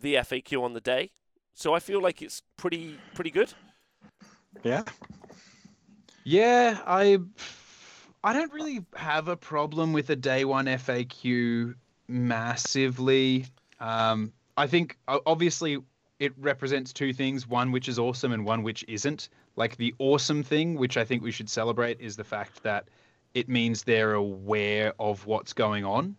the 0.00 0.14
FAQ 0.14 0.62
on 0.62 0.72
the 0.72 0.80
day. 0.80 1.10
So 1.54 1.74
I 1.74 1.80
feel 1.80 2.00
like 2.00 2.22
it's 2.22 2.42
pretty 2.56 2.98
pretty 3.14 3.30
good. 3.30 3.52
yeah. 4.62 4.84
Yeah, 6.24 6.78
I 6.86 7.18
I 8.22 8.32
don't 8.32 8.52
really 8.52 8.84
have 8.94 9.28
a 9.28 9.36
problem 9.36 9.92
with 9.92 10.10
a 10.10 10.16
day 10.16 10.44
one 10.44 10.66
FAQ 10.66 11.74
massively. 12.08 13.46
Um, 13.80 14.32
I 14.56 14.66
think 14.66 14.98
obviously 15.08 15.78
it 16.18 16.32
represents 16.38 16.92
two 16.92 17.12
things: 17.12 17.48
one 17.48 17.72
which 17.72 17.88
is 17.88 17.98
awesome 17.98 18.32
and 18.32 18.44
one 18.44 18.62
which 18.62 18.84
isn't. 18.88 19.28
Like 19.56 19.76
the 19.76 19.94
awesome 19.98 20.42
thing, 20.42 20.74
which 20.74 20.96
I 20.96 21.04
think 21.04 21.22
we 21.22 21.30
should 21.30 21.48
celebrate, 21.48 22.00
is 22.00 22.16
the 22.16 22.24
fact 22.24 22.62
that 22.62 22.88
it 23.34 23.48
means 23.48 23.82
they're 23.82 24.14
aware 24.14 24.94
of 24.98 25.26
what's 25.26 25.52
going 25.52 25.84
on. 25.84 26.16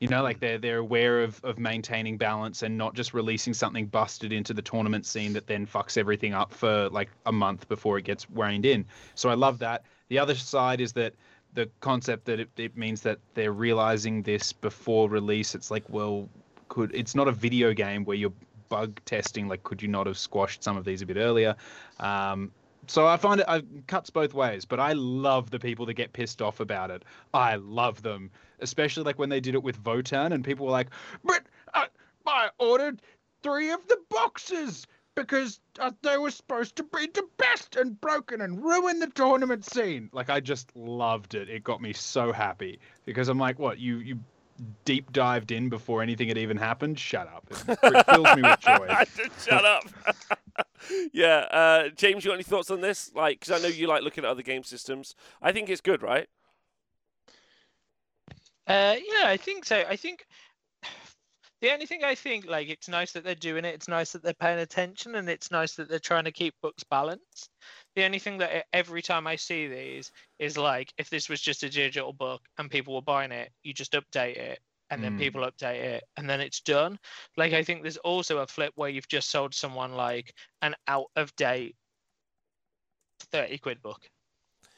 You 0.00 0.06
know, 0.08 0.22
like 0.22 0.38
they're 0.38 0.58
they're 0.58 0.78
aware 0.78 1.22
of 1.22 1.40
of 1.44 1.58
maintaining 1.58 2.18
balance 2.18 2.62
and 2.62 2.78
not 2.78 2.94
just 2.94 3.14
releasing 3.14 3.52
something 3.52 3.86
busted 3.86 4.32
into 4.32 4.54
the 4.54 4.62
tournament 4.62 5.06
scene 5.06 5.32
that 5.32 5.46
then 5.46 5.66
fucks 5.66 5.98
everything 5.98 6.34
up 6.34 6.52
for 6.52 6.88
like 6.90 7.10
a 7.26 7.32
month 7.32 7.68
before 7.68 7.98
it 7.98 8.02
gets 8.02 8.30
reined 8.30 8.64
in. 8.64 8.86
So 9.14 9.28
I 9.28 9.34
love 9.34 9.58
that. 9.58 9.84
The 10.08 10.18
other 10.18 10.36
side 10.36 10.80
is 10.80 10.92
that 10.92 11.14
the 11.54 11.68
concept 11.80 12.26
that 12.26 12.38
it, 12.38 12.50
it 12.56 12.76
means 12.76 13.02
that 13.02 13.18
they're 13.34 13.52
realizing 13.52 14.22
this 14.22 14.52
before 14.52 15.08
release. 15.08 15.54
It's 15.54 15.70
like, 15.70 15.84
well, 15.88 16.28
could 16.68 16.94
it's 16.94 17.14
not 17.14 17.26
a 17.26 17.32
video 17.32 17.72
game 17.72 18.04
where 18.04 18.16
you're 18.16 18.32
bug 18.68 19.00
testing. 19.04 19.48
Like, 19.48 19.62
could 19.62 19.82
you 19.82 19.88
not 19.88 20.06
have 20.06 20.18
squashed 20.18 20.62
some 20.62 20.76
of 20.76 20.84
these 20.84 21.02
a 21.02 21.06
bit 21.06 21.16
earlier? 21.16 21.56
Um, 21.98 22.52
so 22.88 23.06
I 23.06 23.16
find 23.16 23.40
it, 23.40 23.46
it 23.48 23.86
cuts 23.86 24.10
both 24.10 24.34
ways, 24.34 24.64
but 24.64 24.80
I 24.80 24.92
love 24.94 25.50
the 25.50 25.58
people 25.58 25.86
that 25.86 25.94
get 25.94 26.12
pissed 26.12 26.40
off 26.42 26.60
about 26.60 26.90
it. 26.90 27.04
I 27.34 27.56
love 27.56 28.02
them, 28.02 28.30
especially 28.60 29.04
like 29.04 29.18
when 29.18 29.28
they 29.28 29.40
did 29.40 29.54
it 29.54 29.62
with 29.62 29.82
Votann, 29.82 30.32
and 30.32 30.42
people 30.42 30.66
were 30.66 30.72
like, 30.72 30.88
"But 31.22 31.42
uh, 31.74 31.86
I 32.26 32.48
ordered 32.58 33.02
three 33.42 33.70
of 33.70 33.86
the 33.88 33.98
boxes 34.08 34.86
because 35.14 35.60
uh, 35.80 35.90
they 36.02 36.16
were 36.16 36.30
supposed 36.30 36.76
to 36.76 36.82
be 36.82 37.08
the 37.12 37.26
best 37.36 37.76
and 37.76 38.00
broken 38.00 38.40
and 38.40 38.62
ruin 38.64 39.00
the 39.00 39.08
tournament 39.08 39.64
scene." 39.64 40.08
Like 40.12 40.30
I 40.30 40.40
just 40.40 40.74
loved 40.74 41.34
it. 41.34 41.48
It 41.48 41.64
got 41.64 41.82
me 41.82 41.92
so 41.92 42.32
happy 42.32 42.80
because 43.04 43.28
I'm 43.28 43.38
like, 43.38 43.58
"What 43.58 43.78
you 43.78 43.98
you 43.98 44.18
deep 44.84 45.12
dived 45.12 45.52
in 45.52 45.68
before 45.68 46.02
anything 46.02 46.28
had 46.28 46.38
even 46.38 46.56
happened?" 46.56 46.98
Shut 46.98 47.28
up! 47.28 47.46
It, 47.50 47.78
it 47.82 48.06
fills 48.06 48.34
me 48.34 48.42
with 48.42 48.60
joy. 48.60 48.86
I 48.88 49.04
shut 49.44 49.64
up. 49.64 49.84
yeah, 51.12 51.46
uh, 51.50 51.88
James, 51.90 52.24
you 52.24 52.30
got 52.30 52.34
any 52.34 52.42
thoughts 52.42 52.70
on 52.70 52.80
this? 52.80 53.12
Like, 53.14 53.40
because 53.40 53.58
I 53.58 53.62
know 53.62 53.72
you 53.72 53.86
like 53.86 54.02
looking 54.02 54.24
at 54.24 54.30
other 54.30 54.42
game 54.42 54.64
systems. 54.64 55.14
I 55.42 55.52
think 55.52 55.68
it's 55.68 55.80
good, 55.80 56.02
right? 56.02 56.28
Uh, 58.66 58.96
yeah, 58.96 59.24
I 59.26 59.36
think 59.36 59.64
so. 59.64 59.84
I 59.88 59.96
think 59.96 60.26
the 61.60 61.72
only 61.72 61.86
thing 61.86 62.04
I 62.04 62.14
think, 62.14 62.46
like, 62.46 62.68
it's 62.68 62.88
nice 62.88 63.12
that 63.12 63.24
they're 63.24 63.34
doing 63.34 63.64
it. 63.64 63.74
It's 63.74 63.88
nice 63.88 64.12
that 64.12 64.22
they're 64.22 64.34
paying 64.34 64.58
attention, 64.58 65.14
and 65.14 65.28
it's 65.28 65.50
nice 65.50 65.74
that 65.76 65.88
they're 65.88 65.98
trying 65.98 66.24
to 66.24 66.32
keep 66.32 66.54
books 66.62 66.84
balanced. 66.84 67.50
The 67.96 68.04
only 68.04 68.18
thing 68.18 68.38
that 68.38 68.66
every 68.72 69.02
time 69.02 69.26
I 69.26 69.36
see 69.36 69.66
these 69.68 70.12
is 70.38 70.58
like, 70.58 70.92
if 70.98 71.10
this 71.10 71.28
was 71.28 71.40
just 71.40 71.62
a 71.62 71.70
digital 71.70 72.12
book 72.12 72.42
and 72.58 72.70
people 72.70 72.94
were 72.94 73.02
buying 73.02 73.32
it, 73.32 73.50
you 73.62 73.72
just 73.72 73.92
update 73.92 74.36
it, 74.36 74.60
and 74.90 75.02
then 75.02 75.16
Mm. 75.16 75.18
people 75.18 75.42
update 75.42 75.82
it, 75.82 76.04
and 76.16 76.28
then 76.28 76.40
it's 76.40 76.60
done. 76.60 76.98
Like, 77.36 77.52
I 77.52 77.62
think 77.62 77.82
there's 77.82 77.96
also 77.98 78.38
a 78.38 78.46
flip 78.46 78.72
where 78.76 78.88
you've 78.90 79.08
just 79.08 79.30
sold 79.30 79.54
someone 79.54 79.92
like 79.94 80.34
an 80.62 80.74
out 80.86 81.10
of 81.16 81.34
date 81.36 81.76
thirty 83.20 83.58
quid 83.58 83.82
book. 83.82 84.08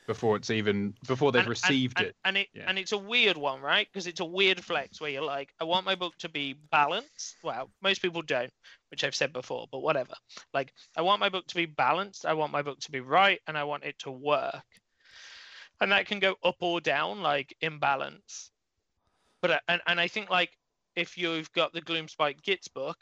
before 0.06 0.34
it's 0.34 0.50
even 0.50 0.92
before 1.06 1.30
they've 1.30 1.40
And- 1.40 1.46
and- 1.46 1.50
received 1.50 1.98
and, 1.98 2.08
it. 2.08 2.16
and 2.24 2.36
it 2.36 2.48
Yeah. 2.52 2.64
and 2.66 2.80
it's 2.80 2.90
a 2.90 2.98
weird 2.98 3.36
one, 3.36 3.60
right? 3.60 3.86
Because 3.86 4.08
it's 4.08 4.18
a 4.18 4.24
weird 4.24 4.64
flex 4.64 5.00
where 5.00 5.10
you're 5.10 5.22
like, 5.22 5.54
I 5.60 5.64
want 5.64 5.86
my 5.86 5.94
book 5.94 6.16
to 6.18 6.28
be 6.28 6.54
balanced. 6.54 7.36
Well, 7.44 7.70
most 7.80 8.02
people 8.02 8.20
don't, 8.22 8.52
which 8.88 9.04
I've 9.04 9.14
said 9.14 9.32
before, 9.32 9.68
but 9.70 9.80
whatever. 9.80 10.14
Like, 10.52 10.72
I 10.96 11.02
want 11.02 11.20
my 11.20 11.28
book 11.28 11.46
to 11.48 11.54
be 11.54 11.66
balanced. 11.66 12.26
I 12.26 12.32
want 12.32 12.50
my 12.50 12.62
book 12.62 12.80
to 12.80 12.90
be 12.90 12.98
right, 12.98 13.40
and 13.46 13.56
I 13.56 13.62
want 13.62 13.84
it 13.84 14.00
to 14.00 14.10
work. 14.10 14.64
And 15.80 15.92
that 15.92 16.06
can 16.06 16.18
go 16.18 16.34
up 16.42 16.56
or 16.60 16.80
down, 16.80 17.22
like 17.22 17.54
imbalance. 17.60 18.50
But 19.42 19.50
uh, 19.50 19.60
and 19.68 19.80
and 19.86 20.00
I 20.00 20.08
think 20.08 20.30
like 20.30 20.50
if 20.96 21.16
you've 21.16 21.50
got 21.52 21.72
the 21.72 21.82
Gloomspite 21.82 22.42
Gitz 22.42 22.72
book, 22.72 22.98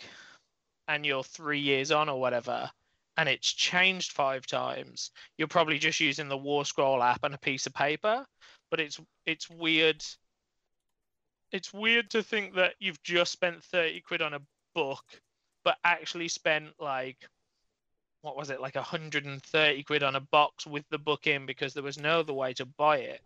and 0.88 1.04
you're 1.04 1.24
three 1.24 1.60
years 1.60 1.90
on 1.90 2.08
or 2.08 2.20
whatever, 2.20 2.70
and 3.16 3.28
it's 3.28 3.52
changed 3.52 4.12
five 4.12 4.46
times, 4.46 5.10
you're 5.36 5.48
probably 5.48 5.78
just 5.78 6.00
using 6.00 6.28
the 6.28 6.36
War 6.36 6.64
Scroll 6.64 7.02
app 7.02 7.24
and 7.24 7.34
a 7.34 7.38
piece 7.38 7.66
of 7.66 7.74
paper. 7.74 8.24
But 8.70 8.80
it's 8.80 9.00
it's 9.26 9.48
weird 9.50 10.04
it's 11.52 11.72
weird 11.72 12.10
to 12.10 12.22
think 12.22 12.54
that 12.54 12.74
you've 12.78 13.02
just 13.02 13.32
spent 13.32 13.62
30 13.64 14.00
quid 14.02 14.22
on 14.22 14.34
a 14.34 14.40
book, 14.74 15.04
but 15.64 15.78
actually 15.84 16.28
spent 16.28 16.68
like 16.78 17.16
what 18.22 18.36
was 18.36 18.50
it, 18.50 18.60
like 18.60 18.74
130 18.74 19.82
quid 19.84 20.02
on 20.02 20.16
a 20.16 20.20
box 20.20 20.66
with 20.66 20.84
the 20.90 20.98
book 20.98 21.26
in 21.26 21.46
because 21.46 21.72
there 21.72 21.82
was 21.82 21.98
no 21.98 22.20
other 22.20 22.32
way 22.32 22.52
to 22.54 22.66
buy 22.66 22.98
it. 22.98 23.20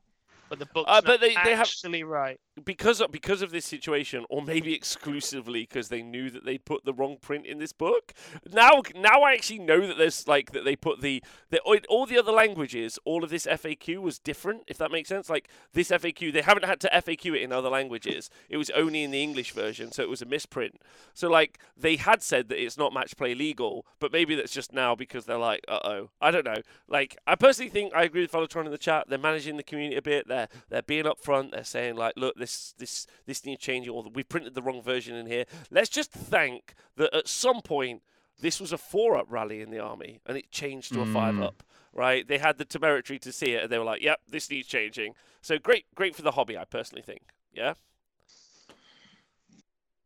But 0.52 0.58
the 0.58 0.66
book's 0.66 0.84
Uh, 0.90 1.00
but 1.00 1.20
they- 1.20 1.28
they 1.30 1.54
have- 1.56 1.60
actually 1.60 2.02
right. 2.04 2.38
because 2.62 3.00
of, 3.00 3.10
because 3.10 3.40
of 3.40 3.50
this 3.52 3.64
situation, 3.64 4.26
or 4.28 4.42
maybe 4.42 4.74
exclusively 4.74 5.60
because 5.62 5.88
they 5.88 6.02
knew 6.02 6.28
that 6.28 6.44
they'd 6.44 6.62
put 6.66 6.84
the 6.84 6.92
wrong 6.92 7.16
print 7.16 7.46
in 7.46 7.58
this 7.58 7.72
book. 7.72 8.12
Now, 8.52 8.82
now 8.94 9.22
I 9.22 9.32
actually 9.32 9.60
know 9.60 9.86
that 9.86 9.96
there's 9.96 10.28
like 10.28 10.52
that 10.52 10.66
they 10.66 10.76
put 10.76 11.00
the, 11.00 11.22
the 11.48 11.60
all- 11.60 12.04
the 12.04 12.18
other 12.18 12.32
languages, 12.32 12.98
all 13.06 13.24
of 13.24 13.30
this 13.30 13.46
FAQ 13.46 13.96
was 14.02 14.18
different. 14.18 14.64
If 14.66 14.76
that 14.76 14.90
makes 14.90 15.08
sense, 15.08 15.30
like 15.30 15.48
this 15.72 15.90
FAQ, 15.90 16.30
they 16.34 16.42
haven't 16.42 16.66
had 16.66 16.80
to 16.80 16.90
FAQ 16.92 17.34
it 17.36 17.40
in 17.40 17.50
other 17.50 17.70
languages. 17.70 18.28
It 18.50 18.58
was 18.58 18.68
only 18.70 19.02
in 19.04 19.10
the 19.10 19.22
English 19.22 19.52
version, 19.52 19.90
so 19.90 20.02
it 20.02 20.10
was 20.10 20.20
a 20.20 20.26
misprint. 20.26 20.82
So 21.14 21.30
like 21.30 21.58
they 21.74 21.96
had 21.96 22.22
said 22.22 22.50
that 22.50 22.62
it's 22.62 22.76
not 22.76 22.92
match 22.92 23.16
play 23.16 23.34
legal, 23.34 23.86
but 24.00 24.12
maybe 24.12 24.34
that's 24.34 24.52
just 24.52 24.74
now 24.74 24.94
because 24.94 25.24
they're 25.24 25.38
like, 25.38 25.64
uh 25.68 25.80
oh, 25.82 26.10
I 26.20 26.30
don't 26.30 26.44
know. 26.44 26.60
Like 26.88 27.16
I 27.26 27.36
personally 27.36 27.70
think 27.70 27.94
I 27.94 28.02
agree 28.02 28.20
with 28.20 28.32
Velotron 28.32 28.66
in 28.66 28.70
the 28.70 28.76
chat. 28.76 29.06
They're 29.08 29.18
managing 29.18 29.56
the 29.56 29.62
community 29.62 29.96
a 29.96 30.02
bit. 30.02 30.28
They're 30.28 30.41
they're 30.68 30.82
being 30.82 31.04
upfront. 31.04 31.52
They're 31.52 31.64
saying 31.64 31.96
like, 31.96 32.14
look, 32.16 32.36
this 32.36 32.74
this 32.78 33.06
this 33.26 33.44
needs 33.44 33.60
changing, 33.60 33.92
or 33.92 34.04
we 34.12 34.22
printed 34.22 34.54
the 34.54 34.62
wrong 34.62 34.82
version 34.82 35.14
in 35.16 35.26
here. 35.26 35.44
Let's 35.70 35.88
just 35.88 36.10
thank 36.12 36.74
that 36.96 37.14
at 37.14 37.28
some 37.28 37.60
point 37.62 38.02
this 38.40 38.60
was 38.60 38.72
a 38.72 38.78
four 38.78 39.16
up 39.16 39.26
rally 39.28 39.60
in 39.60 39.70
the 39.70 39.78
army, 39.78 40.20
and 40.26 40.36
it 40.36 40.50
changed 40.50 40.92
to 40.94 41.00
a 41.02 41.06
five 41.06 41.34
Mm. 41.34 41.44
up. 41.44 41.62
Right? 41.94 42.26
They 42.26 42.38
had 42.38 42.56
the 42.56 42.64
temerity 42.64 43.18
to 43.18 43.30
see 43.32 43.52
it, 43.52 43.64
and 43.64 43.70
they 43.70 43.78
were 43.78 43.84
like, 43.84 44.00
yep, 44.02 44.20
this 44.26 44.48
needs 44.50 44.66
changing. 44.66 45.14
So 45.42 45.58
great, 45.58 45.84
great 45.94 46.16
for 46.16 46.22
the 46.22 46.30
hobby, 46.32 46.56
I 46.56 46.64
personally 46.64 47.02
think. 47.02 47.20
Yeah. 47.52 47.74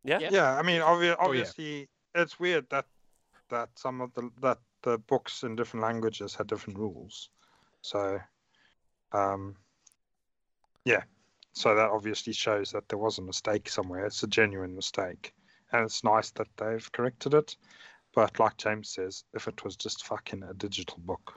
Yeah. 0.04 0.18
Yeah. 0.20 0.28
Yeah, 0.32 0.58
I 0.58 0.62
mean, 0.62 0.80
obvi- 0.80 1.02
Oh, 1.02 1.02
yeah. 1.08 1.16
obviously, 1.18 1.88
it's 2.14 2.38
weird 2.40 2.68
that 2.70 2.86
that 3.48 3.68
some 3.78 4.00
of 4.00 4.12
the 4.14 4.30
that 4.40 4.58
the 4.82 4.98
books 4.98 5.42
in 5.44 5.54
different 5.56 5.82
languages 5.84 6.34
had 6.34 6.46
different 6.48 6.78
rules. 6.78 7.30
So, 7.82 8.18
um, 9.12 9.56
yeah, 10.86 11.02
so 11.52 11.74
that 11.74 11.90
obviously 11.90 12.32
shows 12.32 12.70
that 12.70 12.88
there 12.88 12.98
was 12.98 13.18
a 13.18 13.22
mistake 13.22 13.68
somewhere. 13.68 14.06
It's 14.06 14.22
a 14.22 14.26
genuine 14.28 14.74
mistake, 14.74 15.34
and 15.72 15.84
it's 15.84 16.02
nice 16.04 16.30
that 16.30 16.48
they've 16.56 16.90
corrected 16.92 17.34
it. 17.34 17.56
But 18.14 18.38
like 18.40 18.56
James 18.56 18.88
says, 18.90 19.24
if 19.34 19.46
it 19.48 19.62
was 19.64 19.76
just 19.76 20.06
fucking 20.06 20.42
a 20.44 20.54
digital 20.54 20.98
book, 21.00 21.34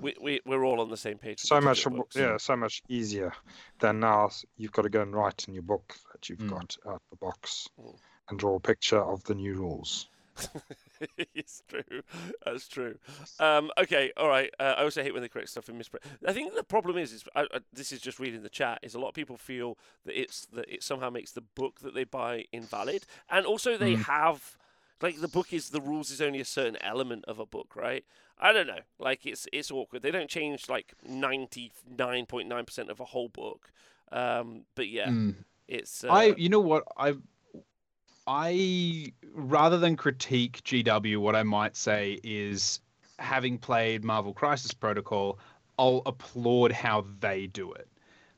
We, 0.00 0.14
we, 0.20 0.40
we're 0.46 0.64
all 0.64 0.80
on 0.80 0.88
the 0.90 0.96
same 0.96 1.18
page. 1.18 1.40
so 1.40 1.60
much, 1.60 1.84
books. 1.84 2.14
yeah, 2.16 2.36
so 2.36 2.54
much 2.54 2.82
easier 2.88 3.32
than 3.80 4.00
now. 4.00 4.30
You've 4.56 4.72
got 4.72 4.82
to 4.82 4.88
go 4.90 5.02
and 5.02 5.14
write 5.14 5.48
in 5.48 5.54
your 5.54 5.62
book 5.64 5.96
that 6.12 6.28
you've 6.28 6.38
Mm. 6.38 6.50
got 6.50 6.76
out 6.86 7.02
the 7.10 7.16
box 7.16 7.68
Mm. 7.80 7.98
and 8.28 8.38
draw 8.38 8.56
a 8.56 8.60
picture 8.60 9.00
of 9.02 9.24
the 9.24 9.34
new 9.34 9.54
rules. 9.54 10.08
it's 11.34 11.62
true. 11.68 12.02
That's 12.44 12.68
true. 12.68 12.96
Um, 13.38 13.70
okay, 13.78 14.12
all 14.16 14.28
right. 14.28 14.50
Uh, 14.58 14.74
I 14.78 14.82
also 14.82 15.02
hate 15.02 15.12
when 15.12 15.22
they 15.22 15.28
correct 15.28 15.50
stuff 15.50 15.68
in 15.68 15.78
misprint. 15.78 16.04
I 16.26 16.32
think 16.32 16.54
the 16.54 16.62
problem 16.64 16.96
is, 16.98 17.12
is 17.12 17.24
I, 17.34 17.42
I, 17.42 17.60
this 17.72 17.92
is 17.92 18.00
just 18.00 18.18
reading 18.18 18.42
the 18.42 18.48
chat. 18.48 18.78
Is 18.82 18.94
a 18.94 18.98
lot 18.98 19.08
of 19.08 19.14
people 19.14 19.36
feel 19.36 19.76
that 20.06 20.18
it's 20.20 20.46
that 20.52 20.68
it 20.68 20.82
somehow 20.82 21.10
makes 21.10 21.32
the 21.32 21.40
book 21.40 21.80
that 21.80 21.94
they 21.94 22.04
buy 22.04 22.44
invalid, 22.52 23.06
and 23.30 23.46
also 23.46 23.76
they 23.76 23.94
Mm. 23.94 24.04
have 24.04 24.56
like 25.02 25.20
the 25.20 25.28
book 25.28 25.52
is 25.52 25.70
the 25.70 25.80
rules 25.80 26.10
is 26.10 26.20
only 26.20 26.40
a 26.40 26.44
certain 26.44 26.76
element 26.82 27.24
of 27.26 27.38
a 27.38 27.46
book, 27.46 27.74
right? 27.76 28.04
I 28.38 28.52
don't 28.52 28.66
know. 28.66 28.80
Like 28.98 29.26
it's 29.26 29.46
it's 29.52 29.70
awkward. 29.70 30.02
They 30.02 30.10
don't 30.10 30.30
change 30.30 30.68
like 30.68 30.94
ninety 31.06 31.72
nine 31.98 32.26
point 32.26 32.48
nine 32.48 32.64
percent 32.64 32.90
of 32.90 33.00
a 33.00 33.04
whole 33.06 33.28
book. 33.28 33.70
Um, 34.12 34.62
but 34.74 34.88
yeah, 34.88 35.10
Mm. 35.10 35.34
it's. 35.68 36.04
Uh, 36.04 36.08
I, 36.10 36.34
you 36.36 36.48
know 36.48 36.60
what, 36.60 36.84
I, 36.96 37.14
I 38.26 39.12
rather 39.34 39.78
than 39.78 39.96
critique 39.96 40.62
GW, 40.64 41.18
what 41.18 41.36
I 41.36 41.42
might 41.42 41.76
say 41.76 42.18
is, 42.22 42.80
having 43.18 43.58
played 43.58 44.02
Marvel 44.02 44.32
Crisis 44.32 44.72
Protocol, 44.72 45.38
I'll 45.78 46.02
applaud 46.06 46.72
how 46.72 47.06
they 47.20 47.46
do 47.46 47.72
it. 47.72 47.88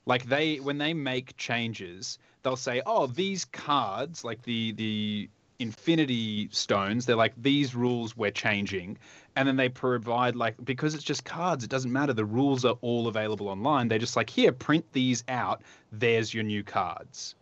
Like 0.05 0.25
they, 0.25 0.57
when 0.57 0.79
they 0.79 0.95
make 0.95 1.37
changes, 1.37 2.19
they'll 2.43 2.57
say, 2.57 2.83
"Oh, 2.87 3.07
these 3.07 3.45
cards, 3.45 4.25
like 4.25 4.43
the 4.43 4.73
the 4.73 5.29
Infinity 5.59 6.49
Stones, 6.51 7.07
they're 7.07 7.17
like 7.17 7.35
these 7.37 7.75
rules 7.75 8.17
we're 8.17 8.31
changing." 8.31 8.99
and 9.37 9.47
then 9.47 9.57
they 9.57 9.69
provide 9.69 10.35
like 10.35 10.57
because 10.65 10.95
it's 10.95 11.05
just 11.05 11.25
cards 11.25 11.63
it 11.63 11.71
doesn't 11.71 11.93
matter 11.93 12.13
the 12.13 12.25
rules 12.25 12.65
are 12.65 12.77
all 12.81 13.07
available 13.07 13.49
online 13.49 13.87
They're 13.89 13.99
just 13.99 14.17
like 14.17 14.31
here 14.31 14.51
print 14.51 14.85
these 14.93 15.23
out 15.29 15.63
there's 15.93 16.33
your 16.33 16.43
new 16.43 16.65
cards 16.65 17.35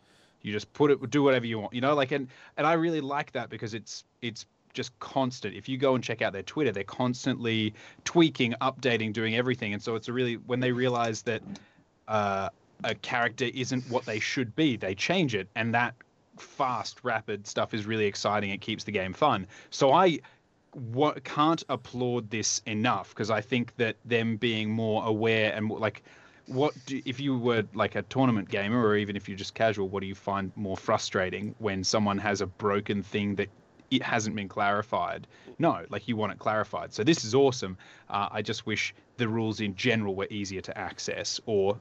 you 0.45 0.53
just 0.53 0.73
put 0.73 0.91
it 0.91 1.11
do 1.11 1.23
whatever 1.23 1.47
you 1.47 1.59
want 1.59 1.73
you 1.73 1.81
know 1.81 1.95
like 1.95 2.13
and 2.13 2.29
and 2.57 2.67
i 2.67 2.75
really 2.75 3.01
like 3.01 3.33
that 3.33 3.51
because 3.51 3.75
it's 3.75 4.05
it's 4.23 4.47
just 4.75 4.99
constant. 4.99 5.55
If 5.55 5.69
you 5.69 5.79
go 5.79 5.95
and 5.95 6.05
check 6.05 6.21
out 6.21 6.33
their 6.33 6.43
twitter 6.43 6.73
they're 6.73 6.85
constantly 6.85 7.73
tweaking 8.05 8.55
updating 8.61 9.13
doing 9.13 9.37
everything. 9.37 9.73
And 9.73 9.83
so 9.83 9.95
it's 9.95 10.09
a 10.09 10.13
really 10.13 10.35
when 10.35 10.61
they 10.61 10.73
realize 10.73 11.23
that 11.23 11.43
uh, 12.09 12.51
a 12.83 12.95
character 12.97 13.47
isn't 13.55 13.89
what 13.89 14.05
they 14.05 14.19
should 14.19 14.55
be 14.55 14.77
they 14.77 14.95
change 14.95 15.35
it. 15.35 15.49
And 15.55 15.73
that 15.75 15.95
fast 16.37 16.99
rapid 17.05 17.47
stuff 17.47 17.73
is 17.73 17.87
really 17.87 18.07
exciting. 18.07 18.51
It 18.51 18.61
keeps 18.61 18.85
the 18.85 18.93
game 18.93 19.15
fun. 19.15 19.47
So 19.71 19.93
i 19.93 20.19
what 20.73 21.23
can't 21.23 21.63
applaud 21.69 22.31
this 22.31 22.61
enough 22.67 23.11
because 23.11 23.31
I 23.31 23.41
think 23.41 23.77
that 23.77 23.95
them 24.05 24.37
being 24.37 24.69
more 24.69 25.05
aware 25.07 25.53
and 25.55 25.67
more, 25.67 25.79
like 25.79 26.03
what 26.47 26.73
do, 26.87 27.01
if 27.05 27.21
you 27.21 27.39
were 27.39 27.65
like 27.75 27.95
a 27.95 28.03
tournament 28.03 28.49
gamer 28.49 28.83
or 28.85 28.97
even 28.97 29.17
if 29.17 29.29
you're 29.29 29.39
just 29.39 29.55
casual 29.55 29.89
what 29.89 30.01
do 30.01 30.07
you 30.07 30.15
find 30.15 30.53
more 30.57 30.77
frustrating 30.77 31.55
when 31.59 31.83
someone 31.83 32.19
has 32.19 32.41
a 32.41 32.47
broken 32.47 33.03
thing 33.03 33.35
that 33.37 33.49
it 33.91 34.03
hasn't 34.03 34.35
been 34.37 34.49
clarified? 34.49 35.27
No 35.59 35.85
like 35.89 36.09
you 36.09 36.17
want 36.17 36.33
it 36.33 36.39
clarified. 36.39 36.93
So 36.93 37.05
this 37.05 37.25
is 37.25 37.35
awesome. 37.35 37.77
Uh, 38.09 38.29
I 38.31 38.43
just 38.43 38.67
wish 38.67 38.95
the 39.17 39.29
rules 39.29 39.61
in 39.61 39.75
general 39.75 40.15
were 40.15 40.29
easier 40.31 40.61
to 40.63 40.77
access 40.77 41.41
or 41.47 41.79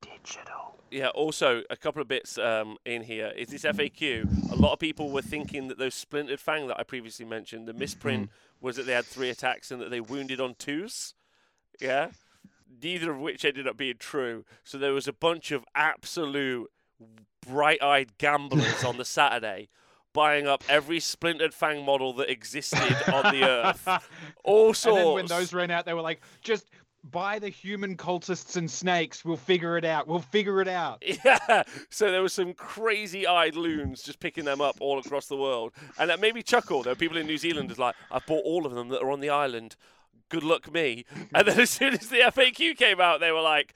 digital. 0.00 0.62
Yeah, 0.90 1.08
also 1.08 1.62
a 1.70 1.76
couple 1.76 2.02
of 2.02 2.08
bits 2.08 2.36
um, 2.36 2.76
in 2.84 3.02
here. 3.02 3.32
Is 3.34 3.48
this 3.48 3.62
FAQ. 3.62 4.52
A 4.52 4.56
lot 4.56 4.74
of 4.74 4.78
people 4.78 5.10
were 5.10 5.22
thinking 5.22 5.68
that 5.68 5.78
those 5.78 5.94
splintered 5.94 6.38
fang 6.38 6.66
that 6.66 6.78
I 6.78 6.82
previously 6.82 7.24
mentioned, 7.24 7.66
the 7.66 7.72
misprint 7.72 8.28
was 8.60 8.76
that 8.76 8.84
they 8.84 8.92
had 8.92 9.06
three 9.06 9.30
attacks 9.30 9.70
and 9.70 9.80
that 9.80 9.90
they 9.90 10.00
wounded 10.00 10.38
on 10.38 10.54
twos. 10.58 11.14
Yeah, 11.80 12.10
neither 12.82 13.10
of 13.12 13.18
which 13.18 13.44
ended 13.44 13.66
up 13.66 13.76
being 13.76 13.96
true. 13.98 14.44
So 14.64 14.78
there 14.78 14.92
was 14.92 15.08
a 15.08 15.12
bunch 15.12 15.50
of 15.50 15.64
absolute 15.74 16.70
bright-eyed 17.46 18.16
gamblers 18.18 18.84
on 18.84 18.96
the 18.96 19.04
Saturday 19.18 19.68
buying 20.12 20.46
up 20.46 20.62
every 20.68 21.00
splintered 21.00 21.54
fang 21.54 21.84
model 21.84 22.12
that 22.12 22.30
existed 22.30 22.78
on 23.12 23.34
the 23.34 23.44
earth. 23.48 23.88
All 24.44 24.74
sorts. 24.74 24.86
and 24.98 25.06
then 25.06 25.14
when 25.14 25.26
those 25.26 25.52
ran 25.54 25.70
out 25.70 25.86
they 25.86 25.94
were 25.94 26.02
like 26.02 26.20
just 26.42 26.70
buy 27.10 27.38
the 27.38 27.48
human 27.48 27.96
cultists 27.96 28.56
and 28.56 28.70
snakes 28.70 29.24
we'll 29.24 29.36
figure 29.36 29.76
it 29.76 29.84
out 29.84 30.06
we'll 30.06 30.20
figure 30.20 30.60
it 30.60 30.68
out 30.68 31.02
Yeah, 31.24 31.62
so 31.90 32.10
there 32.12 32.22
were 32.22 32.28
some 32.28 32.52
crazy-eyed 32.54 33.56
loons 33.56 34.02
just 34.02 34.20
picking 34.20 34.44
them 34.44 34.60
up 34.60 34.76
all 34.80 34.98
across 35.00 35.26
the 35.26 35.36
world, 35.36 35.72
and 35.98 36.10
that 36.10 36.20
made 36.20 36.34
me 36.34 36.42
chuckle. 36.42 36.82
There 36.82 36.92
were 36.92 36.96
people 36.96 37.16
in 37.16 37.26
New 37.26 37.38
Zealand 37.38 37.70
who's 37.70 37.78
like, 37.78 37.96
I've 38.10 38.26
bought 38.26 38.44
all 38.44 38.66
of 38.66 38.74
them 38.74 38.88
that 38.90 39.00
are 39.02 39.10
on 39.10 39.20
the 39.20 39.30
island. 39.30 39.74
Good 40.32 40.44
luck 40.44 40.72
me!" 40.72 41.04
And 41.34 41.46
then 41.46 41.60
as 41.60 41.68
soon 41.68 41.92
as 41.92 42.08
the 42.08 42.20
FAQ 42.20 42.74
came 42.78 43.02
out, 43.02 43.20
they 43.20 43.32
were 43.32 43.42
like, 43.42 43.74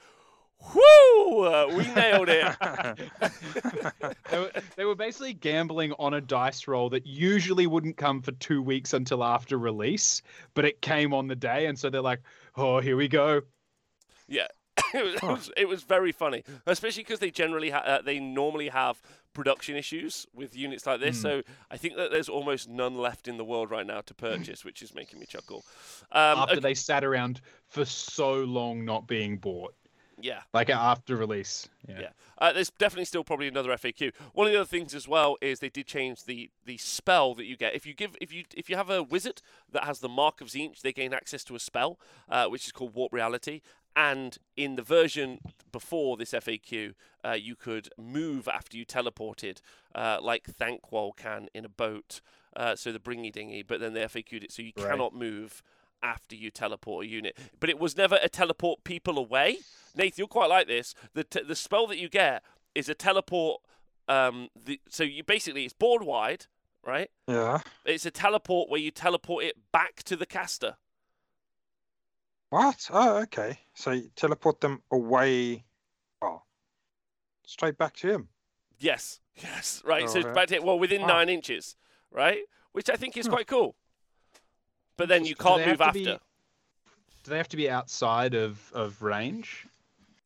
"Whoo, 0.74 1.44
uh, 1.44 1.66
we 1.68 1.86
nailed 1.94 2.30
it!" 2.30 2.56
they, 4.30 4.38
were, 4.38 4.50
they 4.76 4.84
were 4.86 4.94
basically 4.94 5.34
gambling 5.34 5.92
on 5.98 6.14
a 6.14 6.20
dice 6.22 6.66
roll 6.66 6.88
that 6.88 7.06
usually 7.06 7.66
wouldn't 7.66 7.98
come 7.98 8.22
for 8.22 8.32
two 8.32 8.62
weeks 8.62 8.94
until 8.94 9.22
after 9.22 9.58
release, 9.58 10.22
but 10.54 10.64
it 10.64 10.80
came 10.80 11.12
on 11.12 11.28
the 11.28 11.36
day, 11.36 11.66
and 11.66 11.78
so 11.78 11.90
they're 11.90 12.00
like, 12.00 12.22
"Oh, 12.56 12.80
here 12.80 12.96
we 12.96 13.06
go." 13.06 13.42
Yeah, 14.26 14.48
it 14.94 15.04
was, 15.04 15.14
it 15.14 15.22
was, 15.22 15.50
it 15.58 15.68
was 15.68 15.82
very 15.82 16.12
funny, 16.12 16.42
especially 16.64 17.02
because 17.02 17.20
they 17.20 17.30
generally 17.30 17.68
ha- 17.68 17.84
uh, 17.84 18.02
they 18.02 18.18
normally 18.18 18.68
have 18.68 19.00
production 19.36 19.76
issues 19.76 20.26
with 20.34 20.56
units 20.56 20.86
like 20.86 20.98
this. 20.98 21.18
Mm. 21.18 21.22
So 21.22 21.42
I 21.70 21.76
think 21.76 21.96
that 21.96 22.10
there's 22.10 22.30
almost 22.30 22.70
none 22.70 22.96
left 22.96 23.28
in 23.28 23.36
the 23.36 23.44
world 23.44 23.70
right 23.70 23.86
now 23.86 24.00
to 24.00 24.14
purchase, 24.28 24.64
which 24.64 24.82
is 24.82 24.94
making 24.94 25.20
me 25.20 25.26
chuckle. 25.26 25.64
Um, 26.10 26.38
After 26.38 26.52
okay- 26.54 26.60
they 26.60 26.74
sat 26.74 27.04
around 27.04 27.42
for 27.68 27.84
so 27.84 28.32
long 28.44 28.84
not 28.84 29.06
being 29.06 29.36
bought, 29.36 29.74
yeah. 30.18 30.40
like 30.54 30.70
after 30.70 31.16
release. 31.16 31.68
Yeah. 31.86 32.08
Uh, 32.38 32.52
there's 32.52 32.70
definitely 32.70 33.04
still 33.04 33.24
probably 33.24 33.48
another 33.48 33.70
FAQ. 33.70 34.12
One 34.32 34.46
of 34.46 34.52
the 34.52 34.60
other 34.60 34.66
things 34.66 34.94
as 34.94 35.06
well 35.06 35.36
is 35.40 35.60
they 35.60 35.68
did 35.68 35.86
change 35.86 36.24
the 36.24 36.50
the 36.64 36.76
spell 36.78 37.34
that 37.34 37.44
you 37.44 37.56
get. 37.56 37.74
If 37.74 37.86
you 37.86 37.94
give 37.94 38.16
if 38.20 38.32
you 38.32 38.44
if 38.54 38.68
you 38.68 38.76
have 38.76 38.90
a 38.90 39.02
wizard 39.02 39.40
that 39.72 39.84
has 39.84 40.00
the 40.00 40.08
mark 40.08 40.40
of 40.40 40.48
Tzeentch, 40.48 40.80
they 40.80 40.92
gain 40.92 41.12
access 41.14 41.44
to 41.44 41.54
a 41.54 41.58
spell, 41.58 41.98
uh, 42.28 42.46
which 42.46 42.66
is 42.66 42.72
called 42.72 42.94
Warp 42.94 43.12
Reality. 43.12 43.60
And 43.96 44.36
in 44.56 44.76
the 44.76 44.82
version 44.82 45.38
before 45.72 46.18
this 46.18 46.32
FAQ, 46.32 46.92
uh, 47.24 47.32
you 47.32 47.56
could 47.56 47.88
move 47.98 48.46
after 48.46 48.76
you 48.76 48.84
teleported, 48.84 49.60
uh, 49.94 50.18
like 50.20 50.44
Thanquol 50.44 51.16
can 51.16 51.48
in 51.54 51.64
a 51.64 51.68
boat. 51.70 52.20
Uh, 52.54 52.76
so 52.76 52.92
the 52.92 52.98
Bringy 52.98 53.32
Dingy, 53.32 53.62
but 53.62 53.80
then 53.80 53.94
they 53.94 54.02
FAQ'd 54.02 54.44
it 54.44 54.52
so 54.52 54.62
you 54.62 54.72
Right. 54.76 54.90
cannot 54.90 55.14
move 55.14 55.62
after 56.02 56.36
you 56.36 56.50
teleport 56.50 57.06
a 57.06 57.08
unit. 57.08 57.36
But 57.58 57.70
it 57.70 57.78
was 57.78 57.96
never 57.96 58.18
a 58.22 58.28
teleport 58.28 58.84
people 58.84 59.18
away. 59.18 59.58
Nathan, 59.94 60.14
you'll 60.18 60.28
quite 60.28 60.50
like 60.50 60.66
this. 60.66 60.94
The 61.14 61.24
t- 61.24 61.42
the 61.42 61.56
spell 61.56 61.86
that 61.86 61.98
you 61.98 62.08
get 62.10 62.42
is 62.74 62.88
a 62.90 62.94
teleport. 62.94 63.62
Um, 64.08 64.48
the, 64.54 64.78
so 64.90 65.02
you 65.04 65.24
basically 65.24 65.64
it's 65.64 65.74
board 65.74 66.02
wide, 66.02 66.46
right? 66.84 67.10
Yeah. 67.26 67.60
It's 67.86 68.06
a 68.06 68.10
teleport 68.10 68.68
where 68.70 68.80
you 68.80 68.90
teleport 68.90 69.44
it 69.44 69.56
back 69.72 70.02
to 70.04 70.16
the 70.16 70.26
caster. 70.26 70.76
What? 72.50 72.88
Oh, 72.92 73.18
okay. 73.22 73.58
So 73.74 73.90
you 73.92 74.10
teleport 74.16 74.60
them 74.60 74.82
away. 74.90 75.64
Oh, 76.22 76.42
straight 77.46 77.76
back 77.78 77.94
to 77.96 78.08
him. 78.10 78.28
Yes, 78.78 79.20
yes, 79.36 79.82
right. 79.84 80.08
so 80.08 80.18
it's 80.18 80.26
Alright. 80.26 80.34
back 80.34 80.58
to 80.58 80.64
well 80.64 80.78
within 80.78 81.02
Wow. 81.02 81.08
nine 81.08 81.28
inches, 81.28 81.76
right? 82.10 82.40
Which 82.72 82.90
I 82.90 82.96
think 82.96 83.16
is 83.16 83.26
quite 83.26 83.46
cool. 83.46 83.74
But 84.96 85.08
then 85.08 85.24
you 85.24 85.34
can't 85.34 85.66
move 85.66 85.80
after. 85.80 85.92
be- 85.98 86.04
Do 86.04 87.30
they 87.30 87.36
have 87.38 87.48
to 87.48 87.56
be 87.56 87.68
outside 87.70 88.34
of, 88.34 88.70
of 88.74 89.02
range? 89.02 89.66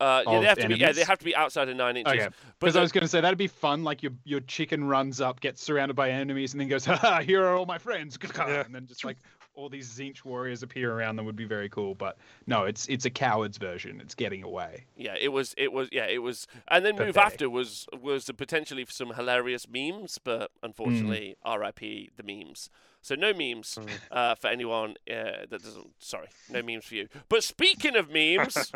Uh, 0.00 0.22
yeah, 0.26 0.40
they 0.40 0.46
have 0.46 0.58
to 0.58 0.68
be. 0.68 0.74
Yeah, 0.76 0.92
they 0.92 1.04
have 1.04 1.18
to 1.18 1.24
be 1.24 1.36
outside 1.36 1.68
of 1.68 1.76
nine 1.76 1.96
inches. 1.98 2.12
Okay. 2.14 2.28
Because 2.58 2.74
I 2.74 2.80
was 2.80 2.90
going 2.90 3.02
to 3.02 3.08
say 3.08 3.20
that'd 3.20 3.36
be 3.38 3.46
fun. 3.46 3.84
Like 3.84 4.02
your 4.02 4.12
your 4.24 4.40
chicken 4.40 4.84
runs 4.84 5.20
up, 5.20 5.40
gets 5.40 5.62
surrounded 5.62 5.94
by 5.94 6.10
enemies, 6.10 6.52
and 6.54 6.60
then 6.60 6.68
goes, 6.68 6.84
"Ha! 6.86 7.20
Here 7.20 7.44
are 7.44 7.54
all 7.56 7.66
my 7.66 7.78
friends!" 7.78 8.18
Yeah. 8.36 8.64
And 8.64 8.74
then 8.74 8.86
just 8.86 9.04
like 9.04 9.18
all 9.54 9.68
these 9.68 9.88
Tzeentch 9.90 10.24
warriors 10.24 10.62
appear 10.62 10.92
around 10.92 11.16
them 11.16 11.26
would 11.26 11.36
be 11.36 11.44
very 11.44 11.68
cool. 11.68 11.94
But 11.94 12.16
no, 12.46 12.64
it's 12.64 12.86
it's 12.88 13.04
a 13.04 13.10
coward's 13.10 13.58
version. 13.58 14.00
It's 14.00 14.14
getting 14.14 14.42
away. 14.42 14.84
Yeah, 14.96 15.16
it 15.20 15.28
was. 15.28 15.54
It 15.58 15.72
was. 15.72 15.88
Yeah, 15.92 16.06
it 16.06 16.18
was. 16.22 16.46
And 16.68 16.84
then 16.84 16.96
move 16.96 17.16
after 17.16 17.50
was 17.50 17.86
was 18.00 18.30
potentially 18.36 18.84
for 18.84 18.92
some 18.92 19.14
hilarious 19.14 19.66
memes, 19.68 20.18
but 20.22 20.50
unfortunately, 20.62 21.36
R.I.P. 21.42 22.10
the 22.16 22.22
memes. 22.22 22.70
So 23.02 23.14
no 23.14 23.32
memes 23.32 23.78
Mm. 23.80 23.88
uh, 24.10 24.34
for 24.34 24.48
anyone 24.48 24.90
uh, 25.10 25.46
that 25.48 25.62
doesn't. 25.62 25.90
Sorry, 25.98 26.28
no 26.50 26.62
memes 26.62 26.84
for 26.84 26.94
you. 26.96 27.08
But 27.30 27.42
speaking 27.44 27.96
of 27.96 28.10
memes, 28.10 28.72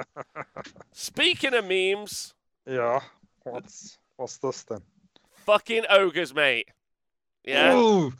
speaking 0.93 1.55
of 1.55 1.65
memes, 1.67 2.35
Yeah. 2.67 3.01
What's 3.45 3.99
what's 4.17 4.39
this 4.39 4.63
then? 4.65 4.81
fucking 5.45 5.85
ogres, 5.91 6.35
mate. 6.35 6.69
Yeah, 7.45 7.77
Ooh, 7.77 8.15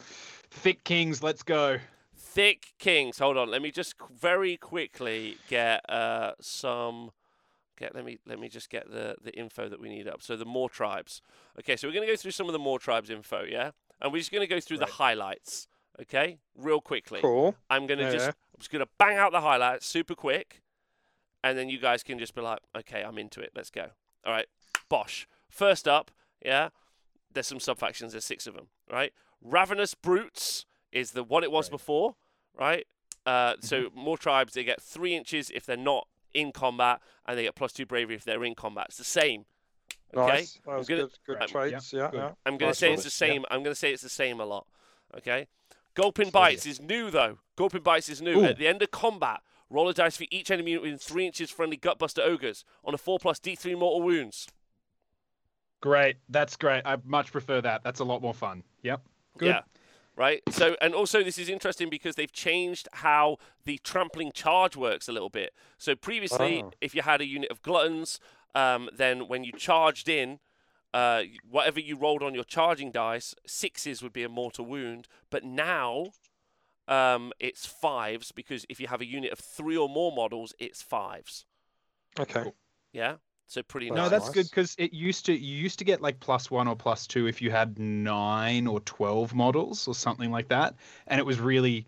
thick 0.51 0.85
kings, 0.85 1.23
let's 1.23 1.43
go. 1.43 1.79
Thick 2.35 2.73
kings. 2.81 3.21
Hold 3.21 3.37
on, 3.37 3.49
let 3.49 3.63
me 3.63 3.71
just 3.71 3.95
very 4.13 4.57
quickly 4.57 5.39
get 5.49 5.89
uh, 5.89 6.33
some. 6.41 7.13
Get 7.79 7.95
let 7.95 8.05
me 8.05 8.19
let 8.27 8.41
me 8.41 8.49
just 8.49 8.71
get 8.71 8.91
the 8.91 9.15
the 9.23 9.33
info 9.39 9.69
that 9.69 9.81
we 9.81 9.89
need 9.89 10.09
up. 10.09 10.21
So 10.21 10.35
the 10.37 10.45
Mawtribes. 10.45 11.21
Okay, 11.61 11.77
so 11.77 11.87
we're 11.87 11.95
gonna 11.95 12.07
go 12.09 12.17
through 12.17 12.33
some 12.33 12.47
of 12.49 12.53
the 12.53 12.59
Mawtribes 12.59 13.09
info, 13.09 13.45
yeah, 13.45 13.71
and 14.01 14.13
we're 14.13 14.19
just 14.19 14.33
gonna 14.33 14.49
go 14.49 14.59
through 14.59 14.79
Right. 14.79 14.89
the 14.89 14.95
highlights. 14.95 15.69
Okay, 16.03 16.39
real 16.57 16.81
quickly. 16.81 17.21
Cool. 17.21 17.55
I'm 17.71 17.87
gonna 17.87 18.11
just 18.11 18.27
I'm 18.29 18.59
just 18.59 18.71
gonna 18.73 18.89
bang 18.99 19.17
out 19.17 19.31
the 19.31 19.41
highlights 19.41 19.87
super 19.87 20.17
quick, 20.17 20.61
and 21.45 21.57
then 21.57 21.69
you 21.69 21.79
guys 21.79 22.03
can 22.03 22.19
just 22.19 22.35
be 22.35 22.41
like, 22.41 22.59
okay, 22.77 23.03
I'm 23.05 23.17
into 23.19 23.41
it. 23.43 23.53
Let's 23.55 23.71
go. 23.71 23.91
All 24.27 24.33
right, 24.33 24.47
Bosch. 24.89 25.27
First 25.49 25.87
up, 25.87 26.11
yeah. 26.45 26.71
There's 27.33 27.47
some 27.47 27.61
sub 27.61 27.79
factions. 27.79 28.11
There's 28.13 28.25
six 28.25 28.47
of 28.49 28.55
them. 28.55 28.69
Right. 28.91 29.13
Ravenous 29.41 29.95
brutes 29.95 30.67
is 30.93 31.13
the 31.13 31.23
what 31.25 31.45
it 31.45 31.51
was 31.53 31.67
Right. 31.67 31.73
before. 31.73 32.17
Right. 32.59 32.87
Uh, 33.27 33.55
so 33.61 33.91
Mawtribes 33.91 34.53
they 34.53 34.65
get 34.65 34.83
three 34.83 35.15
inches 35.15 35.51
if 35.51 35.65
they're 35.67 35.77
not 35.77 36.07
in 36.35 36.53
combat, 36.53 37.01
and 37.27 37.39
they 37.39 37.43
get 37.45 37.55
plus 37.55 37.73
two 37.73 37.87
bravery 37.87 38.15
if 38.17 38.25
they're 38.25 38.45
in 38.45 38.55
combat. 38.55 38.87
It's 38.89 38.99
the 38.99 39.05
same. 39.05 39.45
Okay. 40.15 40.27
Nice. 40.33 40.59
That 40.67 40.77
was 40.79 40.89
gonna- 40.89 41.03
good. 41.03 41.13
Good 41.27 41.37
Right, 41.41 41.49
traits. 41.49 41.93
Yeah. 41.93 42.11
good. 42.11 42.19
yeah. 42.19 42.33
I'm 42.47 42.53
going 42.53 42.59
to 42.59 42.67
Nice 42.67 42.79
say 42.79 42.89
one. 42.89 42.95
it's 42.95 43.03
the 43.19 43.27
Yeah. 43.27 43.33
same. 43.33 43.45
I'm 43.51 43.63
going 43.63 43.73
to 43.73 43.79
say 43.79 43.93
it's 43.93 44.03
the 44.03 44.09
same 44.09 44.41
a 44.41 44.45
lot. 44.45 44.67
Okay. 45.17 45.47
Gulping 45.95 46.27
Steady. 46.29 46.33
bites 46.33 46.67
is 46.67 46.81
new 46.81 47.11
though. 47.11 47.39
Gulping 47.57 47.83
bites 47.83 48.09
is 48.09 48.21
new. 48.21 48.41
Ooh. 48.41 48.45
At 48.45 48.59
the 48.59 48.67
end 48.69 48.83
of 48.83 48.91
combat, 48.91 49.41
roll 49.71 49.89
a 49.89 49.95
dice 49.95 50.17
for 50.17 50.25
each 50.31 50.51
enemy 50.51 50.73
unit 50.73 50.83
within 50.83 50.99
three 50.99 51.27
inches 51.27 51.51
friendly 51.51 51.77
gutbuster 51.77 52.21
ogres 52.25 52.65
on 52.85 52.95
a 52.95 52.99
four 52.99 53.19
plus 53.21 53.39
D3 53.39 53.77
mortal 53.79 54.03
wounds. 54.03 54.49
Great, 55.81 56.17
that's 56.29 56.57
great. 56.57 56.83
I 56.85 56.97
much 57.05 57.31
prefer 57.31 57.61
that. 57.61 57.83
That's 57.85 58.01
a 58.01 58.05
lot 58.05 58.23
more 58.23 58.35
fun. 58.35 58.65
Yep. 58.83 59.03
Good. 59.39 59.47
Yeah. 59.49 59.61
Right. 60.17 60.43
So, 60.51 60.77
and 60.81 60.95
also 60.95 61.25
this 61.25 61.39
is 61.39 61.49
interesting 61.49 61.91
because 61.91 62.15
they've 62.15 62.31
changed 62.33 62.89
how 62.93 63.39
the 63.65 63.79
trampling 63.79 64.31
charge 64.33 64.77
works 64.77 65.09
a 65.09 65.13
little 65.13 65.31
bit. 65.31 65.53
So 65.77 65.97
previously, 65.97 66.63
Oh. 66.63 66.71
if 66.81 66.95
you 66.95 67.03
had 67.03 67.21
a 67.21 67.27
unit 67.27 67.51
of 67.51 67.63
gluttons, 67.63 68.21
um, 68.55 68.89
then 68.93 69.27
when 69.27 69.43
you 69.43 69.51
charged 69.53 70.09
in, 70.09 70.39
uh, 70.93 71.25
whatever 71.49 71.81
you 71.81 71.97
rolled 71.97 72.23
on 72.23 72.33
your 72.35 72.45
charging 72.45 72.93
dice, 72.93 73.35
sixes 73.45 74.01
would 74.03 74.13
be 74.13 74.23
a 74.23 74.29
mortal 74.29 74.65
wound. 74.65 75.09
But 75.31 75.43
now, 75.43 76.13
um, 76.87 77.33
it's 77.41 77.67
fives 77.67 78.31
because 78.31 78.65
if 78.69 78.79
you 78.79 78.87
have 78.87 79.01
a 79.01 79.07
unit 79.07 79.33
of 79.33 79.41
three 79.41 79.77
or 79.77 79.89
more 79.89 80.13
models, 80.15 80.55
it's 80.61 80.81
fives. 80.81 81.45
Okay. 82.21 82.53
Yeah. 82.93 83.17
So 83.47 83.63
pretty 83.63 83.89
That's 83.89 83.97
No, 83.97 84.03
nice. 84.03 84.11
that's 84.11 84.31
good 84.31 84.47
because 84.51 84.75
it 84.79 84.93
used 84.93 85.27
to 85.27 85.33
you 85.33 85.57
used 85.57 85.79
to 85.79 85.85
get 85.85 86.01
like 86.01 86.19
plus 86.21 86.51
one 86.51 86.67
or 86.67 86.75
plus 86.77 87.07
two 87.07 87.27
if 87.27 87.43
you 87.43 87.51
had 87.51 87.79
nine 87.79 88.67
or 88.67 88.81
twelve 88.81 89.35
models 89.35 89.87
or 89.87 89.95
something 89.95 90.31
like 90.31 90.49
that, 90.49 90.75
and 91.07 91.19
it 91.21 91.27
was 91.27 91.39
really 91.41 91.87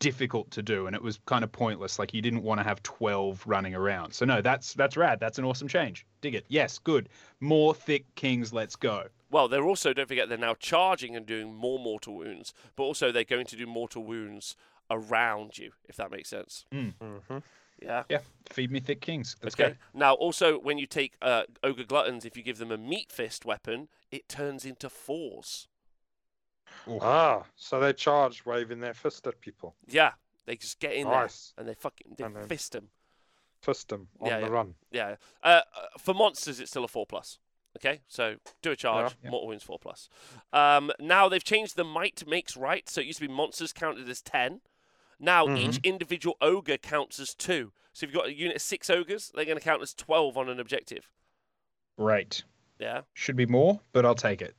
difficult 0.00 0.48
to 0.52 0.62
do, 0.62 0.86
and 0.86 0.94
it 0.94 1.02
was 1.02 1.18
kind 1.26 1.42
of 1.42 1.50
pointless. 1.50 1.98
Like 1.98 2.14
you 2.14 2.22
didn't 2.22 2.42
want 2.42 2.60
to 2.60 2.64
have 2.64 2.82
twelve 2.82 3.42
running 3.46 3.74
around. 3.74 4.12
So 4.12 4.24
no, 4.24 4.40
that's 4.42 4.74
that's 4.74 4.96
rad. 4.96 5.20
That's 5.20 5.38
an 5.38 5.44
awesome 5.44 5.68
change. 5.68 6.04
Dig 6.20 6.34
it. 6.34 6.44
Yes, 6.48 6.78
good. 6.78 7.08
More 7.40 7.74
thick 7.74 8.04
kings. 8.14 8.52
Let's 8.52 8.76
go. 8.76 9.04
Well, 9.30 9.46
they're 9.48 9.64
also 9.64 9.92
don't 9.92 10.08
forget 10.08 10.28
they're 10.28 10.38
now 10.38 10.54
charging 10.54 11.14
and 11.14 11.26
doing 11.26 11.54
more 11.54 11.78
mortal 11.78 12.16
wounds, 12.16 12.54
but 12.76 12.82
also 12.84 13.12
they're 13.12 13.24
going 13.24 13.46
to 13.46 13.56
do 13.56 13.66
mortal 13.66 14.02
wounds 14.02 14.56
around 14.90 15.58
you, 15.58 15.72
if 15.88 15.96
that 15.96 16.10
makes 16.10 16.28
sense. 16.30 16.64
Mm-hmm. 16.72 17.38
Yeah. 17.80 18.04
Yeah, 18.08 18.20
feed 18.50 18.70
me 18.70 18.80
thick 18.80 19.00
kings. 19.00 19.36
Let's 19.42 19.54
okay. 19.54 19.70
go. 19.70 19.76
Now, 19.94 20.14
also 20.14 20.58
when 20.58 20.78
you 20.78 20.86
take 20.86 21.14
uh, 21.22 21.42
ogre 21.62 21.84
gluttons, 21.84 22.24
if 22.24 22.36
you 22.36 22.42
give 22.42 22.58
them 22.58 22.72
a 22.72 22.78
meat 22.78 23.12
fist 23.12 23.44
weapon, 23.44 23.88
it 24.10 24.28
turns 24.28 24.64
into 24.64 24.88
fours. 24.90 25.68
Ah, 27.00 27.44
so 27.56 27.80
they 27.80 27.92
charge 27.92 28.44
waving 28.44 28.80
their 28.80 28.94
fist 28.94 29.26
at 29.26 29.40
people. 29.40 29.74
Yeah, 29.86 30.12
they 30.46 30.56
just 30.56 30.80
get 30.80 30.94
in 30.94 31.08
Nice. 31.08 31.52
there 31.56 31.62
and 31.62 31.68
they 31.68 31.74
fucking 31.74 32.14
they 32.16 32.24
And 32.24 32.48
fist 32.48 32.72
them. 32.72 32.88
Fist 33.60 33.88
them 33.88 34.08
on 34.20 34.28
Yeah, 34.28 34.40
the 34.40 34.46
yeah. 34.46 34.52
run. 34.52 34.74
Yeah. 34.90 35.16
Uh, 35.42 35.46
uh, 35.46 35.62
for 35.98 36.14
monsters, 36.14 36.60
it's 36.60 36.70
still 36.70 36.84
a 36.84 36.88
four 36.88 37.06
plus. 37.06 37.38
Okay, 37.76 38.00
so 38.08 38.36
do 38.62 38.72
a 38.72 38.76
charge, 38.76 39.16
Yeah. 39.22 39.30
mortal 39.30 39.48
wounds 39.48 39.62
four 39.62 39.78
plus. 39.78 40.08
Um, 40.52 40.90
now 40.98 41.28
they've 41.28 41.44
changed 41.44 41.76
the 41.76 41.84
might 41.84 42.26
makes 42.26 42.56
right, 42.56 42.88
so 42.88 43.00
it 43.00 43.06
used 43.06 43.20
to 43.20 43.28
be 43.28 43.32
monsters 43.32 43.72
counted 43.72 44.08
as 44.08 44.22
ten. 44.22 44.60
Now 45.20 45.54
each 45.56 45.78
individual 45.82 46.36
ogre 46.40 46.76
counts 46.76 47.18
as 47.18 47.34
two. 47.34 47.72
So 47.92 48.04
if 48.04 48.12
you've 48.12 48.20
got 48.20 48.28
a 48.28 48.34
unit 48.34 48.56
of 48.56 48.62
six 48.62 48.88
ogres, 48.88 49.32
they're 49.34 49.44
going 49.44 49.58
to 49.58 49.64
count 49.64 49.82
as 49.82 49.94
twelve 49.94 50.36
on 50.36 50.48
an 50.48 50.60
objective. 50.60 51.10
Right. 51.96 52.42
Yeah. 52.78 53.00
Should 53.14 53.36
be 53.36 53.46
more, 53.46 53.80
but 53.92 54.06
I'll 54.06 54.14
take 54.14 54.40
it. 54.40 54.54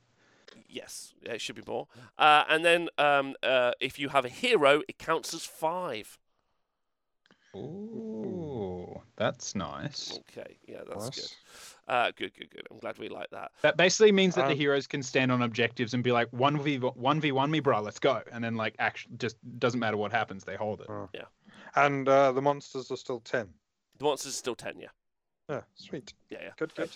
Yes. 0.68 1.14
Yeah, 1.22 1.32
it 1.32 1.40
should 1.40 1.56
be 1.56 1.62
more. 1.66 1.88
Uh, 2.18 2.44
and 2.48 2.64
then 2.64 2.88
um, 2.98 3.34
uh, 3.42 3.72
if 3.80 3.98
you 3.98 4.10
have 4.10 4.24
a 4.24 4.28
hero, 4.28 4.82
it 4.88 4.98
counts 4.98 5.32
as 5.32 5.44
five. 5.46 6.18
Ooh, 7.56 9.00
that's 9.16 9.54
nice. 9.54 10.18
Okay. 10.30 10.58
Yeah, 10.68 10.82
that's 10.88 11.10
good. 11.10 11.32
Nice. 11.90 12.08
Uh, 12.08 12.12
good, 12.16 12.32
good, 12.38 12.50
good. 12.50 12.66
I'm 12.70 12.78
glad 12.78 12.98
we 12.98 13.08
like 13.08 13.30
that. 13.30 13.50
That 13.62 13.76
basically 13.76 14.12
means 14.12 14.34
that 14.36 14.46
the 14.46 14.52
Um, 14.52 14.58
heroes 14.58 14.86
can 14.86 15.02
stand 15.02 15.32
on 15.32 15.42
objectives 15.42 15.92
and 15.94 16.04
be 16.04 16.12
like 16.12 16.28
one 16.32 16.60
v 16.62 16.78
one 16.78 17.20
v 17.20 17.32
one 17.32 17.50
me, 17.50 17.60
bro. 17.60 17.80
Let's 17.80 17.98
go, 17.98 18.22
and 18.32 18.42
then 18.44 18.54
like 18.54 18.74
actually 18.78 19.16
just 19.16 19.36
doesn't 19.58 19.80
matter 19.80 19.96
what 19.96 20.12
happens, 20.12 20.44
they 20.44 20.56
hold 20.56 20.80
it. 20.80 20.86
Oh. 20.88 21.08
Yeah. 21.12 21.24
And 21.74 22.08
uh, 22.08 22.32
the 22.32 22.42
monsters 22.42 22.90
are 22.90 22.96
still 22.96 23.20
10. 23.20 23.48
The 23.98 24.04
monsters 24.04 24.32
are 24.32 24.36
still 24.36 24.54
ten. 24.54 24.78
Yeah. 24.78 24.88
Yeah, 25.48 25.62
sweet. 25.74 26.14
Yeah, 26.30 26.38
yeah. 26.42 26.50
Good, 26.56 26.74
good. 26.76 26.90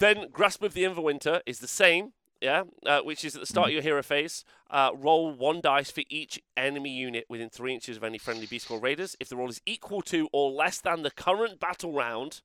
Then 0.00 0.28
Grasp 0.32 0.62
of 0.62 0.74
the 0.74 0.82
Everwinter 0.82 1.40
is 1.46 1.60
the 1.60 1.68
same, 1.68 2.12
yeah, 2.40 2.64
uh, 2.84 3.00
which 3.02 3.24
is 3.24 3.36
at 3.36 3.40
the 3.40 3.46
start 3.46 3.68
of 3.68 3.72
your 3.72 3.82
hero 3.82 4.02
phase. 4.02 4.44
Uh, 4.68 4.90
roll 4.92 5.30
one 5.32 5.60
dice 5.60 5.92
for 5.92 6.02
each 6.10 6.42
enemy 6.56 6.90
unit 6.90 7.26
within 7.28 7.48
three 7.48 7.72
inches 7.72 7.96
of 7.96 8.02
any 8.02 8.18
friendly 8.18 8.46
Beastclaw 8.46 8.82
Raiders. 8.82 9.16
If 9.20 9.28
the 9.28 9.36
roll 9.36 9.48
is 9.48 9.60
equal 9.66 10.02
to 10.02 10.28
or 10.32 10.50
less 10.50 10.80
than 10.80 11.02
the 11.02 11.12
current 11.12 11.60
battle 11.60 11.92
round, 11.92 12.42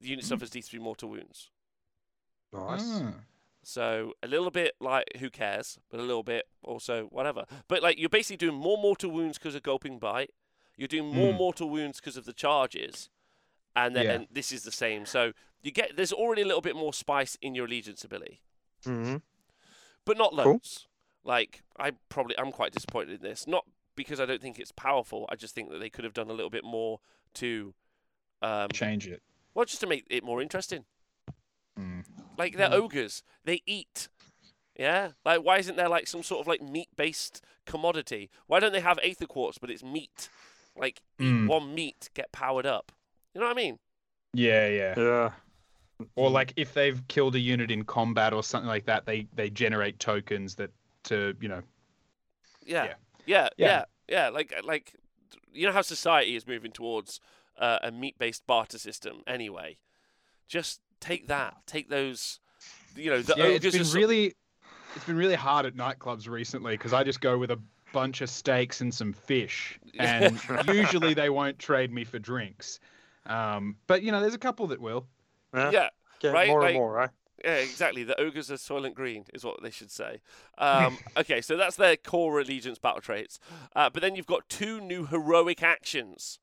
the 0.00 0.08
unit 0.08 0.24
suffers 0.24 0.50
D3 0.50 0.78
mortal 0.80 1.10
wounds. 1.10 1.50
Nice. 2.52 2.80
Ah. 2.84 3.12
So 3.62 4.14
a 4.22 4.26
little 4.28 4.50
bit 4.50 4.74
like 4.80 5.04
who 5.18 5.28
cares, 5.30 5.78
but 5.90 6.00
a 6.00 6.02
little 6.02 6.22
bit 6.22 6.46
also 6.62 7.04
whatever. 7.06 7.44
But 7.68 7.82
like 7.82 7.98
you're 7.98 8.08
basically 8.08 8.38
doing 8.38 8.56
more 8.58 8.78
mortal 8.78 9.10
wounds 9.10 9.38
because 9.38 9.54
of 9.54 9.62
gulping 9.62 9.98
bite. 9.98 10.30
You're 10.76 10.88
doing 10.88 11.12
more 11.14 11.32
Mm. 11.34 11.36
mortal 11.36 11.68
wounds 11.68 12.00
because 12.00 12.16
of 12.16 12.24
the 12.24 12.32
charges, 12.32 13.10
and 13.76 13.94
then 13.94 14.04
Yeah. 14.06 14.12
and 14.12 14.26
this 14.30 14.50
is 14.50 14.62
the 14.62 14.72
same. 14.72 15.04
So 15.04 15.32
you 15.62 15.70
get 15.70 15.94
there's 15.96 16.12
already 16.12 16.40
a 16.42 16.46
little 16.46 16.62
bit 16.62 16.74
more 16.74 16.94
spice 16.94 17.36
in 17.42 17.54
your 17.54 17.66
allegiance 17.66 18.02
ability. 18.04 18.42
hmm 18.84 19.16
but 20.06 20.16
not 20.16 20.32
Cool. 20.32 20.52
loads. 20.54 20.88
Like 21.22 21.62
I 21.78 21.92
probably 22.08 22.36
I'm 22.38 22.50
quite 22.50 22.72
disappointed 22.72 23.16
in 23.16 23.20
this. 23.20 23.46
Not 23.46 23.66
because 23.94 24.18
I 24.18 24.24
don't 24.24 24.40
think 24.40 24.58
it's 24.58 24.72
powerful. 24.72 25.26
I 25.28 25.36
just 25.36 25.54
think 25.54 25.68
that 25.70 25.78
they 25.78 25.90
could 25.90 26.04
have 26.04 26.14
done 26.14 26.30
a 26.30 26.32
little 26.32 26.48
bit 26.48 26.64
more 26.64 27.00
to, 27.34 27.74
um, 28.40 28.70
Change 28.72 29.06
it. 29.06 29.22
Well, 29.54 29.64
just 29.64 29.80
to 29.80 29.86
make 29.86 30.06
it 30.10 30.24
more 30.24 30.40
interesting. 30.42 30.84
Mm. 31.78 32.04
Like 32.36 32.56
they're 32.56 32.68
Mm. 32.70 32.74
ogres. 32.74 33.22
They 33.44 33.62
eat. 33.66 34.08
Yeah. 34.78 35.12
Like 35.24 35.42
why 35.42 35.58
isn't 35.58 35.76
there 35.76 35.88
like 35.88 36.06
some 36.06 36.22
sort 36.22 36.40
of 36.40 36.46
like 36.46 36.62
meat-based 36.62 37.42
commodity? 37.66 38.30
Why 38.46 38.60
don't 38.60 38.72
they 38.72 38.80
have 38.80 38.98
aether 39.02 39.26
quartz, 39.26 39.58
but 39.58 39.70
it's 39.70 39.82
meat? 39.82 40.28
Like 40.76 41.02
Mm. 41.18 41.46
one 41.48 41.74
meat, 41.74 42.10
get 42.14 42.32
powered 42.32 42.66
up. 42.66 42.92
You 43.34 43.40
know 43.40 43.46
what 43.46 43.56
I 43.56 43.62
mean? 43.62 43.78
Yeah, 44.32 44.68
yeah. 44.68 44.94
Yeah. 44.96 45.32
Or 46.16 46.30
like 46.30 46.52
if 46.56 46.72
they've 46.72 47.06
killed 47.08 47.34
a 47.34 47.40
unit 47.40 47.70
in 47.70 47.84
combat 47.84 48.32
or 48.32 48.42
something 48.42 48.68
like 48.68 48.86
that, 48.86 49.04
they 49.04 49.26
they 49.34 49.50
generate 49.50 49.98
tokens 49.98 50.54
that 50.56 50.70
to 51.04 51.36
you 51.40 51.48
know. 51.48 51.62
Yeah. 52.64 52.84
Yeah. 52.84 52.94
Yeah. 53.26 53.48
Yeah. 53.56 53.66
Yeah. 53.66 53.84
Yeah. 54.08 54.28
Like 54.30 54.54
like 54.64 54.94
you 55.52 55.66
know 55.66 55.72
how 55.72 55.82
society 55.82 56.36
is 56.36 56.46
moving 56.46 56.72
towards 56.72 57.20
uh, 57.60 57.78
a 57.82 57.90
meat-based 57.92 58.46
barter 58.46 58.78
system 58.78 59.22
anyway. 59.26 59.76
Just 60.48 60.80
take 60.98 61.28
that. 61.28 61.58
Take 61.66 61.88
those 61.90 62.40
you 62.96 63.10
know, 63.10 63.22
the 63.22 63.34
yeah, 63.36 63.44
it's 63.44 63.56
ogres 63.64 63.72
been 63.72 63.82
are 63.82 63.84
so- 63.84 63.98
really, 63.98 64.34
it's 64.96 65.04
been 65.04 65.16
really 65.16 65.34
hard 65.34 65.66
at 65.66 65.76
nightclubs 65.76 66.28
recently 66.28 66.74
because 66.74 66.92
I 66.92 67.04
just 67.04 67.20
go 67.20 67.38
with 67.38 67.50
a 67.50 67.58
bunch 67.92 68.20
of 68.20 68.30
steaks 68.30 68.80
and 68.80 68.92
some 68.92 69.12
fish, 69.12 69.78
and 69.98 70.40
usually 70.68 71.14
they 71.14 71.30
won't 71.30 71.58
trade 71.58 71.92
me 71.92 72.04
for 72.04 72.18
drinks. 72.18 72.80
Um, 73.26 73.76
but 73.86 74.02
you 74.02 74.12
know, 74.12 74.20
there's 74.20 74.34
a 74.34 74.38
couple 74.38 74.66
that 74.68 74.80
will. 74.80 75.06
Yeah. 75.54 75.70
Yeah. 75.70 75.88
Get 76.20 76.32
right, 76.34 76.48
more 76.48 76.60
like- 76.60 76.70
and 76.70 76.78
more, 76.78 77.02
eh? 77.02 77.08
Yeah, 77.42 77.54
exactly. 77.54 78.04
The 78.04 78.20
ogres 78.20 78.50
are 78.50 78.56
soylent 78.56 78.92
green, 78.92 79.24
is 79.32 79.44
what 79.44 79.62
they 79.62 79.70
should 79.70 79.90
say. 79.90 80.20
Um, 80.58 80.98
okay, 81.16 81.40
so 81.40 81.56
that's 81.56 81.76
their 81.76 81.96
core 81.96 82.38
allegiance 82.38 82.78
battle 82.78 83.00
traits. 83.00 83.40
Uh, 83.74 83.88
but 83.88 84.02
then 84.02 84.14
you've 84.14 84.26
got 84.26 84.46
two 84.50 84.78
new 84.78 85.06
heroic 85.06 85.62
actions, 85.62 86.38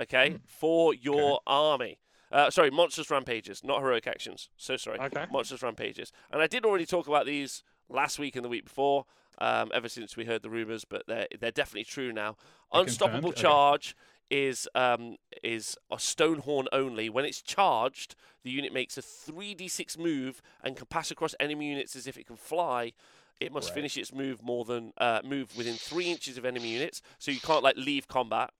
okay, 0.00 0.36
for 0.46 0.94
your 0.94 1.40
army. 1.46 1.98
Uh, 2.30 2.50
sorry, 2.50 2.70
monstrous 2.70 3.10
rampages, 3.10 3.62
not 3.62 3.80
heroic 3.80 4.06
actions. 4.06 4.48
So 4.56 4.76
sorry, 4.76 4.98
Okay. 5.00 5.26
monstrous 5.30 5.62
rampages. 5.62 6.12
And 6.30 6.40
I 6.40 6.46
did 6.46 6.64
already 6.64 6.86
talk 6.86 7.06
about 7.06 7.26
these 7.26 7.62
last 7.90 8.18
week 8.18 8.36
and 8.36 8.44
the 8.44 8.48
week 8.48 8.64
before. 8.64 9.04
Um, 9.38 9.70
ever 9.74 9.88
since 9.88 10.14
we 10.16 10.26
heard 10.26 10.42
the 10.42 10.50
rumors, 10.50 10.84
but 10.84 11.04
they're 11.08 11.26
they're 11.40 11.50
definitely 11.50 11.84
true 11.84 12.12
now. 12.12 12.36
They're 12.72 12.82
Unstoppable 12.82 13.32
confirmed? 13.32 13.38
Okay. 13.38 13.42
charge 13.42 13.96
is 14.30 14.68
um, 14.74 15.16
is 15.42 15.76
a 15.90 15.96
stonehorn 15.96 16.66
only. 16.70 17.08
When 17.08 17.24
it's 17.24 17.40
charged, 17.40 18.14
the 18.44 18.50
unit 18.50 18.72
makes 18.74 18.96
a 18.98 19.02
3d6 19.02 19.98
move 19.98 20.42
and 20.62 20.76
can 20.76 20.86
pass 20.86 21.10
across 21.10 21.34
enemy 21.40 21.68
units 21.70 21.96
as 21.96 22.06
if 22.06 22.16
it 22.18 22.26
can 22.26 22.36
fly. 22.36 22.92
It 23.40 23.52
must 23.52 23.68
Right. 23.68 23.74
finish 23.74 23.96
its 23.96 24.12
move 24.12 24.42
more 24.42 24.64
than 24.64 24.92
uh, 24.98 25.20
move 25.24 25.56
within 25.56 25.74
three 25.74 26.10
inches 26.10 26.36
of 26.38 26.44
enemy 26.44 26.68
units, 26.68 27.00
so 27.18 27.30
you 27.30 27.40
can't 27.40 27.64
like 27.64 27.76
leave 27.76 28.06
combat. 28.08 28.50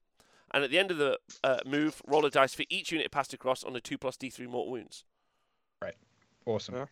And 0.55 0.63
at 0.65 0.71
the 0.71 0.79
end 0.79 0.91
of 0.91 0.99
the 0.99 1.19
uh, 1.43 1.61
move, 1.65 2.03
roll 2.07 2.27
a 2.27 2.31
dice 2.31 2.55
for 2.55 2.65
each 2.69 2.93
unit 2.93 3.11
passed 3.11 3.33
across 3.33 3.65
on 3.65 3.75
a 3.75 3.81
two 3.81 3.97
plus 3.99 4.17
d3 4.17 4.47
mortal 4.49 4.73
wounds. 4.73 5.05
Right. 5.81 5.95
Awesome. 6.47 6.75
Yeah. 6.75 6.87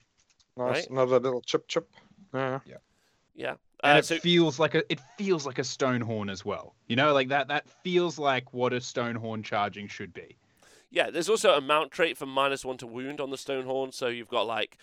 Nice. 0.57 0.69
Right. 0.77 0.91
Another 0.91 1.21
little 1.21 1.43
chip 1.43 1.69
chip. 1.69 1.89
Yeah. 2.33 2.61
Yeah. 3.35 3.55
And 3.83 3.97
Uh, 3.97 3.99
it 3.99 4.05
so 4.05 4.19
feels 4.19 4.59
like 4.59 4.75
a 4.75 4.83
it 4.93 5.01
feels 5.17 5.47
like 5.47 5.59
a 5.59 5.65
stone 5.65 6.01
horn 6.01 6.29
as 6.29 6.45
well. 6.45 6.75
You 6.87 6.97
know, 6.97 7.13
like 7.15 7.29
that 7.29 7.49
that 7.49 7.69
feels 7.83 8.19
like 8.19 8.53
what 8.53 8.73
a 8.73 8.81
stone 8.81 9.15
horn 9.15 9.43
charging 9.43 9.89
should 9.89 10.13
be. 10.13 10.37
Yeah, 10.91 11.11
there's 11.11 11.29
also 11.29 11.57
a 11.57 11.61
mount 11.61 11.93
trait 11.93 12.19
for 12.19 12.27
minus 12.27 12.65
one 12.65 12.77
to 12.79 12.87
wound 12.87 13.21
on 13.21 13.31
the 13.31 13.39
stone 13.39 13.65
horn, 13.65 13.93
So 13.93 14.09
you've 14.09 14.29
got 14.29 14.47
like 14.47 14.77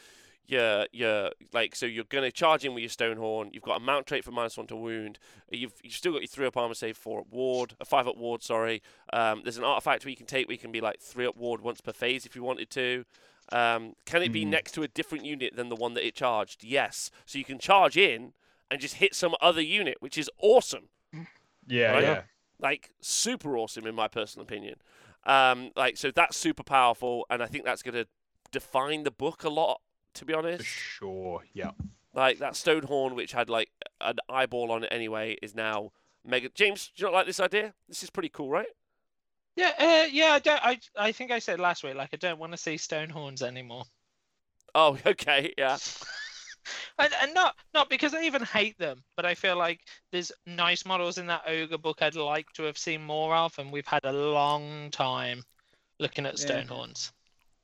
your 0.48 0.88
your 0.91 1.32
like 1.53 1.76
so 1.76 1.86
you're 1.86 2.06
gonna 2.06 2.32
charge 2.32 2.64
in 2.65 2.74
with 2.74 2.82
your 2.82 2.90
stone 2.90 3.18
horn. 3.18 3.49
You've 3.53 3.64
got 3.64 3.78
a 3.78 3.80
mount 3.84 4.07
trait 4.07 4.24
for 4.24 4.32
minus 4.32 4.57
one 4.57 4.68
to 4.68 4.76
wound. 4.76 5.19
You've 5.52 5.74
you've 5.84 5.94
still 5.94 6.14
got 6.14 6.22
your 6.22 6.28
three 6.28 6.45
up 6.48 6.56
armor 6.57 6.74
save, 6.74 6.98
four 6.98 7.19
up 7.22 7.28
ward, 7.30 7.76
a 7.80 7.86
five 7.86 8.07
up 8.07 8.18
ward. 8.18 8.41
Sorry. 8.44 8.82
Um, 9.14 9.41
there's 9.44 9.57
an 9.57 9.64
artifact 9.64 10.06
where 10.06 10.10
you 10.10 10.15
can 10.18 10.26
take 10.26 10.48
where 10.48 10.53
you 10.53 10.60
can 10.60 10.72
be 10.72 10.82
like 10.82 10.99
three 11.02 11.26
up 11.26 11.36
ward 11.38 11.61
once 11.61 11.82
per 11.82 11.91
phase 11.94 12.26
if 12.26 12.36
you 12.36 12.44
wanted 12.44 12.69
to. 12.72 13.06
Um, 13.52 13.94
can 14.06 14.22
it 14.24 14.32
be 14.34 14.44
Mhm. 14.44 14.49
next 14.49 14.72
to 14.74 14.84
a 14.84 14.88
different 14.90 15.24
unit 15.26 15.56
than 15.56 15.69
the 15.69 15.76
one 15.76 15.94
that 15.94 16.06
it 16.06 16.15
charged? 16.15 16.64
Yes. 16.64 17.11
So 17.26 17.38
you 17.38 17.45
can 17.45 17.60
charge 17.60 17.95
in 17.95 18.34
and 18.69 18.82
just 18.82 18.95
hit 18.95 19.15
some 19.15 19.36
other 19.40 19.61
unit, 19.61 19.98
which 20.02 20.18
is 20.18 20.30
awesome 20.41 20.90
Yeah, 21.65 21.91
Right. 21.94 22.03
yeah. 22.03 22.24
like 22.60 22.91
super 22.99 23.57
awesome 23.57 23.86
in 23.88 23.95
my 23.95 24.07
personal 24.10 24.44
opinion. 24.44 24.76
Um, 25.26 25.72
like 25.76 25.95
so 25.98 26.11
that's 26.11 26.36
super 26.38 26.64
powerful, 26.64 27.26
and 27.30 27.41
I 27.44 27.45
think 27.48 27.64
that's 27.65 27.82
going 27.84 27.95
to 27.95 28.07
define 28.52 29.03
the 29.03 29.11
book 29.11 29.44
a 29.44 29.49
lot. 29.49 29.82
To 30.18 30.26
be 30.26 30.34
For 30.34 30.39
honest, 30.39 30.65
sure. 30.65 31.44
Yeah. 31.53 31.72
like 32.14 32.39
that 32.39 32.53
Stonehorn, 32.53 33.15
which 33.15 33.31
had 33.31 33.49
like 33.49 33.69
an 34.02 34.18
eyeball 34.30 34.72
on 34.72 34.84
it 34.84 34.89
anyway, 34.91 35.38
is 35.41 35.53
now 35.56 35.91
mega. 36.26 36.49
James, 36.49 36.91
do 36.95 37.02
you 37.02 37.06
not 37.06 37.14
like 37.14 37.26
this 37.27 37.39
idea? 37.39 37.73
This 37.88 38.03
is 38.03 38.10
pretty 38.10 38.30
cool, 38.30 38.49
right? 38.49 38.68
Yeah, 39.56 39.73
uh, 39.80 40.07
yeah. 40.11 40.34
I 40.34 40.39
don't. 40.39 40.65
I 40.65 40.80
I 40.98 41.11
think 41.11 41.31
I 41.31 41.39
said 41.39 41.60
last 41.60 41.84
week, 41.84 41.95
like 41.95 42.10
I 42.14 42.18
don't 42.18 42.39
want 42.39 42.52
to 42.53 42.57
see 42.57 42.77
stone 42.77 43.10
horns 43.10 43.41
anymore. 43.41 43.85
Oh, 44.76 44.98
okay, 45.06 45.53
yeah, 45.57 45.77
And, 46.99 47.14
and 47.22 47.34
not 47.34 47.56
not 47.73 47.89
because 47.89 48.14
I 48.14 48.23
even 48.23 48.44
hate 48.44 48.77
them, 48.77 49.03
but 49.15 49.26
I 49.26 49.35
feel 49.35 49.56
like 49.57 49.81
there's 50.11 50.31
nice 50.45 50.85
models 50.85 51.18
in 51.18 51.27
that 51.27 51.44
ogre 51.48 51.77
book 51.77 52.02
I'd 52.02 52.15
like 52.15 52.52
to 52.53 52.64
have 52.64 52.77
seen 52.77 53.03
more 53.03 53.35
of, 53.35 53.57
and 53.60 53.72
we've 53.72 53.88
had 53.88 54.03
a 54.06 54.11
long 54.11 54.89
time 54.91 55.44
looking 55.99 56.26
at 56.26 56.34
Yeah. 56.39 56.45
stone 56.45 56.68
horns. 56.68 57.14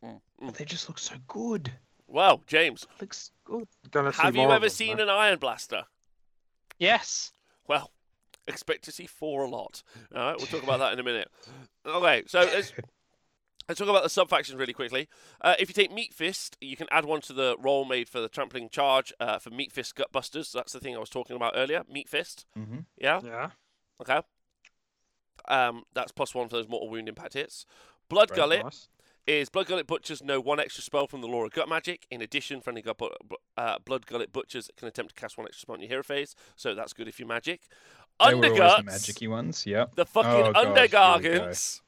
Mm, 0.04 0.22
mm. 0.42 0.54
they 0.58 0.66
just 0.66 0.88
look 0.88 1.00
so 1.00 1.16
good. 1.28 1.72
Well, 2.14 2.44
James, 2.46 2.86
Looks 3.02 3.32
good. 3.44 3.68
Have 3.92 4.36
you 4.36 4.44
ever 4.44 4.60
them, 4.60 4.70
seen 4.70 5.00
eh? 5.00 5.04
an 5.04 5.10
Iron 5.10 5.40
Blaster? 5.40 5.86
Yes. 6.78 7.32
Well, 7.68 7.90
expect 8.48 8.84
to 8.84 8.92
see 8.92 9.08
four 9.08 9.44
a 9.44 9.50
lot. 9.50 9.82
All 10.16 10.22
right, 10.22 10.38
we'll 10.38 10.46
talk 10.46 10.62
about 10.62 10.78
that 10.78 10.94
in 10.94 11.00
a 11.00 11.04
minute. 11.04 11.28
Okay, 11.84 12.22
so 12.28 12.40
let's, 12.54 12.72
let's 13.68 13.80
talk 13.80 13.90
about 13.90 14.04
the 14.04 14.10
sub 14.10 14.30
factions 14.30 14.60
really 14.60 14.74
quickly. 14.74 15.10
Uh, 15.42 15.56
if 15.58 15.70
you 15.70 15.74
take 15.74 15.92
Meat 15.92 16.14
Fist, 16.14 16.56
you 16.62 16.78
can 16.78 16.86
add 16.92 17.06
one 17.06 17.22
to 17.22 17.34
the 17.34 17.56
roll 17.60 17.84
made 17.84 18.08
for 18.08 18.22
the 18.22 18.30
trampling 18.30 18.70
charge 18.70 19.12
uh, 19.20 19.40
for 19.40 19.50
Meat 19.50 19.72
Fist 19.72 19.96
Gutbusters. 19.96 20.52
That's 20.52 20.72
the 20.72 20.80
thing 20.80 20.96
I 20.96 21.00
was 21.00 21.10
talking 21.10 21.36
about 21.36 21.54
earlier. 21.56 21.82
Meat 21.92 22.10
Fist. 22.10 22.46
Mm-hmm. 22.56 22.82
Yeah. 22.96 23.22
Yeah. 23.26 23.50
Okay. 24.00 24.22
Um, 25.48 25.82
that's 25.96 26.12
plus 26.12 26.36
one 26.36 26.48
for 26.48 26.58
those 26.58 26.70
mortal 26.70 26.90
wound 26.92 27.10
impact 27.10 27.34
hits. 27.34 27.66
Blood 28.08 28.30
Right, 28.30 28.38
Gullet 28.38 28.64
Nice. 28.66 28.88
Is 29.26 29.48
Blood 29.48 29.68
Gullet 29.68 29.88
Butchers 29.88 30.22
know 30.22 30.42
one 30.42 30.60
extra 30.60 30.84
spell 30.84 31.08
from 31.08 31.22
the 31.22 31.28
Lore 31.28 31.46
of 31.46 31.54
Gut 31.54 31.70
Magic. 31.70 32.06
In 32.12 32.22
addition, 32.22 32.60
friendly 32.60 32.82
gut, 32.82 33.00
uh, 33.56 33.78
Blood 33.86 34.06
Gullet 34.06 34.34
Butchers 34.34 34.70
can 34.76 34.88
attempt 34.88 35.16
to 35.16 35.22
cast 35.22 35.38
one 35.38 35.48
extra 35.48 35.62
spell 35.62 35.76
on 35.76 35.80
your 35.82 35.88
hero 35.88 36.04
phase, 36.04 36.36
so 36.58 36.76
that's 36.76 36.92
good 36.92 37.08
if 37.08 37.20
you're 37.20 37.28
magic. 37.28 37.62
They 38.20 38.34
were 38.36 38.42
the 38.42 38.48
Underguts, 38.50 38.84
magicy 38.84 39.30
ones. 39.30 39.66
yeah. 39.66 39.86
the 39.96 40.06
fucking 40.06 40.30
Oh, 40.30 40.52
gosh, 40.52 40.64
here 40.66 40.74
we 40.84 40.88
go. 40.90 40.98
Undergargants, 41.00 41.82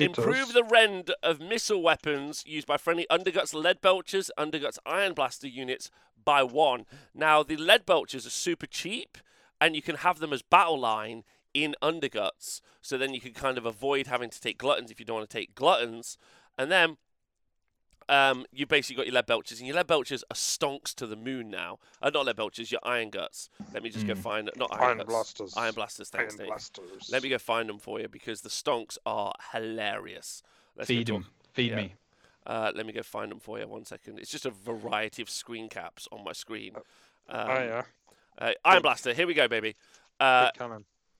improve 0.00 0.52
the 0.52 0.64
rend 0.64 1.12
of 1.22 1.40
missile 1.40 1.82
weapons 1.82 2.42
used 2.46 2.66
by 2.66 2.76
friendly 2.76 3.06
Underguts 3.10 3.54
Lead 3.54 3.80
Belchers, 3.80 4.30
Underguts 4.36 4.78
Iron 4.84 5.14
Blaster 5.14 5.46
units 5.46 5.88
by 6.24 6.42
one. 6.42 6.84
Now, 7.14 7.44
the 7.44 7.56
Lead 7.56 7.86
Belchers 7.86 8.26
are 8.26 8.30
super 8.30 8.66
cheap, 8.66 9.18
and 9.60 9.76
you 9.76 9.82
can 9.82 9.96
have 9.96 10.18
them 10.18 10.32
as 10.32 10.42
battle 10.42 10.80
line 10.80 11.22
in 11.54 11.76
Underguts, 11.80 12.60
so 12.80 12.98
then 12.98 13.14
you 13.14 13.20
can 13.20 13.34
kind 13.34 13.56
of 13.56 13.66
avoid 13.66 14.08
having 14.08 14.30
to 14.30 14.40
take 14.40 14.58
Gluttons 14.58 14.90
if 14.90 14.98
you 14.98 15.06
don't 15.06 15.18
want 15.18 15.30
to 15.30 15.36
take 15.38 15.54
Gluttons. 15.54 16.16
And 16.58 16.70
then 16.70 16.96
um, 18.08 18.44
you 18.52 18.66
basically 18.66 18.96
got 18.96 19.06
your 19.06 19.14
lead 19.14 19.26
belchers, 19.26 19.58
and 19.58 19.66
your 19.66 19.76
lead 19.76 19.86
belchers 19.86 20.22
are 20.30 20.34
stonks 20.34 20.92
to 20.96 21.06
the 21.06 21.16
moon 21.16 21.50
now. 21.50 21.78
Uh, 22.02 22.10
not 22.10 22.26
lead 22.26 22.36
belchers, 22.36 22.70
your 22.70 22.80
iron 22.82 23.10
guts. 23.10 23.48
Let 23.72 23.82
me 23.82 23.90
just 23.90 24.06
go 24.06 24.14
Mm. 24.14 24.18
find 24.18 24.50
not 24.56 24.70
iron, 24.72 24.82
Iron 24.82 24.98
guts. 24.98 25.08
blasters. 25.08 25.54
Iron 25.56 25.74
blasters. 25.74 26.10
Thanks, 26.10 26.34
Iron 26.34 26.38
Dave. 26.38 26.46
blasters. 26.48 27.08
Let 27.10 27.22
me 27.22 27.28
go 27.28 27.38
find 27.38 27.68
them 27.68 27.78
for 27.78 28.00
you 28.00 28.08
because 28.08 28.42
the 28.42 28.48
stonks 28.50 28.98
are 29.06 29.32
hilarious. 29.52 30.42
Let's 30.76 30.88
Feed 30.88 31.06
them. 31.06 31.26
Feed 31.52 31.70
yeah. 31.70 31.76
me. 31.76 31.94
Uh, 32.44 32.72
let 32.74 32.84
me 32.86 32.92
go 32.92 33.02
find 33.02 33.30
them 33.30 33.38
for 33.38 33.58
you. 33.60 33.68
One 33.68 33.84
second. 33.84 34.18
It's 34.18 34.30
just 34.30 34.46
a 34.46 34.50
variety 34.50 35.22
of 35.22 35.30
screen 35.30 35.68
caps 35.68 36.08
on 36.10 36.24
my 36.24 36.32
screen. 36.32 36.74
Um, 37.28 37.50
Oh 37.50 37.62
yeah. 37.62 37.82
uh, 38.38 38.52
iron 38.64 38.82
blaster. 38.82 39.14
Here 39.14 39.26
we 39.28 39.34
go, 39.34 39.46
baby. 39.48 39.76
Uh, 40.18 40.50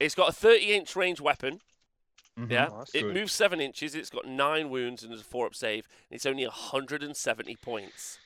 it's 0.01 0.15
got 0.17 0.29
a 0.29 0.33
30-inch 0.33 0.97
range 0.97 1.21
weapon. 1.21 1.61
Mhm. 2.39 2.51
Yeah, 2.51 2.67
Nice. 2.69 2.95
it 2.95 3.03
Good. 3.03 3.15
moves 3.15 3.33
seven 3.33 3.61
inches. 3.61 3.95
It's 3.95 4.09
got 4.11 4.27
nine 4.27 4.71
wounds 4.71 5.03
and 5.03 5.11
there's 5.13 5.21
a 5.21 5.25
four-up 5.25 5.55
save. 5.55 5.87
And 6.11 6.17
it's 6.17 6.25
only 6.27 6.45
170 6.47 7.57
points. 7.57 8.19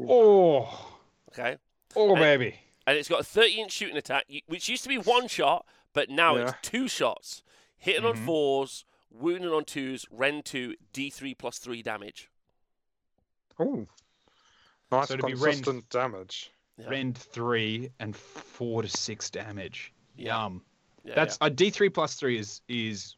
Oh. 0.00 0.98
Okay. 1.30 1.58
Oh, 1.96 2.14
Hey. 2.16 2.36
baby. 2.36 2.60
and 2.86 2.98
it's 2.98 3.08
got 3.08 3.20
a 3.20 3.24
30 3.24 3.60
inch 3.60 3.72
shooting 3.72 3.96
attack, 3.96 4.26
which 4.46 4.68
used 4.68 4.82
to 4.82 4.88
be 4.90 4.98
one 4.98 5.26
shot, 5.26 5.66
but 5.94 6.10
now 6.10 6.36
Yeah. 6.36 6.42
it's 6.50 6.68
two 6.68 6.86
shots. 6.86 7.42
Hitting 7.78 8.04
on 8.04 8.14
Mhm. 8.16 8.26
fours, 8.26 8.84
wounding 9.10 9.50
on 9.52 9.64
twos, 9.64 10.04
rend 10.10 10.44
2, 10.44 10.74
D3 10.92 11.34
plus 11.34 11.58
3 11.58 11.82
damage. 11.82 12.30
Oh, 13.58 13.86
Nice 14.90 15.08
So 15.08 15.16
to 15.16 15.26
be 15.26 15.34
rend- 15.34 15.88
damage. 15.88 16.52
Yeah. 16.76 16.88
Rend 16.88 17.16
three 17.16 17.90
and 17.98 18.14
four 18.14 18.82
to 18.82 18.88
six 18.88 19.30
damage. 19.30 19.92
Yeah. 20.14 20.42
Yum. 20.44 20.64
Yeah, 21.04 21.14
That's 21.16 21.38
a 21.40 21.50
D 21.50 21.70
three 21.70 21.88
plus 21.90 22.14
three 22.14 22.38
is 22.38 22.60
is. 22.68 23.16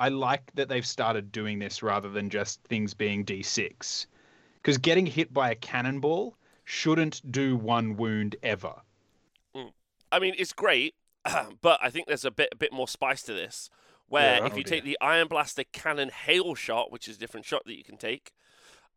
I 0.00 0.08
like 0.08 0.50
that 0.54 0.68
they've 0.68 0.86
started 0.86 1.30
doing 1.30 1.58
this 1.60 1.82
rather 1.82 2.08
than 2.08 2.28
just 2.28 2.62
things 2.64 2.92
being 2.92 3.24
D 3.24 3.42
six, 3.42 4.06
because 4.56 4.78
getting 4.78 5.06
hit 5.06 5.32
by 5.32 5.50
a 5.50 5.54
cannonball 5.54 6.36
shouldn't 6.64 7.30
do 7.30 7.56
one 7.56 7.96
wound 7.96 8.36
ever. 8.42 8.74
yeah. 9.54 9.64
I 10.10 10.18
mean, 10.18 10.34
it's 10.38 10.52
great, 10.52 10.94
but 11.62 11.78
I 11.82 11.90
think 11.90 12.06
there's 12.06 12.24
a 12.24 12.30
bit 12.30 12.50
a 12.52 12.56
bit 12.56 12.72
more 12.72 12.88
spice 12.88 13.22
to 13.22 13.32
this. 13.32 13.70
Where 14.08 14.38
Yeah. 14.38 14.46
if 14.46 14.52
Oh, 14.52 14.56
you 14.56 14.64
take 14.64 14.84
the 14.84 14.98
Iron 15.00 15.28
Blaster 15.28 15.64
Cannon 15.72 16.10
Hail 16.10 16.54
Shot, 16.54 16.92
which 16.92 17.08
is 17.08 17.16
a 17.16 17.18
different 17.18 17.46
shot 17.46 17.62
that 17.64 17.76
you 17.76 17.84
can 17.84 17.96
take, 17.96 18.32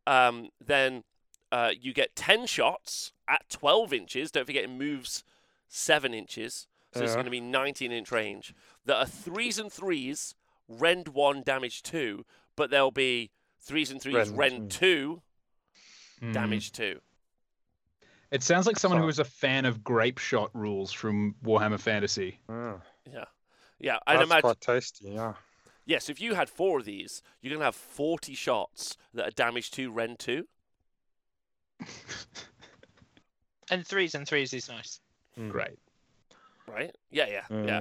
um, 0.06 0.50
then 0.64 1.04
uh, 1.50 1.70
you 1.80 1.94
get 1.94 2.14
10 2.16 2.46
shots 2.46 3.12
at 3.26 3.48
12 3.48 3.92
inches. 3.94 4.30
Don't 4.30 4.44
forget 4.44 4.64
it 4.64 4.70
moves 4.70 5.24
7 5.68 6.12
inches. 6.12 6.66
So 6.98 7.04
it's 7.04 7.14
going 7.14 7.24
to 7.26 7.30
be 7.30 7.40
19 7.40 7.92
inch 7.92 8.10
range. 8.10 8.54
That 8.84 8.96
are 8.96 9.06
threes 9.06 9.58
and 9.58 9.72
threes, 9.72 10.34
rend 10.68 11.08
1, 11.08 11.42
damage 11.42 11.82
2, 11.82 12.24
but 12.56 12.70
there'll 12.70 12.90
be 12.90 13.30
threes 13.60 13.90
and 13.90 14.00
threes, 14.00 14.14
Rend, 14.30 14.36
rend. 14.38 14.70
2, 14.70 15.22
Mm. 16.22 16.32
damage 16.32 16.72
two. 16.72 17.00
It 18.30 18.42
sounds 18.42 18.66
like 18.66 18.78
someone 18.78 18.98
who 18.98 19.04
So- 19.04 19.06
was 19.06 19.18
a 19.18 19.24
fan 19.24 19.66
of 19.66 19.84
grape 19.84 20.16
shot 20.18 20.50
rules 20.54 20.90
from 20.92 21.34
Warhammer 21.44 21.78
Fantasy. 21.78 22.40
Mm, 22.48 22.80
Yeah, 23.12 23.24
yeah. 23.78 23.98
I'd 24.06 24.16
that's 24.20 24.24
imagine. 24.26 24.40
quite 24.42 24.60
tasty. 24.62 25.10
Yeah. 25.10 25.34
Yes, 25.84 26.08
if 26.08 26.18
you 26.20 26.34
had 26.34 26.48
four 26.48 26.78
of 26.78 26.84
these, 26.86 27.22
you're 27.42 27.52
gonna 27.54 27.66
have 27.66 27.76
forty 27.76 28.34
shots 28.34 28.96
that 29.12 29.28
are 29.28 29.30
damage 29.30 29.70
two, 29.70 29.92
rend 29.92 30.18
two. 30.18 30.48
And 33.70 33.86
threes 33.86 34.14
and 34.14 34.26
threes 34.26 34.52
is 34.54 34.68
nice. 34.68 35.00
Mm. 35.38 35.50
Great. 35.50 35.78
Right? 36.76 36.94
Yeah, 37.10 37.26
yeah, 37.26 37.64
yeah. 37.64 37.80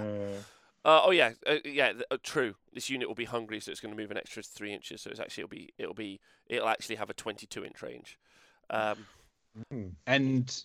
Uh, 0.85 1.01
oh 1.03 1.11
yeah, 1.11 1.31
uh, 1.45 1.55
yeah. 1.65 1.91
th- 1.91 2.05
Uh, 2.11 2.17
true. 2.23 2.55
This 2.73 2.89
unit 2.89 3.07
will 3.07 3.15
be 3.15 3.26
hungry, 3.26 3.59
so 3.59 3.72
it's 3.72 3.81
going 3.81 3.93
to 3.93 3.99
move 3.99 4.11
an 4.11 4.17
extra 4.17 4.41
three 4.41 4.72
inches. 4.72 5.01
So 5.01 5.09
it's 5.09 5.19
actually 5.19 5.41
it'll 5.41 5.49
be 5.49 5.73
it'll 5.77 5.93
be 5.93 6.19
it'll 6.47 6.69
actually 6.69 6.95
have 6.95 7.09
a 7.09 7.13
22 7.13 7.65
inch 7.65 7.81
range. 7.81 8.19
Um, 8.69 9.05
mm. 9.73 9.91
And 10.07 10.63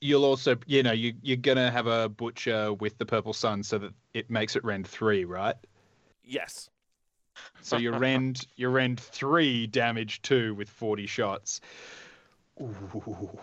you'll 0.00 0.24
also, 0.24 0.56
you 0.66 0.82
know, 0.82 0.92
you 0.92 1.14
you're 1.22 1.36
gonna 1.38 1.70
have 1.70 1.86
a 1.86 2.08
butcher 2.08 2.74
with 2.74 2.98
the 2.98 3.06
purple 3.06 3.32
sun 3.32 3.62
so 3.62 3.78
that 3.78 3.92
it 4.14 4.30
makes 4.30 4.56
it 4.56 4.64
rend 4.64 4.86
three, 4.86 5.24
right? 5.24 5.56
yes. 6.22 6.70
So 7.62 7.76
you 7.78 7.92
rend 7.92 8.46
you 8.56 8.68
rend 8.68 9.00
three 9.00 9.66
damage 9.66 10.22
two 10.22 10.54
with 10.54 10.68
forty 10.68 11.06
shots. 11.06 11.60
Ooh. 12.60 13.38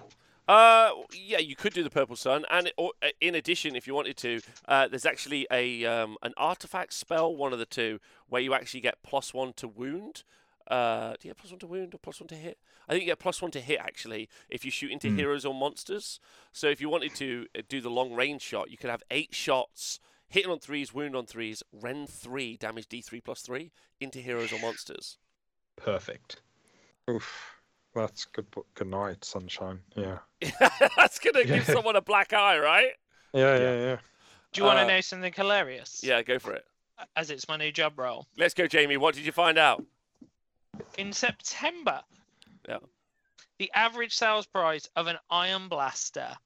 Uh, 0.48 0.92
yeah, 1.14 1.40
you 1.40 1.56
could 1.56 1.74
do 1.74 1.84
the 1.84 1.90
purple 1.90 2.16
sun, 2.16 2.46
and 2.50 2.72
or, 2.78 2.92
uh, 3.04 3.10
in 3.20 3.36
addition, 3.36 3.76
if 3.76 3.86
you 3.86 3.94
wanted 3.94 4.16
to, 4.18 4.40
uh, 4.68 4.88
there's 4.88 5.06
actually 5.06 5.46
a 5.52 5.86
um, 5.86 6.16
an 6.22 6.34
artifact 6.38 6.94
spell, 6.94 7.36
one 7.36 7.52
of 7.52 7.60
the 7.60 7.66
two, 7.66 8.00
where 8.30 8.42
you 8.42 8.54
actually 8.54 8.80
get 8.80 9.04
plus 9.04 9.34
one 9.34 9.52
to 9.54 9.68
wound. 9.68 10.24
Uh, 10.70 11.12
do 11.20 11.28
you 11.28 11.30
get 11.30 11.38
plus 11.38 11.52
one 11.52 11.60
to 11.60 11.68
wound 11.68 11.94
or 11.94 11.98
plus 11.98 12.20
one 12.20 12.28
to 12.28 12.36
hit? 12.36 12.58
I 12.88 12.92
think 12.92 13.04
you 13.04 13.08
get 13.12 13.20
plus 13.20 13.42
one 13.42 13.52
to 13.52 13.62
hit 13.62 13.80
actually 13.80 14.28
if 14.50 14.66
you 14.66 14.72
shoot 14.72 14.92
into 14.92 15.10
Hmm. 15.10 15.16
heroes 15.16 15.46
or 15.46 15.54
monsters. 15.54 16.20
So 16.52 16.68
if 16.68 16.82
you 16.82 16.90
wanted 16.90 17.16
to 17.16 17.48
uh, 17.58 17.62
do 17.68 17.80
the 17.82 17.90
long 17.90 18.14
range 18.14 18.42
shot, 18.42 18.70
you 18.70 18.78
could 18.78 18.90
have 18.90 19.04
eight 19.12 19.34
shots, 19.34 20.00
hitting 20.28 20.52
on 20.52 20.60
threes, 20.60 20.94
wound 20.94 21.16
on 21.16 21.26
threes, 21.26 21.64
rend 21.72 22.10
three, 22.10 22.58
damage 22.58 22.88
D 22.88 23.02
three 23.02 23.22
plus 23.22 23.42
three 23.42 23.72
into 24.02 24.20
heroes 24.20 24.52
or 24.52 24.60
monsters. 24.60 25.18
Perfect. 25.78 26.42
Oof. 27.10 27.57
That's 27.98 28.26
good. 28.26 28.46
Good 28.76 28.88
night, 28.88 29.26
sunshine. 29.26 29.80
Yeah. 29.96 30.20
That's 30.98 31.18
gonna 31.20 31.44
give 31.46 31.66
someone 31.66 31.96
a 31.96 32.02
black 32.02 32.32
eye, 32.32 32.60
right? 32.60 32.92
Yeah, 33.34 33.58
Yeah. 33.58 33.60
yeah, 33.60 33.86
yeah. 33.86 33.98
Do 34.54 34.62
you 34.62 34.66
want 34.66 34.80
Uh, 34.80 34.84
to 34.84 34.88
know 34.88 35.02
something 35.02 35.34
hilarious? 35.34 36.02
Yeah, 36.04 36.22
go 36.22 36.38
for 36.40 36.54
it. 36.54 36.66
As 37.16 37.30
it's 37.32 37.48
my 37.48 37.58
new 37.58 37.72
job 37.72 37.98
role. 37.98 38.28
Let's 38.38 38.54
go, 38.54 38.68
Jamie. 38.68 38.98
What 38.98 39.16
did 39.16 39.26
you 39.26 39.32
find 39.32 39.58
out? 39.58 39.84
In 40.98 41.12
September, 41.12 42.04
Yeah. 42.68 42.80
the 43.58 43.72
average 43.74 44.16
sales 44.16 44.46
price 44.46 44.88
of 44.96 45.08
an 45.08 45.18
Iron 45.30 45.68
Blaster 45.68 46.38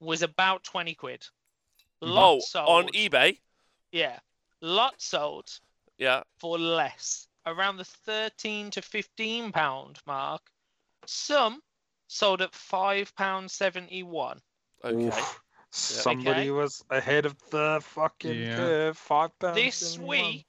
was 0.00 0.22
about 0.22 0.64
20 0.64 0.94
quid. 0.94 1.26
Lot 2.00 2.36
oh, 2.36 2.40
sold, 2.40 2.68
on 2.68 2.88
eBay. 2.92 3.38
Yeah. 3.92 4.18
Lot 4.60 5.00
sold 5.00 5.60
Yeah. 5.98 6.22
for 6.38 6.58
less, 6.58 7.28
around 7.46 7.76
the 7.76 7.84
13 7.84 8.70
to 8.70 8.82
15 8.82 9.52
pound 9.52 9.98
mark. 10.06 10.42
Some 11.06 11.60
sold 12.08 12.42
at 12.42 12.54
5 12.54 13.14
pound 13.16 13.50
71. 13.50 14.40
Okay. 14.84 15.06
Oof. 15.06 15.40
Somebody 15.70 16.42
Okay. 16.42 16.50
was 16.50 16.84
ahead 16.90 17.26
of 17.26 17.36
the 17.50 17.80
fucking 17.82 18.42
Yeah. 18.42 18.56
curve. 18.56 18.96
Five 18.98 19.36
pounds. 19.38 19.54
This 19.56 19.98
week, 19.98 20.46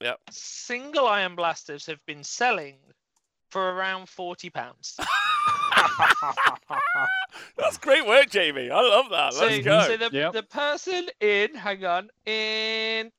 Yep. 0.00 0.20
single 0.30 1.06
Iron 1.06 1.34
Blasters 1.36 1.86
have 1.86 2.04
been 2.06 2.22
selling 2.22 2.78
for 3.50 3.72
around 3.72 4.08
40 4.08 4.50
pounds. 4.50 4.98
That's 7.56 7.78
great 7.78 8.06
work, 8.06 8.30
Jamie. 8.30 8.70
I 8.70 8.80
love 8.80 9.08
that. 9.10 9.34
Let's 9.34 9.64
go. 9.64 9.86
so 9.86 9.96
the, 9.96 10.10
Yep. 10.12 10.32
the 10.32 10.42
person 10.42 11.08
in, 11.20 11.54
hang 11.54 11.84
on, 11.84 12.10
in 12.26 13.10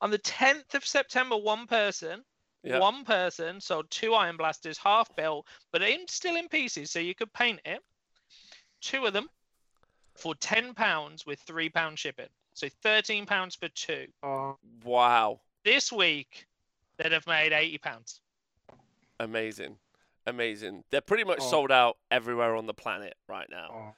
on 0.00 0.10
the 0.10 0.18
10th 0.18 0.74
of 0.74 0.84
September, 0.86 1.36
one 1.36 1.66
person, 1.66 2.24
Yeah. 2.64 2.78
one 2.78 3.04
person 3.04 3.60
sold 3.60 3.90
two 3.90 4.14
Iron 4.14 4.36
Blasters, 4.36 4.78
half 4.78 5.14
built, 5.16 5.46
but 5.72 5.82
in, 5.82 6.06
still 6.08 6.36
in 6.36 6.48
pieces, 6.48 6.90
so 6.90 6.98
you 7.00 7.14
could 7.14 7.32
paint 7.32 7.60
it. 7.64 7.80
Two 8.80 9.04
of 9.06 9.12
them 9.12 9.28
for 10.14 10.34
ten 10.36 10.74
pounds 10.74 11.26
with 11.26 11.40
three 11.40 11.68
pound 11.68 11.98
shipping, 11.98 12.28
so 12.54 12.68
thirteen 12.82 13.26
pounds 13.26 13.54
for 13.56 13.68
two. 13.70 14.06
Oh, 14.22 14.58
Wow. 14.84 15.40
This 15.64 15.90
week, 15.92 16.46
they'd 16.98 17.12
have 17.12 17.26
made 17.26 17.52
eighty 17.52 17.78
pounds. 17.78 18.20
Amazing. 19.20 19.76
Amazing. 20.26 20.84
They're 20.90 21.00
pretty 21.00 21.24
much 21.24 21.38
Oh. 21.40 21.50
sold 21.50 21.72
out 21.72 21.96
everywhere 22.10 22.54
on 22.56 22.66
the 22.66 22.74
planet 22.74 23.14
right 23.28 23.48
now. 23.50 23.94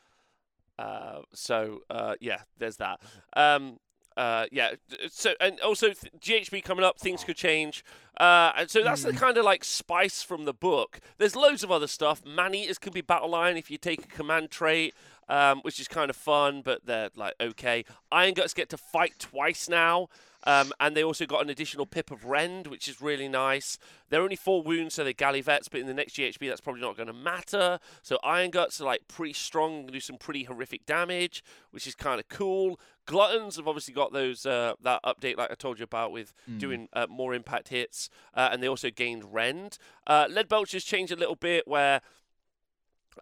oh. 0.78 0.82
Uh, 0.82 1.22
so 1.32 1.82
uh, 1.90 2.14
yeah, 2.20 2.40
there's 2.58 2.78
that. 2.78 3.00
Um, 3.36 3.78
uh, 4.16 4.46
yeah. 4.52 4.72
So 5.10 5.34
and 5.40 5.60
also 5.60 5.92
th- 5.92 6.12
GHB 6.20 6.64
coming 6.64 6.84
up, 6.84 6.98
things 6.98 7.24
could 7.24 7.36
change. 7.36 7.84
Uh, 8.18 8.52
and 8.56 8.70
so 8.70 8.84
that's 8.84 9.02
the 9.02 9.12
kind 9.12 9.36
of 9.36 9.44
like 9.44 9.64
spice 9.64 10.22
from 10.22 10.44
the 10.44 10.54
book. 10.54 11.00
There's 11.18 11.34
loads 11.34 11.64
of 11.64 11.72
other 11.72 11.88
stuff. 11.88 12.24
Man 12.24 12.54
eaters 12.54 12.78
can 12.78 12.92
be 12.92 13.00
battle 13.00 13.30
line 13.30 13.56
if 13.56 13.70
you 13.70 13.78
take 13.78 14.04
a 14.04 14.08
command 14.08 14.50
trait, 14.50 14.94
um, 15.28 15.60
which 15.62 15.80
is 15.80 15.88
kind 15.88 16.10
of 16.10 16.16
fun, 16.16 16.62
but 16.62 16.86
they're 16.86 17.10
like 17.16 17.34
okay. 17.40 17.84
Iron 18.12 18.34
guts 18.34 18.54
get 18.54 18.68
to 18.70 18.76
fight 18.76 19.18
twice 19.18 19.68
now. 19.68 20.08
Um, 20.46 20.72
and 20.78 20.96
they 20.96 21.02
also 21.02 21.26
got 21.26 21.42
an 21.42 21.50
additional 21.50 21.86
pip 21.86 22.10
of 22.10 22.24
rend, 22.24 22.66
which 22.66 22.86
is 22.88 23.00
really 23.00 23.28
nice. 23.28 23.78
They're 24.10 24.22
only 24.22 24.36
four 24.36 24.62
wounds, 24.62 24.94
so 24.94 25.04
they're 25.04 25.12
galley 25.12 25.40
vets, 25.40 25.68
but 25.68 25.80
in 25.80 25.86
the 25.86 25.94
next 25.94 26.14
GHB, 26.14 26.48
that's 26.48 26.60
probably 26.60 26.82
not 26.82 26.96
going 26.96 27.06
to 27.06 27.12
matter. 27.14 27.78
So 28.02 28.18
Iron 28.22 28.50
Guts 28.50 28.80
are 28.80 28.84
like 28.84 29.08
pretty 29.08 29.32
strong, 29.32 29.80
and 29.80 29.92
do 29.92 30.00
some 30.00 30.18
pretty 30.18 30.44
horrific 30.44 30.84
damage, 30.86 31.42
which 31.70 31.86
is 31.86 31.94
kind 31.94 32.20
of 32.20 32.28
cool. 32.28 32.78
Gluttons 33.06 33.56
have 33.56 33.68
obviously 33.68 33.92
got 33.94 34.12
those 34.12 34.46
uh, 34.46 34.74
that 34.82 35.00
update, 35.04 35.36
like 35.36 35.50
I 35.50 35.54
told 35.54 35.78
you 35.78 35.84
about, 35.84 36.12
with 36.12 36.32
Mm. 36.50 36.58
doing 36.58 36.88
uh, 36.92 37.06
more 37.08 37.34
impact 37.34 37.68
hits, 37.68 38.08
uh, 38.34 38.48
and 38.52 38.62
they 38.62 38.68
also 38.68 38.90
gained 38.90 39.32
rend. 39.32 39.78
Uh, 40.06 40.26
Lead 40.28 40.48
Belchers 40.48 40.84
changed 40.84 41.12
a 41.12 41.16
little 41.16 41.36
bit, 41.36 41.66
where 41.66 42.00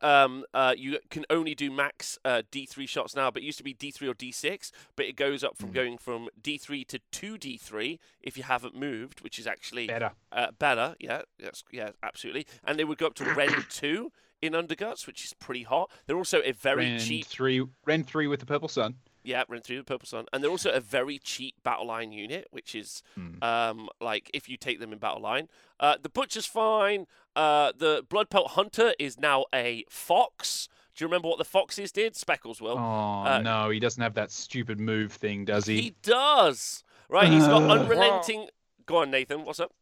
um, 0.01 0.45
uh, 0.55 0.75
you 0.77 0.99
can 1.11 1.25
only 1.31 1.55
do 1.55 1.71
max 1.71 2.19
uh, 2.25 2.43
D3 2.51 2.89
shots 2.89 3.15
now, 3.15 3.31
but 3.31 3.43
it 3.43 3.47
used 3.47 3.59
to 3.59 3.65
be 3.65 3.75
D3 3.75 4.09
or 4.09 4.15
D6, 4.15 4.71
but 4.97 5.07
it 5.07 5.17
goes 5.17 5.45
up 5.45 5.57
from 5.57 5.71
Mm. 5.71 5.75
going 5.75 5.99
from 5.99 6.29
D3 6.41 6.87
to 6.89 7.01
2D3 7.13 7.99
if 8.23 8.37
you 8.37 8.43
haven't 8.45 8.75
moved, 8.75 9.21
which 9.23 9.39
is 9.39 9.47
actually 9.47 9.87
Better. 9.87 10.13
uh, 10.33 10.53
better. 10.59 10.97
Yeah, 10.99 11.23
yes, 11.39 11.63
yeah, 11.71 11.91
absolutely. 12.03 12.47
And 12.65 12.79
they 12.79 12.85
would 12.85 12.99
go 12.99 13.07
up 13.07 13.15
to 13.15 13.25
Rend 13.35 13.67
2 13.71 14.11
in 14.41 14.53
Underguts, 14.55 15.07
which 15.07 15.25
is 15.25 15.35
pretty 15.35 15.63
hot. 15.63 15.91
They're 16.07 16.17
also 16.17 16.41
a 16.45 16.53
very 16.53 16.85
Rend 16.87 17.01
cheap, 17.01 17.27
three. 17.27 17.65
Rend 17.85 18.07
three 18.07 18.27
with 18.27 18.41
the 18.41 18.47
purple 18.47 18.69
sun. 18.69 18.97
Yeah, 19.25 19.45
Rend 19.49 19.65
3 19.65 19.77
the 19.77 19.85
Purple 19.85 20.07
Sun. 20.07 20.27
And 20.33 20.43
they're 20.43 20.51
also 20.51 20.71
a 20.71 20.81
very 20.81 21.19
cheap 21.19 21.55
battle 21.63 21.87
line 21.87 22.13
unit, 22.13 22.47
which 22.51 22.75
is 22.75 23.03
Hmm. 23.15 23.43
um, 23.43 23.89
like 24.01 24.31
if 24.35 24.49
you 24.49 24.57
take 24.57 24.81
them 24.81 24.93
in 24.93 24.99
battle 24.99 25.21
line. 25.23 25.49
Uh, 25.81 25.97
the 26.03 26.09
Butcher's 26.09 26.47
fine. 26.47 27.07
Uh, 27.35 27.73
the 27.77 28.05
Blood 28.09 28.31
Pelt 28.31 28.53
Hunter 28.53 28.95
is 28.99 29.19
now 29.19 29.47
a 29.55 29.85
fox. 29.89 30.69
Do 30.95 31.03
you 31.05 31.09
remember 31.09 31.29
what 31.29 31.39
the 31.39 31.45
foxes 31.45 31.91
did? 31.91 32.15
Speckles 32.15 32.61
will. 32.61 32.77
Oh 32.79 33.25
uh, 33.27 33.41
no, 33.43 33.71
he 33.71 33.81
doesn't 33.81 34.03
have 34.03 34.15
that 34.15 34.31
stupid 34.31 34.79
move 34.79 35.13
thing, 35.13 35.45
does 35.47 35.67
he? 35.67 35.81
He 35.81 35.95
does. 36.03 36.85
Right, 37.09 37.31
he's 37.33 37.47
got 37.47 37.63
unrelenting. 37.71 38.49
Go 38.87 38.99
on, 38.99 39.11
Nathan. 39.11 39.45
What's 39.45 39.61
up? 39.61 39.73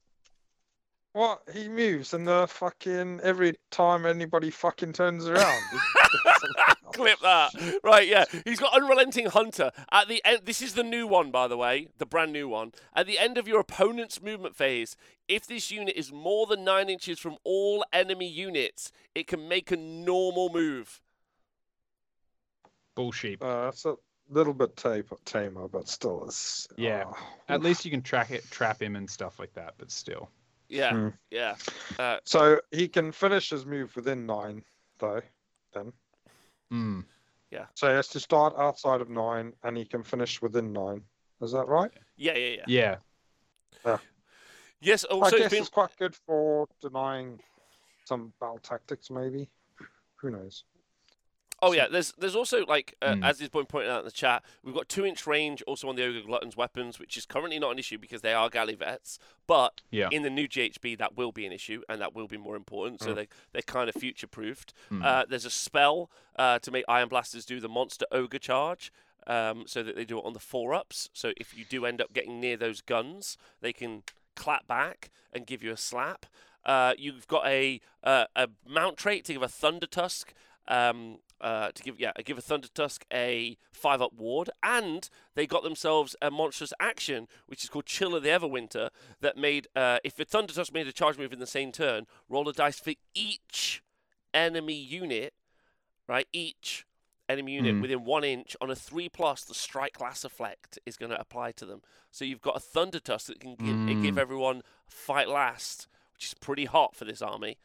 What? 1.12 1.42
He 1.52 1.68
moves 1.68 2.14
and 2.14 2.26
the 2.26 2.46
fucking 2.48 3.20
every 3.22 3.56
time 3.70 4.06
anybody 4.06 4.50
fucking 4.50 4.92
turns 4.92 5.26
around. 5.26 5.62
Clip 6.92 7.18
that. 7.20 7.50
Right, 7.82 8.06
yeah. 8.06 8.24
He's 8.44 8.60
got 8.60 8.74
Unrelenting 8.74 9.26
Hunter. 9.26 9.70
At 9.90 10.08
the 10.08 10.20
end, 10.24 10.42
this 10.44 10.60
is 10.60 10.74
the 10.74 10.82
new 10.82 11.06
one, 11.06 11.30
by 11.30 11.48
the 11.48 11.56
way, 11.56 11.88
the 11.98 12.06
brand 12.06 12.32
new 12.32 12.48
one. 12.48 12.72
At 12.94 13.06
the 13.06 13.18
end 13.18 13.38
of 13.38 13.48
your 13.48 13.60
opponent's 13.60 14.20
movement 14.22 14.54
phase, 14.56 14.96
if 15.28 15.46
this 15.46 15.70
unit 15.70 15.94
is 15.96 16.12
more 16.12 16.46
than 16.46 16.64
nine 16.64 16.88
inches 16.88 17.18
from 17.18 17.36
all 17.44 17.84
enemy 17.92 18.28
units, 18.28 18.92
it 19.14 19.26
can 19.26 19.48
make 19.48 19.70
a 19.70 19.76
normal 19.76 20.50
move. 20.52 21.00
Bullshit. 22.96 23.40
uh, 23.42 23.70
it's 23.72 23.84
a 23.84 23.94
little 24.28 24.52
bit 24.54 24.76
taper, 24.76 25.16
tamer, 25.24 25.68
but 25.68 25.88
still, 25.88 26.24
it's 26.26 26.68
Yeah. 26.76 27.04
oh. 27.06 27.16
At 27.48 27.62
least 27.62 27.84
you 27.84 27.90
can 27.90 28.02
track 28.02 28.30
it, 28.30 28.48
trap 28.50 28.82
him 28.82 28.96
and 28.96 29.08
stuff 29.08 29.38
like 29.38 29.54
that. 29.54 29.74
But 29.78 29.90
still. 29.90 30.28
Yeah, 30.70 30.92
Hmm. 30.92 31.08
yeah. 31.30 31.56
Uh, 31.98 32.18
So 32.24 32.60
he 32.70 32.88
can 32.88 33.10
finish 33.12 33.50
his 33.50 33.66
move 33.66 33.94
within 33.96 34.24
nine, 34.24 34.64
though. 34.98 35.20
Then, 35.74 35.92
Hmm. 36.70 37.00
Yeah. 37.50 37.66
So 37.74 37.88
he 37.88 37.94
has 37.94 38.06
to 38.08 38.20
start 38.20 38.54
outside 38.56 39.00
of 39.00 39.10
nine, 39.10 39.52
and 39.64 39.76
he 39.76 39.84
can 39.84 40.04
finish 40.04 40.40
within 40.40 40.72
nine. 40.72 41.02
Is 41.42 41.50
that 41.52 41.66
right? 41.66 41.90
yeah, 42.16 42.36
yeah, 42.36 42.64
yeah. 42.68 42.98
Yeah. 43.84 43.98
Yes, 44.82 45.04
I 45.04 45.08
also, 45.08 45.30
guess 45.36 45.46
it's 45.46 45.50
been. 45.50 45.60
it's 45.62 45.68
quite 45.68 45.96
good 45.98 46.14
for 46.14 46.66
denying 46.80 47.40
some 48.04 48.32
battle 48.40 48.60
tactics, 48.62 49.10
maybe. 49.10 49.50
Who 50.16 50.30
knows? 50.30 50.64
Oh 51.62 51.72
yeah, 51.72 51.88
there's 51.88 52.12
there's 52.18 52.34
also 52.36 52.64
like 52.66 52.94
uh, 53.02 53.14
Mm. 53.14 53.24
as 53.24 53.38
has 53.40 53.48
been 53.50 53.66
pointed 53.66 53.90
out 53.90 54.00
in 54.00 54.04
the 54.06 54.10
chat, 54.10 54.42
we've 54.64 54.74
got 54.74 54.88
two 54.88 55.04
inch 55.04 55.26
range 55.26 55.62
also 55.66 55.88
on 55.88 55.96
the 55.96 56.04
ogre 56.04 56.22
gluttons 56.22 56.56
weapons, 56.56 56.98
which 56.98 57.16
is 57.16 57.26
currently 57.26 57.58
not 57.58 57.70
an 57.72 57.78
issue 57.78 57.98
because 57.98 58.22
they 58.22 58.32
are 58.32 58.48
galley 58.48 58.74
vets, 58.74 59.18
but 59.46 59.82
Yeah. 59.90 60.08
in 60.10 60.22
the 60.22 60.30
new 60.30 60.48
GHB 60.48 60.94
that 60.96 61.16
will 61.16 61.32
be 61.32 61.44
an 61.44 61.52
issue 61.52 61.82
and 61.88 62.00
that 62.00 62.14
will 62.14 62.28
be 62.28 62.38
more 62.38 62.56
important. 62.56 63.02
So 63.02 63.12
Mm. 63.12 63.14
they 63.16 63.28
they're 63.52 63.62
kind 63.62 63.88
of 63.90 63.94
future 63.94 64.26
proofed. 64.26 64.72
Mm. 64.90 65.04
Uh, 65.04 65.24
there's 65.28 65.44
a 65.44 65.50
spell 65.50 66.10
uh, 66.36 66.58
to 66.60 66.70
make 66.70 66.84
iron 66.88 67.08
blasters 67.08 67.44
do 67.44 67.60
the 67.60 67.68
monster 67.68 68.06
ogre 68.10 68.38
charge. 68.38 68.92
Um, 69.26 69.66
so 69.66 69.82
that 69.82 69.96
they 69.96 70.06
do 70.06 70.18
it 70.18 70.24
on 70.24 70.32
the 70.32 70.40
four 70.40 70.72
ups. 70.72 71.10
So 71.12 71.34
if 71.36 71.54
you 71.56 71.66
do 71.66 71.84
end 71.84 72.00
up 72.00 72.14
getting 72.14 72.40
near 72.40 72.56
those 72.56 72.80
guns, 72.80 73.36
they 73.60 73.72
can 73.74 74.02
clap 74.34 74.66
back 74.66 75.10
and 75.30 75.46
give 75.46 75.62
you 75.62 75.70
a 75.72 75.76
slap. 75.76 76.24
Uh, 76.64 76.94
you've 76.96 77.28
got 77.28 77.46
a 77.46 77.82
uh, 78.02 78.24
a 78.34 78.48
mount 78.66 78.96
trait 78.96 79.26
to 79.26 79.34
give 79.34 79.42
a 79.42 79.48
thunder 79.48 79.86
tusk. 79.86 80.32
Um, 80.68 81.18
uh, 81.40 81.70
to 81.72 81.82
give 81.82 81.98
yeah, 81.98 82.12
give 82.24 82.38
a 82.38 82.42
thunder 82.42 82.68
tusk 82.74 83.04
a 83.12 83.56
five 83.72 84.00
up 84.02 84.12
ward, 84.12 84.50
and 84.62 85.08
they 85.34 85.46
got 85.46 85.62
themselves 85.62 86.14
a 86.20 86.30
monstrous 86.30 86.72
action 86.80 87.26
which 87.46 87.62
is 87.64 87.70
called 87.70 87.86
Chill 87.86 88.14
of 88.14 88.22
the 88.22 88.28
Everwinter. 88.28 88.90
That 89.20 89.36
made 89.36 89.68
uh, 89.74 89.98
if 90.04 90.18
a 90.18 90.24
thunder 90.24 90.52
tusk 90.52 90.72
made 90.72 90.86
a 90.86 90.92
charge 90.92 91.18
move 91.18 91.32
in 91.32 91.38
the 91.38 91.46
same 91.46 91.72
turn, 91.72 92.06
roll 92.28 92.48
a 92.48 92.52
dice 92.52 92.78
for 92.80 92.92
each 93.14 93.82
enemy 94.34 94.74
unit, 94.74 95.34
right? 96.08 96.26
Each 96.32 96.86
enemy 97.28 97.52
unit 97.52 97.76
Mm. 97.76 97.80
within 97.80 98.04
one 98.04 98.24
inch 98.24 98.56
on 98.60 98.70
a 98.70 98.74
three 98.74 99.08
plus, 99.08 99.44
the 99.44 99.54
strike 99.54 100.00
last 100.00 100.24
effect 100.24 100.78
is 100.84 100.96
going 100.96 101.10
to 101.10 101.20
apply 101.20 101.52
to 101.52 101.64
them. 101.64 101.80
So 102.10 102.24
you've 102.24 102.40
got 102.40 102.56
a 102.56 102.60
thunder 102.60 102.98
tusk 102.98 103.26
that 103.28 103.38
can 103.38 103.54
give, 103.54 103.88
it 103.88 104.02
give 104.02 104.16
Mm. 104.16 104.18
everyone 104.18 104.62
fight 104.88 105.28
last, 105.28 105.86
which 106.12 106.26
is 106.26 106.34
pretty 106.34 106.64
hot 106.64 106.96
for 106.96 107.04
this 107.04 107.22
army. 107.22 107.58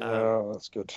Um, 0.00 0.10
Yeah, 0.10 0.42
that's 0.52 0.68
good. 0.68 0.92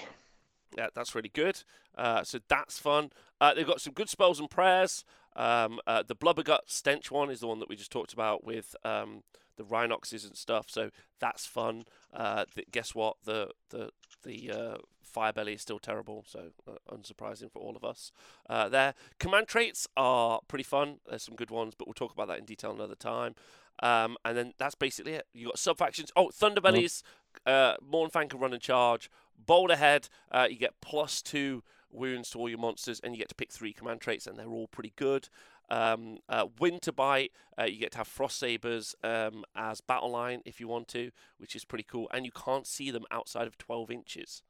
Yeah, 0.77 0.87
that's 0.93 1.15
really 1.15 1.31
good. 1.33 1.63
Uh, 1.97 2.23
so 2.23 2.39
that's 2.47 2.79
fun. 2.79 3.11
Uh, 3.39 3.53
they've 3.53 3.67
got 3.67 3.81
some 3.81 3.93
good 3.93 4.09
spells 4.09 4.39
and 4.39 4.49
prayers. 4.49 5.03
Um, 5.35 5.79
uh, 5.87 6.03
the 6.05 6.15
Blubbergut 6.15 6.61
Stench 6.67 7.11
one 7.11 7.29
is 7.29 7.39
the 7.39 7.47
one 7.47 7.59
that 7.59 7.69
we 7.69 7.75
just 7.75 7.91
talked 7.91 8.13
about 8.13 8.43
with 8.43 8.75
um, 8.83 9.23
the 9.57 9.63
Rhinoxes 9.63 10.25
and 10.25 10.35
stuff. 10.35 10.65
So 10.69 10.91
that's 11.19 11.45
fun. 11.45 11.85
Uh, 12.13 12.45
th- 12.53 12.67
guess 12.71 12.95
what? 12.95 13.17
The 13.23 13.51
the 13.69 13.91
the 14.23 14.51
uh, 14.51 14.77
Firebelly 15.01 15.53
is 15.53 15.61
still 15.61 15.79
terrible. 15.79 16.23
So 16.27 16.51
uh, 16.67 16.95
unsurprising 16.95 17.51
for 17.51 17.59
all 17.59 17.75
of 17.75 17.83
us. 17.83 18.11
Uh, 18.49 18.69
there. 18.69 18.93
Command 19.19 19.47
traits 19.47 19.87
are 19.97 20.39
pretty 20.47 20.63
fun. 20.63 20.99
There's 21.09 21.23
some 21.23 21.35
good 21.35 21.51
ones, 21.51 21.73
but 21.77 21.87
we'll 21.87 21.93
talk 21.93 22.13
about 22.13 22.27
that 22.29 22.39
in 22.39 22.45
detail 22.45 22.71
another 22.71 22.95
time. 22.95 23.35
Um, 23.83 24.17
and 24.23 24.37
then 24.37 24.53
that's 24.57 24.75
basically 24.75 25.13
it. 25.13 25.27
You 25.33 25.47
got 25.47 25.59
sub 25.59 25.77
factions. 25.77 26.11
Oh, 26.15 26.27
Thunderbellies. 26.27 27.01
Uh, 27.45 27.75
Mournfang 27.77 28.29
can 28.29 28.39
run 28.39 28.53
and 28.53 28.61
charge. 28.61 29.09
Boulderhead. 29.45 30.09
Uh, 30.31 30.47
you 30.49 30.57
get 30.57 30.79
plus 30.81 31.21
two 31.21 31.63
wounds 31.91 32.29
to 32.31 32.39
all 32.39 32.49
your 32.49 32.57
monsters, 32.59 32.99
and 33.03 33.13
you 33.13 33.19
get 33.19 33.29
to 33.29 33.35
pick 33.35 33.51
three 33.51 33.73
command 33.73 34.01
traits, 34.01 34.27
and 34.27 34.37
they're 34.37 34.47
all 34.47 34.67
pretty 34.67 34.93
good. 34.95 35.29
Um, 35.69 36.17
uh, 36.27 36.47
Winter 36.59 36.91
Bite, 36.91 37.31
uh, 37.59 37.63
you 37.63 37.77
get 37.77 37.91
to 37.93 37.99
have 37.99 38.07
Frost 38.07 38.37
Sabers 38.37 38.93
um, 39.03 39.45
as 39.55 39.79
battle 39.81 40.11
line 40.11 40.41
if 40.45 40.59
you 40.59 40.67
want 40.67 40.87
to, 40.89 41.11
which 41.37 41.55
is 41.55 41.63
pretty 41.63 41.85
cool. 41.89 42.09
And 42.13 42.25
you 42.25 42.31
can't 42.31 42.67
see 42.67 42.91
them 42.91 43.05
outside 43.09 43.47
of 43.47 43.57
12 43.57 43.89
inches, 43.91 44.43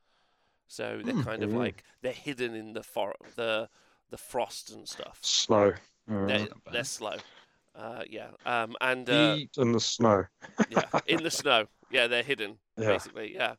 so 0.68 1.01
they're 1.03 1.13
Hmm. 1.13 1.22
kind 1.22 1.43
of 1.43 1.53
like 1.53 1.84
they're 2.01 2.11
hidden 2.13 2.55
in 2.55 2.73
the 2.73 2.84
for- 2.84 3.15
the 3.35 3.69
the 4.09 4.18
frost 4.18 4.72
and 4.72 4.89
stuff. 4.89 5.19
Slow. 5.22 5.73
Uh, 6.11 6.26
They're, 6.26 6.47
they're 6.72 6.84
slow. 6.84 7.15
Uh, 7.73 8.03
yeah, 8.09 8.31
um, 8.45 8.76
and 8.81 9.09
uh, 9.09 9.38
in 9.57 9.72
the 9.72 9.80
snow. 9.80 10.26
yeah, 10.69 10.84
in 11.05 11.23
the 11.23 11.31
snow. 11.41 11.68
Yeah, 11.89 12.07
they're 12.07 12.23
hidden 12.23 12.57
Yeah. 12.77 12.88
basically. 12.89 13.34
Yeah. 13.34 13.55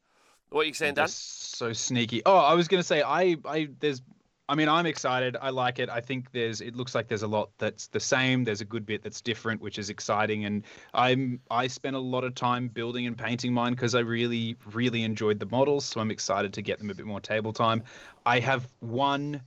What 0.52 0.62
are 0.62 0.68
you 0.68 0.74
saying, 0.74 0.94
Dan? 0.94 1.08
so 1.08 1.72
sneaky. 1.72 2.22
Oh, 2.26 2.36
I 2.36 2.54
was 2.54 2.68
gonna 2.68 2.82
say 2.82 3.02
I 3.02 3.36
I 3.44 3.68
there's 3.80 4.02
I 4.48 4.54
mean 4.54 4.68
I'm 4.68 4.86
excited. 4.86 5.36
I 5.40 5.50
like 5.50 5.78
it. 5.78 5.88
I 5.88 6.00
think 6.00 6.32
there's 6.32 6.60
it 6.60 6.74
looks 6.74 6.94
like 6.94 7.08
there's 7.08 7.22
a 7.22 7.28
lot 7.28 7.50
that's 7.58 7.86
the 7.86 8.00
same. 8.00 8.44
There's 8.44 8.60
a 8.60 8.64
good 8.64 8.84
bit 8.84 9.02
that's 9.02 9.20
different, 9.20 9.60
which 9.60 9.78
is 9.78 9.88
exciting. 9.88 10.44
And 10.44 10.64
I'm 10.92 11.40
I 11.50 11.68
spent 11.68 11.96
a 11.96 12.00
lot 12.00 12.24
of 12.24 12.34
time 12.34 12.68
building 12.68 13.06
and 13.06 13.16
painting 13.16 13.54
mine 13.54 13.72
because 13.72 13.94
I 13.94 14.00
really 14.00 14.56
really 14.72 15.04
enjoyed 15.04 15.38
the 15.38 15.46
models. 15.46 15.84
So 15.84 16.00
I'm 16.00 16.10
excited 16.10 16.52
to 16.54 16.62
get 16.62 16.78
them 16.78 16.90
a 16.90 16.94
bit 16.94 17.06
more 17.06 17.20
table 17.20 17.52
time. 17.52 17.82
I 18.26 18.40
have 18.40 18.68
one 18.80 19.40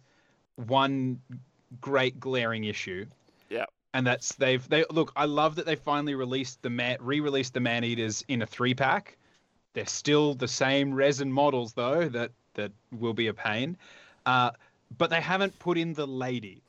one 0.55 1.19
great 1.81 2.19
glaring 2.19 2.63
issue. 2.63 3.05
Yeah. 3.49 3.65
And 3.93 4.07
that's 4.07 4.35
they've 4.35 4.67
they 4.69 4.85
look. 4.89 5.11
I 5.15 5.25
love 5.25 5.55
that 5.55 5.65
they 5.65 5.75
finally 5.75 6.15
released 6.15 6.61
the 6.61 6.69
man 6.69 6.97
re-released 6.99 7.53
the 7.53 7.59
man 7.59 7.83
eaters 7.83 8.23
in 8.27 8.41
a 8.41 8.45
three 8.45 8.73
pack. 8.73 9.17
They're 9.75 9.85
still 9.85 10.33
the 10.33 10.47
same 10.47 10.93
resin 10.93 11.31
models 11.31 11.73
though 11.73 12.09
that 12.09 12.31
that 12.55 12.71
will 12.97 13.13
be 13.13 13.27
a 13.27 13.33
pain. 13.33 13.77
Uh, 14.25 14.51
but 14.97 15.09
they 15.09 15.21
haven't 15.21 15.59
put 15.59 15.77
in 15.77 15.93
the 15.93 16.07
lady, 16.07 16.63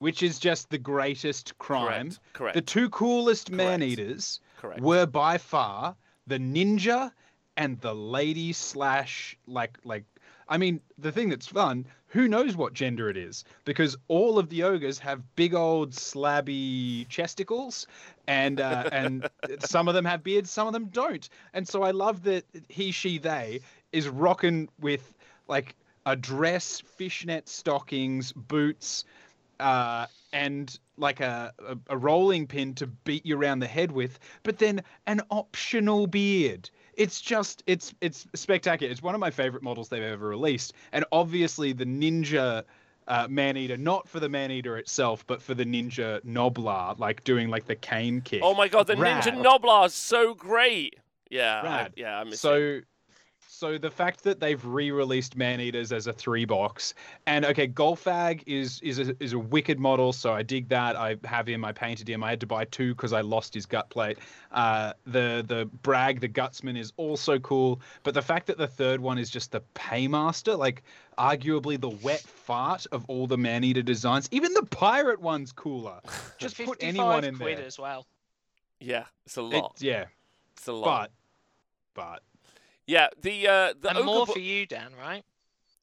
which 0.00 0.22
is 0.22 0.38
just 0.38 0.68
the 0.68 0.78
greatest 0.78 1.56
crime. 1.58 2.08
Correct. 2.08 2.32
Correct. 2.32 2.54
The 2.54 2.62
two 2.62 2.90
coolest 2.90 3.50
man 3.50 3.82
eaters 3.82 4.40
were 4.80 5.06
by 5.06 5.38
far 5.38 5.96
the 6.26 6.38
ninja 6.38 7.12
and 7.56 7.80
the 7.80 7.94
lady 7.94 8.52
slash 8.52 9.36
like 9.46 9.78
like 9.84 10.04
I 10.48 10.58
mean 10.58 10.80
the 10.98 11.12
thing 11.12 11.28
that's 11.28 11.46
fun 11.46 11.86
who 12.06 12.28
knows 12.28 12.56
what 12.56 12.74
gender 12.74 13.08
it 13.08 13.16
is 13.16 13.44
because 13.64 13.96
all 14.08 14.38
of 14.38 14.50
the 14.50 14.62
ogres 14.62 14.98
have 14.98 15.34
big 15.34 15.54
old 15.54 15.92
slabby 15.92 17.08
chesticles 17.08 17.86
and 18.26 18.60
uh, 18.60 18.88
and 18.92 19.28
some 19.60 19.88
of 19.88 19.94
them 19.94 20.04
have 20.04 20.22
beards 20.22 20.50
some 20.50 20.66
of 20.66 20.72
them 20.72 20.86
don't 20.86 21.28
and 21.54 21.66
so 21.66 21.82
I 21.82 21.90
love 21.90 22.22
that 22.24 22.44
he 22.68 22.90
she 22.90 23.18
they 23.18 23.60
is 23.92 24.08
rocking 24.08 24.68
with 24.80 25.14
like 25.48 25.74
a 26.06 26.16
dress 26.16 26.80
fishnet 26.80 27.48
stockings 27.48 28.32
boots 28.32 29.04
uh, 29.60 30.06
and 30.32 30.78
like 30.96 31.20
a, 31.20 31.52
a, 31.66 31.76
a 31.88 31.96
rolling 31.96 32.46
pin 32.46 32.74
to 32.74 32.86
beat 32.86 33.24
you 33.24 33.38
around 33.38 33.60
the 33.60 33.66
head 33.66 33.92
with, 33.92 34.18
but 34.42 34.58
then 34.58 34.82
an 35.06 35.20
optional 35.30 36.06
beard. 36.06 36.68
It's 36.94 37.20
just 37.20 37.62
it's 37.66 37.94
it's 38.00 38.26
spectacular. 38.34 38.90
It's 38.90 39.02
one 39.02 39.14
of 39.14 39.20
my 39.20 39.30
favorite 39.30 39.62
models 39.62 39.88
they've 39.88 40.02
ever 40.02 40.28
released, 40.28 40.74
and 40.92 41.04
obviously 41.12 41.72
the 41.72 41.86
ninja 41.86 42.64
uh, 43.08 43.26
man 43.28 43.56
eater, 43.56 43.76
not 43.76 44.08
for 44.08 44.20
the 44.20 44.28
man 44.28 44.50
eater 44.50 44.76
itself, 44.78 45.26
but 45.26 45.42
for 45.42 45.54
the 45.54 45.64
ninja 45.64 46.20
gnoblar, 46.24 46.98
like 46.98 47.24
doing 47.24 47.48
like 47.48 47.66
the 47.66 47.76
cane 47.76 48.20
kick. 48.20 48.40
Oh 48.42 48.54
my 48.54 48.68
god, 48.68 48.86
the 48.86 48.96
Rad. 48.96 49.24
Ninja 49.24 49.42
Gnoblar 49.42 49.86
is 49.86 49.94
so 49.94 50.34
great. 50.34 50.96
Yeah, 51.30 51.62
I, 51.64 51.88
yeah, 51.96 52.18
I 52.18 52.24
miss 52.24 52.34
it. 52.34 52.84
So 53.62 53.72
so 53.72 53.78
the 53.78 53.90
fact 53.92 54.24
that 54.24 54.40
they've 54.40 54.62
re-released 54.64 55.36
man 55.36 55.60
eaters 55.60 55.92
as 55.92 56.08
a 56.08 56.12
three 56.12 56.44
box 56.44 56.94
and 57.26 57.44
okay 57.44 57.68
golfag 57.68 58.42
is 58.46 58.80
is 58.82 58.98
a, 58.98 59.14
is 59.22 59.34
a 59.34 59.38
wicked 59.38 59.78
model 59.78 60.12
so 60.12 60.32
i 60.32 60.42
dig 60.42 60.68
that. 60.68 60.96
I 60.96 61.16
have 61.24 61.46
him 61.46 61.64
i 61.64 61.70
painted 61.70 62.08
him. 62.08 62.24
I 62.24 62.30
had 62.30 62.40
to 62.40 62.46
buy 62.46 62.64
two 62.66 62.92
because 62.94 63.12
i 63.12 63.20
lost 63.20 63.54
his 63.54 63.64
gut 63.64 63.88
plate. 63.88 64.18
Uh 64.50 64.94
the 65.06 65.44
the 65.46 65.70
Bragg 65.82 66.20
the 66.20 66.28
gutsman 66.28 66.76
is 66.76 66.92
also 66.96 67.38
cool 67.38 67.80
but 68.02 68.14
the 68.14 68.20
fact 68.22 68.48
that 68.48 68.58
the 68.58 68.66
third 68.66 69.00
one 69.00 69.16
is 69.16 69.30
just 69.30 69.52
the 69.52 69.62
paymaster 69.74 70.58
like 70.58 70.82
arguably 71.16 71.80
the 71.80 71.90
wet 72.06 72.20
fart 72.20 72.84
of 72.90 73.04
all 73.06 73.26
the 73.28 73.38
man 73.38 73.62
eater 73.62 73.82
designs. 73.82 74.28
Even 74.32 74.52
the 74.54 74.64
pirate 74.66 75.20
one's 75.20 75.52
cooler. 75.52 76.00
Just 76.38 76.56
put 76.58 76.78
anyone 76.82 77.22
in 77.22 77.36
quid 77.36 77.58
there. 77.58 77.66
as 77.66 77.78
well. 77.78 78.06
Yeah, 78.80 79.04
it's 79.26 79.36
a 79.36 79.40
It- 79.40 79.44
lot. 79.62 79.76
yeah. 79.78 80.06
It's 80.56 80.66
a 80.66 80.72
lot. 80.72 81.10
but 81.94 82.12
but 82.18 82.22
yeah, 82.92 83.08
the 83.20 83.48
uh, 83.48 83.74
the 83.80 83.88
and 83.90 83.98
ogre 83.98 84.04
more 84.06 84.26
bo- 84.26 84.32
for 84.32 84.38
you, 84.38 84.66
Dan, 84.66 84.92
right? 84.98 85.24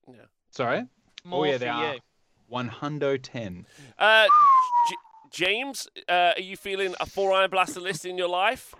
Yeah. 0.07 0.15
Sorry 0.51 0.85
More 1.23 1.45
yeah, 1.47 1.53
for 1.53 1.59
they 1.59 1.65
you. 1.65 1.71
are. 1.71 1.95
110 2.47 3.65
Uh, 3.97 4.27
J- 4.89 4.95
James, 5.31 5.87
uh, 6.07 6.33
are 6.35 6.41
you 6.41 6.57
feeling 6.57 6.95
a 6.99 7.05
four 7.05 7.31
iron 7.33 7.49
blaster 7.51 7.79
list 7.79 8.05
in 8.05 8.17
your 8.17 8.27
life? 8.29 8.73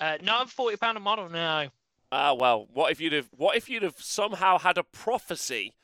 Uh, 0.00 0.18
not 0.22 0.46
a 0.46 0.48
forty 0.48 0.76
pound 0.76 0.96
a 0.96 1.00
model, 1.00 1.28
no. 1.28 1.68
Ah, 2.12 2.32
well, 2.34 2.68
what 2.72 2.92
if 2.92 3.00
you'd 3.00 3.12
have 3.12 3.28
what 3.36 3.56
if 3.56 3.68
you'd 3.68 3.82
have 3.82 3.96
somehow 3.98 4.58
had 4.58 4.78
a 4.78 4.84
prophecy 4.84 5.74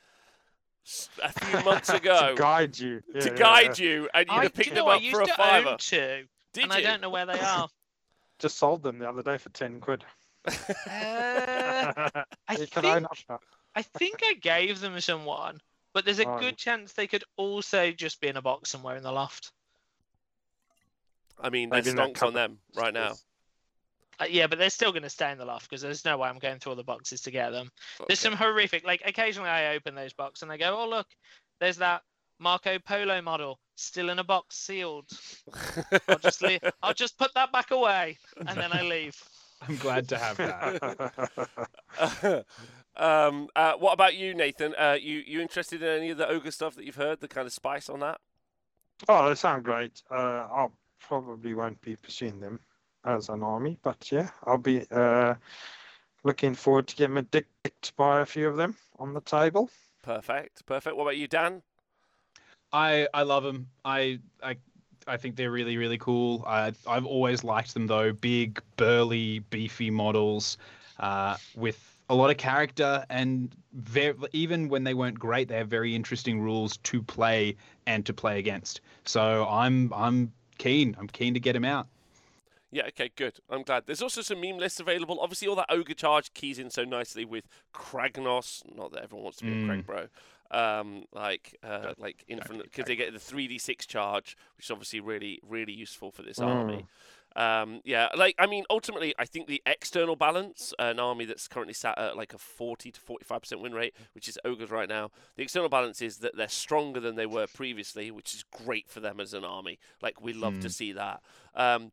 s- 0.85 1.09
a 1.23 1.31
few 1.31 1.63
months 1.69 1.89
ago 1.89 2.29
to 2.29 2.35
guide 2.35 2.77
you. 2.79 3.01
to 3.19 3.29
Yeah, 3.29 3.35
guide 3.35 3.79
yeah, 3.79 3.85
yeah. 3.85 3.91
you, 4.01 4.09
and 4.13 4.27
you'd 4.27 4.37
I, 4.37 4.43
have 4.43 4.53
do 4.53 4.59
you 4.59 4.63
picked 4.63 4.75
know, 4.75 4.83
them 4.85 4.89
I 4.93 4.95
up 4.95 5.01
used 5.01 5.15
for 5.15 5.21
a 5.23 5.27
to 5.27 5.33
fiver? 5.33 5.69
own 5.69 5.77
two, 5.77 6.25
Did 6.53 6.63
and 6.65 6.73
you? 6.73 6.77
I 6.79 6.81
don't 6.81 7.01
know 7.01 7.09
where 7.09 7.25
they 7.25 7.39
are. 7.39 7.67
Just 8.39 8.57
sold 8.57 8.81
them 8.83 8.97
the 8.99 9.09
other 9.09 9.23
day 9.23 9.37
for 9.37 9.49
ten 9.49 9.79
quid. 9.79 10.03
Uh, 10.47 10.53
I 12.47 12.55
think 12.55 12.77
own 12.77 13.05
up 13.05 13.17
now. 13.29 13.39
I 13.75 13.81
think 13.83 14.21
I 14.23 14.33
gave 14.33 14.79
them 14.79 14.99
someone, 14.99 15.61
but 15.93 16.05
there's 16.05 16.19
a 16.19 16.27
Oh, 16.27 16.39
good 16.39 16.57
chance 16.57 16.93
they 16.93 17.07
could 17.07 17.23
also 17.37 17.91
just 17.91 18.19
be 18.19 18.27
in 18.27 18.37
a 18.37 18.41
box 18.41 18.69
somewhere 18.69 18.97
in 18.97 19.03
the 19.03 19.11
loft. 19.11 19.51
I 21.39 21.49
mean, 21.49 21.69
Maybe 21.69 21.81
there's 21.81 21.95
in 21.95 21.99
stonks 21.99 22.25
on 22.25 22.33
them 22.33 22.59
right 22.75 22.93
now. 22.93 23.13
Uh, 24.19 24.25
yeah, 24.29 24.45
but 24.45 24.59
they're 24.59 24.69
still 24.69 24.91
going 24.91 25.01
to 25.03 25.09
stay 25.09 25.31
in 25.31 25.37
the 25.37 25.45
loft 25.45 25.67
because 25.69 25.81
there's 25.81 26.05
no 26.05 26.17
way 26.17 26.29
I'm 26.29 26.37
going 26.37 26.59
through 26.59 26.71
all 26.71 26.75
the 26.75 26.83
boxes 26.83 27.21
to 27.21 27.31
get 27.31 27.49
them. 27.51 27.71
There's 28.07 28.19
some 28.19 28.33
horrific, 28.33 28.85
like 28.85 29.01
occasionally 29.05 29.49
I 29.49 29.75
open 29.75 29.95
those 29.95 30.13
boxes 30.13 30.43
and 30.43 30.51
I 30.51 30.57
go, 30.57 30.77
oh 30.77 30.87
look, 30.87 31.07
there's 31.59 31.77
that 31.77 32.03
Marco 32.37 32.77
Polo 32.77 33.21
model 33.21 33.59
still 33.75 34.09
in 34.09 34.19
a 34.19 34.23
box 34.23 34.57
sealed. 34.57 35.09
I'll 36.07 36.19
just 36.19 36.43
leave, 36.43 36.59
I'll 36.83 36.93
just 36.93 37.17
put 37.17 37.33
that 37.33 37.51
back 37.51 37.71
away 37.71 38.17
and 38.37 38.49
then 38.49 38.71
I 38.71 38.83
leave. 38.83 39.19
I'm 39.67 39.75
glad 39.77 40.07
to 40.07 40.17
have 40.17 40.37
that 40.37 42.45
Um, 42.97 43.47
uh, 43.55 43.73
what 43.73 43.93
about 43.93 44.15
you, 44.15 44.33
Nathan? 44.33 44.75
Uh, 44.77 44.97
you 44.99 45.23
you 45.25 45.41
interested 45.41 45.81
in 45.81 45.87
any 45.87 46.09
of 46.09 46.17
the 46.17 46.27
ogre 46.27 46.51
stuff 46.51 46.75
that 46.75 46.85
you've 46.85 46.95
heard? 46.95 47.21
The 47.21 47.27
kind 47.27 47.47
of 47.47 47.53
spice 47.53 47.89
on 47.89 47.99
that? 48.01 48.19
Oh, 49.07 49.29
they 49.29 49.35
sound 49.35 49.63
great. 49.63 50.01
Uh, 50.11 50.47
I 50.51 50.67
probably 50.99 51.53
won't 51.53 51.81
be 51.81 51.95
pursuing 51.95 52.39
them 52.39 52.59
as 53.05 53.29
an 53.29 53.43
army, 53.43 53.77
but 53.81 54.11
yeah, 54.11 54.29
I'll 54.43 54.57
be 54.57 54.85
uh, 54.91 55.35
looking 56.23 56.53
forward 56.53 56.87
to 56.87 56.95
getting 56.95 57.17
addicted 57.17 57.91
by 57.95 58.21
a 58.21 58.25
few 58.25 58.47
of 58.47 58.57
them 58.57 58.75
on 58.99 59.13
the 59.13 59.21
table. 59.21 59.69
Perfect, 60.03 60.65
perfect. 60.65 60.95
What 60.95 61.03
about 61.03 61.17
you, 61.17 61.27
Dan? 61.27 61.61
I 62.73 63.07
I 63.13 63.23
love 63.23 63.43
them. 63.43 63.69
I 63.83 64.19
I 64.43 64.57
I 65.07 65.17
think 65.17 65.35
they're 65.35 65.51
really 65.51 65.77
really 65.77 65.97
cool. 65.97 66.43
I 66.47 66.73
I've 66.87 67.05
always 67.05 67.43
liked 67.43 67.73
them 67.73 67.87
though. 67.87 68.13
Big, 68.13 68.61
burly, 68.77 69.39
beefy 69.39 69.89
models 69.89 70.57
uh, 70.99 71.37
with 71.55 71.87
a 72.09 72.15
lot 72.15 72.29
of 72.29 72.37
character 72.37 73.05
and 73.09 73.55
very, 73.73 74.13
even 74.33 74.67
when 74.67 74.83
they 74.83 74.93
weren't 74.93 75.17
great, 75.17 75.47
they 75.47 75.55
have 75.55 75.69
very 75.69 75.95
interesting 75.95 76.41
rules 76.41 76.75
to 76.77 77.01
play 77.01 77.55
and 77.87 78.05
to 78.05 78.13
play 78.13 78.37
against. 78.37 78.81
So 79.05 79.47
I'm 79.47 79.91
I'm 79.93 80.31
keen. 80.57 80.95
I'm 80.99 81.07
keen 81.07 81.33
to 81.33 81.39
get 81.39 81.55
him 81.55 81.65
out. 81.65 81.87
Yeah, 82.73 82.85
okay, 82.87 83.11
good. 83.17 83.37
I'm 83.49 83.63
glad. 83.63 83.85
There's 83.85 84.01
also 84.01 84.21
some 84.21 84.39
meme 84.39 84.57
lists 84.57 84.79
available. 84.79 85.19
Obviously, 85.19 85.47
all 85.49 85.57
that 85.57 85.65
ogre 85.69 85.93
charge 85.93 86.33
keys 86.33 86.57
in 86.57 86.69
so 86.69 86.85
nicely 86.85 87.25
with 87.25 87.45
Kragnos. 87.73 88.63
Not 88.75 88.93
that 88.93 89.03
everyone 89.03 89.23
wants 89.23 89.39
to 89.39 89.45
be 89.45 89.51
Mm. 89.51 89.65
a 89.65 89.73
Krag 89.73 89.85
bro. 89.85 90.07
Um, 90.51 91.05
like, 91.13 91.57
uh, 91.63 91.93
like 91.97 92.25
infinite 92.27 92.63
because 92.65 92.85
they 92.85 92.97
get 92.97 93.13
the 93.13 93.19
3d6 93.19 93.85
charge, 93.87 94.35
which 94.57 94.65
is 94.65 94.71
obviously 94.71 94.99
really, 94.99 95.39
really 95.47 95.71
useful 95.71 96.11
for 96.11 96.23
this 96.23 96.39
Mm. 96.39 96.45
army. 96.57 96.85
Um, 97.37 97.79
yeah, 97.85 98.09
like 98.17 98.35
I 98.37 98.47
mean, 98.47 98.65
ultimately, 98.69 99.15
I 99.17 99.23
think 99.23 99.47
the 99.47 99.61
external 99.65 100.17
balance, 100.17 100.73
an 100.77 100.99
army 100.99 101.23
that's 101.23 101.47
currently 101.47 101.73
sat 101.73 101.97
at 101.97 102.17
like 102.17 102.33
a 102.33 102.37
40 102.37 102.91
to 102.91 102.99
45 102.99 103.41
percent 103.43 103.61
win 103.61 103.73
rate, 103.73 103.95
which 104.13 104.27
is 104.27 104.37
ogres 104.43 104.69
right 104.69 104.89
now. 104.89 105.11
The 105.37 105.43
external 105.43 105.69
balance 105.69 106.01
is 106.01 106.17
that 106.17 106.35
they're 106.35 106.49
stronger 106.49 106.99
than 106.99 107.15
they 107.15 107.25
were 107.25 107.47
previously, 107.47 108.11
which 108.11 108.33
is 108.35 108.43
great 108.43 108.89
for 108.89 108.99
them 108.99 109.21
as 109.21 109.33
an 109.33 109.45
army. 109.45 109.79
Like 110.01 110.19
we 110.21 110.33
love 110.33 110.59
to 110.59 110.67
Mm. 110.67 110.73
see 110.73 110.91
that. 110.91 111.21
Um, 111.55 111.91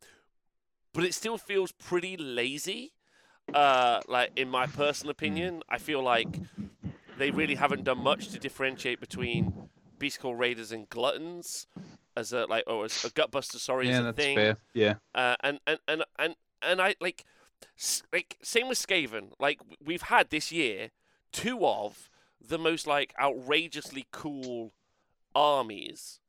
but 0.93 1.05
it 1.05 1.15
still 1.15 1.39
feels 1.39 1.71
pretty 1.71 2.17
lazy. 2.17 2.95
Uh, 3.55 4.01
like 4.09 4.31
in 4.37 4.49
my 4.51 4.67
personal 4.67 5.13
opinion, 5.13 5.63
I 5.69 5.79
feel 5.79 6.03
like 6.03 6.41
they 7.19 7.31
really 7.31 7.57
haven't 7.57 7.85
done 7.85 7.99
much 8.03 8.28
to 8.28 8.39
differentiate 8.39 9.01
between 9.01 9.69
Beastclaw 9.99 10.39
Raiders 10.39 10.73
and 10.73 10.89
Gluttons 10.89 11.66
as 12.16 12.32
a 12.32 12.47
like 12.47 12.65
or 12.66 12.85
as 12.85 13.05
a 13.05 13.11
Gutbuster. 13.11 13.57
Sorry, 13.59 13.89
as 13.89 13.95
yeah, 13.95 14.01
a 14.01 14.03
that's 14.05 14.16
thing. 14.16 14.36
fair. 14.36 14.57
Yeah. 14.74 14.95
Uh, 15.15 15.36
and, 15.40 15.61
and 15.66 15.78
and 15.89 16.05
and 16.19 16.35
and 16.62 16.81
I 16.81 16.95
like 17.01 17.24
like 18.12 18.36
same 18.43 18.69
with 18.69 18.78
Skaven. 18.78 19.32
Like 19.39 19.61
we've 19.85 20.03
had 20.03 20.31
this 20.31 20.51
year 20.53 20.90
two 21.32 21.66
of 21.66 22.09
the 22.40 22.59
most 22.59 22.86
like 22.86 23.12
outrageously 23.20 24.07
cool 24.12 24.73
armies, 25.35 26.20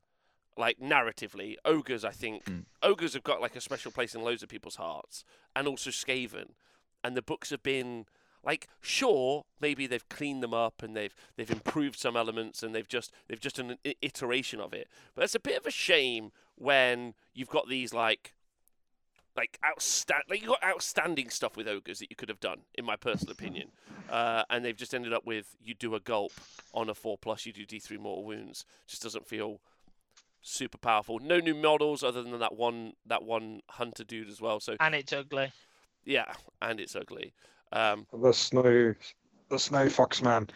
like 0.56 0.78
narratively. 0.78 1.56
Ogres, 1.64 2.04
I 2.04 2.10
think 2.10 2.44
Mm. 2.44 2.64
ogres 2.82 3.14
have 3.14 3.22
got 3.24 3.40
like 3.40 3.56
a 3.56 3.60
special 3.60 3.90
place 3.92 4.14
in 4.14 4.22
loads 4.22 4.42
of 4.42 4.48
people's 4.48 4.76
hearts, 4.76 5.24
and 5.54 5.66
also 5.66 5.90
Skaven. 5.90 6.50
And 7.02 7.16
the 7.16 7.22
books 7.22 7.48
have 7.50 7.62
been 7.62 8.04
like 8.44 8.68
sure 8.80 9.44
maybe 9.60 9.86
they've 9.86 10.08
cleaned 10.08 10.42
them 10.42 10.54
up 10.54 10.82
and 10.82 10.96
they've 10.96 11.14
they've 11.36 11.50
improved 11.50 11.98
some 11.98 12.16
elements 12.16 12.62
and 12.62 12.74
they've 12.74 12.88
just 12.88 13.12
they've 13.28 13.40
just 13.40 13.56
done 13.56 13.76
an 13.84 13.94
iteration 14.02 14.60
of 14.60 14.72
it. 14.72 14.88
But 15.14 15.24
it's 15.24 15.34
a 15.34 15.40
bit 15.40 15.58
of 15.58 15.66
a 15.66 15.70
shame 15.70 16.32
when 16.56 17.14
you've 17.34 17.48
got 17.48 17.68
these 17.68 17.92
like 17.92 18.34
like 19.36 19.58
outstand 19.64 20.20
like 20.28 20.42
you 20.42 20.48
got 20.48 20.62
outstanding 20.64 21.30
stuff 21.30 21.56
with 21.56 21.68
ogres 21.68 22.00
that 22.00 22.10
you 22.10 22.16
could 22.16 22.28
have 22.28 22.40
done 22.40 22.60
in 22.76 22.84
my 22.84 22.96
personal 22.96 23.32
opinion. 23.32 23.68
Uh, 24.10 24.42
and 24.50 24.64
they've 24.64 24.76
just 24.76 24.92
ended 24.92 25.12
up 25.12 25.24
with 25.24 25.54
you 25.62 25.72
do 25.72 25.94
a 25.94 26.00
gulp 26.00 26.32
on 26.74 26.90
a 26.90 26.94
4 26.94 27.16
plus 27.16 27.46
you 27.46 27.52
do 27.52 27.64
d3 27.64 27.96
mortal 27.96 28.24
wounds. 28.24 28.64
Just 28.88 29.04
doesn't 29.04 29.24
feel 29.24 29.60
super 30.42 30.78
powerful. 30.78 31.20
No 31.20 31.38
new 31.38 31.54
models 31.54 32.02
other 32.02 32.20
than 32.24 32.36
that 32.40 32.56
one 32.56 32.94
that 33.06 33.22
one 33.22 33.60
hunter 33.68 34.02
dude 34.02 34.28
as 34.28 34.40
well 34.40 34.58
so 34.58 34.74
And 34.80 34.96
it's 34.96 35.12
ugly. 35.12 35.52
yeah 36.04 36.32
and 36.60 36.80
it's 36.80 36.96
ugly 36.96 37.34
um, 37.72 38.06
The 38.12 38.32
snow, 38.32 38.94
the 39.48 39.58
snow 39.58 39.88
fox 39.88 40.22
man. 40.22 40.48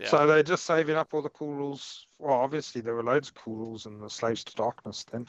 Yeah. 0.00 0.08
So 0.08 0.26
they're 0.26 0.42
just 0.42 0.64
saving 0.64 0.96
up 0.96 1.14
all 1.14 1.22
the 1.22 1.28
cool 1.28 1.54
rules. 1.54 2.06
Well, 2.18 2.34
obviously 2.34 2.80
there 2.80 2.94
were 2.94 3.02
loads 3.02 3.28
of 3.28 3.34
cool 3.34 3.56
rules 3.56 3.86
in 3.86 4.00
the 4.00 4.10
Slaves 4.10 4.44
to 4.44 4.54
Darkness 4.54 5.04
then. 5.10 5.26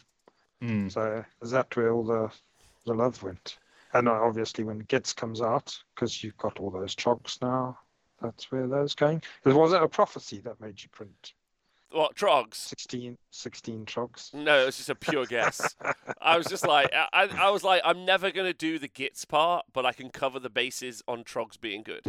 Mm. 0.64 0.92
So 0.92 1.24
is 1.42 1.52
that 1.52 1.76
where 1.76 1.92
all 1.92 2.04
the 2.04 2.32
the 2.86 2.94
love 2.94 3.22
went? 3.24 3.58
And 3.94 4.08
obviously 4.08 4.64
when 4.64 4.84
Gitz 4.84 5.16
comes 5.16 5.42
out, 5.42 5.76
because 5.96 6.24
you've 6.24 6.38
got 6.38 6.60
all 6.60 6.70
those 6.70 6.96
chogs 6.96 7.40
now, 7.42 7.78
that's 8.22 8.52
where 8.52 8.68
those 8.68 8.94
going. 8.94 9.24
There 9.44 9.56
wasn't 9.56 9.84
a 9.84 9.88
prophecy 9.88 10.40
that 10.42 10.62
made 10.62 10.82
you 10.82 10.90
print 10.90 11.34
what 11.92 12.16
trogs 12.16 12.56
16, 12.56 13.18
16 13.32 13.86
chogs. 13.86 14.32
No, 14.34 14.68
it's 14.68 14.78
just 14.78 14.90
a 14.90 14.96
pure 14.96 15.26
guess. 15.26 15.76
I 16.22 16.38
was 16.38 16.46
just 16.48 16.66
like, 16.68 16.92
I, 16.94 17.08
I 17.14 17.48
I 17.48 17.50
was 17.50 17.64
like, 17.64 17.82
I'm 17.86 18.06
never 18.06 18.32
gonna 18.32 18.54
do 18.54 18.78
the 18.80 18.88
Gitz 18.90 19.28
part, 19.28 19.66
but 19.74 19.86
I 19.86 19.92
can 19.94 20.10
cover 20.10 20.40
the 20.40 20.50
bases 20.50 21.02
on 21.08 21.24
Trogs 21.24 21.60
being 21.60 21.84
good. 21.84 22.04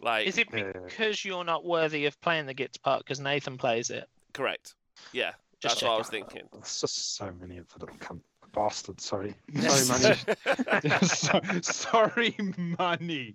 Like, 0.00 0.26
Is 0.26 0.38
it 0.38 0.48
Yeah. 0.52 0.72
because 0.86 1.24
you're 1.24 1.44
not 1.44 1.64
worthy 1.64 2.06
of 2.06 2.20
playing 2.20 2.46
the 2.46 2.54
Gitz 2.54 2.80
part 2.80 3.00
because 3.04 3.20
Nathan 3.20 3.56
plays 3.58 3.90
it? 3.90 4.08
correct? 4.34 4.74
Yeah, 5.12 5.32
Just 5.60 5.80
that's 5.80 5.82
what 5.82 5.88
I 5.90 5.94
checking. 5.94 5.98
was 5.98 6.08
thinking. 6.32 6.48
There's 6.52 6.80
just 6.80 7.16
so 7.16 7.32
many 7.40 7.56
of 7.58 7.66
the 7.72 7.78
little 7.80 7.96
cunt 7.96 8.20
bastards. 8.52 9.04
Sorry, 9.04 9.34
so 9.62 9.98
many. 10.82 10.90
so, 11.06 11.40
sorry, 11.62 12.36
money. 12.78 13.34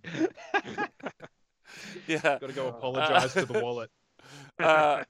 yeah. 2.07 2.19
Got 2.21 2.41
to 2.41 2.53
go 2.53 2.67
apologize 2.69 3.33
to 3.33 3.45
the 3.45 3.59
wallet. 3.61 3.89
Uh, 4.59 5.03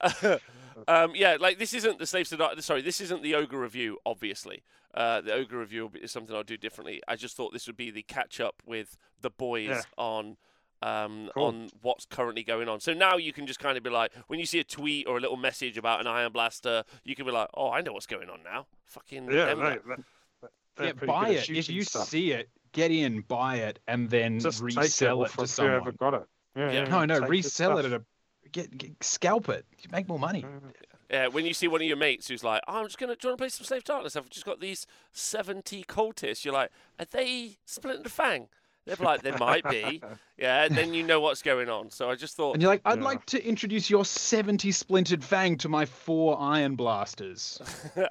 um, 0.88 1.14
yeah, 1.16 1.38
like 1.40 1.58
this 1.60 1.74
isn't 1.74 2.00
the 2.00 2.06
Slaves 2.06 2.30
to 2.30 2.38
Dark. 2.38 2.62
Sorry, 2.62 2.82
this 2.82 3.02
isn't 3.02 3.24
the 3.24 3.36
Ogre 3.36 3.60
review. 3.60 3.98
Obviously, 4.06 4.64
uh, 4.94 5.22
the 5.22 5.34
Ogre 5.34 5.58
review 5.60 5.92
is 6.02 6.12
something 6.12 6.36
I'll 6.36 6.44
do 6.44 6.58
differently. 6.58 7.02
I 7.08 7.16
just 7.16 7.36
thought 7.36 7.54
this 7.54 7.68
would 7.68 7.78
be 7.78 7.92
the 7.92 8.04
catch 8.04 8.40
up 8.40 8.62
with 8.66 8.98
the 9.22 9.30
boys 9.30 9.68
Yeah. 9.70 9.82
on. 9.98 10.38
Um, 10.84 11.30
Cool. 11.36 11.44
on 11.46 11.70
what's 11.84 12.06
currently 12.06 12.44
going 12.44 12.68
on. 12.68 12.80
So 12.80 12.92
now 12.96 13.16
you 13.18 13.34
can 13.34 13.46
just 13.46 13.60
kind 13.60 13.78
of 13.78 13.84
be 13.84 13.92
like, 13.92 14.12
when 14.26 14.40
you 14.40 14.48
see 14.48 14.58
a 14.58 14.64
tweet 14.64 15.06
or 15.06 15.18
a 15.18 15.20
little 15.20 15.38
message 15.38 15.78
about 15.78 16.00
an 16.02 16.08
Iron 16.08 16.32
Blaster, 16.32 16.84
you 17.04 17.14
can 17.16 17.24
be 17.28 17.32
like, 17.32 17.50
oh, 17.54 17.70
I 17.70 17.82
know 17.82 17.94
what's 17.94 18.08
going 18.08 18.32
on 18.32 18.40
now. 18.44 18.66
Fucking 18.86 19.30
Yeah, 19.32 19.46
them 19.46 19.60
they, 19.60 19.64
guys." 19.76 19.80
they, 19.86 20.48
they're 20.78 20.86
Yeah, 20.88 21.06
buy 21.06 21.30
it. 21.30 21.50
If 21.52 21.70
you 21.70 21.84
stuff. 21.84 22.08
see 22.10 22.32
it, 22.32 22.50
get 22.72 22.90
in, 22.90 23.22
buy 23.22 23.58
it, 23.58 23.78
and 23.88 24.10
then 24.10 24.40
just 24.40 24.58
take 24.62 24.70
it 24.76 24.82
resell 24.82 25.22
it 25.22 25.26
off 25.26 25.36
to 25.36 25.42
of 25.44 25.50
someone. 25.52 25.74
whoever 25.84 25.92
got 25.92 26.14
it. 26.16 26.24
Yeah, 26.56 26.72
Yeah. 26.72 26.80
yeah, 26.82 26.88
No, 26.90 27.06
no, 27.06 27.20
take 27.20 27.30
resell 27.30 27.78
it 27.78 27.86
at 27.86 27.94
a 27.94 28.04
get, 28.52 28.78
get 28.78 29.04
scalp 29.04 29.50
it. 29.50 29.66
Make 29.92 30.08
more 30.08 30.20
money. 30.20 30.44
Mm. 30.44 30.74
Yeah, 31.10 31.28
when 31.28 31.46
you 31.46 31.54
see 31.54 31.68
one 31.68 31.82
of 31.82 31.88
your 31.88 31.98
mates 31.98 32.28
who's 32.30 32.44
like, 32.44 32.62
oh, 32.68 32.76
I'm 32.80 32.86
just 32.86 32.98
gonna, 32.98 33.16
do 33.16 33.28
you 33.28 33.30
want 33.32 33.38
to 33.40 33.42
play 33.44 33.50
some 33.50 33.66
Slave 33.66 33.84
Darkness? 33.84 34.16
I've 34.16 34.30
just 34.30 34.46
got 34.46 34.62
these 34.62 34.88
70 35.12 35.84
cultists. 35.84 36.46
You're 36.46 36.54
like, 36.54 36.72
are 37.00 37.06
they 37.06 37.58
splitting 37.66 38.04
the 38.04 38.10
fang? 38.10 38.48
They're 38.86 38.96
like, 38.96 39.22
they 39.22 39.32
might 39.32 39.68
be. 39.70 40.02
Yeah, 40.38 40.68
then 40.70 40.96
you 40.96 41.04
know 41.04 41.20
what's 41.20 41.44
going 41.44 41.70
on. 41.70 41.92
So 41.92 42.10
I 42.10 42.16
just 42.16 42.36
thought, 42.36 42.54
And 42.56 42.64
you're 42.64 42.72
like, 42.72 42.82
I'd 42.84 42.98
Yeah. 42.98 43.04
like 43.06 43.26
to 43.28 43.46
introduce 43.48 43.92
your 43.92 44.04
70 44.04 44.72
splintered 44.72 45.24
fang 45.24 45.56
to 45.60 45.70
my 45.70 45.86
four 45.86 46.40
iron 46.42 46.76
blasters. 46.76 47.62
um, 47.96 48.06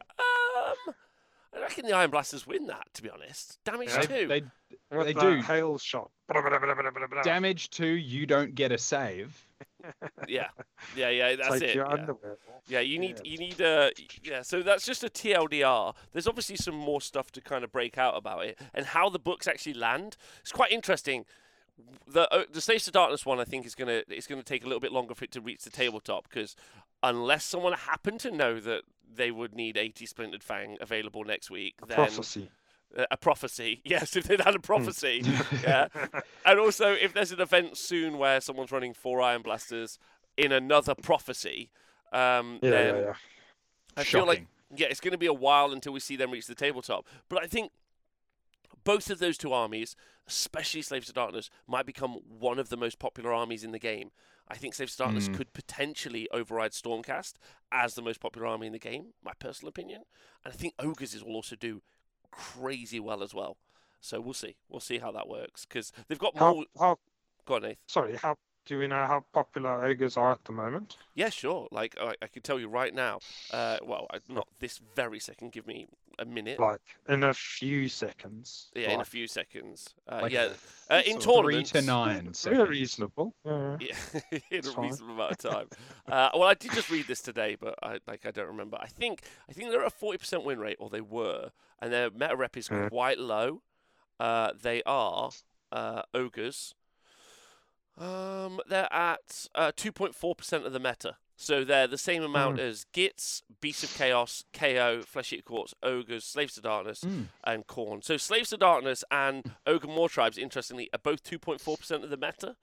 I 1.56 1.60
reckon 1.60 1.86
the 1.86 1.92
Iron 1.92 2.10
Blasters 2.10 2.46
win 2.46 2.66
that, 2.68 2.86
to 2.94 3.02
be 3.02 3.10
honest. 3.10 3.58
Damage 3.64 3.88
Yeah. 3.88 4.00
two. 4.02 4.26
They, 4.28 4.42
With 4.96 5.06
They 5.08 5.12
the 5.12 5.20
do. 5.20 5.42
hail 5.42 5.76
shot. 5.78 6.10
damage 7.24 7.70
two, 7.70 7.86
you 7.86 8.26
don't 8.26 8.54
get 8.54 8.70
a 8.70 8.78
save. 8.78 9.44
Yeah, 10.28 10.48
yeah, 10.96 11.08
yeah. 11.10 11.36
That's 11.36 11.62
it. 11.62 11.76
yeah. 11.76 12.06
Yeah, 12.68 12.80
you 12.80 12.98
need 12.98 13.20
Yeah. 13.24 13.30
you 13.30 13.38
need 13.38 13.60
uh 13.60 13.90
yeah, 14.22 14.42
so 14.42 14.62
that's 14.62 14.84
just 14.86 15.02
a 15.04 15.08
TLDR. 15.08 15.94
There's 16.12 16.26
obviously 16.26 16.56
some 16.56 16.74
more 16.74 17.00
stuff 17.00 17.30
to 17.32 17.40
kind 17.40 17.64
of 17.64 17.72
break 17.72 17.98
out 17.98 18.16
about 18.16 18.44
it 18.44 18.58
and 18.74 18.86
how 18.86 19.08
the 19.08 19.18
books 19.18 19.46
actually 19.48 19.74
land. 19.74 20.16
It's 20.40 20.52
quite 20.52 20.70
interesting. 20.72 21.24
The 22.06 22.32
uh, 22.32 22.44
the 22.52 22.60
Slaves 22.60 22.84
to 22.84 22.90
Darkness 22.90 23.24
one 23.24 23.40
I 23.40 23.44
think 23.44 23.66
is 23.66 23.74
going 23.74 23.88
to 23.88 24.04
it's 24.14 24.26
to 24.26 24.42
take 24.42 24.62
a 24.64 24.66
little 24.66 24.80
bit 24.80 24.92
longer 24.92 25.14
for 25.14 25.24
it 25.24 25.32
to 25.32 25.40
reach 25.40 25.62
the 25.62 25.70
tabletop 25.70 26.28
because 26.28 26.54
unless 27.02 27.44
someone 27.44 27.72
happened 27.72 28.20
to 28.20 28.30
know 28.30 28.60
that 28.60 28.82
they 29.12 29.30
would 29.30 29.54
need 29.54 29.76
80 29.76 30.06
Splintered 30.06 30.42
Fang 30.44 30.76
available 30.80 31.24
next 31.24 31.50
week, 31.50 31.74
A 31.82 31.86
then 31.86 31.96
prophecy. 31.96 32.50
A 33.10 33.16
prophecy. 33.16 33.80
Yes, 33.84 34.16
if 34.16 34.24
they'd 34.24 34.40
had 34.40 34.54
a 34.54 34.60
prophecy. 34.60 35.22
yeah. 35.62 35.88
And 36.44 36.58
also, 36.58 36.92
if 36.92 37.12
there's 37.12 37.32
an 37.32 37.40
event 37.40 37.76
soon 37.76 38.18
where 38.18 38.40
someone's 38.40 38.72
running 38.72 38.94
four 38.94 39.20
Iron 39.20 39.42
Blasters 39.42 39.98
in 40.36 40.52
another 40.52 40.94
prophecy, 40.94 41.70
um, 42.12 42.58
Yeah, 42.62 42.70
then 42.70 42.94
yeah, 42.96 43.00
yeah. 43.02 43.12
I 43.96 44.04
feel 44.04 44.26
like 44.26 44.46
yeah, 44.74 44.86
it's 44.88 45.00
going 45.00 45.12
to 45.12 45.18
be 45.18 45.26
a 45.26 45.32
while 45.32 45.72
until 45.72 45.92
we 45.92 46.00
see 46.00 46.16
them 46.16 46.30
reach 46.30 46.46
the 46.46 46.54
tabletop. 46.54 47.06
But 47.28 47.42
I 47.42 47.46
think 47.46 47.72
both 48.84 49.10
of 49.10 49.18
those 49.18 49.36
two 49.36 49.52
armies, 49.52 49.96
especially 50.28 50.82
Slaves 50.82 51.06
to 51.08 51.12
Darkness, 51.12 51.50
might 51.66 51.86
become 51.86 52.18
one 52.28 52.58
of 52.58 52.68
the 52.68 52.76
most 52.76 52.98
popular 52.98 53.32
armies 53.32 53.64
in 53.64 53.72
the 53.72 53.78
game. 53.78 54.10
I 54.48 54.56
think 54.56 54.74
Slaves 54.74 54.92
to 54.96 54.98
Darkness 55.04 55.28
Mm. 55.28 55.36
could 55.36 55.52
potentially 55.52 56.28
override 56.30 56.72
Stormcast 56.72 57.34
as 57.70 57.94
the 57.94 58.02
most 58.02 58.20
popular 58.20 58.46
army 58.46 58.66
in 58.66 58.72
the 58.72 58.78
game, 58.78 59.12
my 59.22 59.32
personal 59.38 59.68
opinion. 59.68 60.02
And 60.44 60.52
I 60.52 60.56
think 60.56 60.74
Ogres 60.78 61.22
will 61.22 61.34
also 61.34 61.56
do 61.56 61.82
crazy 62.30 63.00
well 63.00 63.22
as 63.22 63.34
well. 63.34 63.56
So 64.00 64.20
we'll 64.20 64.34
see. 64.34 64.56
We'll 64.68 64.80
see 64.80 64.98
how 64.98 65.12
that 65.12 65.28
works 65.28 65.66
because 65.66 65.92
they've 66.08 66.18
got 66.18 66.36
How, 66.36 66.54
more. 66.54 66.64
how, 66.78 66.98
Go 67.46 67.56
on, 67.56 67.62
Nath. 67.62 67.76
sorry, 67.86 68.16
how 68.16 68.36
Do 68.66 68.78
we 68.78 68.86
know 68.86 69.04
how 69.06 69.24
popular 69.32 69.84
ogres 69.84 70.16
are 70.16 70.32
at 70.32 70.44
the 70.44 70.52
moment? 70.52 70.96
Yeah, 71.14 71.30
sure. 71.30 71.66
Like 71.72 71.96
I, 72.00 72.14
I 72.22 72.26
can 72.28 72.42
tell 72.42 72.60
you 72.60 72.68
right 72.68 72.94
now. 72.94 73.18
Uh, 73.50 73.78
well, 73.82 74.06
not 74.28 74.46
this 74.60 74.80
very 74.94 75.18
second. 75.18 75.50
Give 75.52 75.66
me 75.66 75.86
a 76.18 76.24
minute. 76.24 76.60
Like 76.60 76.80
in 77.08 77.24
a 77.24 77.34
few 77.34 77.88
seconds. 77.88 78.70
yeah, 78.76 78.90
in 78.92 79.00
a 79.00 79.04
few 79.04 79.26
seconds. 79.26 79.94
Uh, 80.06 80.20
Like 80.22 80.32
yeah, 80.32 80.50
uh, 80.88 81.02
in 81.04 81.20
sort 81.20 81.46
Three 81.46 81.64
to 81.64 81.82
nine. 81.82 82.16
Really 82.26 82.34
seconds. 82.34 82.68
reasonable. 82.68 83.34
Yeah. 83.44 83.76
Yeah, 83.80 83.96
in 84.50 84.58
a 84.60 84.62
fine. 84.62 84.84
reasonable 84.84 85.14
amount 85.14 85.32
of 85.32 85.38
time. 85.50 85.68
Uh, 86.06 86.30
well, 86.34 86.44
I 86.48 86.54
did 86.54 86.70
just 86.72 86.90
read 86.90 87.06
this 87.08 87.22
today, 87.22 87.56
but 87.58 87.74
I 87.82 87.98
like 88.06 88.24
I 88.26 88.30
don't 88.30 88.46
remember. 88.48 88.76
I 88.80 88.86
think 88.86 89.22
I 89.48 89.52
think 89.52 89.70
they're 89.70 89.80
at 89.80 89.86
a 89.88 89.90
forty 89.90 90.18
percent 90.18 90.44
win 90.44 90.60
rate, 90.60 90.76
or 90.78 90.90
they 90.90 91.00
were, 91.00 91.50
and 91.80 91.92
their 91.92 92.10
meta 92.10 92.36
rep 92.36 92.56
is 92.56 92.68
Yeah. 92.70 92.88
quite 92.88 93.18
low. 93.18 93.62
Uh, 94.20 94.52
they 94.62 94.82
are 94.84 95.30
uh, 95.72 96.02
ogres. 96.14 96.74
Um, 98.00 98.60
they're 98.68 98.92
at 98.92 99.46
uh, 99.54 99.72
two 99.76 99.92
point 99.92 100.14
four 100.14 100.34
percent 100.34 100.64
of 100.64 100.72
the 100.72 100.80
meta, 100.80 101.16
so 101.36 101.64
they're 101.64 101.86
the 101.86 101.98
same 101.98 102.22
amount 102.22 102.58
as 102.58 102.86
Gitz, 102.94 103.42
Beasts 103.60 103.84
of 103.84 103.94
Chaos, 103.94 104.44
KO, 104.54 105.02
Flesh 105.02 105.32
Eater 105.34 105.42
Courts, 105.42 105.74
Ogres, 105.82 106.24
Slaves 106.24 106.54
to 106.54 106.62
Darkness, 106.62 107.00
Mm. 107.04 107.26
and 107.44 107.66
Khorne. 107.66 108.02
So 108.02 108.16
Slaves 108.16 108.50
to 108.50 108.56
Darkness 108.56 109.04
and 109.10 109.54
Ogre 109.66 109.86
Mawtribes, 109.88 110.38
interestingly, 110.38 110.88
are 110.94 110.98
both 110.98 111.22
2.4% 111.22 112.02
of 112.02 112.08
the 112.10 112.16
meta. 112.16 112.56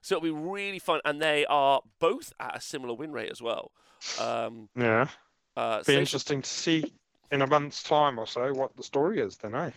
So 0.00 0.16
it'll 0.16 0.24
be 0.24 0.30
really 0.30 0.78
fun, 0.78 1.00
and 1.04 1.20
they 1.20 1.44
are 1.46 1.82
both 1.98 2.32
at 2.40 2.56
a 2.56 2.60
similar 2.60 2.94
win 2.94 3.12
rate 3.12 3.30
as 3.30 3.42
well. 3.42 3.72
Um, 4.18 4.70
Yeah. 4.74 5.08
uh, 5.56 5.82
Be 5.82 5.96
interesting 5.96 6.40
to 6.40 6.48
see 6.48 6.94
in 7.30 7.42
a 7.42 7.46
month's 7.46 7.82
time 7.82 8.18
or 8.18 8.26
so 8.26 8.52
what 8.54 8.74
the 8.76 8.82
story 8.84 9.20
is 9.20 9.36
then, 9.36 9.54
eh? 9.54 9.72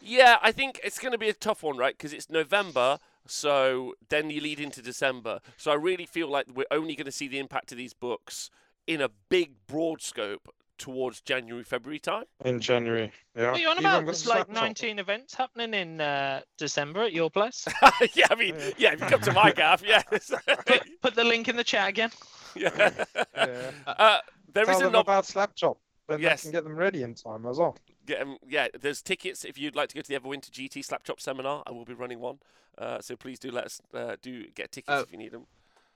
yeah, 0.00 0.38
I 0.42 0.52
think 0.52 0.80
it's 0.82 0.98
going 0.98 1.12
to 1.12 1.18
be 1.18 1.28
a 1.28 1.32
tough 1.34 1.62
one, 1.62 1.76
right? 1.76 1.96
Because 1.96 2.12
it's 2.12 2.30
November, 2.30 2.98
so 3.28 3.94
then 4.08 4.30
you 4.30 4.40
lead 4.40 4.60
into 4.60 4.82
December. 4.82 5.40
So 5.56 5.70
I 5.70 5.74
really 5.74 6.06
feel 6.06 6.28
like 6.28 6.46
we're 6.54 6.64
only 6.70 6.94
going 6.96 7.06
to 7.06 7.12
see 7.12 7.28
the 7.28 7.38
impact 7.38 7.72
of 7.72 7.78
these 7.78 7.92
books 7.94 8.50
in 8.86 9.00
a 9.00 9.08
big, 9.28 9.52
broad 9.66 10.00
scope 10.02 10.48
towards 10.78 11.20
January, 11.20 11.64
February 11.64 11.98
time. 11.98 12.24
In 12.44 12.60
January. 12.60 13.10
Yeah. 13.36 13.50
What 13.50 13.56
are 13.56 13.60
you 13.60 13.68
on 13.68 13.78
about? 13.78 14.04
There's 14.04 14.26
like 14.26 14.46
Slapshot. 14.48 14.54
19 14.54 14.98
events 15.00 15.34
happening 15.34 15.74
in 15.74 16.00
uh, 16.00 16.40
December 16.56 17.02
at 17.02 17.12
your 17.12 17.30
place. 17.30 17.66
yeah, 18.14 18.26
I 18.30 18.34
mean, 18.36 18.54
yeah, 18.78 18.92
if 18.92 19.00
you 19.00 19.06
come 19.06 19.20
to 19.22 19.32
my 19.32 19.50
gaff, 19.52 19.82
yeah. 19.84 20.02
put, 20.66 20.82
put 21.02 21.14
the 21.16 21.24
link 21.24 21.48
in 21.48 21.56
the 21.56 21.64
chat 21.64 21.88
again. 21.88 22.10
yeah. 22.54 23.04
Yeah. 23.36 23.70
Uh, 23.86 24.18
there 24.54 24.64
Tell 24.64 24.74
is 24.76 24.80
a 24.80 24.84
them 24.84 24.92
nob- 24.92 25.06
about 25.06 25.24
Slapchop. 25.24 25.76
Then 26.08 26.20
Yes. 26.20 26.42
they 26.42 26.46
can 26.46 26.52
get 26.52 26.64
them 26.64 26.76
ready 26.76 27.02
in 27.02 27.14
time 27.14 27.44
as 27.44 27.58
well. 27.58 27.76
Get 28.06 28.20
'em- 28.20 28.38
yeah, 28.48 28.68
there's 28.80 29.02
tickets 29.02 29.44
if 29.44 29.58
you'd 29.58 29.76
like 29.76 29.90
to 29.90 29.94
go 29.96 30.00
to 30.00 30.08
the 30.08 30.18
Everwinter 30.18 30.50
GT 30.50 30.80
Slapchop 30.82 31.20
seminar. 31.20 31.62
I 31.66 31.72
will 31.72 31.84
be 31.84 31.92
running 31.92 32.20
one, 32.20 32.38
uh, 32.78 33.00
so 33.00 33.16
please 33.16 33.38
do 33.38 33.50
let 33.50 33.64
us 33.64 33.80
uh, 33.94 34.16
do 34.22 34.46
get 34.54 34.72
tickets 34.72 34.98
Uh, 34.98 35.02
if 35.06 35.12
you 35.12 35.18
need 35.18 35.32
them. 35.32 35.46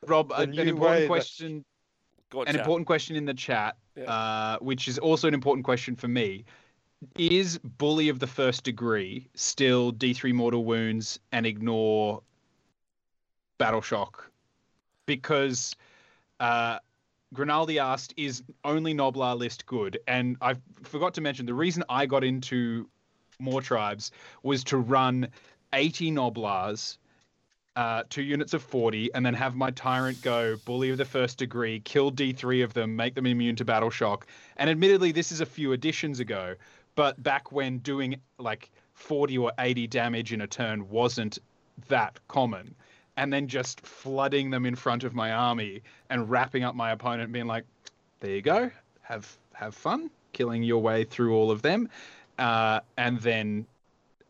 Rob, 0.06 0.28
The 0.28 0.34
a- 0.34 0.40
an 0.42 0.50
new 0.50 0.62
important 0.62 1.06
question. 1.06 1.64
Go 2.30 2.40
on, 2.40 2.48
An 2.48 2.54
chat. 2.54 2.60
important 2.60 2.86
question 2.86 3.14
in 3.16 3.24
the 3.24 3.34
chat, 3.34 3.76
Yeah. 3.94 4.04
uh, 4.04 4.58
which 4.60 4.88
is 4.88 4.98
also 4.98 5.28
an 5.28 5.34
important 5.34 5.64
question 5.64 5.94
for 5.94 6.08
me. 6.08 6.44
Is 7.18 7.58
bully 7.58 8.08
of 8.08 8.18
the 8.20 8.26
first 8.26 8.64
degree 8.64 9.28
still 9.34 9.92
D3 9.92 10.32
mortal 10.32 10.64
wounds 10.64 11.18
and 11.32 11.44
ignore 11.46 12.22
battle 13.58 13.82
shock? 13.82 14.30
Because 15.06 15.76
uh, 16.40 16.78
Grinaldi 17.34 17.78
asked, 17.78 18.14
is 18.16 18.42
only 18.64 18.94
Gnoblar 18.94 19.36
list 19.36 19.66
good? 19.66 19.98
And 20.06 20.36
I 20.40 20.54
forgot 20.84 21.14
to 21.14 21.20
mention 21.20 21.44
the 21.46 21.54
reason 21.54 21.82
I 21.88 22.06
got 22.06 22.24
into 22.24 22.88
Mawtribes 23.40 24.10
was 24.42 24.62
to 24.64 24.78
run 24.78 25.28
80 25.72 26.12
Gnoblars 26.12 26.98
uh, 27.76 28.02
two 28.10 28.22
units 28.22 28.52
of 28.54 28.62
40, 28.62 29.14
and 29.14 29.24
then 29.24 29.34
have 29.34 29.54
my 29.54 29.70
tyrant 29.70 30.20
go 30.22 30.56
bully 30.64 30.90
of 30.90 30.98
the 30.98 31.04
first 31.04 31.38
degree, 31.38 31.80
kill 31.80 32.12
D3 32.12 32.64
of 32.64 32.74
them, 32.74 32.94
make 32.94 33.14
them 33.14 33.26
immune 33.26 33.56
to 33.56 33.64
battle 33.64 33.90
shock. 33.90 34.26
And 34.56 34.68
admittedly, 34.68 35.12
this 35.12 35.32
is 35.32 35.40
a 35.40 35.46
few 35.46 35.72
editions 35.72 36.20
ago, 36.20 36.54
but 36.94 37.22
back 37.22 37.50
when 37.50 37.78
doing 37.78 38.20
like 38.38 38.70
40 38.94 39.38
or 39.38 39.52
80 39.58 39.86
damage 39.86 40.32
in 40.32 40.42
a 40.42 40.46
turn 40.46 40.88
wasn't 40.90 41.38
that 41.88 42.18
common. 42.28 42.74
And 43.16 43.32
then 43.32 43.46
just 43.46 43.80
flooding 43.80 44.50
them 44.50 44.64
in 44.66 44.74
front 44.74 45.04
of 45.04 45.14
my 45.14 45.32
army 45.32 45.82
and 46.10 46.28
wrapping 46.30 46.64
up 46.64 46.74
my 46.74 46.92
opponent, 46.92 47.32
being 47.32 47.46
like, 47.46 47.64
there 48.20 48.30
you 48.30 48.42
go, 48.42 48.70
have 49.02 49.36
have 49.54 49.74
fun 49.74 50.10
killing 50.32 50.62
your 50.62 50.80
way 50.80 51.04
through 51.04 51.34
all 51.34 51.50
of 51.50 51.60
them. 51.60 51.88
Uh, 52.38 52.80
and 52.96 53.20
then 53.20 53.66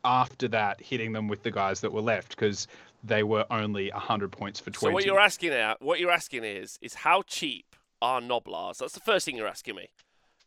after 0.04 0.48
that, 0.48 0.80
hitting 0.80 1.12
them 1.12 1.28
with 1.28 1.42
the 1.42 1.50
guys 1.50 1.80
that 1.80 1.92
were 1.92 2.00
left 2.00 2.30
because 2.30 2.66
they 3.04 3.22
were 3.22 3.44
only 3.50 3.90
100 3.90 4.30
points 4.32 4.60
for 4.60 4.70
20. 4.70 4.90
So 4.90 4.94
what 4.94 5.04
you're 5.04 5.20
asking 5.20 5.50
now, 5.50 5.76
what 5.80 5.98
you're 6.00 6.10
asking 6.10 6.44
is, 6.44 6.78
is 6.82 6.94
how 6.94 7.22
cheap 7.22 7.66
are 8.00 8.20
Gnoblars? 8.20 8.78
That's 8.78 8.94
the 8.94 9.00
first 9.00 9.26
thing 9.26 9.36
you're 9.36 9.48
asking 9.48 9.76
me. 9.76 9.88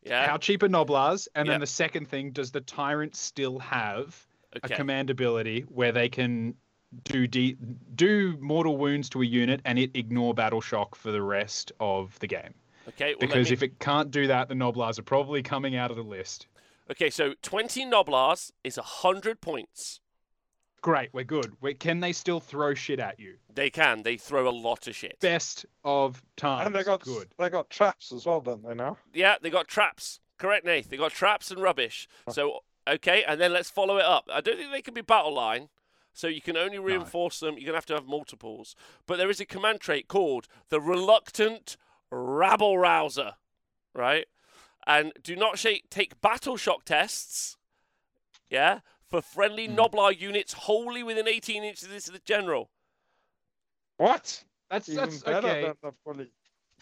Yeah. 0.03 0.27
How 0.27 0.37
cheap 0.37 0.61
are 0.63 0.67
Gnoblars? 0.69 1.27
And 1.35 1.47
Yeah. 1.47 1.53
then 1.53 1.61
the 1.61 1.67
second 1.67 2.07
thing, 2.07 2.31
does 2.31 2.51
the 2.51 2.61
Tyrant 2.61 3.15
still 3.15 3.59
have 3.59 4.25
okay. 4.55 4.73
a 4.73 4.77
command 4.77 5.09
ability 5.09 5.61
where 5.69 5.91
they 5.91 6.09
can 6.09 6.55
do 7.03 7.27
de- 7.27 7.57
do 7.95 8.37
mortal 8.39 8.77
wounds 8.77 9.09
to 9.09 9.21
a 9.21 9.25
unit 9.25 9.59
and 9.65 9.77
it 9.79 9.91
ignore 9.95 10.33
battle 10.33 10.61
shock 10.61 10.95
for 10.95 11.11
the 11.11 11.21
rest 11.21 11.71
of 11.79 12.17
the 12.19 12.27
game? 12.27 12.53
okay. 12.89 13.15
Well, 13.15 13.27
Because 13.27 13.49
me- 13.49 13.53
if 13.53 13.63
it 13.63 13.79
can't 13.79 14.11
do 14.11 14.27
that, 14.27 14.47
the 14.47 14.55
Gnoblars 14.55 14.99
are 14.99 15.03
probably 15.03 15.41
coming 15.41 15.75
out 15.75 15.91
of 15.91 15.97
the 15.97 16.03
list. 16.03 16.47
Okay, 16.89 17.09
so 17.09 17.33
20 17.41 17.85
Gnoblars 17.85 18.51
is 18.63 18.77
100 18.77 19.41
points. 19.41 20.01
Great, 20.81 21.09
we're 21.13 21.23
good. 21.23 21.53
we 21.61 21.73
can 21.73 21.99
they 21.99 22.11
still 22.11 22.39
throw 22.39 22.75
shit 22.75 22.99
at 22.99 23.19
you? 23.19 23.37
They 23.51 23.71
can. 23.71 24.03
They 24.03 24.17
throw 24.17 24.47
a 24.47 24.51
lot 24.51 24.87
of 24.87 24.95
shit. 24.95 25.19
Best 25.19 25.65
of 25.83 26.21
times. 26.37 26.67
and 26.67 26.75
they 26.75 26.83
got 26.83 27.01
good. 27.01 27.29
they 27.39 27.49
got 27.49 27.71
traps 27.71 28.11
as 28.11 28.27
well, 28.27 28.39
don't 28.39 28.63
they 28.63 28.75
now? 28.75 28.97
Yeah, 29.11 29.35
they 29.41 29.49
got 29.49 29.67
traps. 29.67 30.19
Correct, 30.37 30.63
Nath. 30.63 30.89
They 30.89 30.97
got 30.97 31.11
traps 31.11 31.49
and 31.49 31.59
rubbish. 31.59 32.07
So 32.29 32.59
okay, 32.87 33.23
and 33.23 33.41
then 33.41 33.51
let's 33.51 33.69
follow 33.71 33.97
it 33.97 34.05
up. 34.05 34.25
I 34.31 34.41
don't 34.41 34.57
think 34.57 34.71
they 34.71 34.83
can 34.83 34.93
be 34.93 35.01
battle 35.01 35.33
line, 35.33 35.69
so 36.13 36.27
you 36.27 36.41
can 36.41 36.55
only 36.55 36.77
reinforce 36.77 37.39
them. 37.39 37.55
You're 37.57 37.65
gonna 37.65 37.77
have 37.77 37.87
to 37.87 37.95
have 37.95 38.05
multiples. 38.05 38.75
But 39.07 39.17
there 39.17 39.31
is 39.31 39.39
a 39.39 39.45
command 39.45 39.79
trait 39.81 40.07
called 40.07 40.47
the 40.69 40.79
reluctant 40.79 41.77
rabble 42.11 42.77
rouser, 42.77 43.31
right? 43.95 44.27
And 44.87 45.13
do 45.21 45.35
not 45.35 45.57
shake, 45.57 45.89
take 45.89 46.21
battle 46.21 46.57
shock 46.57 46.85
tests. 46.85 47.57
Yeah, 48.49 48.81
for 49.09 49.21
friendly 49.21 49.67
Hmm. 49.67 49.75
Gnoblar 49.75 50.19
units 50.19 50.53
wholly 50.53 51.03
within 51.03 51.27
18 51.27 51.63
inches 51.63 52.07
of 52.07 52.13
the 52.13 52.21
general. 52.25 52.69
What? 53.97 54.43
That's 54.69 54.87
Even 54.89 54.99
that's 55.09 55.23
better 55.23 55.47
okay. 55.47 55.61
than 55.61 55.75
the 55.81 55.91
bully. 56.05 56.31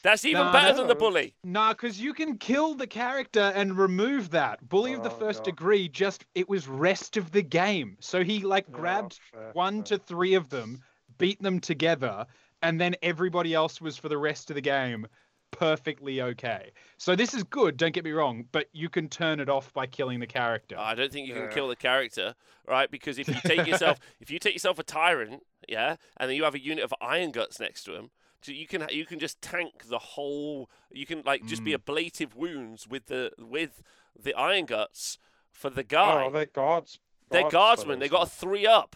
That's 0.01 0.25
even 0.25 0.43
Nah, 0.43 0.51
better 0.51 0.73
than 0.73 0.88
the 0.88 0.95
bully. 0.95 1.35
Nah, 1.43 1.73
because 1.73 1.99
you 1.99 2.13
can 2.13 2.38
kill 2.38 2.73
the 2.75 2.88
character 2.88 3.51
and 3.55 3.77
remove 3.77 4.30
that. 4.31 4.67
Bully 4.67 4.93
of 4.93 5.01
the 5.03 5.09
Oh, 5.09 5.17
first 5.17 5.39
God. 5.39 5.43
degree 5.43 5.88
just 5.89 6.25
it 6.35 6.47
was 6.49 6.67
rest 6.67 7.17
of 7.17 7.31
the 7.31 7.41
game. 7.41 7.97
So 7.99 8.23
he 8.23 8.39
like 8.39 8.71
Yeah, 8.71 8.71
grabbed 8.71 9.19
fair, 9.31 9.53
one 9.53 9.75
fair. 9.75 9.84
to 9.84 9.97
three 9.97 10.34
of 10.35 10.49
them, 10.49 10.81
beat 11.17 11.41
them 11.41 11.59
together, 11.59 12.25
and 12.61 12.80
then 12.80 12.95
everybody 13.01 13.53
else 13.53 13.81
was 13.81 13.97
for 13.97 14.09
the 14.09 14.17
rest 14.17 14.49
of 14.49 14.55
the 14.55 14.61
game 14.61 15.07
perfectly 15.53 16.21
okay. 16.21 16.71
So 16.97 17.15
this 17.15 17.34
is 17.34 17.43
good, 17.43 17.77
don't 17.77 17.93
get 17.93 18.03
me 18.03 18.11
wrong, 18.11 18.45
but 18.51 18.67
you 18.73 18.89
can 18.89 19.07
turn 19.07 19.39
it 19.39 19.49
off 19.49 19.71
by 19.73 19.85
killing 19.88 20.19
the 20.19 20.27
character. 20.27 20.75
I 20.77 20.95
don't 20.95 21.11
think 21.11 21.27
you 21.27 21.34
can 21.34 21.43
Yeah. 21.43 21.49
kill 21.49 21.67
the 21.69 21.75
character, 21.75 22.35
right? 22.67 22.89
Because 22.91 23.17
if 23.17 23.27
you 23.30 23.35
take 23.45 23.65
yourself, 23.65 23.99
if 24.19 24.30
you 24.30 24.39
take 24.39 24.53
yourself 24.53 24.80
a 24.80 24.84
tyrant, 24.84 25.43
yeah, 25.67 25.95
and 26.17 26.30
then 26.30 26.35
you 26.35 26.43
have 26.43 26.55
a 26.55 26.59
unit 26.61 26.84
of 26.84 26.93
iron 27.01 27.31
guts 27.31 27.59
next 27.59 27.84
to 27.85 27.95
him, 27.95 28.11
so 28.41 28.51
you 28.51 28.67
can 28.67 28.85
you 28.91 29.05
can 29.05 29.19
just 29.19 29.41
tank 29.41 29.85
the 29.88 29.99
whole. 29.99 30.69
You 30.91 31.05
can 31.05 31.21
like 31.25 31.45
just 31.45 31.63
be 31.63 31.71
Mm. 31.71 31.75
ablative 31.75 32.35
wounds 32.35 32.88
with 32.88 33.05
the 33.05 33.31
with 33.39 33.81
the 34.21 34.34
iron 34.34 34.65
guts 34.65 35.17
for 35.51 35.69
the 35.69 35.84
guy. 35.84 36.25
Oh, 36.25 36.30
they're 36.30 36.45
guards. 36.47 36.99
They're 37.30 37.49
guardsmen. 37.49 37.99
They 37.99 38.09
got 38.09 38.27
a 38.27 38.30
three 38.30 38.67
up, 38.67 38.95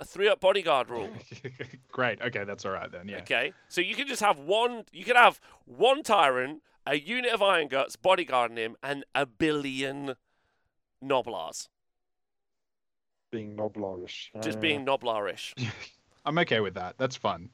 a 0.00 0.04
three 0.04 0.28
up 0.28 0.40
bodyguard 0.40 0.90
rule. 0.90 1.10
Great. 1.92 2.20
Okay, 2.20 2.44
that's 2.44 2.64
all 2.64 2.72
right 2.72 2.90
then. 2.90 3.08
Yeah. 3.08 3.18
Okay, 3.18 3.52
so 3.68 3.80
you 3.80 3.94
can 3.94 4.06
just 4.06 4.20
have 4.22 4.38
one. 4.38 4.84
You 4.92 5.04
can 5.04 5.16
have 5.16 5.40
one 5.64 6.02
tyrant, 6.02 6.62
a 6.86 6.96
unit 6.98 7.32
of 7.32 7.42
iron 7.42 7.68
guts 7.68 7.96
bodyguarding 7.96 8.56
him, 8.58 8.76
and 8.82 9.04
a 9.14 9.26
billion 9.26 10.14
gnoblars. 11.02 11.68
being 13.30 13.56
gnoblarish. 13.56 14.30
Just 14.42 14.56
Yeah. 14.56 14.60
being 14.60 14.86
gnoblarish. 14.86 15.54
I'm 16.24 16.38
okay 16.38 16.60
with 16.60 16.74
that. 16.74 16.96
That's 16.98 17.16
fun. 17.16 17.50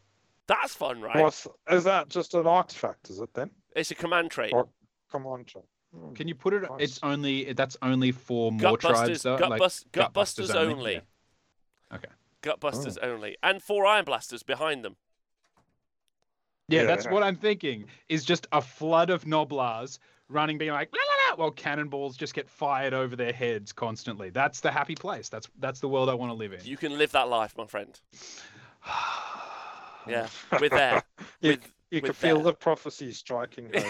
That's 0.47 0.75
fun, 0.75 1.01
right? 1.01 1.17
What's 1.23 1.47
is 1.71 1.85
that 1.85 2.09
just 2.09 2.35
an 2.35 2.47
artifact? 2.47 3.09
Is 3.09 3.21
it 3.21 3.33
then? 3.35 3.51
It's 3.75 3.91
a 3.91 3.95
command 3.95 4.31
trait. 4.31 4.53
Or- 4.53 4.69
Come 5.11 5.27
on, 5.27 5.45
John. 5.45 5.63
Hmm. 5.95 6.13
Can 6.15 6.29
you 6.29 6.35
put 6.37 6.53
it? 6.55 6.63
Nice. 6.63 6.71
It's 6.81 7.01
only 7.03 7.53
that's 7.55 7.77
only 7.83 8.13
for 8.13 8.53
more 8.53 8.61
Gut 8.73 8.81
tribes 8.81 8.99
busters, 9.01 9.23
though. 9.23 9.39
gut, 9.39 9.51
like, 9.51 9.59
bust, 9.59 9.87
gut 9.91 10.03
gut 10.05 10.13
busters 10.13 10.49
busters 10.49 10.57
only? 10.57 10.73
only. 10.75 10.93
Yeah. 10.95 11.97
Okay. 11.97 12.09
Gut 12.43 12.61
busters 12.61 12.97
Oh. 13.03 13.11
only, 13.11 13.37
and 13.43 13.63
four 13.63 13.85
iron 13.87 14.05
blasters 14.05 14.43
behind 14.43 14.85
them. 14.85 14.97
Yeah, 16.69 16.83
Yeah. 16.83 16.87
that's 16.87 17.07
what 17.09 17.23
I'm 17.23 17.37
thinking. 17.37 17.87
Is 18.09 18.25
just 18.25 18.47
a 18.53 18.63
flood 18.63 19.11
of 19.11 19.25
Gnoblars 19.25 19.99
running, 20.29 20.57
being 20.59 20.71
like, 20.73 20.91
la, 20.93 20.99
la, 20.99 21.31
la, 21.31 21.37
while 21.37 21.51
cannonballs 21.51 22.17
just 22.17 22.33
get 22.35 22.49
fired 22.49 22.95
over 22.95 23.17
their 23.17 23.33
heads 23.33 23.73
constantly. 23.73 24.31
That's 24.31 24.61
the 24.61 24.71
happy 24.71 24.95
place. 24.95 25.29
That's 25.29 25.49
that's 25.59 25.81
the 25.81 25.89
world 25.89 26.09
I 26.09 26.15
want 26.15 26.31
to 26.31 26.35
live 26.35 26.53
in. 26.53 26.65
You 26.65 26.77
can 26.77 26.97
live 26.97 27.13
that 27.13 27.29
life, 27.29 27.57
my 27.59 27.67
friend. 27.67 27.99
Yeah, 30.07 30.29
we're 30.59 30.71
there. 30.71 31.03
you 31.43 31.51
with, 31.51 31.61
you 31.91 31.97
with 32.01 32.05
could 32.05 32.17
feel 32.17 32.39
that. 32.39 32.45
the 32.45 32.53
prophecy 32.55 33.13
striking. 33.13 33.71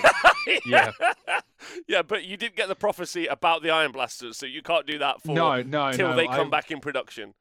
Yeah. 0.66 0.90
yeah, 1.86 2.02
but 2.02 2.24
you 2.24 2.36
didn't 2.36 2.56
get 2.56 2.66
the 2.68 2.74
prophecy 2.74 3.26
about 3.26 3.62
the 3.62 3.70
Iron 3.70 3.92
Blasters, 3.92 4.36
so 4.38 4.46
you 4.46 4.62
can't 4.62 4.86
do 4.86 4.98
that 4.98 5.20
for 5.22 5.32
No, 5.34 5.62
no, 5.62 5.92
till 5.92 6.08
no. 6.10 6.16
they 6.16 6.26
come 6.26 6.46
I- 6.48 6.50
back 6.50 6.70
in 6.70 6.80
production. 6.80 7.34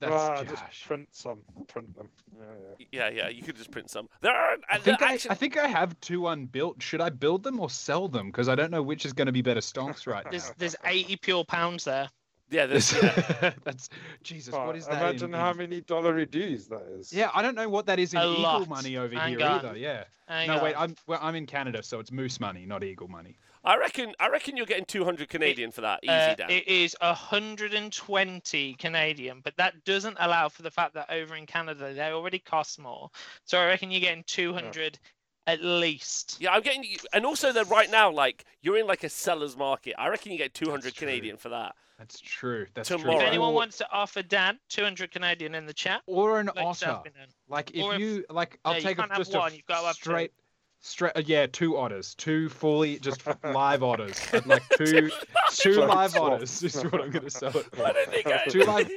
That's 0.00 0.12
Ah, 0.12 0.44
just 0.44 0.54
gosh. 0.62 0.84
print 0.86 1.08
some, 1.10 1.40
print 1.66 1.94
them. 1.96 2.08
Yeah, 2.38 2.44
yeah. 2.78 2.86
Yeah, 2.92 3.08
yeah, 3.24 3.28
you 3.28 3.42
could 3.42 3.56
just 3.56 3.70
print 3.72 3.90
some. 3.90 4.08
There 4.20 4.32
are. 4.34 4.56
I 4.70 4.78
think 4.78 5.02
I, 5.02 5.14
actually- 5.14 5.30
I 5.32 5.34
think 5.34 5.56
I 5.56 5.66
have 5.66 5.98
two 6.00 6.28
unbuilt. 6.28 6.80
Should 6.82 7.00
I 7.00 7.10
build 7.10 7.42
them 7.42 7.58
or 7.58 7.68
sell 7.68 8.06
them? 8.08 8.26
Because 8.28 8.48
I 8.48 8.54
don't 8.54 8.70
know 8.70 8.82
which 8.82 9.04
is 9.04 9.12
going 9.12 9.26
to 9.26 9.32
be 9.32 9.42
better 9.42 9.60
stonks 9.60 10.06
right 10.06 10.24
now. 10.24 10.30
There's 10.30 10.52
there's 10.58 10.76
80 10.84 11.16
pure 11.16 11.44
pounds 11.44 11.84
there. 11.84 12.08
Yeah, 12.50 12.66
there's, 12.70 12.92
yeah. 12.92 13.52
That's 13.64 13.88
Jesus. 14.22 14.54
Oh, 14.54 14.66
what 14.66 14.76
is 14.76 14.86
that? 14.86 15.00
Imagine 15.02 15.34
in- 15.34 15.40
how 15.40 15.50
in- 15.52 15.56
many 15.58 15.80
dollar 15.82 16.24
dues 16.24 16.66
that 16.68 16.82
is. 16.98 17.12
Yeah, 17.12 17.30
I 17.34 17.42
don't 17.42 17.54
know 17.54 17.68
what 17.68 17.86
that 17.86 17.98
is 17.98 18.12
in 18.14 18.20
A 18.20 18.30
eagle 18.30 18.42
lot. 18.42 18.68
money 18.68 18.96
over 18.96 19.14
Hang 19.14 19.30
here 19.38 19.46
on. 19.46 19.64
either. 19.64 19.76
Yeah. 19.76 20.04
Hang 20.26 20.48
no, 20.48 20.62
wait. 20.62 20.74
I'm 20.76 20.94
well, 21.06 21.18
I'm 21.22 21.34
in 21.34 21.46
Canada, 21.46 21.82
so 21.82 22.00
it's 22.00 22.12
moose 22.12 22.38
money, 22.38 22.66
not 22.66 22.84
eagle 22.84 23.08
money. 23.08 23.38
I 23.64 23.76
reckon. 23.76 24.14
I 24.20 24.28
reckon 24.28 24.56
you're 24.56 24.66
getting 24.66 24.84
200 24.84 25.28
Canadian 25.28 25.70
for 25.72 25.80
that. 25.80 26.00
Easy, 26.02 26.12
Uh, 26.12 26.34
Dan. 26.34 26.50
it 26.50 26.68
is 26.68 26.94
120 27.00 28.74
Canadian, 28.74 29.40
but 29.42 29.56
that 29.56 29.84
doesn't 29.84 30.16
allow 30.20 30.48
for 30.48 30.62
the 30.62 30.70
fact 30.70 30.94
that 30.94 31.10
over 31.10 31.34
in 31.34 31.46
Canada 31.46 31.92
they 31.94 32.10
already 32.12 32.38
cost 32.38 32.78
more. 32.78 33.10
So 33.44 33.58
I 33.58 33.66
reckon 33.66 33.90
you're 33.90 34.00
getting 34.00 34.24
200 34.26 34.98
at 35.46 35.62
least. 35.64 36.36
Yeah, 36.40 36.52
I'm 36.52 36.62
getting, 36.62 36.84
and 37.12 37.24
also 37.24 37.52
that 37.52 37.68
right 37.68 37.90
now, 37.90 38.10
like 38.10 38.44
you're 38.60 38.76
in 38.78 38.86
like 38.86 39.04
a 39.04 39.08
seller's 39.08 39.56
market. 39.56 39.94
I 39.98 40.08
reckon 40.08 40.32
you 40.32 40.38
get 40.38 40.54
200 40.54 40.94
Canadian 40.94 41.36
for 41.36 41.48
that. 41.50 41.74
That's 41.98 42.20
true. 42.20 42.66
That's 42.74 42.88
Tomorrow. 42.88 43.16
If 43.18 43.22
anyone 43.26 43.54
wants 43.54 43.76
to 43.78 43.86
offer 43.90 44.22
Dan 44.22 44.58
200 44.68 45.10
Canadian 45.10 45.54
in 45.56 45.66
the 45.66 45.72
chat, 45.74 46.02
or 46.06 46.38
an 46.38 46.48
otter. 46.56 47.00
Like 47.48 47.70
if 47.72 47.84
if- 47.94 47.98
you 48.00 48.24
like, 48.30 48.58
I'll 48.64 48.74
Yeah, 48.74 48.80
take 48.80 48.98
a, 48.98 49.00
can't 49.02 49.10
have 49.10 49.18
just 49.18 49.34
a 49.34 49.38
one, 49.38 49.52
you've 49.54 49.66
got 49.66 49.80
to 49.80 49.86
have 49.88 49.96
two. 49.96 50.02
straight, 50.02 50.32
straight. 50.80 51.12
Uh, 51.16 51.22
yeah, 51.26 51.46
two 51.48 51.76
otters, 51.76 52.14
two 52.14 52.48
fully 52.50 53.00
just 53.00 53.22
live 53.42 53.82
otters, 53.82 54.20
I'd 54.32 54.46
like 54.46 54.62
two, 54.76 55.10
two 55.52 55.72
live 55.86 56.12
swap. 56.12 56.32
otters 56.34 56.62
is 56.62 56.76
what 56.84 57.00
I'm 57.02 57.10
gonna 57.10 57.30
sell 57.30 57.56
it. 57.56 57.66
I 57.76 57.92
don't 57.92 58.10
think 58.10 58.26
I, 58.28 58.44
Two 58.46 58.60
live. 58.62 58.90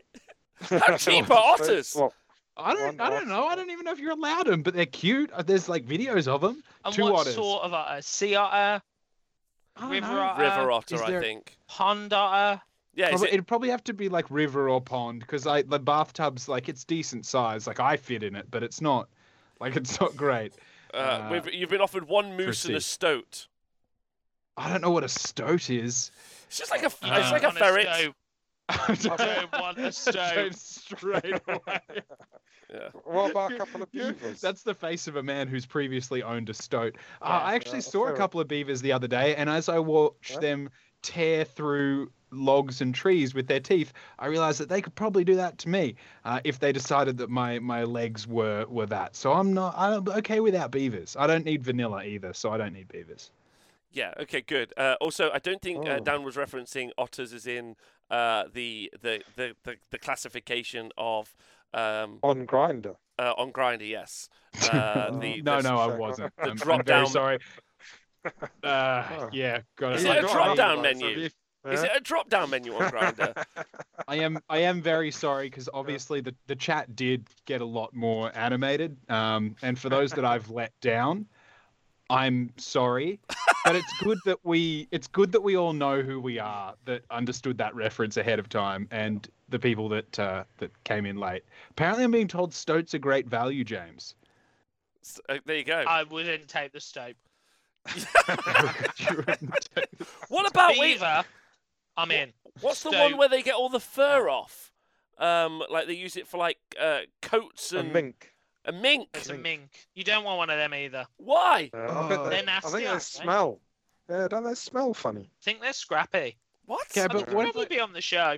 How 0.62 0.96
cheap 0.98 1.30
are 1.32 1.38
otters? 1.38 1.98
I 2.56 2.74
don't, 2.76 3.00
One 3.00 3.02
I 3.02 3.10
don't 3.10 3.28
know. 3.30 3.48
I 3.48 3.56
don't 3.56 3.72
even 3.72 3.86
know 3.86 3.94
if 3.94 4.00
you're 4.00 4.12
allowed 4.12 4.46
them, 4.46 4.62
but 4.62 4.76
they're 4.76 4.86
cute. 4.86 5.32
Uh, 5.32 5.42
There's 5.42 5.68
like 5.68 5.86
videos 5.88 6.28
of 6.28 6.42
them. 6.42 6.62
And 6.86 6.94
Two 6.94 7.04
what 7.06 7.14
otters. 7.22 7.34
sort 7.34 7.64
of 7.64 7.74
otter? 7.74 8.00
Sea 8.04 8.36
otter, 8.36 8.84
River 9.82 10.02
know. 10.08 10.20
otter, 10.20 10.42
River 10.44 10.72
otter, 10.72 10.96
is 10.96 11.02
I 11.02 11.10
there- 11.10 11.22
think. 11.22 11.56
pond 11.68 12.14
otter. 12.14 12.62
Yeah, 12.94 13.10
Probably, 13.10 13.30
it? 13.30 13.34
It'd 13.36 13.48
probably 13.48 13.70
have 13.70 13.84
to 13.86 13.94
be 13.94 14.10
like 14.10 14.26
river 14.30 14.70
or 14.70 14.82
pond 14.82 15.22
because 15.22 15.48
I 15.48 15.62
the 15.62 15.80
bathtub's 15.80 16.48
like 16.50 16.68
it's 16.70 16.84
decent 16.84 17.26
size. 17.26 17.66
Like 17.68 17.80
I 17.80 17.96
fit 17.98 18.22
in 18.24 18.36
it, 18.36 18.48
but 18.52 18.64
it's 18.64 18.82
not 18.82 19.08
like 19.60 19.76
it's 19.78 20.00
not 20.00 20.16
great. 20.16 20.54
Uh, 20.94 20.98
uh, 20.98 21.30
we've, 21.32 21.54
you've 21.54 21.70
been 21.70 21.80
offered 21.82 22.08
one 22.08 22.36
moose 22.36 22.66
and 22.66 22.76
a 22.76 22.82
stoat. 22.82 23.48
I 24.58 24.70
don't 24.70 24.82
know 24.82 24.92
what 24.92 25.06
a 25.06 25.10
stoat 25.10 25.70
is. 25.70 26.12
It's 26.48 26.58
just 26.58 26.70
like 26.72 26.82
a, 26.82 26.92
You 27.06 27.14
it's 27.14 27.32
like 27.32 27.44
a 27.44 27.52
ferret. 27.52 27.88
stoat. 27.88 28.16
I 28.70 28.96
don't 29.18 29.52
want 29.54 29.78
a 29.78 29.92
stoat. 29.92 30.56
Straight 30.56 31.42
away. 31.48 31.80
Yeah. 32.72 32.90
What 33.06 33.32
about 33.32 33.54
a 33.54 33.58
couple 33.58 33.82
of 33.82 33.92
beavers? 33.94 34.42
That's 34.42 34.64
the 34.64 34.74
face 34.74 35.08
of 35.08 35.16
a 35.16 35.24
man 35.24 35.48
who's 35.48 35.66
previously 35.66 36.24
owned 36.24 36.50
a 36.50 36.54
stoat. 36.54 36.98
Uh, 37.22 37.26
I 37.44 37.56
actually 37.56 37.80
Yeah, 37.80 37.84
saw 37.84 38.08
a 38.08 38.16
couple 38.16 38.40
of 38.40 38.48
beavers 38.48 38.82
the 38.82 38.92
other 38.92 39.08
day, 39.08 39.36
and 39.36 39.50
as 39.50 39.70
I 39.70 39.80
watched 39.80 40.32
Yeah. 40.32 40.40
them 40.40 40.70
tear 41.02 41.44
through 41.46 42.12
logs 42.32 42.82
and 42.82 42.96
trees 42.96 43.34
with 43.34 43.48
their 43.48 43.60
teeth, 43.60 43.94
I 44.20 44.28
realized 44.28 44.60
that 44.60 44.70
they 44.70 44.82
could 44.82 44.96
probably 44.96 45.24
do 45.24 45.36
that 45.36 45.58
to 45.60 45.70
me 45.70 45.96
uh, 46.26 46.40
if 46.44 46.60
they 46.60 46.72
decided 46.72 47.18
that 47.18 47.30
my, 47.30 47.60
my 47.60 47.84
legs 47.84 48.28
were, 48.28 48.66
were 48.70 48.86
that. 48.88 49.16
So 49.16 49.34
I'm 49.34 49.54
not 49.54 49.74
I'm 49.78 50.08
okay 50.08 50.40
without 50.40 50.72
beavers. 50.72 51.16
I 51.20 51.28
don't 51.28 51.46
need 51.46 51.64
vanilla 51.64 52.04
either, 52.04 52.34
so 52.34 52.52
I 52.52 52.58
don't 52.58 52.74
need 52.74 52.88
beavers. 52.88 53.32
Yeah. 53.92 54.14
Okay. 54.22 54.42
Good. 54.42 54.74
Uh, 54.78 54.96
also, 55.02 55.30
I 55.34 55.40
don't 55.40 55.62
think 55.62 55.86
uh, 55.88 55.98
Oh. 56.00 56.00
Dan 56.00 56.24
was 56.24 56.36
referencing 56.38 56.92
otters 56.98 57.34
as 57.34 57.46
in 57.46 57.76
uh, 58.10 58.46
the, 58.54 58.92
the, 59.02 59.22
the 59.36 59.56
the 59.64 59.76
the 59.90 59.98
classification 60.00 60.92
of 60.98 61.36
um, 61.74 62.20
on 62.24 62.46
Grindr. 62.48 62.96
uh, 63.20 63.34
on 63.38 63.52
Grindr. 63.52 63.88
Yes. 63.88 64.30
Uh, 64.72 65.12
the, 65.20 65.42
no, 65.42 65.62
the- 65.62 65.70
no, 65.70 65.78
I 65.78 65.88
wasn't. 65.96 66.36
the 66.36 66.44
I'm, 66.44 66.50
I'm 66.52 66.56
drop 66.58 66.86
very 66.86 67.00
down- 67.02 67.08
sorry. 67.08 67.40
Uh, 68.64 69.04
Oh. 69.18 69.30
yeah, 69.34 69.62
got 69.78 69.94
Is 69.96 70.04
it. 70.04 70.12
it 70.12 70.18
a 70.24 70.28
drop-down 70.28 70.82
menu? 70.82 71.08
if- 71.26 71.34
Is 71.70 71.84
it 71.84 71.92
a 71.94 72.00
drop-down 72.00 72.50
menu 72.50 72.74
on 72.76 72.92
Grindr? 72.92 73.44
I 74.08 74.16
am 74.18 74.40
I 74.50 74.60
am 74.60 74.82
very 74.82 75.12
sorry 75.12 75.48
because 75.48 75.70
obviously 75.74 76.22
the, 76.22 76.34
the 76.48 76.56
chat 76.56 76.96
did 76.96 77.28
get 77.46 77.62
a 77.62 77.66
lot 77.66 77.94
more 77.94 78.36
animated. 78.36 78.98
Um, 79.10 79.56
and 79.62 79.78
for 79.78 79.90
those 79.90 80.12
that 80.12 80.26
I've 80.26 80.50
let 80.50 80.72
down, 80.82 81.28
I'm 82.10 82.52
sorry. 82.58 83.20
But 83.64 83.76
it's 83.76 83.94
good 84.04 84.18
that 84.26 84.40
we 84.44 84.88
it's 84.92 85.08
good 85.08 85.32
that 85.32 85.42
we 85.42 85.56
all 85.56 85.74
know 85.74 86.02
who 86.02 86.20
we 86.20 86.40
are 86.40 86.74
that 86.86 87.04
understood 87.12 87.58
that 87.60 87.76
reference 87.76 88.18
ahead 88.18 88.40
of 88.40 88.50
time 88.50 88.88
and 88.90 89.28
the 89.50 89.60
people 89.60 89.88
that 89.90 90.20
uh, 90.20 90.44
that 90.58 90.72
came 90.84 91.06
in 91.06 91.18
late. 91.18 91.44
Apparently, 91.70 92.04
I'm 92.04 92.12
being 92.12 92.28
told 92.28 92.54
Stoat's 92.54 92.96
a 92.96 93.00
great 93.00 93.28
value, 93.28 93.64
James. 93.64 94.16
S- 95.04 95.22
uh, 95.30 95.38
there 95.46 95.58
you 95.58 95.64
go. 95.64 95.84
I 95.88 96.04
wouldn't 96.04 96.48
take 96.48 96.74
the 96.74 96.80
stoat. 96.80 97.16
what 100.28 100.50
about 100.50 100.78
wait? 100.78 101.00
Beaver, 101.00 101.24
I'm 102.02 102.12
in. 102.12 102.34
What's 102.62 102.84
the 102.84 102.90
Stoat. 102.90 103.12
one 103.12 103.18
where 103.18 103.30
they 103.30 103.42
get 103.42 103.56
all 103.56 103.70
the 103.70 103.80
fur 103.80 104.30
off? 104.30 104.72
Um, 105.18 105.62
like 105.70 105.88
they 105.88 105.94
use 105.94 106.16
it 106.18 106.28
for 106.28 106.38
like 106.38 106.58
uh, 106.80 107.02
coats 107.22 107.72
a 107.74 107.80
and 107.80 107.94
mink. 107.94 108.34
a 108.66 108.72
mink. 108.72 109.10
It's 109.14 109.30
a 109.30 109.34
Mink. 109.34 109.44
mink. 109.44 109.88
You 109.94 110.04
don't 110.04 110.24
want 110.24 110.38
one 110.40 110.50
of 110.50 110.58
them 110.58 110.74
either. 110.74 111.06
Why? 111.18 111.70
Yeah, 111.74 111.80
I, 111.84 112.10
bet 112.10 112.20
Oh. 112.20 112.24
they, 112.26 112.30
They're 112.30 112.40
I 112.40 112.46
nasty, 112.46 112.70
think 112.72 112.82
they 112.84 112.88
aren't 112.88 113.00
they? 113.02 113.24
smell. 113.24 113.60
Yeah, 114.10 114.28
don't 114.28 114.44
they 114.44 114.56
smell 114.56 114.94
funny? 114.94 115.22
I 115.32 115.44
think 115.44 115.62
they're 115.62 115.74
scrappy. 115.74 116.38
What? 116.66 116.88
Yeah, 116.96 117.08
but 117.08 117.28
mean, 117.28 117.36
what 117.36 117.46
if 117.48 117.54
probably 117.54 117.76
be 117.76 117.80
on 117.80 117.94
the 117.94 118.02
show. 118.02 118.38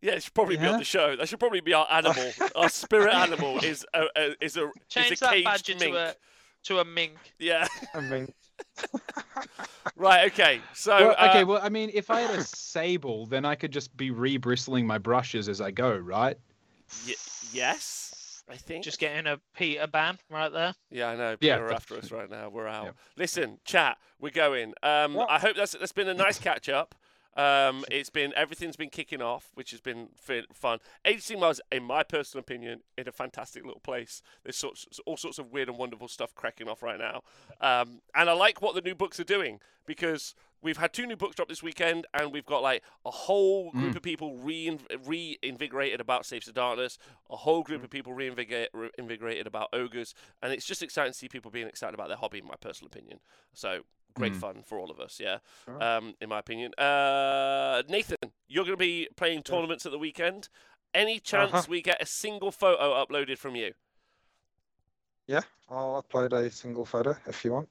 Yeah, 0.00 0.12
it 0.12 0.22
should 0.22 0.34
probably 0.34 0.56
be 0.56 0.66
on 0.66 0.78
the 0.78 0.84
show. 0.84 1.16
That 1.16 1.28
should 1.28 1.40
probably 1.40 1.60
be 1.60 1.74
our 1.74 1.86
animal. 1.90 2.30
our 2.54 2.68
spirit 2.68 3.12
animal 3.12 3.58
is 3.58 3.84
a, 3.92 4.04
a 4.16 4.34
is 4.44 4.56
a 4.56 4.70
Change 4.88 5.12
is 5.12 5.22
a 5.22 5.24
that 5.24 5.32
caged 5.32 5.44
badge 5.44 5.68
into 5.70 5.84
mink. 5.86 5.96
a 5.96 6.14
to 6.64 6.78
a 6.78 6.84
mink. 6.84 7.16
Yeah. 7.40 7.66
A 7.94 8.00
mink. 8.00 8.32
Right. 9.96 10.30
Okay. 10.32 10.60
So. 10.74 10.92
well, 10.92 11.10
okay, 11.30 11.42
uh, 11.42 11.46
well, 11.46 11.60
I 11.62 11.68
mean, 11.68 11.90
if 11.92 12.10
I 12.10 12.20
had 12.20 12.30
a 12.38 12.44
sable, 12.44 13.26
then 13.26 13.44
I 13.44 13.54
could 13.56 13.72
just 13.72 13.96
be 13.96 14.10
re-bristling 14.12 14.86
my 14.86 14.98
brushes 14.98 15.48
as 15.48 15.60
I 15.60 15.70
go, 15.72 15.96
right? 15.96 16.36
y- 17.06 17.14
yes. 17.52 18.44
I 18.50 18.56
think. 18.56 18.84
Just 18.84 18.98
getting 18.98 19.26
a 19.26 19.38
PETA 19.56 19.88
ban 19.88 20.18
right 20.30 20.50
there. 20.50 20.74
Yeah, 20.90 21.08
I 21.08 21.16
know. 21.16 21.36
Yeah, 21.40 21.58
are 21.58 21.66
but- 21.66 21.74
after 21.74 21.96
us 21.96 22.10
right 22.10 22.30
now. 22.30 22.48
We're 22.48 22.66
out. 22.68 22.84
Yeah. 22.86 22.90
Listen, 23.16 23.58
chat. 23.64 23.98
We're 24.20 24.30
going. 24.30 24.72
Um, 24.82 25.14
What? 25.14 25.30
I 25.30 25.38
hope 25.38 25.56
that's 25.56 25.72
that's 25.72 25.92
been 25.92 26.08
a 26.08 26.14
nice 26.14 26.38
catch 26.38 26.68
up. 26.68 26.94
Um, 27.36 27.84
it's 27.90 28.10
been 28.10 28.32
everything's 28.34 28.74
been 28.76 28.90
kicking 28.90 29.22
off, 29.22 29.50
which 29.54 29.70
has 29.70 29.80
been 29.80 30.08
fun. 30.52 30.78
Age 31.04 31.18
of 31.18 31.22
Sigmar, 31.22 31.58
in 31.70 31.84
my 31.84 32.02
personal 32.02 32.40
opinion, 32.40 32.80
in 32.96 33.06
a 33.06 33.12
fantastic 33.12 33.64
little 33.64 33.80
place. 33.80 34.22
There's 34.42 34.56
sorts, 34.56 34.86
all 35.06 35.16
sorts 35.16 35.38
of 35.38 35.52
weird 35.52 35.68
and 35.68 35.78
wonderful 35.78 36.08
stuff 36.08 36.34
cracking 36.34 36.68
off 36.68 36.82
right 36.82 36.98
now, 36.98 37.22
um, 37.60 38.00
and 38.14 38.28
I 38.28 38.32
like 38.32 38.60
what 38.60 38.74
the 38.74 38.80
new 38.80 38.94
books 38.96 39.20
are 39.20 39.24
doing 39.24 39.60
because 39.86 40.34
we've 40.60 40.78
had 40.78 40.92
two 40.92 41.06
new 41.06 41.16
books 41.16 41.36
drop 41.36 41.48
this 41.48 41.62
weekend, 41.62 42.06
and 42.12 42.32
we've 42.32 42.44
got 42.44 42.62
like 42.62 42.82
a 43.06 43.10
whole 43.10 43.70
group 43.70 43.92
Mm. 43.92 43.96
of 43.96 44.02
people 44.02 44.36
rein 44.38 44.80
reinvigorated 45.06 46.00
about 46.00 46.26
Slaves 46.26 46.46
to 46.46 46.52
Darkness, 46.52 46.98
a 47.30 47.36
whole 47.36 47.62
group 47.62 47.84
of 47.84 47.90
people 47.90 48.12
reinvigorate, 48.14 48.70
reinvigorated 48.72 49.46
about 49.46 49.68
ogres, 49.72 50.12
and 50.42 50.52
it's 50.52 50.66
just 50.66 50.82
exciting 50.82 51.12
to 51.12 51.18
see 51.18 51.28
people 51.28 51.50
being 51.52 51.68
excited 51.68 51.94
about 51.94 52.08
their 52.08 52.16
hobby. 52.16 52.38
In 52.38 52.46
my 52.46 52.56
personal 52.60 52.88
opinion, 52.88 53.20
so 53.52 53.82
great 54.18 54.32
Mm. 54.34 54.40
fun 54.40 54.62
for 54.62 54.78
all 54.78 54.90
of 54.90 55.00
us. 55.00 55.18
Yeah, 55.20 55.38
Sure. 55.64 55.82
um, 55.82 56.14
in 56.20 56.28
my 56.28 56.38
opinion. 56.40 56.74
Uh, 56.74 57.82
Nathan, 57.88 58.16
you're 58.48 58.64
going 58.64 58.76
to 58.76 58.84
be 58.84 59.08
playing 59.16 59.42
tournaments 59.42 59.86
at 59.86 59.92
the 59.92 59.98
weekend. 59.98 60.48
Any 60.94 61.20
chance 61.20 61.52
Uh-huh. 61.52 61.66
we 61.68 61.82
get 61.82 62.02
a 62.02 62.06
single 62.06 62.50
photo 62.50 62.92
uploaded 63.04 63.38
from 63.38 63.54
you? 63.56 63.74
Yeah, 65.26 65.42
I'll 65.68 66.02
upload 66.02 66.32
a 66.32 66.50
single 66.50 66.84
photo 66.86 67.14
if 67.26 67.44
you 67.44 67.52
want. 67.52 67.68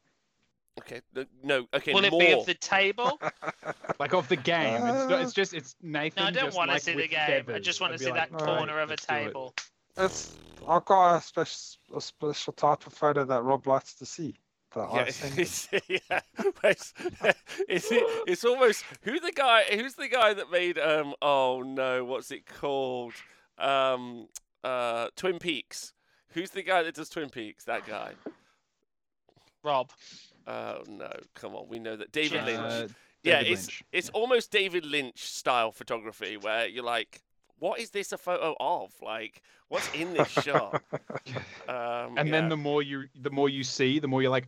Okay, 0.79 1.01
no. 1.43 1.67
Okay, 1.73 1.91
Will 1.91 2.05
it 2.05 2.11
more. 2.11 2.19
be 2.19 2.31
of 2.33 2.45
the 2.45 2.53
table? 2.53 3.19
Like 3.99 4.13
of 4.13 4.27
the 4.29 4.35
game. 4.35 4.75
It's, 4.75 5.09
not, 5.09 5.21
it's 5.23 5.33
just 5.33 5.53
it's 5.55 5.75
Nathan. 5.81 6.21
No, 6.21 6.27
I 6.27 6.31
don't 6.31 6.53
want 6.53 6.69
to 6.69 6.73
like, 6.75 6.81
see 6.83 6.91
the 6.91 6.97
with 6.97 7.09
game. 7.09 7.45
I 7.51 7.57
just 7.57 7.81
want 7.81 7.93
to 7.93 7.99
see 7.99 8.11
like, 8.11 8.29
that 8.29 8.39
"Alright, 8.39 8.57
corner 8.59 8.79
of 8.79 8.89
a 8.89 8.91
let's 8.91 9.03
it." 9.05 9.07
table. 9.07 9.55
It's 9.97 10.37
I've 10.67 10.85
got 10.85 11.15
a 11.17 11.21
special 11.21 11.77
a 11.95 12.01
special 12.01 12.53
type 12.53 12.85
of 12.85 12.93
photo 12.93 13.25
that 13.25 13.41
Rob 13.43 13.65
likes 13.65 13.95
to 13.95 14.05
see. 14.05 14.35
That 14.77 14.89
Yeah, 14.93 15.01
I 15.01 15.09
send 15.09 15.39
it's, 15.39 15.67
yeah. 15.87 16.19
It's, 16.63 16.93
it's, 17.67 17.87
it's 17.91 18.45
almost 18.45 18.83
who 19.01 19.19
the 19.19 19.31
guy 19.31 19.63
who's 19.63 19.95
the 19.95 20.07
guy 20.07 20.33
that 20.33 20.51
made 20.51 20.77
um 20.77 21.13
oh 21.21 21.61
no 21.61 22.05
what's 22.05 22.31
it 22.31 22.45
called 22.45 23.13
um 23.57 24.27
uh 24.63 25.07
Twin 25.15 25.39
Peaks 25.39 25.93
who's 26.29 26.51
the 26.51 26.63
guy 26.63 26.83
that 26.83 26.95
does 26.95 27.09
Twin 27.09 27.29
Peaks 27.29 27.63
that 27.65 27.85
guy 27.85 28.13
Rob. 29.63 29.91
oh 30.45 30.83
no 30.87 31.11
come 31.33 31.55
on 31.55 31.67
we 31.69 31.79
know 31.79 31.95
that 31.95 32.11
David 32.11 32.41
Uh, 32.41 32.45
Lynch 32.45 32.91
yeah 33.23 33.39
David 33.39 33.53
it's 33.53 33.67
Lynch, 33.67 33.83
it's 33.91 34.07
yeah. 34.13 34.19
almost 34.19 34.51
David 34.51 34.85
Lynch 34.85 35.19
style 35.19 35.71
photography 35.71 36.37
where 36.37 36.67
you're 36.67 36.83
like 36.83 37.21
what 37.59 37.79
is 37.79 37.89
this 37.91 38.11
a 38.11 38.17
photo 38.17 38.55
of? 38.59 38.93
Like, 39.01 39.41
what's 39.67 39.91
in 39.93 40.13
this 40.13 40.29
shot? 40.29 40.83
Um, 41.67 42.17
and 42.17 42.33
then 42.33 42.49
the 42.49 42.55
more 42.57 42.81
you 42.81 43.05
the 43.19 43.29
more 43.29 43.49
you 43.49 43.63
see, 43.63 43.99
the 43.99 44.07
more 44.07 44.21
you're 44.21 44.31
like, 44.31 44.47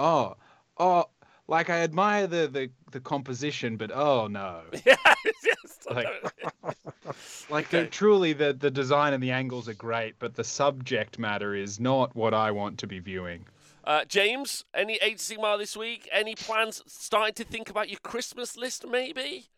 oh, 0.00 0.36
oh, 0.78 1.04
like 1.46 1.68
I 1.70 1.80
admire 1.80 2.26
the 2.26 2.48
the, 2.48 2.70
the 2.90 3.00
composition, 3.00 3.76
but 3.76 3.90
oh 3.92 4.26
no, 4.26 4.62
yes, 4.86 4.98
yes. 5.44 5.78
I 5.88 5.92
Like- 5.94 6.34
like 7.50 7.74
Okay. 7.74 7.86
truly 7.88 8.32
the 8.32 8.52
the 8.52 8.70
design 8.70 9.12
and 9.12 9.22
the 9.22 9.30
angles 9.32 9.68
are 9.68 9.74
great, 9.74 10.14
but 10.18 10.34
the 10.34 10.44
subject 10.44 11.18
matter 11.18 11.54
is 11.54 11.78
not 11.80 12.14
what 12.16 12.34
I 12.34 12.50
want 12.50 12.78
to 12.78 12.86
be 12.86 12.98
viewing. 12.98 13.46
Uh, 13.84 14.04
James, 14.04 14.64
any 14.74 14.96
Age 15.02 15.14
of 15.14 15.20
Sigmar 15.20 15.58
this 15.58 15.76
week? 15.76 16.08
Any 16.12 16.34
plans? 16.34 16.82
Starting 16.86 17.34
to 17.34 17.44
think 17.44 17.70
about 17.70 17.88
your 17.88 17.98
Christmas 18.02 18.56
list, 18.56 18.86
maybe? 18.86 19.48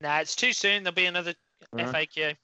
Nah, 0.00 0.18
it's 0.20 0.34
too 0.34 0.52
soon. 0.52 0.82
There'll 0.82 0.94
be 0.94 1.04
another 1.06 1.34
Yeah. 1.76 1.92
FAQ. 1.92 2.36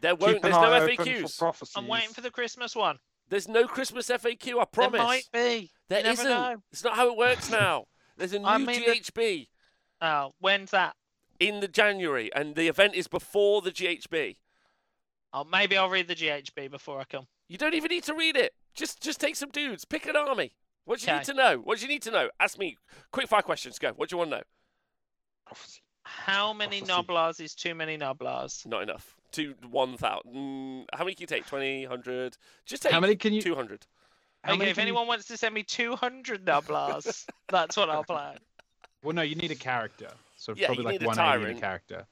There 0.00 0.14
won't. 0.14 0.34
Keep 0.34 0.42
There's 0.42 0.54
no 0.54 0.72
eye 0.72 0.80
open 0.80 0.96
for 0.96 1.04
FAQs. 1.04 1.72
I'm 1.76 1.86
waiting 1.88 2.10
for 2.10 2.22
the 2.22 2.30
Christmas 2.30 2.74
one. 2.74 2.98
There's 3.28 3.48
no 3.48 3.66
Christmas 3.66 4.08
FAQ. 4.08 4.60
I 4.60 4.64
promise. 4.64 4.98
There 4.98 5.06
might 5.06 5.28
be. 5.32 5.70
There 5.88 6.04
you 6.04 6.10
isn't. 6.12 6.28
know. 6.28 6.56
It's 6.72 6.84
not 6.84 6.96
how 6.96 7.10
it 7.10 7.16
works 7.16 7.50
now. 7.50 7.84
There's 8.16 8.32
a 8.32 8.38
new 8.38 8.44
I 8.46 8.58
mean, 8.58 8.84
the- 8.84 9.00
GHB 9.00 9.48
Oh, 10.00 10.32
when's 10.40 10.70
that? 10.70 10.94
in 11.40 11.60
the 11.60 11.68
January, 11.68 12.30
and 12.34 12.54
the 12.56 12.68
event 12.68 12.94
is 12.94 13.06
before 13.08 13.62
the 13.62 13.70
GHB. 13.70 14.36
Oh, 15.32 15.44
maybe 15.44 15.76
I'll 15.76 15.88
read 15.90 16.08
the 16.08 16.14
GHB 16.14 16.70
before 16.70 16.98
I 17.00 17.04
come. 17.04 17.26
You 17.48 17.58
don't 17.58 17.74
even 17.74 17.90
need 17.90 18.04
to 18.04 18.14
read 18.14 18.36
it. 18.36 18.52
Just 18.74 19.00
just 19.02 19.20
take 19.20 19.36
some 19.36 19.50
dudes. 19.50 19.84
Pick 19.84 20.06
an 20.06 20.16
army. 20.16 20.54
What 20.84 21.00
do 21.00 21.06
you 21.10 21.16
need 21.16 21.24
to 21.24 21.34
know? 21.34 21.58
What 21.58 21.78
do 21.78 21.82
you 21.84 21.88
need 21.88 22.02
to 22.02 22.10
know? 22.10 22.30
Ask 22.40 22.58
me. 22.58 22.76
Quick 23.12 23.28
fire 23.28 23.42
questions. 23.42 23.78
Go. 23.78 23.92
What 23.92 24.08
do 24.08 24.14
you 24.14 24.18
want 24.18 24.30
to 24.30 24.36
know? 24.38 24.42
How 26.02 26.52
many 26.52 26.80
Prophecy. 26.80 27.02
Gnoblars 27.06 27.40
is 27.40 27.54
too 27.54 27.74
many 27.74 27.98
Gnoblars? 27.98 28.66
Not 28.66 28.82
enough. 28.82 29.16
Two 29.30 29.54
one 29.70 29.96
thousand. 29.96 30.32
Mm, 30.34 30.84
how 30.92 31.04
many 31.04 31.14
can 31.14 31.22
you 31.22 31.26
take? 31.26 31.46
Twenty, 31.46 31.84
hundred. 31.84 32.36
Just 32.64 32.82
take 32.82 32.92
How 32.92 33.00
many 33.00 33.14
can 33.16 33.32
you? 33.34 33.42
two 33.42 33.54
hundred. 33.54 33.86
how 34.42 34.54
okay, 34.54 34.70
if 34.70 34.76
can 34.76 34.86
you- 34.86 34.92
anyone 34.92 35.06
wants 35.06 35.26
to 35.26 35.36
send 35.36 35.54
me 35.54 35.62
200 35.62 36.44
Gnoblars, 36.46 37.26
that's 37.48 37.76
what 37.76 37.90
I'll 37.90 38.04
play. 38.04 38.36
Well, 39.02 39.14
no, 39.14 39.22
you 39.22 39.34
need 39.34 39.50
a 39.50 39.54
character, 39.54 40.08
so 40.36 40.54
Yeah, 40.56 40.66
probably 40.66 40.84
like 40.84 40.92
need 41.00 41.02
a 41.02 41.06
180 41.08 41.58
a 41.58 41.60
character. 41.60 42.06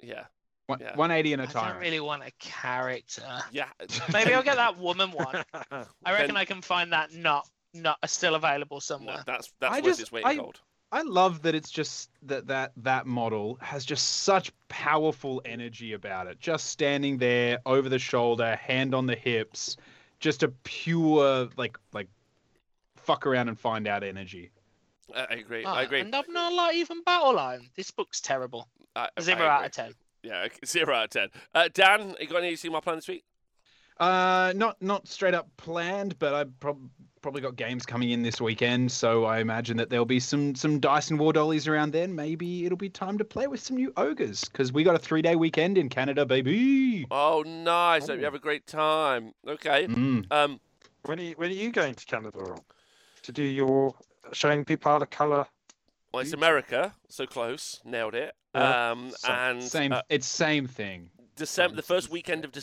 Yeah. 0.00 0.24
One, 0.66 0.78
Yeah. 0.80 0.94
180 0.96 1.32
in 1.32 1.40
a 1.40 1.46
tyrant. 1.46 1.74
don't 1.74 1.80
really 1.82 2.00
want 2.00 2.22
a 2.22 2.30
character. 2.38 3.22
Yeah. 3.52 3.66
Maybe 4.12 4.34
I'll 4.34 4.42
get 4.42 4.56
that 4.56 4.78
woman 4.78 5.10
one. 5.12 5.42
I 6.04 6.12
reckon 6.12 6.28
Then- 6.28 6.36
I 6.36 6.44
can 6.44 6.62
find 6.62 6.92
that 6.92 7.12
not 7.12 7.48
not 7.74 7.98
still 8.08 8.34
available 8.36 8.76
No, 8.76 8.80
somewhere. 8.80 9.22
that's 9.26 9.52
that's 9.60 9.72
I 9.74 9.78
worth 9.78 9.84
just- 9.84 10.00
its 10.00 10.12
weight 10.12 10.24
in 10.24 10.36
gold. 10.38 10.60
I 10.92 11.02
love 11.02 11.42
that 11.42 11.54
it's 11.54 11.70
just 11.70 12.10
that 12.22 12.46
that 12.46 12.72
that 12.76 13.06
model 13.06 13.58
has 13.60 13.84
just 13.84 14.22
such 14.22 14.52
powerful 14.68 15.42
energy 15.44 15.92
about 15.94 16.26
it. 16.26 16.38
Just 16.38 16.66
standing 16.66 17.18
there 17.18 17.58
over 17.66 17.88
the 17.88 17.98
shoulder, 17.98 18.56
hand 18.56 18.94
on 18.94 19.06
the 19.06 19.16
hips, 19.16 19.76
just 20.20 20.42
a 20.42 20.48
pure 20.64 21.48
like 21.56 21.76
like 21.92 22.08
fuck 22.96 23.26
around 23.26 23.48
and 23.48 23.58
find 23.58 23.88
out 23.88 24.04
energy. 24.04 24.50
I 25.14 25.20
I 25.20 25.34
agree. 25.34 25.64
Ah, 25.64 25.74
I 25.74 25.82
agree. 25.82 26.00
And 26.00 26.14
I'm 26.14 26.32
not 26.32 26.52
like 26.52 26.76
even 26.76 27.02
Battle 27.02 27.34
Line. 27.34 27.68
This 27.76 27.90
book's 27.90 28.20
terrible. 28.20 28.68
I, 28.94 29.08
I 29.16 29.20
Zero 29.20 29.44
out 29.44 29.66
of 29.66 29.72
ten. 29.72 29.92
Yeah, 30.22 30.46
zero 30.64 30.94
out 30.94 31.04
of 31.04 31.10
ten. 31.10 31.28
Uh, 31.54 31.68
Dan, 31.72 32.14
you 32.20 32.28
got 32.28 32.42
any 32.42 32.54
Sigmar 32.54 32.82
plan 32.82 32.96
this 32.96 33.08
week? 33.08 33.24
Uh, 33.98 34.52
not 34.56 34.80
not 34.82 35.08
straight 35.08 35.34
up 35.34 35.48
planned, 35.56 36.18
but 36.18 36.34
I 36.34 36.44
prob- 36.60 36.90
probably 37.22 37.40
got 37.40 37.56
games 37.56 37.86
coming 37.86 38.10
in 38.10 38.22
this 38.22 38.40
weekend, 38.42 38.92
so 38.92 39.24
I 39.24 39.38
imagine 39.38 39.76
that 39.78 39.88
there'll 39.88 40.04
be 40.04 40.20
some 40.20 40.54
some 40.54 40.78
dice 40.80 41.10
and 41.10 41.18
war 41.18 41.32
dollies 41.32 41.66
around 41.66 41.92
then. 41.92 42.14
Maybe 42.14 42.66
it'll 42.66 42.76
be 42.76 42.90
time 42.90 43.16
to 43.18 43.24
play 43.24 43.46
with 43.46 43.60
some 43.60 43.76
new 43.76 43.92
ogres 43.96 44.44
because 44.44 44.70
we 44.70 44.84
got 44.84 44.94
a 44.94 44.98
three 44.98 45.22
day 45.22 45.34
weekend 45.34 45.78
in 45.78 45.88
Canada, 45.88 46.26
baby. 46.26 47.06
Oh, 47.10 47.42
nice. 47.46 48.06
Hope 48.08 48.16
you 48.16 48.22
Oh. 48.22 48.24
have 48.24 48.34
a 48.34 48.38
great 48.38 48.66
time. 48.66 49.32
Okay. 49.48 49.86
Mm. 49.86 50.30
Um, 50.30 50.60
When 51.06 51.18
are 51.18 51.22
you, 51.22 51.34
when 51.36 51.50
are 51.50 51.54
you 51.54 51.72
going 51.72 51.94
to 51.94 52.04
Canada 52.04 52.56
to 53.22 53.32
do 53.32 53.42
your 53.42 53.94
showing 54.32 54.64
people 54.64 54.92
how 54.92 54.98
to 54.98 55.06
colour? 55.06 55.46
well, 56.12 56.20
it's 56.22 56.32
America, 56.32 56.94
so 57.08 57.26
close, 57.26 57.80
nailed 57.84 58.14
it. 58.14 58.34
Yeah. 58.54 58.90
Um, 58.90 59.10
So- 59.16 59.28
and 59.32 59.62
Same, 59.62 59.92
uh, 59.92 60.02
it's 60.08 60.26
same 60.26 60.66
thing. 60.66 61.10
December, 61.36 61.76
the 61.76 61.82
first 61.82 62.10
weekend 62.10 62.44
of 62.44 62.50
yeah. 62.54 62.60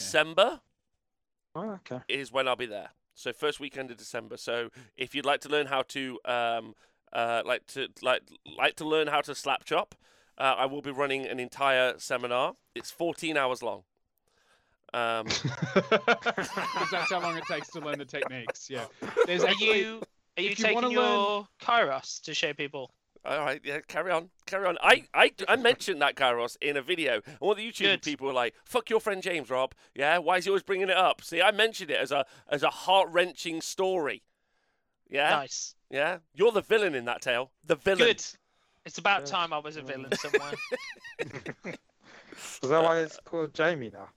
December 1.54 1.80
Oh, 1.90 1.94
okay. 1.96 2.04
is 2.10 2.32
when 2.32 2.48
I'll 2.48 2.56
be 2.56 2.66
there. 2.66 2.90
So 3.16 3.32
first 3.32 3.60
weekend 3.60 3.92
of 3.92 3.98
December. 3.98 4.38
So 4.38 4.70
if 4.98 5.14
you'd 5.14 5.26
like 5.26 5.42
to 5.42 5.50
learn 5.50 5.68
how 5.68 5.84
to 5.90 6.20
um 6.26 6.74
uh 7.12 7.44
like 7.46 7.66
to 7.68 7.88
like 8.02 8.24
like 8.58 8.76
to 8.78 8.86
learn 8.86 9.08
how 9.08 9.22
to 9.22 9.36
slap 9.36 9.66
chop, 9.66 9.96
uh, 10.38 10.56
I 10.58 10.66
will 10.66 10.82
be 10.82 10.92
running 10.92 11.26
an 11.26 11.40
entire 11.40 12.00
seminar. 12.00 12.56
It's 12.76 12.90
14 12.92 13.38
hours 13.38 13.62
long. 13.62 13.84
Um, 14.96 15.26
that's 16.92 17.12
how 17.12 17.20
long 17.20 17.36
it 17.36 17.44
takes 17.50 17.70
to 17.72 17.80
learn 17.80 17.98
the 17.98 18.06
techniques. 18.06 18.70
Yeah. 18.70 18.86
There's 19.26 19.44
Are 19.44 19.50
actually, 19.50 19.80
you 19.80 20.02
are 20.38 20.42
you 20.44 20.50
if 20.52 20.60
you 20.60 20.66
taking 20.66 20.76
wanna 20.76 20.90
your 20.92 21.48
Kairos 21.62 22.22
to 22.24 22.34
show 22.34 22.54
people? 22.54 22.92
All 23.26 23.40
right, 23.40 23.62
yeah, 23.64 23.80
carry 23.88 24.12
on, 24.12 24.30
carry 24.46 24.66
on. 24.66 24.78
I, 24.82 25.06
I, 25.14 25.32
I 25.48 25.56
mentioned 25.56 26.02
that 26.02 26.16
Kairos 26.16 26.58
in 26.62 26.76
a 26.78 26.82
video, 26.82 27.22
and 27.26 27.38
all 27.40 27.56
the 27.56 27.66
YouTube 27.68 27.80
Good. 27.84 28.02
people 28.02 28.28
were 28.28 28.34
like, 28.34 28.54
"Fuck 28.66 28.90
your 28.90 29.00
friend 29.00 29.22
James, 29.24 29.50
Rob." 29.50 29.74
Yeah, 29.96 30.18
why 30.18 30.38
is 30.38 30.44
he 30.46 30.50
always 30.50 30.64
bringing 30.64 30.90
it 30.90 30.98
up? 30.98 31.24
See, 31.24 31.42
I 31.42 31.52
mentioned 31.52 31.90
it 31.92 31.98
as 31.98 32.12
a 32.12 32.26
as 32.50 32.64
a 32.64 32.70
heart 32.70 33.10
wrenching 33.12 33.62
story. 33.62 34.24
Yeah, 35.10 35.30
Nice. 35.30 35.76
yeah. 35.90 36.18
You're 36.34 36.52
the 36.52 36.62
villain 36.62 36.96
in 36.96 37.06
that 37.06 37.22
tale. 37.22 37.52
The 37.66 37.76
villain. 37.76 38.08
Good. 38.08 38.26
It's 38.86 38.98
about 38.98 39.22
Yeah. 39.22 39.26
time 39.28 39.54
I 39.54 39.60
was 39.60 39.78
a 39.78 39.82
villain 39.82 40.12
somewhere. 40.18 40.54
Is 41.20 42.70
that 42.70 42.84
why 42.84 43.00
it's 43.00 43.20
called 43.24 43.54
Jamie 43.54 43.92
now? 43.94 44.10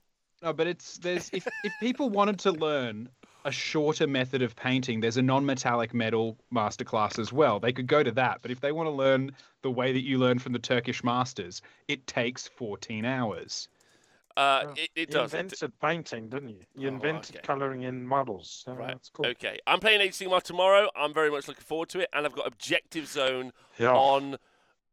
no, 0.43 0.53
but 0.53 0.67
it's 0.67 0.97
there's 0.97 1.29
if 1.33 1.47
if 1.63 1.73
people 1.79 2.09
wanted 2.09 2.39
to 2.39 2.51
learn 2.51 3.09
a 3.47 3.51
shorter 3.51 4.05
method 4.05 4.41
of 4.41 4.57
painting, 4.57 4.99
there's 4.99 5.15
a 5.15 5.21
non-metallic 5.21 5.93
metal 5.93 6.37
masterclass 6.53 7.17
as 7.17 7.31
well. 7.31 7.61
They 7.61 7.71
could 7.71 7.87
go 7.87 8.03
to 8.03 8.11
that, 8.11 8.41
but 8.41 8.51
if 8.51 8.59
they 8.59 8.73
want 8.73 8.87
to 8.87 8.91
learn 8.91 9.31
the 9.61 9.71
way 9.71 9.93
that 9.93 10.03
you 10.03 10.17
learn 10.17 10.37
from 10.37 10.51
the 10.51 10.59
Turkish 10.59 11.01
masters, 11.01 11.61
it 11.87 12.05
takes 12.07 12.45
14 12.45 13.05
hours. 13.05 13.69
Uh, 14.35 14.63
Yeah. 14.65 14.71
it, 14.83 14.89
it 14.95 14.99
you 14.99 15.05
does. 15.05 15.33
It, 15.33 15.39
invented 15.39 15.79
painting, 15.79 16.27
didn't 16.27 16.49
you? 16.49 16.65
You 16.75 16.89
Oh, 16.89 16.93
invented 16.95 17.37
okay. 17.37 17.45
colouring 17.47 17.83
in 17.83 18.05
models. 18.05 18.63
So 18.65 18.73
Right. 18.73 18.89
That's 18.89 19.09
cool. 19.09 19.27
Okay, 19.27 19.57
I'm 19.65 19.79
playing 19.79 20.01
Age 20.01 20.09
of 20.21 20.27
Sigmar 20.27 20.43
tomorrow. 20.43 20.89
I'm 20.93 21.13
very 21.13 21.31
much 21.31 21.47
looking 21.47 21.63
forward 21.63 21.87
to 21.89 22.01
it, 22.01 22.09
and 22.11 22.25
I've 22.25 22.33
got 22.35 22.45
Objective 22.47 23.07
Zone 23.07 23.53
Yeah. 23.79 23.93
on 23.95 24.35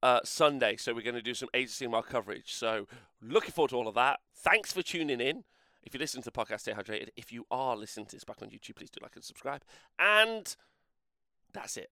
uh, 0.01 0.21
Sunday, 0.23 0.77
so 0.77 0.95
we're 0.95 1.03
going 1.03 1.15
to 1.17 1.23
do 1.23 1.35
some 1.35 1.49
Age 1.55 1.69
of 1.71 1.73
Sigmar 1.75 2.07
coverage. 2.07 2.55
So 2.55 2.87
looking 3.21 3.51
forward 3.51 3.71
to 3.71 3.77
all 3.77 3.89
of 3.89 3.97
that. 3.97 4.21
Thanks 4.37 4.73
for 4.73 4.83
tuning 4.83 5.21
in. 5.21 5.43
If 5.85 5.95
you 5.95 6.01
listen 6.01 6.23
to 6.23 6.31
the 6.31 6.33
podcast, 6.33 6.61
stay 6.61 6.73
hydrated. 6.73 7.11
If 7.17 7.33
you 7.33 7.47
are 7.51 7.77
listening 7.77 8.07
to 8.07 8.17
this 8.17 8.25
back 8.25 8.43
on 8.43 8.49
YouTube, 8.49 8.77
please 8.77 8.91
do 8.91 9.01
like 9.03 9.15
and 9.15 9.25
subscribe. 9.25 9.63
And 9.99 10.55
that's 11.53 11.77
it. 11.77 11.91